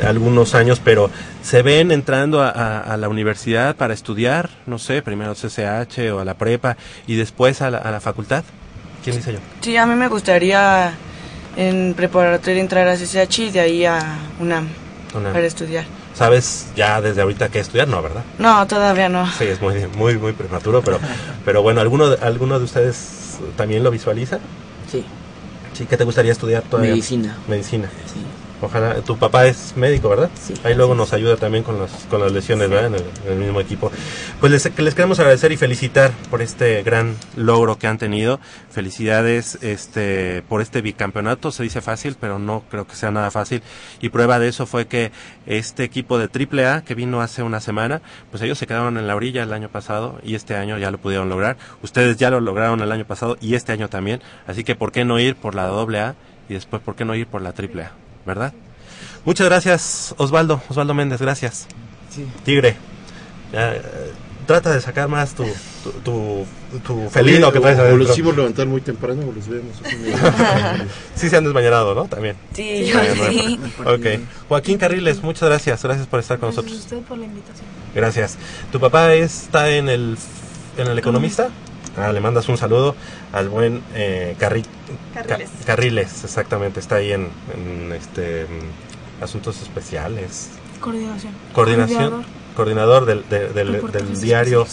algunos 0.05 0.55
años, 0.57 0.81
pero 0.83 1.09
¿se 1.43 1.63
ven 1.63 1.93
entrando 1.93 2.43
a, 2.43 2.51
a- 2.51 2.81
a 2.81 2.97
la 2.97 3.09
universidad 3.09 3.77
para 3.77 3.95
estudiar? 3.95 4.51
No 4.67 4.79
sé, 4.79 5.03
primero 5.03 5.35
CCH 5.35 6.11
o 6.13 6.21
a 6.21 6.25
la 6.25 6.35
prepa 6.35 6.77
y 7.07 7.15
después 7.15 7.63
a 7.63 7.71
la, 7.71 7.79
a 7.79 7.91
la 7.93 8.01
facultad. 8.01 8.43
¿Quién 9.05 9.17
dice 9.17 9.33
yo? 9.35 9.39
Sí, 9.61 9.77
a 9.77 9.87
mí 9.87 9.95
me 9.95 10.09
gustaría 10.09 10.93
en 11.59 11.93
preparatoria 11.95 12.61
entrar 12.61 12.87
a 12.89 12.95
CCH 12.97 13.39
y 13.41 13.51
de 13.51 13.61
ahí 13.61 13.85
a 13.85 13.99
UNAM 14.41 14.69
UNAM. 15.15 15.33
para 15.35 15.45
estudiar. 15.47 15.85
¿Sabes 16.15 16.69
ya 16.77 17.01
desde 17.01 17.21
ahorita 17.21 17.49
qué 17.49 17.59
estudiar? 17.61 17.89
No, 17.89 18.01
¿verdad? 18.01 18.23
No, 18.39 18.67
todavía 18.67 19.09
no. 19.09 19.31
Sí, 19.33 19.45
es 19.45 19.61
muy, 19.61 19.87
muy, 19.97 20.17
muy 20.19 20.33
prematuro, 20.33 20.83
pero, 20.83 20.99
pero 21.45 21.63
bueno, 21.63 21.81
¿alguno, 21.81 22.11
de- 22.11 22.25
¿alguno 22.25 22.59
de 22.59 22.65
ustedes 22.65 23.39
también 23.57 23.83
lo 23.85 23.91
visualiza? 23.91 24.39
Sí. 24.91 25.05
Sí, 25.75 25.87
¿qué 25.87 25.97
te 25.97 26.05
gustaría 26.05 26.33
estudiar 26.33 26.63
todavía? 26.63 26.91
Medicina. 26.93 27.37
Medicina. 27.47 27.89
Ojalá, 28.61 28.97
tu 29.03 29.17
papá 29.17 29.47
es 29.47 29.77
médico, 29.77 30.09
¿verdad? 30.09 30.31
Sí. 30.35 30.55
Ahí 30.65 30.75
luego 30.75 30.95
nos 30.95 31.13
ayuda 31.13 31.37
también 31.37 31.63
con, 31.63 31.79
los, 31.79 31.91
con 32.11 32.21
las 32.21 32.33
lesiones, 32.33 32.69
¿verdad? 32.69 32.87
En 32.87 32.95
el, 32.95 33.05
en 33.27 33.33
el 33.33 33.39
mismo 33.39 33.61
equipo. 33.61 33.93
Pues 34.41 34.51
les, 34.51 34.79
les 34.79 34.95
queremos 34.95 35.19
agradecer 35.21 35.53
y 35.53 35.57
felicitar 35.57 36.11
por 36.31 36.43
este 36.43 36.83
gran 36.83 37.17
logro 37.37 37.79
que 37.79 37.87
han 37.87 37.99
tenido. 37.99 38.41
Felicidades 38.71 39.59
este, 39.63 40.43
por 40.49 40.61
este 40.61 40.83
bicampeonato. 40.83 41.53
Se 41.53 41.63
dice 41.63 41.81
fácil, 41.81 42.17
pero 42.21 42.39
no 42.39 42.65
creo 42.69 42.87
que 42.87 42.97
sea 42.97 43.11
nada 43.11 43.31
fácil. 43.31 43.63
Y 44.01 44.09
prueba 44.09 44.39
de 44.39 44.49
eso 44.49 44.67
fue 44.67 44.87
que 44.87 45.13
este 45.47 45.85
equipo 45.85 46.19
de 46.19 46.29
AAA 46.29 46.83
que 46.83 46.95
vino 46.95 47.21
hace 47.21 47.43
una 47.43 47.61
semana, 47.61 48.03
pues 48.31 48.43
ellos 48.43 48.59
se 48.59 48.67
quedaron 48.67 48.99
en 48.99 49.07
la 49.07 49.15
orilla 49.17 49.43
el 49.43 49.53
año 49.53 49.69
pasado 49.69 50.19
y 50.23 50.35
este 50.35 50.57
año 50.57 50.79
ya 50.79 50.91
lo 50.91 50.99
pudieron 50.99 51.29
lograr. 51.29 51.57
Ustedes 51.83 52.17
ya 52.17 52.31
lo 52.31 52.41
lograron 52.41 52.81
el 52.81 52.93
año 52.93 53.05
pasado 53.05 53.37
y 53.41 53.55
este 53.55 53.73
año 53.73 53.89
también. 53.89 54.21
Así 54.47 54.65
que, 54.65 54.75
¿por 54.75 54.93
qué 54.93 55.05
no 55.05 55.19
ir 55.19 55.37
por 55.37 55.55
la 55.55 55.69
AA 55.69 56.15
y 56.49 56.55
después, 56.55 56.83
¿por 56.83 56.97
qué 56.97 57.05
no 57.05 57.15
ir 57.15 57.27
por 57.27 57.43
la 57.43 57.51
AAA? 57.51 58.08
¿Verdad? 58.27 58.53
Muchas 59.25 59.47
gracias, 59.47 60.15
Osvaldo, 60.19 60.63
Osvaldo 60.69 60.95
Méndez, 60.95 61.21
gracias. 61.21 61.67
Sí. 62.11 62.27
Tigre, 62.45 62.77
ya, 63.53 63.75
eh, 63.75 63.83
trata 64.47 64.73
de 64.73 64.81
sacar 64.81 65.09
más 65.09 65.35
tu, 65.35 65.45
tu, 65.85 65.93
tu, 66.03 66.47
tu 66.87 67.11
felino 67.11 67.53
que 67.53 67.61
traes 67.61 67.79
o, 67.79 67.83
o 67.83 67.85
adentro. 67.85 68.05
los 68.05 68.11
hicimos 68.13 68.37
levantar 68.37 68.67
muy 68.67 68.81
temprano 68.81 69.23
o 69.29 69.33
los 69.33 69.47
vemos. 69.47 69.77
sí 71.15 71.29
se 71.29 71.37
han 71.37 71.45
desmañanado, 71.45 71.95
¿no? 71.95 72.05
También. 72.07 72.37
Sí, 72.55 72.87
yo 72.87 72.99
sí. 73.29 73.61
Ok. 73.85 74.21
Joaquín 74.49 74.79
Carriles, 74.79 75.23
muchas 75.23 75.49
gracias, 75.49 75.83
gracias 75.83 76.07
por 76.07 76.21
estar 76.21 76.39
con 76.39 76.49
Gracias 76.51 76.65
a 76.65 76.69
nosotros. 76.71 76.85
usted 76.95 77.07
por 77.09 77.19
la 77.19 77.27
invitación. 77.27 77.67
Gracias. 77.95 78.39
¿Tu 78.73 78.81
papá 78.81 79.13
está 79.15 79.69
en 79.71 79.89
el, 79.91 80.17
en 80.79 80.87
el 80.87 80.99
economista? 80.99 81.51
Ah, 81.99 82.13
le 82.13 82.21
mandas 82.21 82.49
un 82.49 82.57
saludo 82.57 82.95
al 83.33 83.49
buen 83.49 83.83
eh, 83.95 84.37
Carri- 84.39 84.65
Carriles. 85.15 85.51
Ca- 85.61 85.67
Carriles, 85.67 86.25
exactamente, 86.25 86.81
está 86.81 86.97
ahí 86.97 87.13
en, 87.13 87.29
en, 87.55 87.93
este 87.93 88.45
mm, 88.45 89.23
asuntos 89.25 89.61
especiales. 89.63 90.51
Coordinación. 90.81 91.33
Coordinación, 91.53 92.25
coordinador 92.57 93.05
del, 93.07 93.29
de- 93.29 93.49
del- 93.49 93.73
Reportajes 93.73 94.09
del 94.09 94.21
diario 94.21 94.67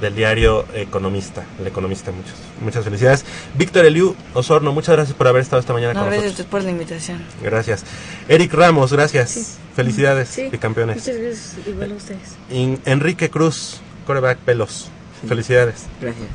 del 0.00 0.16
diario 0.16 0.64
Economista, 0.74 1.44
el 1.60 1.66
Economista, 1.68 2.10
muchas, 2.10 2.34
muchas 2.60 2.82
felicidades. 2.84 3.24
Víctor 3.54 3.84
Eliu 3.84 4.16
Osorno, 4.34 4.72
muchas 4.72 4.96
gracias 4.96 5.16
por 5.16 5.28
haber 5.28 5.42
estado 5.42 5.60
esta 5.60 5.72
mañana 5.72 5.94
No, 5.94 6.00
con 6.00 6.08
gracias 6.08 6.24
a 6.24 6.26
nosotros. 6.30 6.40
usted 6.46 6.50
por 6.50 6.62
la 6.64 6.70
invitación. 6.72 7.22
Gracias. 7.40 7.84
Eric 8.28 8.52
Ramos, 8.52 8.92
gracias. 8.92 9.58
Felicidades, 9.76 10.28
Sí. 10.28 10.48
bicampeones. 10.50 10.96
Muchas 10.96 11.16
gracias, 11.16 11.56
igual 11.68 11.92
a 11.92 11.94
ustedes. 11.94 12.80
Enrique 12.84 13.30
Cruz, 13.30 13.80
coreback 14.04 14.38
pelos. 14.38 14.88
Felicidades. 15.28 15.84
Gracias. 16.00 16.26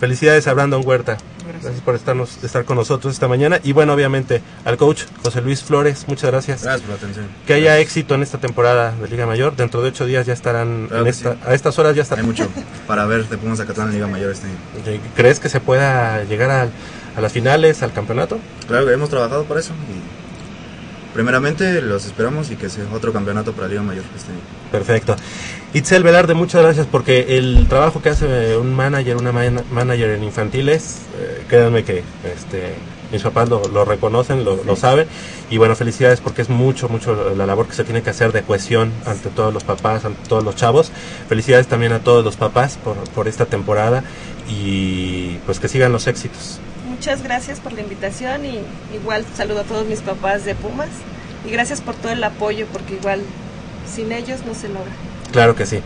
Felicidades 0.00 0.46
a 0.46 0.52
Brandon 0.54 0.82
Huerta. 0.84 1.16
Gracias, 1.48 1.80
por 1.80 1.94
estarnos, 1.94 2.44
estar 2.44 2.64
con 2.64 2.76
nosotros 2.76 3.12
esta 3.14 3.26
mañana. 3.26 3.58
Y 3.64 3.72
bueno, 3.72 3.94
obviamente 3.94 4.42
al 4.64 4.76
coach 4.76 5.04
José 5.24 5.40
Luis 5.40 5.62
Flores, 5.64 6.04
muchas 6.06 6.30
gracias. 6.30 6.62
Gracias 6.62 6.82
por 6.82 6.90
la 6.90 6.96
atención. 6.96 7.26
Que 7.46 7.54
haya 7.54 7.78
éxito 7.78 8.14
en 8.14 8.22
esta 8.22 8.38
temporada 8.38 8.92
de 8.92 9.08
Liga 9.08 9.26
Mayor. 9.26 9.56
Dentro 9.56 9.80
de 9.82 9.88
ocho 9.88 10.06
días 10.06 10.26
ya 10.26 10.34
estarán, 10.34 10.86
Claro 10.88 11.02
en 11.02 11.08
esta, 11.08 11.32
sí. 11.32 11.38
a 11.46 11.54
estas 11.54 11.78
horas 11.78 11.96
ya 11.96 12.02
estarán. 12.02 12.24
Hay 12.24 12.30
mucho 12.30 12.46
para 12.86 13.06
ver 13.06 13.26
de 13.28 13.38
Pumas 13.38 13.58
Zacatlán 13.58 13.88
en 13.88 13.94
Liga 13.94 14.06
Mayor 14.06 14.30
este 14.32 14.46
año. 14.46 15.00
¿Crees 15.16 15.40
que 15.40 15.48
se 15.48 15.58
pueda 15.60 16.22
llegar 16.24 16.50
al- 16.50 16.70
a, 17.16 17.20
las 17.20 17.32
finales, 17.32 17.82
al 17.82 17.92
campeonato? 17.92 18.38
Claro 18.68 18.86
que 18.86 18.92
hemos 18.92 19.08
trabajado 19.08 19.44
por 19.44 19.58
eso. 19.58 19.72
Y 19.72 20.27
primeramente 21.18 21.82
los 21.82 22.06
esperamos 22.06 22.48
y 22.52 22.54
que 22.54 22.70
sea 22.70 22.84
otro 22.94 23.12
campeonato 23.12 23.52
para 23.52 23.66
Liga 23.66 23.82
Mayor 23.82 24.04
este 24.16 24.30
año. 24.30 24.40
Perfecto. 24.70 25.16
Itzel 25.74 26.04
Velarde, 26.04 26.34
muchas 26.34 26.62
gracias 26.62 26.86
porque 26.86 27.36
el 27.38 27.66
trabajo 27.68 28.00
que 28.00 28.10
hace 28.10 28.56
un 28.56 28.72
manager, 28.72 29.16
una 29.16 29.32
man- 29.32 29.64
manager 29.72 30.10
en 30.10 30.22
infantiles, 30.22 30.98
eh, 31.18 31.42
créanme 31.48 31.82
que 31.82 32.04
este, 32.24 32.74
mis 33.10 33.20
papás 33.22 33.48
lo, 33.48 33.66
lo 33.66 33.84
reconocen, 33.84 34.44
lo, 34.44 34.62
lo 34.62 34.76
saben. 34.76 35.08
Y 35.50 35.56
bueno, 35.58 35.74
felicidades 35.74 36.20
porque 36.20 36.42
es 36.42 36.50
mucho, 36.50 36.88
mucho 36.88 37.34
la 37.36 37.46
labor 37.46 37.66
que 37.66 37.74
se 37.74 37.82
tiene 37.82 38.00
que 38.02 38.10
hacer 38.10 38.30
de 38.30 38.42
cohesión 38.42 38.92
ante 39.04 39.28
todos 39.30 39.52
los 39.52 39.64
papás, 39.64 40.04
ante 40.04 40.20
todos 40.28 40.44
los 40.44 40.54
chavos. 40.54 40.92
Felicidades 41.28 41.66
también 41.66 41.90
a 41.94 41.98
todos 41.98 42.24
los 42.24 42.36
papás 42.36 42.78
por, 42.84 42.94
por 43.10 43.26
esta 43.26 43.44
temporada 43.44 44.04
y 44.48 45.38
pues 45.46 45.58
que 45.58 45.66
sigan 45.66 45.90
los 45.90 46.06
éxitos. 46.06 46.60
Muchas 46.98 47.22
gracias 47.22 47.60
por 47.60 47.72
la 47.74 47.80
invitación 47.80 48.44
y 48.44 48.58
igual 48.92 49.24
saludo 49.36 49.60
a 49.60 49.62
todos 49.62 49.86
mis 49.86 50.00
papás 50.00 50.44
de 50.44 50.56
Pumas 50.56 50.88
y 51.46 51.50
gracias 51.52 51.80
por 51.80 51.94
todo 51.94 52.10
el 52.10 52.24
apoyo 52.24 52.66
porque 52.72 52.94
igual 52.94 53.20
sin 53.88 54.10
ellos 54.10 54.40
no 54.44 54.52
se 54.52 54.66
logra. 54.66 54.90
Claro 55.30 55.54
que 55.54 55.64
sí. 55.64 55.78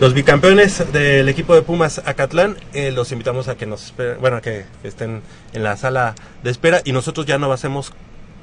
Los 0.00 0.14
bicampeones 0.14 0.90
del 0.90 1.28
equipo 1.28 1.54
de 1.54 1.60
Pumas 1.60 2.00
Acatlán, 2.02 2.56
eh, 2.72 2.92
los 2.92 3.12
invitamos 3.12 3.48
a 3.48 3.56
que 3.56 3.66
nos 3.66 3.84
esperen, 3.84 4.22
bueno, 4.22 4.38
a 4.38 4.40
que 4.40 4.64
estén 4.84 5.20
en 5.52 5.62
la 5.62 5.76
sala 5.76 6.14
de 6.42 6.50
espera 6.50 6.80
y 6.82 6.92
nosotros 6.92 7.26
ya 7.26 7.36
no 7.36 7.52
hacemos 7.52 7.92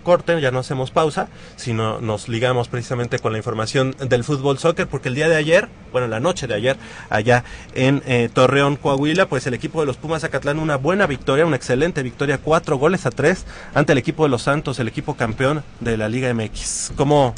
corte, 0.06 0.40
ya 0.40 0.52
no 0.52 0.60
hacemos 0.60 0.92
pausa, 0.92 1.28
sino 1.58 2.00
nos 2.00 2.30
ligamos 2.30 2.70
precisamente 2.70 3.20
con 3.20 3.34
la 3.34 3.40
información 3.40 3.94
del 4.00 4.24
fútbol 4.24 4.58
soccer, 4.58 4.88
porque 4.88 5.10
el 5.10 5.16
día 5.16 5.28
de 5.28 5.36
ayer, 5.36 5.68
bueno, 5.92 6.08
la 6.08 6.22
noche 6.22 6.48
de 6.48 6.54
ayer, 6.54 6.78
allá 7.10 7.44
en 7.74 8.02
eh, 8.06 8.30
Torreón, 8.34 8.78
Coahuila, 8.78 9.28
pues 9.28 9.46
el 9.48 9.54
equipo 9.54 9.82
de 9.82 9.88
los 9.88 9.98
Pumas 9.98 10.24
Acatlán, 10.24 10.60
una 10.60 10.78
buena 10.78 11.08
victoria, 11.08 11.46
una 11.46 11.58
excelente 11.58 12.02
victoria, 12.04 12.38
cuatro 12.38 12.78
goles 12.78 13.06
a 13.06 13.12
tres 13.12 13.46
ante 13.74 13.92
el 13.92 13.98
equipo 13.98 14.24
de 14.24 14.30
los 14.30 14.44
Santos, 14.44 14.80
el 14.80 14.88
equipo 14.88 15.16
campeón 15.16 15.64
de 15.82 15.98
la 15.98 16.08
Liga 16.08 16.34
MX. 16.34 16.94
¿Cómo, 16.96 17.36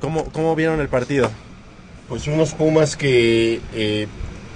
cómo, 0.00 0.26
cómo 0.26 0.54
vieron 0.54 0.80
el 0.80 0.88
partido? 0.88 1.28
Pues 2.08 2.28
unos 2.28 2.52
Pumas 2.52 2.96
que 2.96 3.60
eh, 3.74 4.06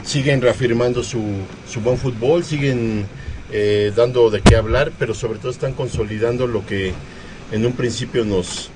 siguen 0.04 0.40
reafirmando 0.42 1.02
su, 1.02 1.24
su 1.68 1.80
buen 1.80 1.96
fútbol, 1.98 2.44
siguen 2.44 3.06
eh, 3.50 3.92
dando 3.94 4.28
de 4.30 4.40
qué 4.40 4.56
hablar, 4.56 4.90
pero 4.98 5.14
sobre 5.14 5.38
todo 5.38 5.52
están 5.52 5.72
consolidando 5.72 6.46
lo 6.48 6.66
que 6.66 6.92
en 7.52 7.66
un 7.66 7.72
principio 7.72 8.24
nos, 8.24 8.70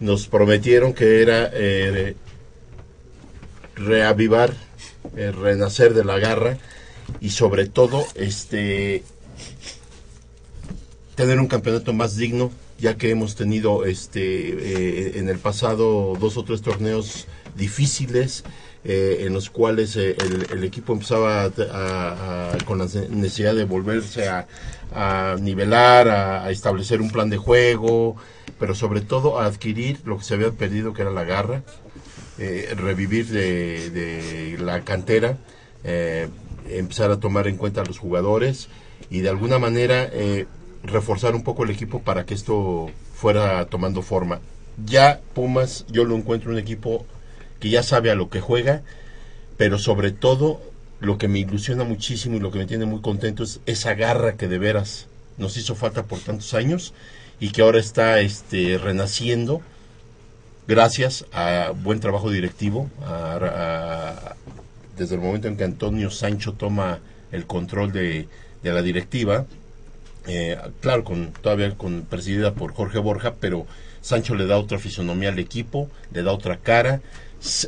nos 0.00 0.26
prometieron 0.26 0.92
que 0.92 1.22
era 1.22 1.50
eh, 1.52 2.16
reavivar, 3.76 4.54
eh, 5.16 5.32
renacer 5.32 5.94
de 5.94 6.04
la 6.04 6.18
garra 6.18 6.58
y 7.20 7.30
sobre 7.30 7.66
todo 7.66 8.06
este 8.14 9.02
tener 11.14 11.38
un 11.38 11.48
campeonato 11.48 11.92
más 11.92 12.16
digno, 12.16 12.50
ya 12.78 12.96
que 12.96 13.10
hemos 13.10 13.34
tenido 13.34 13.84
este 13.84 14.20
eh, 14.22 15.18
en 15.18 15.28
el 15.28 15.38
pasado 15.38 16.14
dos 16.18 16.36
o 16.36 16.44
tres 16.44 16.62
torneos 16.62 17.26
difíciles 17.56 18.44
eh, 18.84 19.24
en 19.26 19.34
los 19.34 19.50
cuales 19.50 19.94
eh, 19.96 20.16
el, 20.50 20.64
equipo 20.64 20.94
empezaba 20.94 21.42
a- 21.44 22.52
a- 22.54 22.58
con 22.64 22.78
la 22.78 22.86
necesidad 22.86 23.54
de 23.54 23.64
volverse 23.64 24.28
a, 24.28 24.46
nivelar, 25.40 26.08
a, 26.08 26.50
establecer 26.50 27.00
un 27.00 27.10
plan 27.10 27.30
de 27.30 27.36
juego, 27.36 28.16
pero 28.58 28.74
sobre 28.74 29.00
todo 29.02 29.38
a 29.38 29.44
adquirir 29.46 30.00
lo 30.04 30.18
que 30.18 30.24
se 30.24 30.34
había 30.34 30.50
perdido, 30.50 30.92
que 30.94 31.02
era 31.02 31.10
la 31.10 31.24
garra, 31.24 31.62
eh, 32.38 32.74
revivir 32.76 33.26
de, 33.28 33.90
de 33.90 34.58
la 34.58 34.80
cantera, 34.80 35.36
empezar 36.68 37.10
a 37.10 37.20
tomar 37.20 37.46
en 37.48 37.56
cuenta 37.56 37.82
a 37.82 37.84
los 37.84 37.98
jugadores 37.98 38.68
y 39.10 39.20
de 39.20 39.28
alguna 39.28 39.58
manera 39.58 40.10
reforzar 40.82 41.34
un 41.34 41.42
poco 41.42 41.64
el 41.64 41.70
equipo 41.70 42.00
para 42.00 42.24
que 42.24 42.34
esto 42.34 42.90
fuera 43.14 43.64
tomando 43.66 44.02
forma. 44.02 44.40
Ya 44.86 45.20
Pumas, 45.34 45.84
yo 45.90 46.04
lo 46.04 46.16
encuentro 46.16 46.50
un 46.50 46.58
equipo 46.58 47.04
que 47.60 47.70
ya 47.70 47.82
sabe 47.82 48.10
a 48.10 48.14
lo 48.14 48.30
que 48.30 48.40
juega, 48.40 48.82
pero 49.56 49.78
sobre 49.78 50.10
todo 50.10 50.60
lo 51.00 51.18
que 51.18 51.28
me 51.28 51.38
ilusiona 51.38 51.84
muchísimo 51.84 52.36
y 52.36 52.40
lo 52.40 52.50
que 52.50 52.58
me 52.58 52.66
tiene 52.66 52.86
muy 52.86 53.00
contento 53.00 53.42
es 53.42 53.60
esa 53.66 53.94
garra 53.94 54.36
que 54.36 54.48
de 54.48 54.58
veras 54.58 55.06
nos 55.38 55.56
hizo 55.56 55.74
falta 55.74 56.04
por 56.04 56.18
tantos 56.18 56.52
años 56.54 56.92
y 57.38 57.50
que 57.50 57.62
ahora 57.62 57.78
está 57.78 58.20
este, 58.20 58.78
renaciendo 58.78 59.62
gracias 60.66 61.24
a 61.32 61.72
buen 61.74 62.00
trabajo 62.00 62.30
directivo, 62.30 62.88
desde 64.96 65.14
el 65.14 65.20
momento 65.20 65.48
en 65.48 65.56
que 65.56 65.64
Antonio 65.64 66.10
Sancho 66.10 66.52
toma 66.52 67.00
el 67.32 67.46
control 67.46 67.92
de, 67.92 68.28
de 68.62 68.72
la 68.72 68.82
directiva, 68.82 69.46
eh, 70.26 70.58
claro, 70.80 71.02
con, 71.02 71.32
todavía 71.32 71.76
con, 71.76 72.02
presidida 72.02 72.54
por 72.54 72.74
Jorge 72.74 72.98
Borja, 72.98 73.34
pero 73.40 73.66
Sancho 74.00 74.34
le 74.34 74.46
da 74.46 74.58
otra 74.58 74.78
fisonomía 74.78 75.30
al 75.30 75.38
equipo, 75.38 75.90
le 76.12 76.22
da 76.22 76.32
otra 76.32 76.58
cara, 76.58 77.00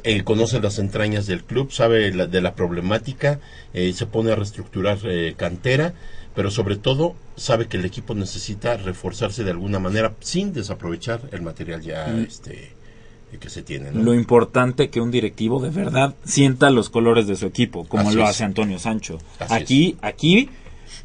eh, 0.04 0.22
conoce 0.22 0.60
las 0.60 0.78
entrañas 0.78 1.26
del 1.26 1.42
club, 1.44 1.72
sabe 1.72 2.12
la- 2.12 2.26
de 2.26 2.40
la 2.40 2.54
problemática, 2.54 3.40
eh, 3.72 3.92
se 3.94 4.06
pone 4.06 4.32
a 4.32 4.36
reestructurar 4.36 4.98
eh, 5.04 5.34
cantera, 5.36 5.94
pero 6.34 6.50
sobre 6.50 6.76
todo 6.76 7.14
sabe 7.36 7.66
que 7.68 7.76
el 7.78 7.84
equipo 7.84 8.14
necesita 8.14 8.76
reforzarse 8.76 9.44
de 9.44 9.50
alguna 9.50 9.78
manera 9.78 10.14
sin 10.20 10.52
desaprovechar 10.52 11.20
el 11.32 11.42
material 11.42 11.80
ya 11.82 12.06
Mm. 12.08 12.22
este 12.24 12.70
que 13.40 13.48
se 13.48 13.62
tiene. 13.62 13.90
¿no? 13.90 14.02
Lo 14.02 14.12
importante 14.14 14.90
que 14.90 15.00
un 15.00 15.10
directivo 15.10 15.58
de 15.62 15.70
verdad 15.70 16.14
sienta 16.22 16.68
los 16.68 16.90
colores 16.90 17.26
de 17.26 17.34
su 17.36 17.46
equipo, 17.46 17.86
como 17.86 18.08
Así 18.08 18.16
lo 18.18 18.24
es. 18.24 18.28
hace 18.28 18.44
Antonio 18.44 18.78
Sancho. 18.78 19.16
Así 19.38 19.54
aquí, 19.54 19.96
aquí 20.02 20.48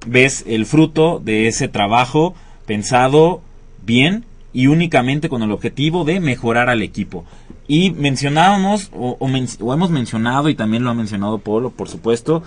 ves 0.05 0.43
el 0.45 0.65
fruto 0.65 1.21
de 1.23 1.47
ese 1.47 1.69
trabajo 1.69 2.35
pensado 2.65 3.41
bien 3.85 4.25
y 4.57 4.65
únicamente 4.65 5.29
con 5.29 5.43
el 5.43 5.51
objetivo 5.51 6.03
de 6.03 6.19
mejorar 6.19 6.67
al 6.67 6.81
equipo. 6.81 7.25
Y 7.67 7.91
mencionábamos, 7.91 8.89
o, 8.91 9.15
o 9.19 9.27
men- 9.27 9.47
o 9.61 9.71
hemos 9.71 9.91
mencionado, 9.91 10.49
y 10.49 10.55
también 10.55 10.83
lo 10.83 10.89
ha 10.89 10.95
mencionado 10.95 11.37
Polo, 11.37 11.69
por 11.69 11.89
supuesto, 11.89 12.41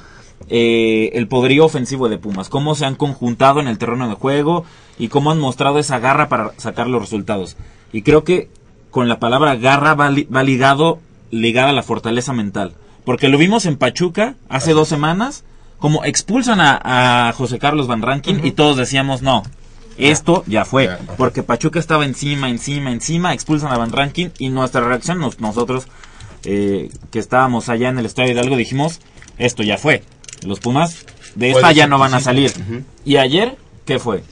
eh, 0.48 1.10
el 1.12 1.28
poderío 1.28 1.64
ofensivo 1.64 2.08
de 2.08 2.18
Pumas, 2.18 2.48
cómo 2.48 2.74
se 2.74 2.84
han 2.84 2.96
conjuntado 2.96 3.60
en 3.60 3.68
el 3.68 3.78
terreno 3.78 4.08
de 4.08 4.16
juego 4.16 4.64
y 4.98 5.06
cómo 5.06 5.30
han 5.30 5.38
mostrado 5.38 5.78
esa 5.78 6.00
garra 6.00 6.28
para 6.28 6.50
sacar 6.56 6.88
los 6.88 7.00
resultados. 7.00 7.56
Y 7.92 8.02
creo 8.02 8.24
que 8.24 8.48
con 8.90 9.08
la 9.08 9.20
palabra 9.20 9.54
garra 9.54 9.94
va, 9.94 10.10
li- 10.10 10.24
va 10.24 10.42
ligado, 10.42 10.98
ligada 11.30 11.68
a 11.70 11.74
la 11.74 11.84
fortaleza 11.84 12.32
mental. 12.32 12.72
Porque 13.04 13.28
lo 13.28 13.38
vimos 13.38 13.66
en 13.66 13.76
Pachuca 13.76 14.34
hace 14.48 14.72
dos 14.72 14.88
semanas, 14.88 15.44
como 15.78 16.04
expulsan 16.04 16.58
a, 16.60 17.28
a 17.28 17.32
José 17.34 17.60
Carlos 17.60 17.86
Van 17.86 18.02
Rankin 18.02 18.44
y 18.44 18.50
todos 18.50 18.76
decíamos, 18.76 19.22
no, 19.22 19.44
esto 19.98 20.44
ya 20.46 20.64
fue. 20.64 20.88
Porque 21.16 21.42
Pachuca 21.42 21.78
estaba 21.78 22.04
encima, 22.04 22.48
encima, 22.48 22.90
encima, 22.92 23.32
expulsan 23.34 23.72
a 23.72 23.78
Van 23.78 23.92
Rankin 23.92 24.32
y 24.38 24.48
nuestra 24.48 24.80
reacción, 24.82 25.18
nos- 25.18 25.40
nosotros 25.40 25.86
eh, 26.44 26.90
que 27.10 27.18
estábamos 27.18 27.68
allá 27.68 27.88
en 27.90 27.98
el 27.98 28.06
Estadio 28.06 28.32
Hidalgo, 28.32 28.56
dijimos, 28.56 29.00
esto 29.38 29.62
ya 29.62 29.76
fue. 29.76 30.02
Los 30.46 30.58
Pumas 30.60 31.04
de 31.34 31.50
esta 31.50 31.72
ya 31.72 31.86
no 31.86 31.98
van 31.98 32.14
a 32.14 32.20
salir. 32.20 32.52
Y 33.04 33.16
ayer, 33.16 33.56
¿qué 33.84 33.98
fue? 33.98 34.22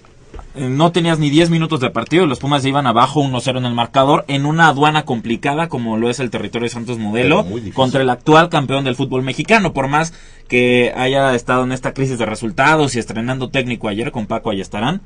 Eh, 0.55 0.69
No 0.71 0.91
tenías 0.91 1.19
ni 1.19 1.29
10 1.29 1.51
minutos 1.51 1.81
de 1.81 1.91
partido 1.91 2.25
y 2.25 2.29
los 2.29 2.39
Pumas 2.39 2.63
se 2.63 2.71
iban 2.71 2.87
abajo 2.87 3.21
1-0 3.23 3.59
en 3.59 3.67
el 3.67 3.75
marcador 3.75 4.25
en 4.29 4.47
una 4.47 4.69
aduana 4.69 5.05
complicada 5.05 5.69
como 5.69 5.99
lo 5.99 6.09
es 6.09 6.19
el 6.19 6.31
territorio 6.31 6.65
de 6.65 6.71
Santos 6.71 6.97
Modelo 6.99 7.45
contra 7.75 8.01
el 8.01 8.09
actual 8.09 8.49
campeón 8.49 8.85
del 8.85 8.97
fútbol 8.97 9.23
mexicano. 9.23 9.75
Por 9.75 9.89
más 9.89 10.15
que 10.49 10.95
haya 10.97 11.35
estado 11.35 11.65
en 11.65 11.73
esta 11.73 11.93
crisis 11.93 12.19
de 12.19 12.25
resultados 12.25 12.97
y 12.97 12.99
estrenando 13.01 13.51
técnico 13.51 13.89
ayer 13.89 14.11
con 14.13 14.27
Paco 14.27 14.49
Ayestarán, 14.51 15.03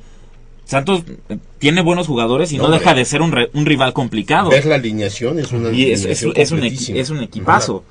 Santos 0.73 1.03
eh, 1.29 1.39
tiene 1.59 1.81
buenos 1.83 2.07
jugadores 2.09 2.51
y 2.53 2.57
no, 2.59 2.65
No, 2.65 2.71
deja 2.71 2.91
hombre. 2.91 3.01
de 3.01 3.05
ser 3.05 3.23
un, 3.23 3.31
re- 3.33 3.51
un 3.55 3.65
rival 3.65 3.93
complicado. 3.93 4.51
Ves 4.51 4.65
la 4.67 4.75
alineación, 4.75 5.39
es 5.39 5.53
una 5.53 5.71
Y 5.71 5.93
es, 5.93 6.05
es- 6.05 6.23
alineación 6.25 6.33
es 6.37 6.51
un, 6.53 6.61
equi- 6.61 6.97
es 7.01 7.11
un 7.11 7.21
equipazo. 7.21 7.85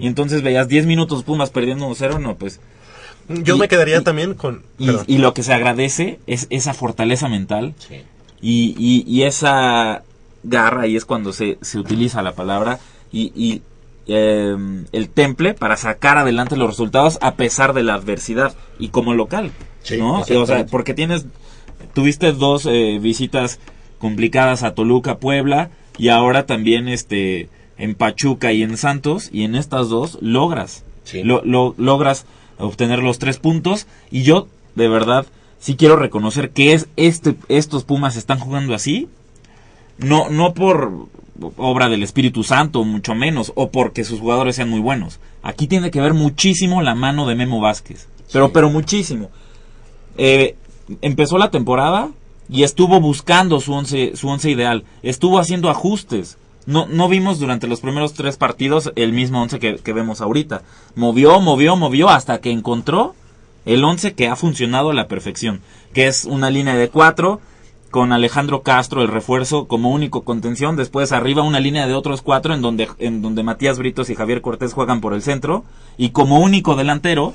Y 0.00 0.06
entonces 0.06 0.42
veías 0.42 0.66
10 0.66 0.86
minutos 0.86 1.22
Pumas 1.22 1.50
perdiendo 1.50 1.86
1-0, 1.88 2.18
no, 2.20 2.36
pues... 2.36 2.58
Yo 3.28 3.56
Y- 3.56 3.58
me 3.58 3.68
quedaría 3.68 3.98
y- 3.98 4.02
también 4.04 4.32
con... 4.34 4.62
y, 4.78 5.18
lo 5.18 5.34
que 5.34 5.42
se 5.42 5.52
agradece 5.52 6.18
es 6.26 6.46
esa 6.50 6.72
fortaleza 6.72 7.28
mental 7.28 7.74
y, 8.40 8.74
y- 8.78 9.04
y 9.06 9.22
esa 9.24 10.02
garra, 10.42 10.86
y 10.86 10.96
es 10.96 11.04
cuando 11.04 11.32
se, 11.32 11.58
se 11.60 11.78
utiliza 11.78 12.22
la 12.22 12.32
palabra, 12.32 12.78
y, 13.12 13.32
y, 13.36 13.62
eh, 14.06 14.56
el 14.92 15.08
temple 15.10 15.52
para 15.54 15.76
sacar 15.76 16.16
adelante 16.16 16.56
los 16.56 16.70
resultados 16.70 17.18
a 17.20 17.34
pesar 17.34 17.74
de 17.74 17.82
la 17.82 17.94
adversidad 17.94 18.54
y 18.78 18.88
como 18.88 19.12
local. 19.12 19.50
Sí, 19.82 19.98
¿no? 19.98 20.20
O 20.20 20.46
sea, 20.46 20.64
porque 20.66 20.94
tienes, 20.94 21.26
tuviste 21.94 22.32
dos 22.32 22.66
eh, 22.66 22.98
visitas 23.00 23.58
complicadas 23.98 24.62
a 24.62 24.74
Toluca, 24.74 25.18
Puebla, 25.18 25.70
y 25.98 26.08
ahora 26.08 26.46
también 26.46 26.88
este 26.88 27.48
en 27.78 27.94
Pachuca 27.94 28.52
y 28.52 28.62
en 28.62 28.76
Santos, 28.76 29.30
y 29.32 29.44
en 29.44 29.54
estas 29.54 29.88
dos 29.88 30.18
logras, 30.20 30.84
lo, 31.24 31.42
lo- 31.44 31.74
logras 31.78 32.26
obtener 32.58 33.00
los 33.00 33.18
tres 33.18 33.38
puntos, 33.38 33.86
y 34.10 34.22
yo 34.22 34.48
de 34.74 34.88
verdad 34.88 35.26
sí 35.60 35.76
quiero 35.76 35.96
reconocer 35.96 36.50
que 36.50 36.72
es 36.72 36.88
este, 36.96 37.34
estos 37.48 37.84
Pumas 37.84 38.16
están 38.16 38.38
jugando 38.38 38.74
así, 38.74 39.08
no, 39.98 40.28
no 40.28 40.54
por 40.54 41.06
obra 41.56 41.88
del 41.88 42.02
Espíritu 42.02 42.42
Santo, 42.42 42.84
mucho 42.84 43.14
menos, 43.14 43.52
o 43.54 43.70
porque 43.70 44.04
sus 44.04 44.20
jugadores 44.20 44.56
sean 44.56 44.68
muy 44.70 44.80
buenos. 44.80 45.20
Aquí 45.42 45.68
tiene 45.68 45.90
que 45.92 46.00
ver 46.00 46.14
muchísimo 46.14 46.82
la 46.82 46.96
mano 46.96 47.26
de 47.26 47.36
Memo 47.36 47.60
Vázquez, 47.60 48.08
pero, 48.32 48.52
pero 48.52 48.70
muchísimo. 48.70 49.30
Eh, 50.16 50.56
empezó 51.02 51.38
la 51.38 51.50
temporada 51.50 52.10
y 52.48 52.62
estuvo 52.62 53.00
buscando 53.00 53.60
su 53.60 53.72
once, 53.72 54.16
su 54.16 54.28
once 54.28 54.50
ideal, 54.50 54.84
estuvo 55.02 55.38
haciendo 55.38 55.70
ajustes. 55.70 56.38
No, 56.66 56.86
no 56.86 57.08
vimos 57.08 57.38
durante 57.38 57.66
los 57.66 57.80
primeros 57.80 58.12
tres 58.12 58.36
partidos 58.36 58.92
el 58.94 59.12
mismo 59.12 59.40
once 59.40 59.58
que, 59.58 59.76
que 59.76 59.92
vemos 59.92 60.20
ahorita. 60.20 60.62
Movió, 60.94 61.40
movió, 61.40 61.76
movió 61.76 62.10
hasta 62.10 62.40
que 62.40 62.50
encontró 62.50 63.14
el 63.64 63.84
once 63.84 64.14
que 64.14 64.28
ha 64.28 64.36
funcionado 64.36 64.90
a 64.90 64.94
la 64.94 65.08
perfección, 65.08 65.60
que 65.92 66.06
es 66.06 66.24
una 66.24 66.50
línea 66.50 66.74
de 66.74 66.88
cuatro 66.88 67.40
con 67.90 68.12
Alejandro 68.12 68.62
Castro 68.62 69.02
el 69.02 69.08
refuerzo 69.08 69.66
como 69.66 69.90
único 69.90 70.22
contención, 70.22 70.76
después 70.76 71.12
arriba 71.12 71.42
una 71.42 71.60
línea 71.60 71.86
de 71.86 71.94
otros 71.94 72.22
cuatro 72.22 72.54
en 72.54 72.60
donde 72.60 72.88
en 72.98 73.22
donde 73.22 73.42
Matías 73.42 73.78
Britos 73.78 74.10
y 74.10 74.14
Javier 74.14 74.42
Cortés 74.42 74.74
juegan 74.74 75.00
por 75.00 75.14
el 75.14 75.22
centro 75.22 75.64
y 75.96 76.10
como 76.10 76.40
único 76.40 76.76
delantero 76.76 77.34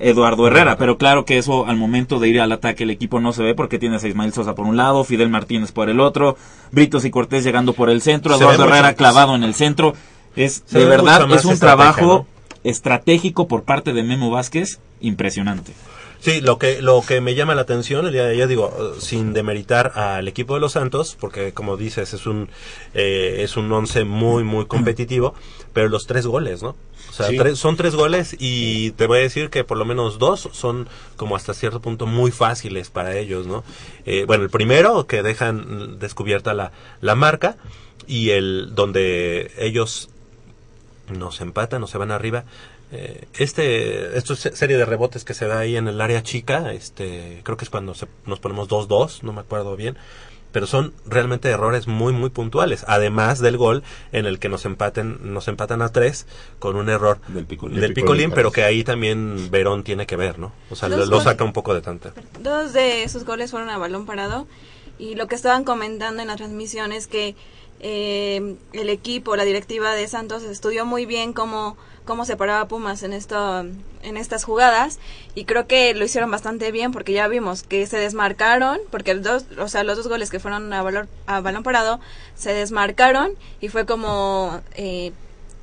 Eduardo 0.00 0.46
Herrera, 0.46 0.76
pero 0.76 0.96
claro 0.96 1.24
que 1.24 1.38
eso 1.38 1.66
al 1.66 1.76
momento 1.76 2.18
de 2.18 2.28
ir 2.28 2.40
al 2.40 2.52
ataque 2.52 2.84
el 2.84 2.90
equipo 2.90 3.20
no 3.20 3.32
se 3.32 3.42
ve 3.42 3.54
porque 3.54 3.78
tienes 3.78 4.04
a 4.04 4.08
Ismael 4.08 4.32
Sosa 4.32 4.54
por 4.54 4.66
un 4.66 4.76
lado, 4.76 5.04
Fidel 5.04 5.28
Martínez 5.28 5.72
por 5.72 5.88
el 5.88 6.00
otro, 6.00 6.36
Britos 6.70 7.04
y 7.04 7.10
Cortés 7.10 7.44
llegando 7.44 7.72
por 7.72 7.90
el 7.90 8.02
centro, 8.02 8.36
Se 8.36 8.44
Eduardo 8.44 8.64
Herrera 8.64 8.94
clavado 8.94 9.34
en 9.34 9.42
el 9.42 9.54
centro. 9.54 9.94
Es 10.36 10.62
Se 10.66 10.78
de 10.78 10.84
ve 10.84 10.90
verdad 10.90 11.26
es 11.32 11.44
un 11.44 11.58
trabajo 11.58 12.26
estratégico 12.64 13.48
por 13.48 13.64
parte 13.64 13.92
de 13.92 14.02
Memo 14.02 14.30
Vázquez 14.30 14.78
impresionante. 15.00 15.72
Sí, 16.20 16.40
lo 16.40 16.58
que 16.58 16.82
lo 16.82 17.02
que 17.06 17.20
me 17.20 17.36
llama 17.36 17.54
la 17.54 17.62
atención, 17.62 18.10
ya, 18.10 18.32
ya 18.32 18.46
digo, 18.48 18.72
eh, 18.76 19.00
sin 19.00 19.32
demeritar 19.32 19.92
al 19.96 20.26
equipo 20.26 20.54
de 20.54 20.60
los 20.60 20.72
Santos, 20.72 21.16
porque 21.18 21.52
como 21.52 21.76
dices 21.76 22.12
es 22.12 22.26
un 22.26 22.48
eh, 22.94 23.36
es 23.40 23.56
un 23.56 23.70
once 23.70 24.04
muy 24.04 24.42
muy 24.42 24.66
competitivo, 24.66 25.34
pero 25.72 25.88
los 25.88 26.06
tres 26.06 26.26
goles, 26.26 26.62
¿no? 26.62 26.74
O 27.08 27.12
sea, 27.12 27.28
Sí. 27.28 27.36
tres- 27.36 27.58
son 27.58 27.76
tres 27.76 27.94
goles 27.94 28.36
y 28.38 28.90
te 28.92 29.06
voy 29.06 29.18
a 29.18 29.22
decir 29.22 29.50
que 29.50 29.64
por 29.64 29.76
lo 29.78 29.84
menos 29.84 30.18
dos 30.18 30.48
son 30.52 30.88
como 31.16 31.36
hasta 31.36 31.54
cierto 31.54 31.80
punto 31.80 32.06
muy 32.06 32.30
fáciles 32.30 32.90
para 32.90 33.16
ellos, 33.16 33.46
¿no? 33.46 33.64
Eh, 34.06 34.24
bueno, 34.26 34.44
el 34.44 34.50
primero 34.50 35.06
que 35.06 35.22
dejan 35.22 35.98
descubierta 35.98 36.54
la 36.54 36.72
la 37.00 37.14
marca 37.14 37.56
y 38.06 38.30
el 38.30 38.74
donde 38.74 39.50
ellos 39.58 40.10
nos 41.10 41.40
empatan 41.40 41.82
o 41.82 41.86
se 41.86 41.98
van 41.98 42.10
arriba. 42.10 42.44
Eh, 42.90 43.26
este, 43.34 44.16
esto 44.16 44.32
es 44.32 44.40
serie 44.54 44.76
de 44.78 44.84
rebotes 44.86 45.24
que 45.24 45.34
se 45.34 45.46
da 45.46 45.58
ahí 45.58 45.76
en 45.76 45.88
el 45.88 46.00
área 46.00 46.22
chica, 46.22 46.72
este, 46.72 47.40
creo 47.44 47.56
que 47.58 47.64
es 47.66 47.70
cuando 47.70 47.94
se- 47.94 48.06
nos 48.24 48.40
ponemos 48.40 48.68
2-2, 48.68 49.22
no 49.22 49.32
me 49.34 49.40
acuerdo 49.40 49.76
bien, 49.76 49.96
pero 50.52 50.66
son 50.66 50.92
realmente 51.06 51.48
errores 51.48 51.86
muy 51.86 52.12
muy 52.12 52.30
puntuales, 52.30 52.84
además 52.88 53.40
del 53.40 53.56
gol 53.56 53.82
en 54.12 54.26
el 54.26 54.38
que 54.38 54.48
nos 54.48 54.64
empaten, 54.64 55.32
nos 55.32 55.48
empatan 55.48 55.82
a 55.82 55.90
3 55.90 56.26
con 56.58 56.76
un 56.76 56.88
error 56.88 57.20
del 57.28 57.46
picolín, 57.46 57.80
Del 57.80 57.94
Picolín, 57.94 58.30
pero 58.30 58.52
que 58.52 58.64
ahí 58.64 58.84
también 58.84 59.50
Verón 59.50 59.84
tiene 59.84 60.06
que 60.06 60.16
ver, 60.16 60.38
¿no? 60.38 60.52
O 60.70 60.76
sea, 60.76 60.88
lo, 60.88 61.20
saca 61.20 61.44
un 61.44 61.52
poco 61.52 61.74
de 61.74 61.80
tanta. 61.80 62.12
Dos 62.40 62.72
de 62.72 63.02
esos 63.02 63.24
goles 63.24 63.50
fueron 63.50 63.70
a 63.70 63.78
balón 63.78 64.06
parado 64.06 64.46
y 64.98 65.14
lo 65.14 65.26
que 65.26 65.34
estaban 65.34 65.64
comentando 65.64 66.22
en 66.22 66.28
la 66.28 66.36
transmisión 66.36 66.92
es 66.92 67.06
que 67.06 67.36
eh, 67.80 68.56
el 68.72 68.90
equipo, 68.90 69.36
la 69.36 69.44
directiva 69.44 69.94
de 69.94 70.08
Santos 70.08 70.42
estudió 70.42 70.84
muy 70.84 71.06
bien 71.06 71.32
cómo, 71.32 71.76
cómo 72.08 72.24
separaba 72.24 72.62
a 72.62 72.68
Pumas 72.68 73.02
en, 73.02 73.12
esto, 73.12 73.60
en 73.60 74.16
estas 74.16 74.42
jugadas 74.42 74.98
y 75.34 75.44
creo 75.44 75.66
que 75.66 75.92
lo 75.92 76.06
hicieron 76.06 76.30
bastante 76.30 76.72
bien 76.72 76.90
porque 76.90 77.12
ya 77.12 77.28
vimos 77.28 77.62
que 77.62 77.86
se 77.86 77.98
desmarcaron, 77.98 78.78
porque 78.90 79.14
dos, 79.14 79.44
o 79.58 79.68
sea, 79.68 79.84
los 79.84 79.98
dos 79.98 80.08
goles 80.08 80.30
que 80.30 80.40
fueron 80.40 80.72
a, 80.72 80.82
valor, 80.82 81.06
a 81.26 81.42
balón 81.42 81.62
parado 81.62 82.00
se 82.34 82.54
desmarcaron 82.54 83.32
y 83.60 83.68
fue 83.68 83.84
como 83.84 84.62
eh, 84.74 85.12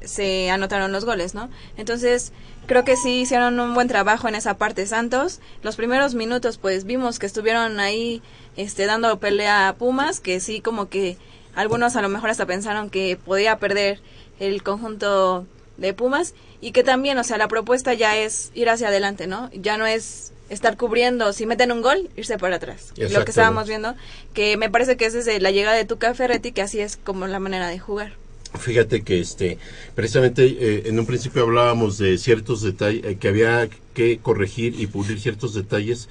se 0.01 0.51
anotaron 0.51 0.91
los 0.91 1.03
goles, 1.03 1.33
¿no? 1.33 1.49
Entonces, 1.77 2.31
creo 2.67 2.85
que 2.85 2.95
sí 2.95 3.21
hicieron 3.21 3.59
un 3.59 3.73
buen 3.73 3.87
trabajo 3.87 4.27
en 4.27 4.35
esa 4.35 4.55
parte 4.55 4.85
Santos. 4.85 5.39
Los 5.63 5.75
primeros 5.75 6.13
minutos, 6.13 6.59
pues 6.59 6.83
vimos 6.83 7.17
que 7.17 7.25
estuvieron 7.25 7.79
ahí 7.79 8.21
este, 8.55 8.85
dando 8.85 9.17
pelea 9.19 9.67
a 9.67 9.73
Pumas, 9.73 10.19
que 10.19 10.39
sí, 10.39 10.61
como 10.61 10.89
que 10.89 11.17
algunos 11.55 11.95
a 11.95 12.03
lo 12.03 12.09
mejor 12.09 12.29
hasta 12.29 12.45
pensaron 12.45 12.91
que 12.91 13.17
podía 13.17 13.57
perder 13.57 13.99
el 14.39 14.61
conjunto 14.61 15.47
de 15.77 15.93
Pumas 15.93 16.33
y 16.61 16.71
que 16.71 16.83
también, 16.83 17.17
o 17.17 17.23
sea, 17.23 17.37
la 17.37 17.47
propuesta 17.47 17.93
ya 17.93 18.17
es 18.17 18.51
ir 18.53 18.69
hacia 18.69 18.87
adelante, 18.87 19.27
¿no? 19.27 19.49
Ya 19.53 19.77
no 19.77 19.85
es 19.85 20.31
estar 20.49 20.77
cubriendo, 20.77 21.33
si 21.33 21.45
meten 21.45 21.71
un 21.71 21.81
gol, 21.81 22.09
irse 22.15 22.37
para 22.37 22.57
atrás. 22.57 22.93
Lo 22.97 23.25
que 23.25 23.31
estábamos 23.31 23.67
viendo, 23.67 23.95
que 24.33 24.57
me 24.57 24.69
parece 24.69 24.97
que 24.97 25.05
es 25.05 25.13
desde 25.13 25.39
la 25.39 25.51
llegada 25.51 25.75
de 25.75 25.85
Tuca 25.85 26.13
Ferretti, 26.13 26.51
que 26.51 26.61
así 26.61 26.79
es 26.79 26.97
como 26.97 27.27
la 27.27 27.39
manera 27.39 27.67
de 27.67 27.79
jugar. 27.79 28.13
Fíjate 28.59 29.01
que 29.01 29.19
este, 29.19 29.57
precisamente 29.95 30.45
eh, 30.45 30.83
en 30.85 30.97
un 30.97 31.05
principio 31.05 31.43
hablábamos 31.43 31.97
de 31.97 32.17
ciertos 32.17 32.61
detalles, 32.61 33.03
eh, 33.03 33.17
que 33.19 33.27
había 33.27 33.67
que 33.93 34.19
corregir 34.19 34.79
y 34.79 34.87
pulir 34.87 35.19
ciertos 35.19 35.53
detalles, 35.53 36.07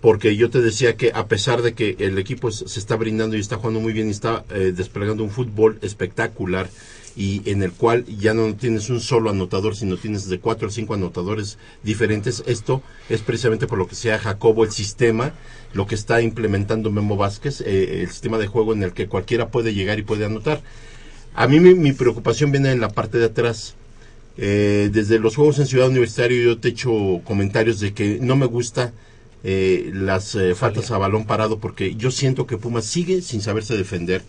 porque 0.00 0.36
yo 0.36 0.48
te 0.48 0.60
decía 0.60 0.96
que 0.96 1.12
a 1.14 1.26
pesar 1.26 1.62
de 1.62 1.74
que 1.74 1.96
el 1.98 2.18
equipo 2.18 2.50
se 2.50 2.78
está 2.78 2.96
brindando 2.96 3.36
y 3.36 3.40
está 3.40 3.56
jugando 3.56 3.80
muy 3.80 3.92
bien 3.92 4.08
y 4.08 4.12
está 4.12 4.44
eh, 4.50 4.72
desplegando 4.74 5.22
un 5.22 5.30
fútbol 5.30 5.78
espectacular 5.82 6.68
y 7.16 7.42
en 7.50 7.62
el 7.62 7.72
cual 7.72 8.04
ya 8.06 8.34
no 8.34 8.54
tienes 8.54 8.90
un 8.90 9.00
solo 9.00 9.30
anotador, 9.30 9.76
sino 9.76 9.96
tienes 9.96 10.28
de 10.28 10.40
cuatro 10.40 10.68
a 10.68 10.70
cinco 10.70 10.94
anotadores 10.94 11.58
diferentes, 11.82 12.42
esto 12.46 12.82
es 13.08 13.20
precisamente 13.20 13.66
por 13.66 13.78
lo 13.78 13.86
que 13.86 13.94
sea 13.94 14.18
Jacobo 14.18 14.64
el 14.64 14.70
sistema, 14.70 15.34
lo 15.72 15.86
que 15.86 15.94
está 15.94 16.22
implementando 16.22 16.90
Memo 16.90 17.16
Vázquez, 17.16 17.60
eh, 17.60 18.02
el 18.02 18.08
sistema 18.08 18.38
de 18.38 18.46
juego 18.46 18.72
en 18.72 18.82
el 18.82 18.92
que 18.92 19.08
cualquiera 19.08 19.48
puede 19.48 19.74
llegar 19.74 19.98
y 19.98 20.02
puede 20.02 20.24
anotar. 20.24 20.62
A 21.34 21.46
mí 21.46 21.60
mi, 21.60 21.74
mi 21.74 21.92
preocupación 21.92 22.52
viene 22.52 22.72
en 22.72 22.80
la 22.80 22.90
parte 22.90 23.18
de 23.18 23.26
atrás. 23.26 23.74
Eh, 24.38 24.88
desde 24.92 25.18
los 25.18 25.36
Juegos 25.36 25.58
en 25.58 25.66
Ciudad 25.66 25.88
Universitario 25.88 26.42
yo 26.42 26.58
te 26.58 26.68
he 26.68 26.70
hecho 26.70 27.20
comentarios 27.24 27.80
de 27.80 27.92
que 27.92 28.18
no 28.20 28.34
me 28.34 28.46
gusta 28.46 28.92
eh, 29.44 29.90
las 29.92 30.34
eh, 30.36 30.54
faltas 30.54 30.90
a 30.90 30.98
balón 30.98 31.26
parado 31.26 31.58
porque 31.58 31.96
yo 31.96 32.10
siento 32.10 32.46
que 32.46 32.56
Pumas 32.56 32.86
sigue 32.86 33.22
sin 33.22 33.42
saberse 33.42 33.76
defender. 33.76 34.22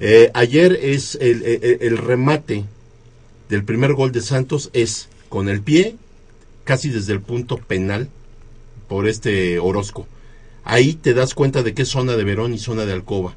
Eh, 0.00 0.30
ayer 0.34 0.78
es 0.82 1.16
el, 1.20 1.42
el- 1.42 1.78
el 1.80 1.98
remate 1.98 2.64
del 3.48 3.64
primer 3.64 3.92
gol 3.94 4.12
de 4.12 4.20
Santos 4.20 4.70
es 4.72 5.08
con 5.28 5.48
el 5.48 5.60
pie 5.62 5.96
casi 6.64 6.88
desde 6.88 7.12
el 7.12 7.20
punto 7.20 7.56
penal 7.58 8.08
por 8.88 9.06
este 9.08 9.58
Orozco. 9.58 10.06
Ahí 10.64 10.94
te 10.94 11.14
das 11.14 11.34
cuenta 11.34 11.62
de 11.62 11.74
es 11.76 11.88
zona 11.88 12.16
de 12.16 12.24
Verón 12.24 12.54
y 12.54 12.58
zona 12.58 12.84
de 12.86 12.92
Alcoba. 12.92 13.34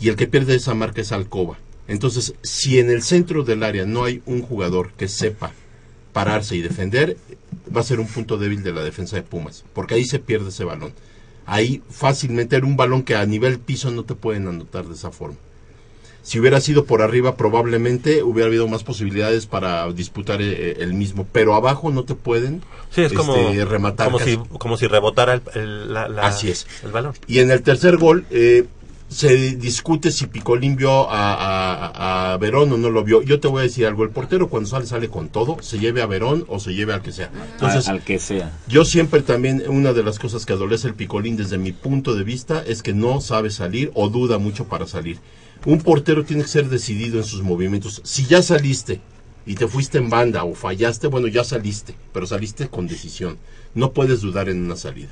Y 0.00 0.08
el 0.08 0.16
que 0.16 0.26
pierde 0.26 0.54
esa 0.54 0.74
marca 0.74 1.00
es 1.00 1.12
Alcoba. 1.12 1.58
Entonces, 1.88 2.34
si 2.42 2.78
en 2.78 2.90
el 2.90 3.02
centro 3.02 3.42
del 3.44 3.62
área 3.62 3.86
no 3.86 4.04
hay 4.04 4.22
un 4.26 4.42
jugador 4.42 4.92
que 4.92 5.08
sepa 5.08 5.52
pararse 6.12 6.54
y 6.56 6.60
defender, 6.60 7.16
va 7.74 7.80
a 7.80 7.84
ser 7.84 7.98
un 8.00 8.06
punto 8.06 8.36
débil 8.36 8.62
de 8.62 8.72
la 8.72 8.82
defensa 8.84 9.16
de 9.16 9.22
Pumas, 9.22 9.64
porque 9.72 9.94
ahí 9.94 10.04
se 10.04 10.18
pierde 10.18 10.50
ese 10.50 10.64
balón. 10.64 10.92
Ahí 11.46 11.82
fácilmente 11.90 12.56
era 12.56 12.66
un 12.66 12.76
balón 12.76 13.02
que 13.02 13.16
a 13.16 13.24
nivel 13.24 13.58
piso 13.58 13.90
no 13.90 14.04
te 14.04 14.14
pueden 14.14 14.46
anotar 14.46 14.86
de 14.86 14.94
esa 14.94 15.10
forma. 15.10 15.36
Si 16.28 16.38
hubiera 16.38 16.60
sido 16.60 16.84
por 16.84 17.00
arriba, 17.00 17.36
probablemente 17.36 18.22
hubiera 18.22 18.48
habido 18.48 18.68
más 18.68 18.84
posibilidades 18.84 19.46
para 19.46 19.90
disputar 19.92 20.42
eh, 20.42 20.76
el 20.80 20.92
mismo, 20.92 21.26
pero 21.32 21.54
abajo 21.54 21.90
no 21.90 22.04
te 22.04 22.14
pueden 22.14 22.60
Sí, 22.90 23.00
es 23.00 23.14
como, 23.14 23.34
este, 23.34 23.64
rematar. 23.64 24.08
como, 24.08 24.18
casi. 24.18 24.32
si, 24.32 24.38
como 24.58 24.76
si 24.76 24.86
rebotara 24.88 25.32
el, 25.32 25.42
el- 25.54 25.94
la- 25.94 26.06
la- 26.08 26.26
Así 26.26 26.50
es. 26.50 26.66
el 26.84 26.92
balón. 26.92 27.14
Y 27.26 27.38
en 27.38 27.50
el 27.50 27.62
tercer 27.62 27.96
gol 27.96 28.26
eh, 28.30 28.66
se 29.08 29.34
discute 29.56 30.10
si 30.12 30.26
Picolín 30.26 30.76
vio 30.76 31.08
a, 31.08 31.32
a- 31.32 32.32
a 32.34 32.36
Verón 32.36 32.70
o 32.74 32.76
no 32.76 32.90
lo 32.90 33.04
vio. 33.04 33.22
Yo 33.22 33.40
te 33.40 33.48
voy 33.48 33.60
a 33.60 33.62
decir 33.62 33.86
algo, 33.86 34.04
el 34.04 34.10
portero 34.10 34.48
cuando 34.50 34.68
sale 34.68 34.84
sale 34.84 35.08
con 35.08 35.30
todo, 35.30 35.56
se 35.62 35.78
lleve 35.78 36.02
a 36.02 36.06
Verón 36.06 36.44
o 36.48 36.60
se 36.60 36.74
lleve 36.74 36.92
al 36.92 37.00
que 37.00 37.12
sea. 37.12 37.30
Entonces, 37.54 37.88
al, 37.88 37.96
al 37.96 38.04
que 38.04 38.18
sea. 38.18 38.52
yo 38.68 38.84
siempre 38.84 39.22
también, 39.22 39.62
una 39.66 39.94
de 39.94 40.02
las 40.02 40.18
cosas 40.18 40.44
que 40.44 40.52
adolece 40.52 40.88
el 40.88 40.94
Picolín 40.94 41.38
desde 41.38 41.56
mi 41.56 41.72
punto 41.72 42.14
de 42.14 42.22
vista 42.24 42.62
es 42.66 42.82
que 42.82 42.92
no 42.92 43.22
sabe 43.22 43.48
salir 43.50 43.90
o 43.94 44.10
duda 44.10 44.36
mucho 44.36 44.64
para 44.66 44.86
salir. 44.86 45.18
Un 45.64 45.80
portero 45.80 46.24
tiene 46.24 46.42
que 46.42 46.48
ser 46.48 46.68
decidido 46.68 47.18
en 47.18 47.24
sus 47.24 47.42
movimientos. 47.42 48.00
Si 48.04 48.24
ya 48.26 48.42
saliste 48.42 49.00
y 49.46 49.54
te 49.54 49.66
fuiste 49.66 49.98
en 49.98 50.08
banda 50.10 50.44
o 50.44 50.54
fallaste, 50.54 51.06
bueno, 51.08 51.26
ya 51.26 51.44
saliste, 51.44 51.94
pero 52.12 52.26
saliste 52.26 52.68
con 52.68 52.86
decisión. 52.86 53.38
No 53.74 53.92
puedes 53.92 54.20
dudar 54.20 54.48
en 54.48 54.62
una 54.64 54.76
salida. 54.76 55.10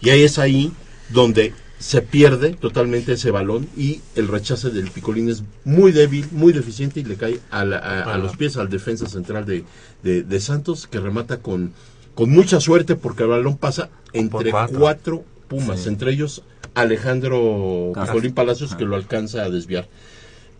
Y 0.00 0.10
ahí 0.10 0.22
es 0.22 0.38
ahí 0.38 0.72
donde 1.10 1.52
se 1.78 2.00
pierde 2.00 2.50
totalmente 2.54 3.12
ese 3.14 3.30
balón 3.32 3.68
y 3.76 4.00
el 4.14 4.28
rechace 4.28 4.70
del 4.70 4.90
Picolín 4.90 5.28
es 5.28 5.42
muy 5.64 5.90
débil, 5.92 6.28
muy 6.30 6.52
deficiente 6.52 7.00
y 7.00 7.04
le 7.04 7.16
cae 7.16 7.40
a, 7.50 7.64
la- 7.64 7.78
a- 7.78 8.14
a 8.14 8.18
los 8.18 8.36
pies 8.36 8.56
al 8.56 8.68
defensa 8.68 9.08
central 9.08 9.44
de, 9.46 9.64
de- 10.04 10.22
de 10.22 10.40
Santos 10.40 10.86
que 10.86 11.00
remata 11.00 11.38
con, 11.38 11.72
con 12.14 12.30
mucha 12.30 12.60
suerte 12.60 12.94
porque 12.94 13.24
el 13.24 13.30
balón 13.30 13.56
pasa 13.58 13.90
entre 14.12 14.50
cuatro. 14.52 14.78
cuatro, 14.78 15.24
Pumas, 15.48 15.80
Sí. 15.80 15.88
entre 15.88 16.12
ellos 16.12 16.42
Alejandro. 16.74 17.92
Picolín 17.94 18.34
Palacios 18.34 18.74
que 18.74 18.84
lo 18.84 18.96
alcanza 18.96 19.42
a 19.42 19.50
desviar. 19.50 19.88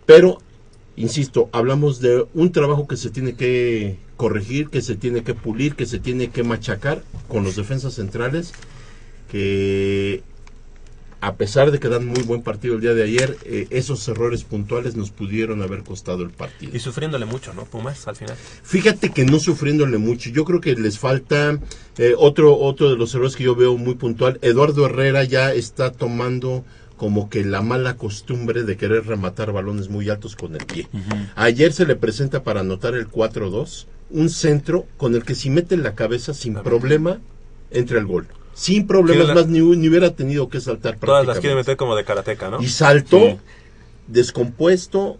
Pero, 0.05 0.39
insisto, 0.95 1.49
hablamos 1.51 1.99
de 1.99 2.25
un 2.33 2.51
trabajo 2.51 2.87
que 2.87 2.97
se 2.97 3.09
tiene 3.09 3.35
que 3.35 3.97
corregir, 4.17 4.69
que 4.69 4.81
se 4.81 4.95
tiene 4.95 5.23
que 5.23 5.33
pulir, 5.33 5.75
que 5.75 5.85
se 5.85 5.99
tiene 5.99 6.29
que 6.29 6.43
machacar 6.43 7.03
con 7.27 7.43
los 7.43 7.55
defensas 7.55 7.93
centrales 7.95 8.53
que 9.33 10.21
a 11.23 11.35
pesar 11.35 11.71
de 11.71 11.79
que 11.79 11.87
dan 11.87 12.05
muy 12.05 12.21
buen 12.23 12.41
partido 12.41 12.75
el 12.75 12.81
día 12.81 12.93
de 12.93 13.01
ayer, 13.01 13.37
eh, 13.45 13.67
esos 13.69 14.05
errores 14.09 14.43
puntuales 14.43 14.97
nos 14.97 15.09
pudieron 15.09 15.61
haber 15.61 15.83
costado 15.83 16.21
el 16.21 16.31
partido. 16.31 16.75
Y 16.75 16.81
sufriéndole 16.81 17.25
mucho, 17.25 17.53
¿no? 17.53 17.63
Pumas 17.63 18.05
al 18.09 18.17
final. 18.17 18.35
Fíjate 18.35 19.09
que 19.09 19.23
no 19.23 19.39
sufriéndole 19.39 19.97
mucho. 19.99 20.31
Yo 20.31 20.43
creo 20.43 20.59
que 20.59 20.75
les 20.75 20.99
falta 20.99 21.57
eh, 21.97 22.13
otro 22.17 22.59
otro 22.59 22.89
de 22.89 22.97
los 22.97 23.15
errores 23.15 23.37
que 23.37 23.45
yo 23.45 23.55
veo 23.55 23.77
muy 23.77 23.95
puntual. 23.95 24.37
Eduardo 24.41 24.85
Herrera 24.85 25.23
ya 25.23 25.53
está 25.53 25.93
tomando 25.93 26.65
como 26.97 27.29
que 27.29 27.45
la 27.45 27.61
mala 27.61 27.95
costumbre 27.95 28.63
de 28.63 28.75
querer 28.75 29.05
rematar 29.05 29.53
balones 29.53 29.87
muy 29.87 30.09
altos 30.09 30.35
con 30.35 30.55
el 30.55 30.65
pie. 30.65 30.89
Ayer 31.35 31.71
se 31.71 31.85
le 31.85 31.95
presenta 31.95 32.43
para 32.43 32.59
anotar 32.59 32.95
el 32.95 33.09
4-2, 33.09 33.85
un 34.09 34.29
centro 34.29 34.87
con 34.97 35.15
el 35.15 35.23
que 35.23 35.35
si 35.35 35.49
mete 35.49 35.77
la 35.77 35.95
cabeza 35.95 36.33
sin 36.33 36.55
problema 36.55 37.21
entra 37.71 37.97
el 37.97 38.07
gol. 38.07 38.27
Sin 38.53 38.85
problemas 38.87 39.27
la- 39.29 39.33
más 39.35 39.47
ni, 39.47 39.59
ni 39.59 39.89
hubiera 39.89 40.11
tenido 40.15 40.47
que 40.49 40.61
saltar 40.61 40.97
Todas 40.97 41.25
las 41.25 41.39
quiere 41.39 41.55
prácticamente. 41.55 41.57
meter 41.71 41.77
como 41.77 41.95
de 41.95 42.03
karateca, 42.05 42.49
¿no? 42.49 42.61
Y 42.61 42.67
saltó 42.67 43.19
Sí. 43.19 43.37
descompuesto 44.07 45.17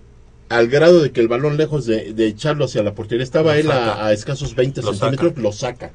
al 0.50 0.68
grado 0.68 1.02
de 1.02 1.12
que 1.12 1.22
el 1.22 1.28
balón 1.28 1.58
lejos 1.58 1.86
de, 1.86 2.14
de 2.14 2.28
echarlo 2.28 2.66
hacia 2.66 2.84
la 2.84 2.94
portería 2.94 3.24
estaba 3.24 3.54
Lo 3.54 3.60
él 3.60 3.72
a, 3.72 4.12
escasos 4.14 4.54
20 4.56 4.82
Lo 4.82 4.94
centímetros, 4.94 5.30
saca. 5.32 5.42
lo 5.42 5.52
saca. 5.52 5.92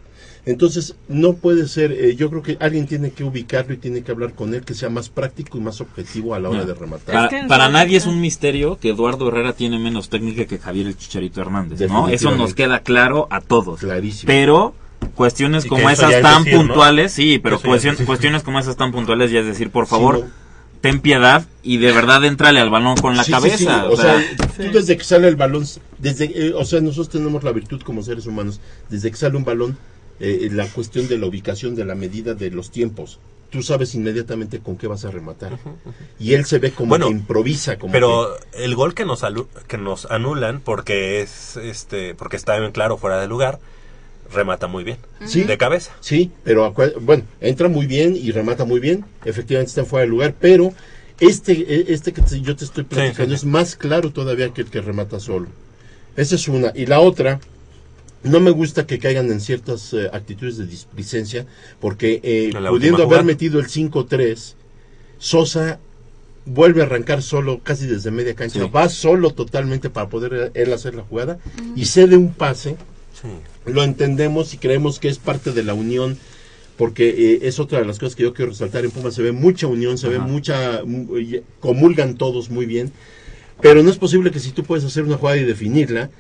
Entonces, 0.46 0.96
no 1.08 1.34
puede 1.34 1.68
ser, 1.68 1.92
eh, 1.92 2.16
yo 2.16 2.30
creo 2.30 2.42
que 2.42 2.56
alguien 2.58 2.86
tiene 2.86 3.10
que 3.10 3.22
ubicarlo 3.22 3.74
y 3.74 3.76
tiene 3.76 4.02
que 4.02 4.10
hablar 4.12 4.32
con 4.32 4.54
él 4.54 4.64
que 4.64 4.72
sea 4.74 4.88
más 4.88 5.10
práctico 5.10 5.58
y 5.58 5.60
más 5.60 5.80
objetivo 5.82 6.34
a 6.34 6.40
la 6.40 6.48
hora 6.48 6.60
No. 6.60 6.64
de 6.64 6.74
rematar. 6.74 7.28
Para, 7.28 7.46
para 7.48 7.68
nadie 7.68 7.98
es 7.98 8.06
un 8.06 8.20
misterio 8.20 8.78
que 8.80 8.88
Eduardo 8.90 9.28
Herrera 9.28 9.52
tiene 9.52 9.78
menos 9.78 10.08
técnica 10.08 10.46
que 10.46 10.58
Javier 10.58 10.86
el 10.86 10.96
Chicharito 10.96 11.40
Hernández, 11.42 11.80
¿no? 11.90 12.08
Eso 12.08 12.34
nos 12.34 12.54
queda 12.54 12.80
claro 12.80 13.28
a 13.30 13.40
todos. 13.42 13.80
Clarísimo. 13.80 14.26
Pero 14.28 14.74
cuestiones 15.14 15.64
Y 15.64 15.68
como 15.68 15.90
esas 15.90 16.20
tan 16.22 16.44
decir, 16.44 16.58
¿no? 16.60 16.66
puntuales, 16.66 17.12
sí, 17.12 17.38
pero 17.38 17.60
cuestion- 17.60 18.04
cuestiones 18.04 18.42
como 18.42 18.58
esas 18.58 18.76
tan 18.76 18.92
puntuales 18.92 19.30
ya 19.30 19.40
es 19.40 19.46
decir, 19.46 19.70
por 19.70 19.86
favor, 19.86 20.18
Sí, 20.18 20.24
ten 20.80 21.00
piedad 21.00 21.44
y 21.62 21.78
de 21.78 21.90
verdad 21.92 22.24
entrale 22.24 22.60
al 22.60 22.70
balón 22.70 22.96
con 22.96 23.16
la 23.16 23.24
Sí, 23.24 23.32
cabeza. 23.32 23.56
sí. 23.56 23.66
o 23.66 23.92
O 23.92 23.96
sea, 23.96 24.20
sea, 24.20 24.66
tú 24.70 24.78
desde 24.78 24.96
que 24.96 25.04
sale 25.04 25.28
el 25.28 25.36
balón, 25.36 25.66
desde, 25.98 26.24
eh, 26.48 26.52
o 26.54 26.64
sea, 26.64 26.80
nosotros 26.80 27.08
tenemos 27.10 27.42
la 27.42 27.52
virtud 27.52 27.82
como 27.82 28.02
seres 28.02 28.26
humanos, 28.26 28.60
desde 28.88 29.10
que 29.10 29.16
sale 29.16 29.36
un 29.36 29.44
balón, 29.44 29.76
eh, 30.20 30.48
la 30.52 30.66
cuestión 30.68 31.08
de 31.08 31.18
la 31.18 31.26
ubicación, 31.26 31.74
de 31.74 31.84
la 31.84 31.94
medida 31.94 32.34
de 32.34 32.50
los 32.50 32.70
tiempos. 32.70 33.18
Tú 33.50 33.62
sabes 33.62 33.94
inmediatamente 33.94 34.58
con 34.60 34.76
qué 34.76 34.86
vas 34.88 35.04
a 35.06 35.10
rematar. 35.10 35.58
Y 36.20 36.34
él 36.34 36.44
se 36.44 36.58
ve 36.58 36.70
como 36.72 36.90
Bueno, 36.90 37.06
que 37.06 37.12
improvisa, 37.12 37.78
como 37.78 37.92
Pero 37.92 38.36
que- 38.52 38.64
el 38.64 38.74
gol 38.74 38.94
que 38.94 39.04
nos 39.06 39.22
alu- 39.22 39.46
que 39.66 39.78
nos 39.78 40.04
anulan 40.10 40.60
porque 40.60 41.22
es 41.22 41.56
este 41.56 42.14
porque 42.14 42.36
está 42.36 42.58
bien 42.58 42.72
claro 42.72 42.98
fuera 42.98 43.18
de 43.20 43.26
lugar 43.26 43.58
remata 44.32 44.66
muy 44.66 44.84
bien. 44.84 44.98
Sí. 45.26 45.42
De 45.44 45.56
cabeza. 45.58 45.92
Sí, 46.00 46.30
pero 46.44 46.74
bueno, 47.00 47.24
entra 47.40 47.68
muy 47.68 47.86
bien 47.86 48.16
y 48.16 48.30
remata 48.32 48.64
muy 48.64 48.80
bien. 48.80 49.04
Efectivamente 49.24 49.70
está 49.70 49.84
fuera 49.84 50.04
de 50.04 50.10
lugar, 50.10 50.34
pero 50.40 50.72
este, 51.20 51.52
eh, 51.52 51.84
este 51.88 52.12
que 52.12 52.22
te- 52.22 52.40
yo 52.40 52.54
te 52.56 52.64
estoy 52.64 52.84
platicando 52.84 53.34
sí, 53.34 53.40
sí. 53.40 53.46
es 53.46 53.52
más 53.52 53.76
claro 53.76 54.10
todavía 54.12 54.50
que 54.50 54.62
el 54.62 54.68
que 54.70 54.80
remata 54.80 55.18
solo. 55.20 55.46
Esa 56.16 56.34
es 56.34 56.46
una. 56.48 56.72
Y 56.74 56.86
la 56.86 57.00
otra, 57.00 57.40
no 58.22 58.40
me 58.40 58.50
gusta 58.50 58.86
que 58.86 58.98
caigan 58.98 59.30
en 59.30 59.40
ciertas 59.40 59.92
eh, 59.94 60.08
actitudes 60.12 60.58
de 60.58 60.66
displicencia, 60.66 61.46
porque 61.80 62.20
eh, 62.22 62.50
pudiendo 62.68 63.02
haber 63.04 63.24
metido 63.24 63.60
el 63.60 63.66
5-3, 63.68 64.54
Sosa 65.18 65.78
vuelve 66.44 66.80
a 66.82 66.84
arrancar 66.84 67.22
solo 67.22 67.60
casi 67.62 67.86
desde 67.86 68.10
media 68.10 68.34
cancha. 68.34 68.60
Sí. 68.60 68.70
Va 68.74 68.88
solo 68.88 69.30
totalmente 69.32 69.90
para 69.90 70.08
poder 70.08 70.50
él 70.54 70.72
hacer 70.72 70.94
la 70.94 71.02
jugada 71.02 71.38
y 71.76 71.84
cede 71.86 72.16
un 72.16 72.32
pase 72.32 72.76
lo 73.66 73.82
entendemos 73.84 74.54
y 74.54 74.58
creemos 74.58 74.98
que 74.98 75.08
es 75.08 75.18
parte 75.18 75.52
de 75.52 75.62
la 75.62 75.74
unión 75.74 76.16
porque 76.76 77.08
eh, 77.08 77.38
es 77.42 77.58
otra 77.58 77.80
de 77.80 77.84
las 77.84 77.98
cosas 77.98 78.14
que 78.14 78.22
yo 78.22 78.32
quiero 78.34 78.52
resaltar. 78.52 78.84
En 78.84 78.92
Pumas 78.92 79.14
se 79.14 79.22
ve 79.22 79.32
mucha 79.32 79.66
unión 79.66 79.98
se 79.98 80.08
ve 80.08 80.18
mucha 80.18 80.82
mu- 80.84 81.18
y- 81.18 81.42
comulgan 81.60 82.14
todos 82.16 82.50
muy 82.50 82.66
bien 82.66 82.92
pero 83.60 83.82
no 83.82 83.90
es 83.90 83.96
posible 83.98 84.30
que 84.30 84.38
si 84.40 84.52
tú 84.52 84.62
puedes 84.64 84.84
hacer 84.84 85.02
una 85.02 85.16
jugada 85.16 85.36
y 85.38 85.44
definirla 85.44 86.10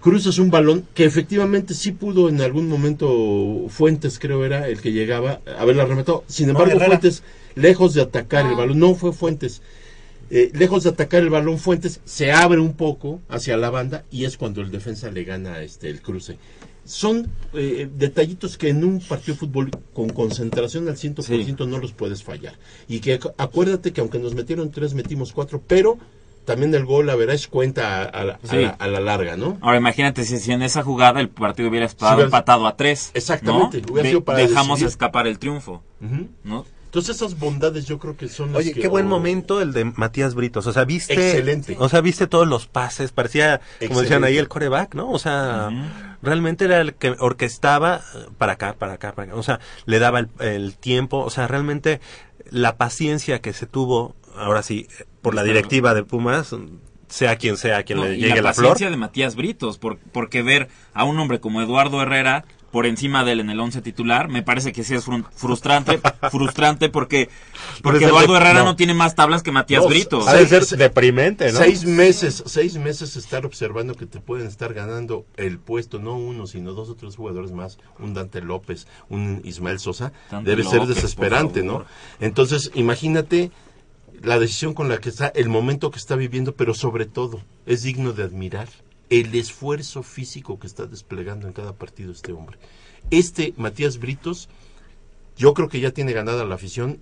cruzas 0.00 0.38
un 0.38 0.50
balón 0.50 0.84
que 0.94 1.04
efectivamente 1.04 1.74
sí 1.74 1.92
pudo 1.92 2.28
en 2.28 2.40
algún 2.40 2.68
momento 2.68 3.66
Fuentes 3.68 4.18
creo 4.18 4.44
era 4.44 4.68
el 4.68 4.80
que 4.80 4.90
llegaba 4.92 5.40
a 5.46 5.62
haberla 5.62 5.84
rematado. 5.84 6.24
Sin 6.26 6.48
embargo. 6.48 6.72
Fuentes 6.86 7.22
lejos 7.54 7.94
de 7.94 8.02
atacar 8.02 8.46
el 8.46 8.56
balón 8.56 8.78
no 8.80 8.94
fue 8.96 9.12
Fuentes 9.12 9.62
eh, 10.34 10.50
lejos 10.54 10.82
de 10.84 10.90
atacar 10.90 11.20
el 11.22 11.28
balón 11.30 11.58
Fuentes 11.58 12.00
se 12.06 12.32
abre 12.32 12.58
un 12.58 12.72
poco 12.72 13.20
hacia 13.28 13.56
la 13.58 13.68
banda 13.70 14.04
y 14.10 14.24
es 14.24 14.36
cuando 14.38 14.62
el 14.62 14.70
defensa 14.70 15.10
le 15.10 15.24
gana 15.24 15.60
este 15.60 15.90
el 15.90 16.00
cruce 16.00 16.38
son 16.84 17.28
eh, 17.54 17.88
detallitos 17.96 18.58
que 18.58 18.68
en 18.70 18.82
un 18.84 18.98
partido 19.00 19.34
de 19.34 19.40
fútbol 19.40 19.70
con 19.92 20.08
concentración 20.08 20.88
al 20.88 20.96
100% 20.96 21.68
no 21.68 21.78
los 21.78 21.92
puedes 21.92 22.24
fallar. 22.24 22.54
Y 22.88 22.98
que 22.98 23.20
acu- 23.20 23.32
acuérdate 23.38 23.92
que 23.92 24.00
aunque 24.00 24.18
nos 24.18 24.34
metieron 24.34 24.72
tres, 24.72 24.92
metimos 24.92 25.32
cuatro, 25.32 25.62
pero 25.64 25.96
también 26.44 26.74
el 26.74 26.84
gol, 26.84 27.06
la 27.06 27.14
verdad, 27.14 27.36
es 27.36 27.46
cuenta 27.46 28.02
a, 28.02 28.04
a 28.06 28.24
la- 28.24 28.32
a 28.42 28.46
Sí. 28.48 28.56
la, 28.56 28.70
a 28.70 28.88
la 28.88 28.98
larga, 28.98 29.36
¿no? 29.36 29.58
Ahora 29.60 29.76
imagínate 29.78 30.24
si, 30.24 30.38
si 30.40 30.50
en 30.50 30.62
esa 30.62 30.82
jugada 30.82 31.20
el 31.20 31.28
partido 31.28 31.68
hubiera 31.68 31.86
estado 31.86 32.20
empatado 32.20 32.66
a 32.66 32.76
tres. 32.76 33.12
Exactamente, 33.14 33.80
¿no? 33.80 33.92
hubiera 33.92 34.02
De- 34.02 34.08
sido 34.08 34.24
para 34.24 34.38
dejamos 34.40 34.80
decidir. 34.80 34.88
escapar 34.88 35.28
el 35.28 35.38
triunfo. 35.38 35.84
¿no? 36.42 36.66
Entonces 36.92 37.16
esas 37.16 37.38
bondades 37.38 37.86
yo 37.86 37.98
creo 37.98 38.18
que 38.18 38.28
son 38.28 38.52
las 38.52 38.58
Oye, 38.60 38.74
que... 38.74 38.82
qué 38.82 38.88
buen 38.88 39.06
oh, 39.06 39.08
momento 39.08 39.62
el 39.62 39.72
de 39.72 39.86
Matías 39.86 40.34
Britos. 40.34 40.66
O 40.66 40.74
sea, 40.74 40.84
viste. 40.84 41.14
Excelente. 41.14 41.74
O 41.78 41.88
sea, 41.88 42.02
viste 42.02 42.26
todos 42.26 42.46
los 42.46 42.66
pases. 42.66 43.12
Parecía, 43.12 43.62
como 43.88 44.02
decían 44.02 44.24
ahí, 44.24 44.36
el 44.36 44.46
coreback, 44.48 44.94
¿no? 44.94 45.10
O 45.10 45.18
sea, 45.18 45.70
realmente 46.20 46.66
era 46.66 46.82
el 46.82 46.92
que 46.92 47.16
orquestaba 47.18 48.02
eh, 48.14 48.26
para 48.36 48.52
acá, 48.52 48.74
para 48.74 48.92
acá, 48.92 49.12
para 49.14 49.28
acá. 49.32 49.40
O 49.40 49.42
sea, 49.42 49.58
le 49.86 49.98
daba 50.00 50.18
el, 50.18 50.28
el 50.40 50.76
tiempo. 50.76 51.20
O 51.20 51.30
sea, 51.30 51.48
realmente 51.48 52.02
la 52.50 52.76
paciencia 52.76 53.40
que 53.40 53.54
se 53.54 53.64
tuvo, 53.64 54.14
ahora 54.36 54.62
sí, 54.62 54.86
por 55.22 55.34
la 55.34 55.44
directiva 55.44 55.94
de 55.94 56.02
Pumas, 56.04 56.54
sea 57.08 57.36
quien 57.36 57.56
sea 57.56 57.84
quien 57.84 58.00
No, 58.00 58.04
le 58.04 58.16
y 58.16 58.20
llegue 58.20 58.36
la, 58.36 58.42
la, 58.42 58.52
flor. 58.52 58.72
paciencia 58.72 58.90
de 58.90 58.96
Matías 58.98 59.34
Britos, 59.34 59.78
por- 59.78 59.96
porque 59.98 60.42
ver 60.42 60.68
a 60.92 61.04
un 61.04 61.18
hombre 61.18 61.40
como 61.40 61.62
Eduardo 61.62 62.02
Herrera 62.02 62.44
por 62.72 62.86
encima 62.86 63.22
de 63.22 63.32
él 63.32 63.40
en 63.40 63.50
el 63.50 63.60
once 63.60 63.82
titular, 63.82 64.28
me 64.28 64.42
parece 64.42 64.72
que 64.72 64.82
sí 64.82 64.94
es 64.94 65.04
frustrante, 65.34 66.00
frustrante 66.30 66.88
porque, 66.88 67.28
porque 67.82 68.06
Eduardo 68.06 68.32
de- 68.32 68.38
Herrera 68.40 68.60
no. 68.60 68.64
no. 68.64 68.76
tiene 68.76 68.94
más 68.94 69.14
tablas 69.14 69.42
que 69.42 69.52
Matías 69.52 69.82
No, 69.82 69.88
Britos. 69.90 70.24
seis- 70.24 70.48
seis- 70.48 70.70
deprimente, 70.78 71.50
Seis 71.52 71.84
meses, 71.84 72.42
seis 72.46 72.76
meses 72.78 73.14
estar 73.16 73.44
observando 73.46 73.94
que 73.94 74.06
te 74.06 74.20
pueden 74.20 74.46
estar 74.48 74.72
ganando 74.74 75.26
el 75.36 75.58
puesto, 75.58 75.98
no 75.98 76.16
uno, 76.16 76.46
sino 76.46 76.72
dos 76.72 76.88
o 76.88 76.94
tres 76.96 77.14
jugadores 77.14 77.52
más, 77.52 77.78
un 77.98 78.14
Dante 78.14 78.40
López, 78.40 78.86
un 79.10 79.42
Ismael 79.44 79.78
Sosa, 79.78 80.12
Dante 80.30 80.50
debe 80.50 80.64
ser 80.64 80.86
desesperante, 80.86 81.62
¿no? 81.62 81.84
Entonces, 82.20 82.70
imagínate 82.74 83.50
la 84.22 84.38
decisión 84.38 84.72
con 84.72 84.88
la 84.88 84.98
que 84.98 85.10
está, 85.10 85.26
el 85.28 85.48
momento 85.50 85.90
que 85.90 85.98
está 85.98 86.16
viviendo, 86.16 86.54
pero 86.54 86.72
sobre 86.74 87.04
todo, 87.06 87.40
es 87.66 87.82
digno 87.82 88.12
de 88.12 88.22
admirar 88.22 88.68
el 89.12 89.34
esfuerzo 89.34 90.02
físico 90.02 90.58
que 90.58 90.66
está 90.66 90.86
desplegando 90.86 91.46
en 91.46 91.52
cada 91.52 91.74
partido 91.74 92.12
este 92.12 92.32
hombre. 92.32 92.56
Este 93.10 93.52
Matías 93.58 93.98
Britos, 93.98 94.48
yo 95.36 95.52
creo 95.52 95.68
que 95.68 95.80
ya 95.80 95.90
tiene 95.90 96.14
ganada 96.14 96.46
la 96.46 96.54
afición 96.54 96.98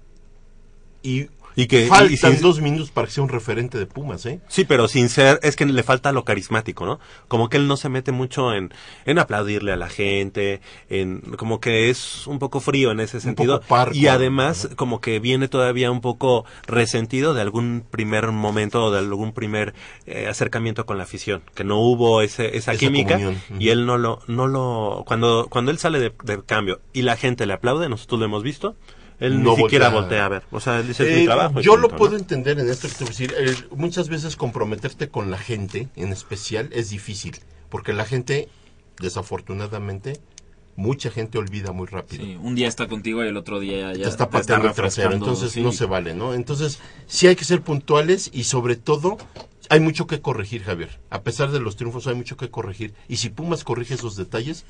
y, 1.05 1.29
Y 1.57 1.67
que- 1.67 1.81
y- 1.83 1.85
y 1.85 1.89
faltan 1.89 2.33
sin- 2.35 2.43
dos 2.43 2.61
minutos 2.61 2.91
para 2.91 3.07
que 3.07 3.13
sea 3.15 3.23
un 3.25 3.29
referente 3.29 3.79
de 3.79 3.87
Pumas, 3.87 4.25
¿eh? 4.27 4.41
Sí, 4.49 4.65
pero 4.65 4.87
sin 4.89 5.09
ser, 5.09 5.41
es 5.43 5.57
que 5.57 5.67
le 5.67 5.83
falta 5.83 6.13
lo 6.13 6.25
carismático, 6.25 6.87
¿no? 6.87 7.01
Como 7.29 7.49
que 7.49 7.57
él 7.57 7.67
no 7.67 7.77
se 7.77 7.89
mete 7.89 8.13
mucho 8.13 8.55
en, 8.55 8.73
en 9.05 9.19
aplaudirle 9.19 9.73
a 9.73 9.77
la 9.77 9.89
gente, 9.89 10.61
en, 10.89 11.21
como 11.37 11.61
que 11.61 11.91
es 11.91 12.27
un 12.27 12.39
poco 12.39 12.61
frío 12.61 12.91
en 12.93 13.01
ese 13.01 13.21
sentido. 13.21 13.61
parco, 13.63 13.95
y 13.97 14.07
además, 14.07 14.69
como 14.77 15.01
que 15.01 15.19
viene 15.19 15.49
todavía 15.49 15.91
un 15.91 16.01
poco 16.01 16.45
resentido 16.67 17.35
de 17.35 17.41
algún 17.43 17.85
primer 17.91 18.31
momento 18.33 18.85
o 18.85 18.91
de 18.91 18.99
algún 18.99 19.33
primer 19.33 19.75
eh, 20.07 20.27
acercamiento 20.29 20.87
con 20.87 20.99
la 20.99 21.05
afición, 21.05 21.43
que 21.55 21.65
no 21.65 21.79
hubo 21.81 22.23
ese, 22.23 22.57
esa, 22.57 22.73
Esa 22.73 22.77
química 22.77 23.15
comunión, 23.15 23.43
y 23.59 23.69
él 23.71 23.87
no 23.87 23.99
lo, 23.99 24.21
no 24.29 24.47
lo, 24.47 25.05
cuando, 25.07 25.49
cuando 25.51 25.71
él 25.71 25.79
sale 25.79 25.99
de, 25.99 26.13
de 26.25 26.43
cambio 26.45 26.81
y 26.93 27.03
la 27.03 27.17
gente 27.17 27.45
le 27.47 27.53
aplaude, 27.55 27.89
nosotros 27.89 28.21
lo 28.21 28.27
hemos 28.27 28.43
visto, 28.43 28.77
él 29.21 29.43
No 29.43 29.57
ni 29.57 29.63
siquiera 29.63 29.89
voltea. 29.91 30.25
a 30.25 30.29
ver. 30.29 30.43
O 30.51 30.59
sea, 30.61 30.81
él 30.81 30.89
dice, 30.89 31.09
es 31.09 31.17
mi 31.17 31.23
Eh, 31.23 31.27
trabajo. 31.27 31.61
yo 31.61 31.77
lo 31.77 31.89
puedo 31.91 32.13
¿no? 32.13 32.19
entender 32.19 32.59
en 32.59 32.69
esto 32.69 32.89
que 32.89 32.95
te 32.95 33.05
voy 33.05 33.09
a 33.09 33.17
decir. 33.17 33.35
Eh, 33.39 33.55
muchas 33.77 34.09
veces 34.09 34.35
comprometerte 34.37 35.09
con 35.09 35.31
la 35.31 35.39
gente, 35.39 35.89
en 35.97 36.13
especial, 36.13 36.69
es 36.73 36.91
difícil. 36.91 37.37
Porque 37.69 37.93
la 37.93 38.05
gente, 38.05 38.49
desafortunadamente, 38.99 40.21
mucha 40.77 41.11
gente 41.11 41.37
olvida 41.39 41.73
muy 41.73 41.87
rápido. 41.87 42.25
Sí, 42.25 42.39
un 42.41 42.55
día 42.55 42.69
está 42.69 42.87
contigo 42.89 43.25
y 43.25 43.29
el 43.29 43.37
otro 43.37 43.61
día 43.61 43.93
ya 43.93 44.05
te 44.05 44.09
está 44.09 44.31
pateando 44.31 44.69
el 44.69 44.75
trasero, 44.75 45.13
entonces 45.13 45.53
sí. 45.53 45.61
no 45.63 45.73
se 45.73 45.85
vale, 45.85 46.15
¿no? 46.15 46.33
Entonces, 46.35 46.79
sí 47.07 47.27
hay 47.27 47.37
que 47.37 47.45
ser 47.45 47.61
puntuales 47.61 48.31
y 48.33 48.45
sobre 48.45 48.77
todo 48.77 49.19
hay 49.69 49.81
mucho 49.81 50.07
que 50.07 50.21
corregir, 50.21 50.63
Javier. 50.63 50.99
A 51.11 51.23
pesar 51.23 51.51
de 51.51 51.61
los 51.61 51.77
triunfos 51.77 52.07
hay 52.07 52.15
mucho 52.15 52.37
que 52.37 52.51
corregir. 52.51 52.95
Y 53.09 53.17
si 53.17 53.29
Pumas 53.31 53.63
corrige 53.65 53.95
esos 53.95 54.17
detalles, 54.17 54.65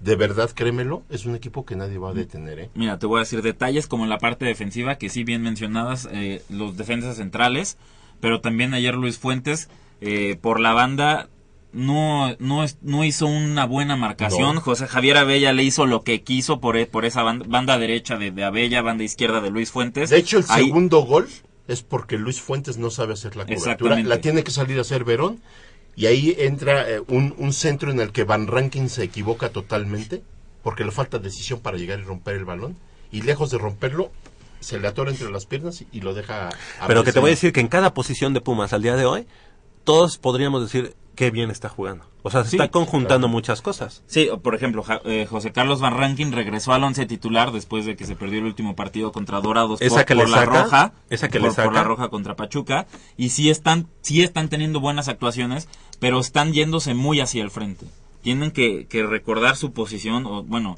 de 0.00 0.16
verdad, 0.16 0.50
créemelo, 0.54 1.02
es 1.10 1.26
un 1.26 1.34
equipo 1.34 1.64
que 1.66 1.74
nadie 1.76 1.98
va 1.98 2.10
a 2.10 2.14
detener, 2.14 2.58
¿eh? 2.60 2.70
Mira, 2.74 2.98
te 2.98 3.06
voy 3.06 3.18
a 3.18 3.20
decir 3.20 3.42
detalles 3.42 3.86
como 3.86 4.04
en 4.04 4.10
la 4.10 4.18
parte 4.18 4.44
defensiva, 4.44 4.96
que 4.96 5.08
sí 5.08 5.24
bien 5.24 5.42
mencionadas, 5.42 6.08
eh, 6.12 6.42
los 6.48 6.76
defensas 6.76 7.16
centrales, 7.16 7.76
pero 8.20 8.40
también 8.40 8.74
ayer 8.74 8.94
Luis 8.94 9.18
Fuentes, 9.18 9.68
eh, 10.00 10.36
por 10.40 10.60
la 10.60 10.72
banda, 10.72 11.28
no, 11.72 12.34
no, 12.38 12.64
no 12.82 13.04
hizo 13.04 13.26
una 13.26 13.64
buena 13.66 13.96
marcación. 13.96 14.54
No. 14.56 14.60
José 14.60 14.86
Javier 14.86 15.16
Abella 15.18 15.52
le 15.52 15.64
hizo 15.64 15.86
lo 15.86 16.02
que 16.02 16.22
quiso 16.22 16.60
por, 16.60 16.76
e- 16.76 16.86
por 16.86 17.04
esa 17.04 17.22
banda, 17.22 17.44
banda 17.48 17.78
derecha 17.78 18.16
de, 18.16 18.30
de 18.30 18.44
Abella, 18.44 18.80
banda 18.82 19.04
izquierda 19.04 19.40
de 19.40 19.50
Luis 19.50 19.70
Fuentes. 19.70 20.10
De 20.10 20.16
hecho, 20.18 20.38
el 20.38 20.44
Ahí- 20.48 20.66
segundo 20.66 21.00
gol 21.00 21.28
es 21.66 21.82
porque 21.82 22.16
Luis 22.16 22.40
Fuentes 22.40 22.78
no 22.78 22.90
sabe 22.90 23.12
hacer 23.12 23.36
la 23.36 23.44
cobertura. 23.44 24.00
La 24.02 24.20
tiene 24.20 24.42
que 24.44 24.50
salir 24.50 24.78
a 24.78 24.80
hacer 24.80 25.04
Verón. 25.04 25.40
Y 25.98 26.06
ahí 26.06 26.34
entra 26.38 26.88
eh, 26.88 27.02
un, 27.08 27.34
un 27.38 27.52
centro 27.52 27.90
en 27.90 28.00
el 28.00 28.12
que 28.12 28.24
Van 28.24 28.46
Rankin 28.46 28.88
se 28.88 29.02
equivoca 29.02 29.50
totalmente. 29.50 30.22
Porque 30.62 30.84
le 30.84 30.90
falta 30.90 31.18
decisión 31.18 31.60
para 31.60 31.76
llegar 31.78 31.98
y 31.98 32.02
romper 32.02 32.34
el 32.36 32.44
balón. 32.44 32.76
Y 33.10 33.22
lejos 33.22 33.50
de 33.50 33.58
romperlo, 33.58 34.10
se 34.60 34.78
le 34.78 34.88
atora 34.88 35.10
entre 35.10 35.30
las 35.30 35.46
piernas 35.46 35.80
y, 35.82 35.86
y 35.92 36.00
lo 36.00 36.14
deja. 36.14 36.50
Pero 36.86 37.04
que 37.04 37.12
te 37.12 37.20
voy 37.20 37.30
a 37.30 37.34
decir 37.34 37.52
que 37.52 37.60
en 37.60 37.68
cada 37.68 37.94
posición 37.94 38.32
de 38.34 38.40
Pumas 38.40 38.72
al 38.72 38.82
día 38.82 38.96
de 38.96 39.06
hoy, 39.06 39.26
todos 39.84 40.18
podríamos 40.18 40.60
decir 40.62 40.94
qué 41.14 41.30
bien 41.30 41.50
está 41.50 41.68
jugando. 41.68 42.04
O 42.22 42.30
sea, 42.30 42.44
se 42.44 42.50
Sí, 42.50 42.56
está 42.56 42.68
conjuntando 42.70 43.26
muchas 43.28 43.62
cosas. 43.62 44.02
Sí, 44.06 44.28
o 44.28 44.40
por 44.40 44.54
ejemplo, 44.54 44.82
Ja- 44.82 45.00
eh, 45.04 45.26
José 45.30 45.52
Carlos 45.52 45.80
Van 45.80 45.96
Rankin 45.96 46.32
regresó 46.32 46.72
al 46.72 46.84
once 46.84 47.06
titular 47.06 47.50
después 47.52 47.86
de 47.86 47.96
que 47.96 48.04
se 48.04 48.14
perdió 48.16 48.40
el 48.40 48.44
último 48.44 48.76
partido 48.76 49.10
contra 49.12 49.40
Dorados 49.40 49.80
Esa 49.80 49.94
por, 49.96 50.04
que 50.04 50.14
por 50.14 50.24
le 50.26 50.30
la 50.32 50.38
saca, 50.38 50.62
roja, 50.64 50.92
esa 51.08 51.28
que 51.28 51.38
por, 51.40 51.48
le 51.48 51.54
por 51.54 51.64
la 51.66 51.72
saca. 51.72 51.84
roja 51.84 52.08
contra 52.08 52.36
Pachuca 52.36 52.86
y 53.16 53.30
sí 53.30 53.48
están 53.50 53.86
sí 54.02 54.22
están 54.22 54.48
teniendo 54.48 54.80
buenas 54.80 55.08
actuaciones, 55.08 55.68
pero 55.98 56.20
están 56.20 56.52
yéndose 56.52 56.94
muy 56.94 57.20
hacia 57.20 57.42
el 57.42 57.50
frente. 57.50 57.86
Tienen 58.22 58.50
que, 58.50 58.86
que 58.86 59.04
recordar 59.06 59.56
su 59.56 59.72
posición 59.72 60.26
o 60.26 60.42
bueno, 60.42 60.76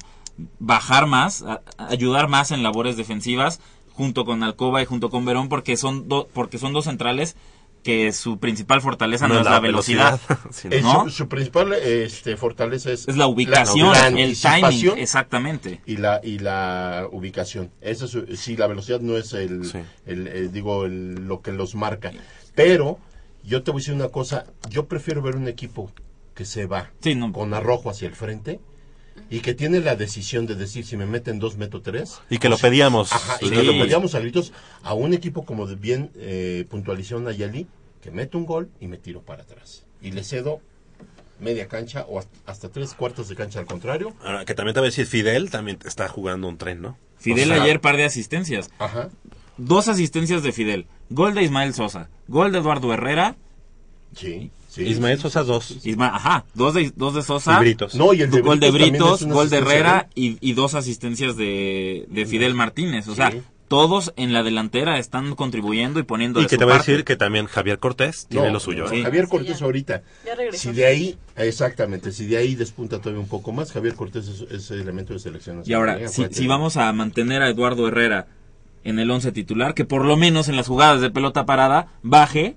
bajar 0.59 1.07
más, 1.07 1.41
a- 1.43 1.61
ayudar 1.77 2.27
más 2.27 2.51
en 2.51 2.63
labores 2.63 2.97
defensivas 2.97 3.59
junto 3.91 4.25
con 4.25 4.41
Alcoba 4.43 4.81
y 4.81 4.85
junto 4.85 5.09
con 5.09 5.25
Verón 5.25 5.49
porque 5.49 5.77
son 5.77 6.07
do- 6.07 6.27
porque 6.33 6.57
son 6.57 6.73
dos 6.73 6.85
centrales 6.85 7.35
que 7.83 8.11
su 8.11 8.37
principal 8.37 8.79
fortaleza 8.79 9.27
no, 9.27 9.39
es 9.39 9.45
la 9.45 9.59
velocidad, 9.59 10.19
¿no? 10.83 11.05
su, 11.05 11.09
su 11.09 11.27
principal 11.27 11.73
este, 11.73 12.37
fortaleza 12.37 12.91
es, 12.91 13.07
Es 13.07 13.17
la 13.17 13.25
ubicación, 13.25 13.95
el 14.19 14.39
timing, 14.39 14.99
exactamente. 14.99 15.81
Y 15.87 15.97
la, 15.97 16.21
y 16.23 16.37
la 16.37 17.07
ubicación. 17.11 17.71
Esa 17.81 18.05
es 18.05 18.11
su- 18.11 18.27
sí, 18.37 18.55
la 18.55 18.67
velocidad 18.67 18.99
no 19.01 19.17
es 19.17 19.33
el, 19.33 19.63
el, 20.05 20.27
eh, 20.27 20.49
digo, 20.53 20.85
el- 20.85 21.27
lo 21.27 21.41
que 21.41 21.53
los 21.53 21.73
marca. 21.73 22.11
Pero 22.53 22.99
yo 23.43 23.63
te 23.63 23.71
voy 23.71 23.79
a 23.79 23.81
decir 23.81 23.93
una 23.93 24.09
cosa, 24.09 24.45
yo 24.69 24.87
prefiero 24.87 25.21
ver 25.21 25.35
un 25.35 25.47
equipo 25.47 25.91
que 26.35 26.45
se 26.45 26.65
va 26.65 26.91
con 27.33 27.53
arrojo 27.53 27.89
hacia 27.89 28.07
el 28.07 28.15
frente 28.15 28.59
y 29.29 29.39
que 29.41 29.53
tiene 29.53 29.79
la 29.79 29.95
decisión 29.95 30.45
de 30.45 30.55
decir 30.55 30.85
si 30.85 30.97
me 30.97 31.05
meten 31.05 31.39
dos, 31.39 31.57
meto 31.57 31.81
tres. 31.81 32.21
Y 32.29 32.37
que 32.37 32.49
lo 32.49 32.57
sea, 32.57 32.69
pedíamos. 32.69 33.11
Ajá, 33.11 33.37
y 33.41 33.49
que 33.49 33.63
lo 33.63 33.73
pedíamos 33.73 34.15
a 34.15 34.19
gritos 34.19 34.53
a 34.83 34.93
un 34.93 35.13
equipo 35.13 35.45
como 35.45 35.67
de 35.67 35.75
bien 35.75 36.11
eh, 36.15 36.65
puntualizó 36.69 37.19
Nayeli, 37.19 37.67
que 38.01 38.11
mete 38.11 38.37
un 38.37 38.45
gol 38.45 38.69
y 38.79 38.87
me 38.87 38.97
tiro 38.97 39.21
para 39.21 39.43
atrás. 39.43 39.83
Y 40.01 40.11
le 40.11 40.23
cedo 40.23 40.59
media 41.39 41.67
cancha 41.67 42.05
o 42.07 42.19
hasta- 42.19 42.37
hasta 42.45 42.69
tres 42.69 42.93
cuartos 42.93 43.27
de 43.29 43.35
cancha 43.35 43.59
al 43.59 43.65
contrario. 43.65 44.13
Ahora, 44.23 44.45
que 44.45 44.53
también 44.53 44.73
te 44.73 44.79
voy 44.79 44.87
a 44.87 44.91
decir, 44.91 45.05
Fidel 45.07 45.49
también 45.49 45.79
está 45.85 46.07
jugando 46.07 46.47
un 46.47 46.57
tren, 46.57 46.81
¿no? 46.81 46.97
Fidel 47.17 47.51
O 47.51 47.55
sea, 47.55 47.63
ayer 47.63 47.81
par 47.81 47.97
de 47.97 48.03
asistencias. 48.05 48.69
Dos 49.57 49.87
asistencias 49.87 50.43
de 50.43 50.51
Fidel. 50.51 50.85
Gol 51.09 51.33
de 51.33 51.43
Ismael 51.43 51.73
Sosa. 51.73 52.09
Gol 52.27 52.51
de 52.51 52.59
Eduardo 52.59 52.93
Herrera. 52.93 53.35
Sí. 54.15 54.51
Ismael 54.77 55.19
Sosa 55.19 55.43
dos. 55.43 55.85
Isma- 55.85 56.11
ajá, 56.13 56.45
dos 56.53 56.73
de, 56.73 56.91
dos 56.95 57.13
de 57.13 57.21
Sosa. 57.23 57.57
Y 57.57 57.59
Britos. 57.59 57.95
No, 57.95 58.13
y 58.13 58.21
el 58.21 58.31
de 58.31 58.41
gol 58.41 58.59
de 58.59 58.71
Britos 58.71 59.23
gol 59.25 59.49
de 59.49 59.57
Herrera 59.57 60.07
y, 60.15 60.37
y 60.39 60.53
dos 60.53 60.75
asistencias 60.75 61.35
de, 61.35 62.05
de 62.09 62.25
Fidel 62.25 62.53
Martínez. 62.53 63.07
O 63.09 63.15
sea, 63.15 63.33
todos 63.67 64.13
en 64.15 64.31
la 64.33 64.43
delantera 64.43 64.97
están 64.97 65.35
contribuyendo 65.35 65.99
y 65.99 66.03
poniendo 66.03 66.39
Y 66.39 66.43
de 66.43 66.49
que 66.49 66.55
su 66.55 66.59
te 66.59 66.65
voy 66.65 66.73
a 66.75 66.77
decir 66.77 67.03
que 67.03 67.15
también 67.17 67.45
Javier 67.47 67.79
Cortés 67.79 68.27
tiene 68.27 68.47
No, 68.47 68.53
lo 68.53 68.59
suyo. 68.61 68.85
no, 68.85 68.91
¿eh? 68.93 69.03
Javier 69.03 69.27
Cortés 69.27 69.61
ahorita. 69.61 70.03
Ya. 70.25 70.35
Si 70.57 70.71
de 70.71 70.85
ahí, 70.85 71.17
exactamente, 71.35 72.11
si 72.13 72.25
de 72.27 72.37
ahí 72.37 72.55
despunta 72.55 72.99
todavía 72.99 73.21
un 73.21 73.29
poco 73.29 73.51
más, 73.51 73.71
Javier 73.73 73.95
Cortés 73.95 74.27
es, 74.27 74.41
es 74.51 74.71
elemento 74.71 75.13
de 75.13 75.19
selección. 75.19 75.63
Y 75.65 75.73
ahora, 75.73 76.07
si, 76.07 76.25
si 76.31 76.47
vamos 76.47 76.77
a 76.77 76.91
mantener 76.93 77.41
a 77.41 77.49
Eduardo 77.49 77.87
Herrera 77.87 78.27
en 78.83 78.99
el 78.99 79.11
once 79.11 79.31
titular, 79.31 79.73
que 79.73 79.85
por 79.85 80.05
lo 80.05 80.17
menos 80.17 80.49
en 80.49 80.55
las 80.55 80.67
jugadas 80.67 81.01
de 81.01 81.09
pelota 81.11 81.45
parada 81.45 81.87
baje 82.03 82.55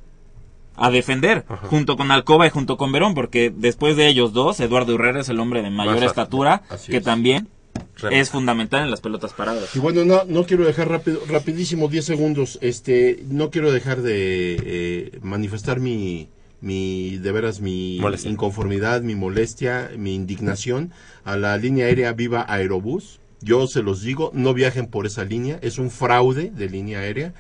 a 0.77 0.91
defender, 0.91 1.45
junto 1.63 1.97
con 1.97 2.11
Alcoba 2.11 2.47
y 2.47 2.51
junto 2.51 2.77
con 2.77 2.91
Verón, 2.91 3.15
porque 3.15 3.53
después 3.55 3.97
de 3.97 4.09
ellos 4.09 4.33
dos, 4.33 4.59
Eduardo 4.61 4.95
Herrera 4.95 5.21
es 5.21 5.29
el 5.29 5.39
hombre 5.39 5.63
de 5.63 5.71
mayor 5.71 6.03
estatura, 6.03 6.63
que 6.89 6.97
es. 6.97 7.05
también 7.05 7.49
Remata. 7.97 8.17
es 8.21 8.31
fundamental 8.31 8.83
en 8.83 8.91
las 8.91 9.01
pelotas 9.01 9.33
paradas. 9.35 9.75
Y 9.77 9.79
bueno, 9.79 10.05
no, 10.05 10.25
no 10.27 10.45
quiero 10.45 10.65
dejar 10.65 10.89
rápido, 10.89 11.21
rapidísimo, 11.29 11.89
10 11.89 12.05
segundos. 12.05 12.59
Este, 12.61 13.23
no 13.29 13.51
quiero 13.51 13.71
dejar 13.71 14.03
de 14.03 14.57
eh, 14.65 15.19
manifestar 15.23 15.79
mi, 15.79 16.29
mi, 16.61 17.19
de 17.19 17.31
veras, 17.33 17.61
mi 17.61 17.99
Molestia. 18.01 18.31
inconformidad, 18.31 19.03
mi 19.03 19.15
molestia, 19.15 19.91
mi 19.97 20.15
indignación 20.15 20.91
a 21.25 21.37
la 21.37 21.57
línea 21.57 21.87
aérea 21.87 22.13
Viva 22.15 22.45
Aerobús. 22.49 23.21
Yo 23.45 23.67
se 23.67 23.83
los 23.83 24.03
digo, 24.03 24.31
no 24.35 24.55
viajen 24.55 24.87
por 24.87 25.07
esa 25.07 25.25
línea, 25.25 25.59
es 25.63 25.79
un 25.79 25.91
fraude 25.91 26.51
de 26.51 26.69
línea 26.69 27.01
aérea. 27.01 27.35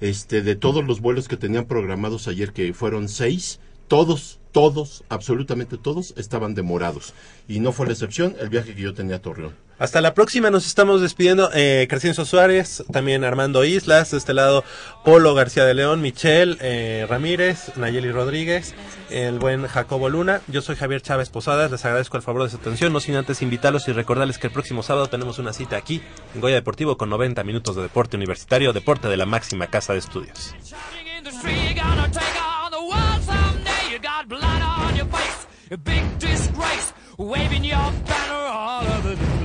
Este, 0.00 0.40
de 0.40 0.56
todos 0.56 0.82
los 0.84 1.00
vuelos 1.00 1.28
que 1.28 1.36
tenían 1.36 1.66
programados 1.66 2.26
ayer, 2.26 2.52
que 2.52 2.72
fueron 2.72 3.10
seis, 3.10 3.60
todos, 3.86 4.39
todos, 4.52 5.04
absolutamente 5.08 5.76
todos, 5.76 6.14
estaban 6.16 6.54
demorados. 6.54 7.14
Y 7.48 7.60
no 7.60 7.72
fue 7.72 7.86
la 7.86 7.92
excepción 7.92 8.36
el 8.40 8.48
viaje 8.48 8.74
que 8.74 8.82
yo 8.82 8.94
tenía 8.94 9.16
a 9.16 9.22
Torreón. 9.22 9.54
Hasta 9.80 10.02
la 10.02 10.12
próxima, 10.12 10.50
nos 10.50 10.66
estamos 10.66 11.00
despidiendo. 11.00 11.48
Eh, 11.54 11.86
Crescencio 11.88 12.26
Suárez, 12.26 12.84
también 12.92 13.24
Armando 13.24 13.64
Islas, 13.64 14.10
de 14.10 14.18
este 14.18 14.34
lado 14.34 14.62
Polo 15.06 15.32
García 15.32 15.64
de 15.64 15.72
León, 15.72 16.02
Michelle 16.02 16.58
eh, 16.60 17.06
Ramírez, 17.08 17.74
Nayeli 17.76 18.12
Rodríguez, 18.12 18.74
el 19.08 19.38
buen 19.38 19.66
Jacobo 19.66 20.10
Luna. 20.10 20.42
Yo 20.48 20.60
soy 20.60 20.76
Javier 20.76 21.00
Chávez 21.00 21.30
Posadas, 21.30 21.70
les 21.70 21.82
agradezco 21.86 22.18
el 22.18 22.22
favor 22.22 22.42
de 22.42 22.50
su 22.50 22.56
atención, 22.56 22.92
no 22.92 23.00
sin 23.00 23.16
antes 23.16 23.40
invitarlos 23.40 23.88
y 23.88 23.92
recordarles 23.92 24.36
que 24.36 24.48
el 24.48 24.52
próximo 24.52 24.82
sábado 24.82 25.06
tenemos 25.06 25.38
una 25.38 25.54
cita 25.54 25.78
aquí 25.78 26.02
en 26.34 26.42
Goya 26.42 26.56
Deportivo 26.56 26.98
con 26.98 27.08
90 27.08 27.42
minutos 27.44 27.74
de 27.74 27.80
deporte 27.80 28.18
universitario, 28.18 28.74
deporte 28.74 29.08
de 29.08 29.16
la 29.16 29.24
máxima 29.24 29.68
casa 29.68 29.94
de 29.94 30.00
estudios. 30.00 30.54
A 35.72 35.76
big 35.76 36.18
disgrace, 36.18 36.92
waving 37.16 37.62
your 37.62 37.92
banner 38.04 38.34
all 38.34 38.84
over 38.84 39.14
the. 39.14 39.39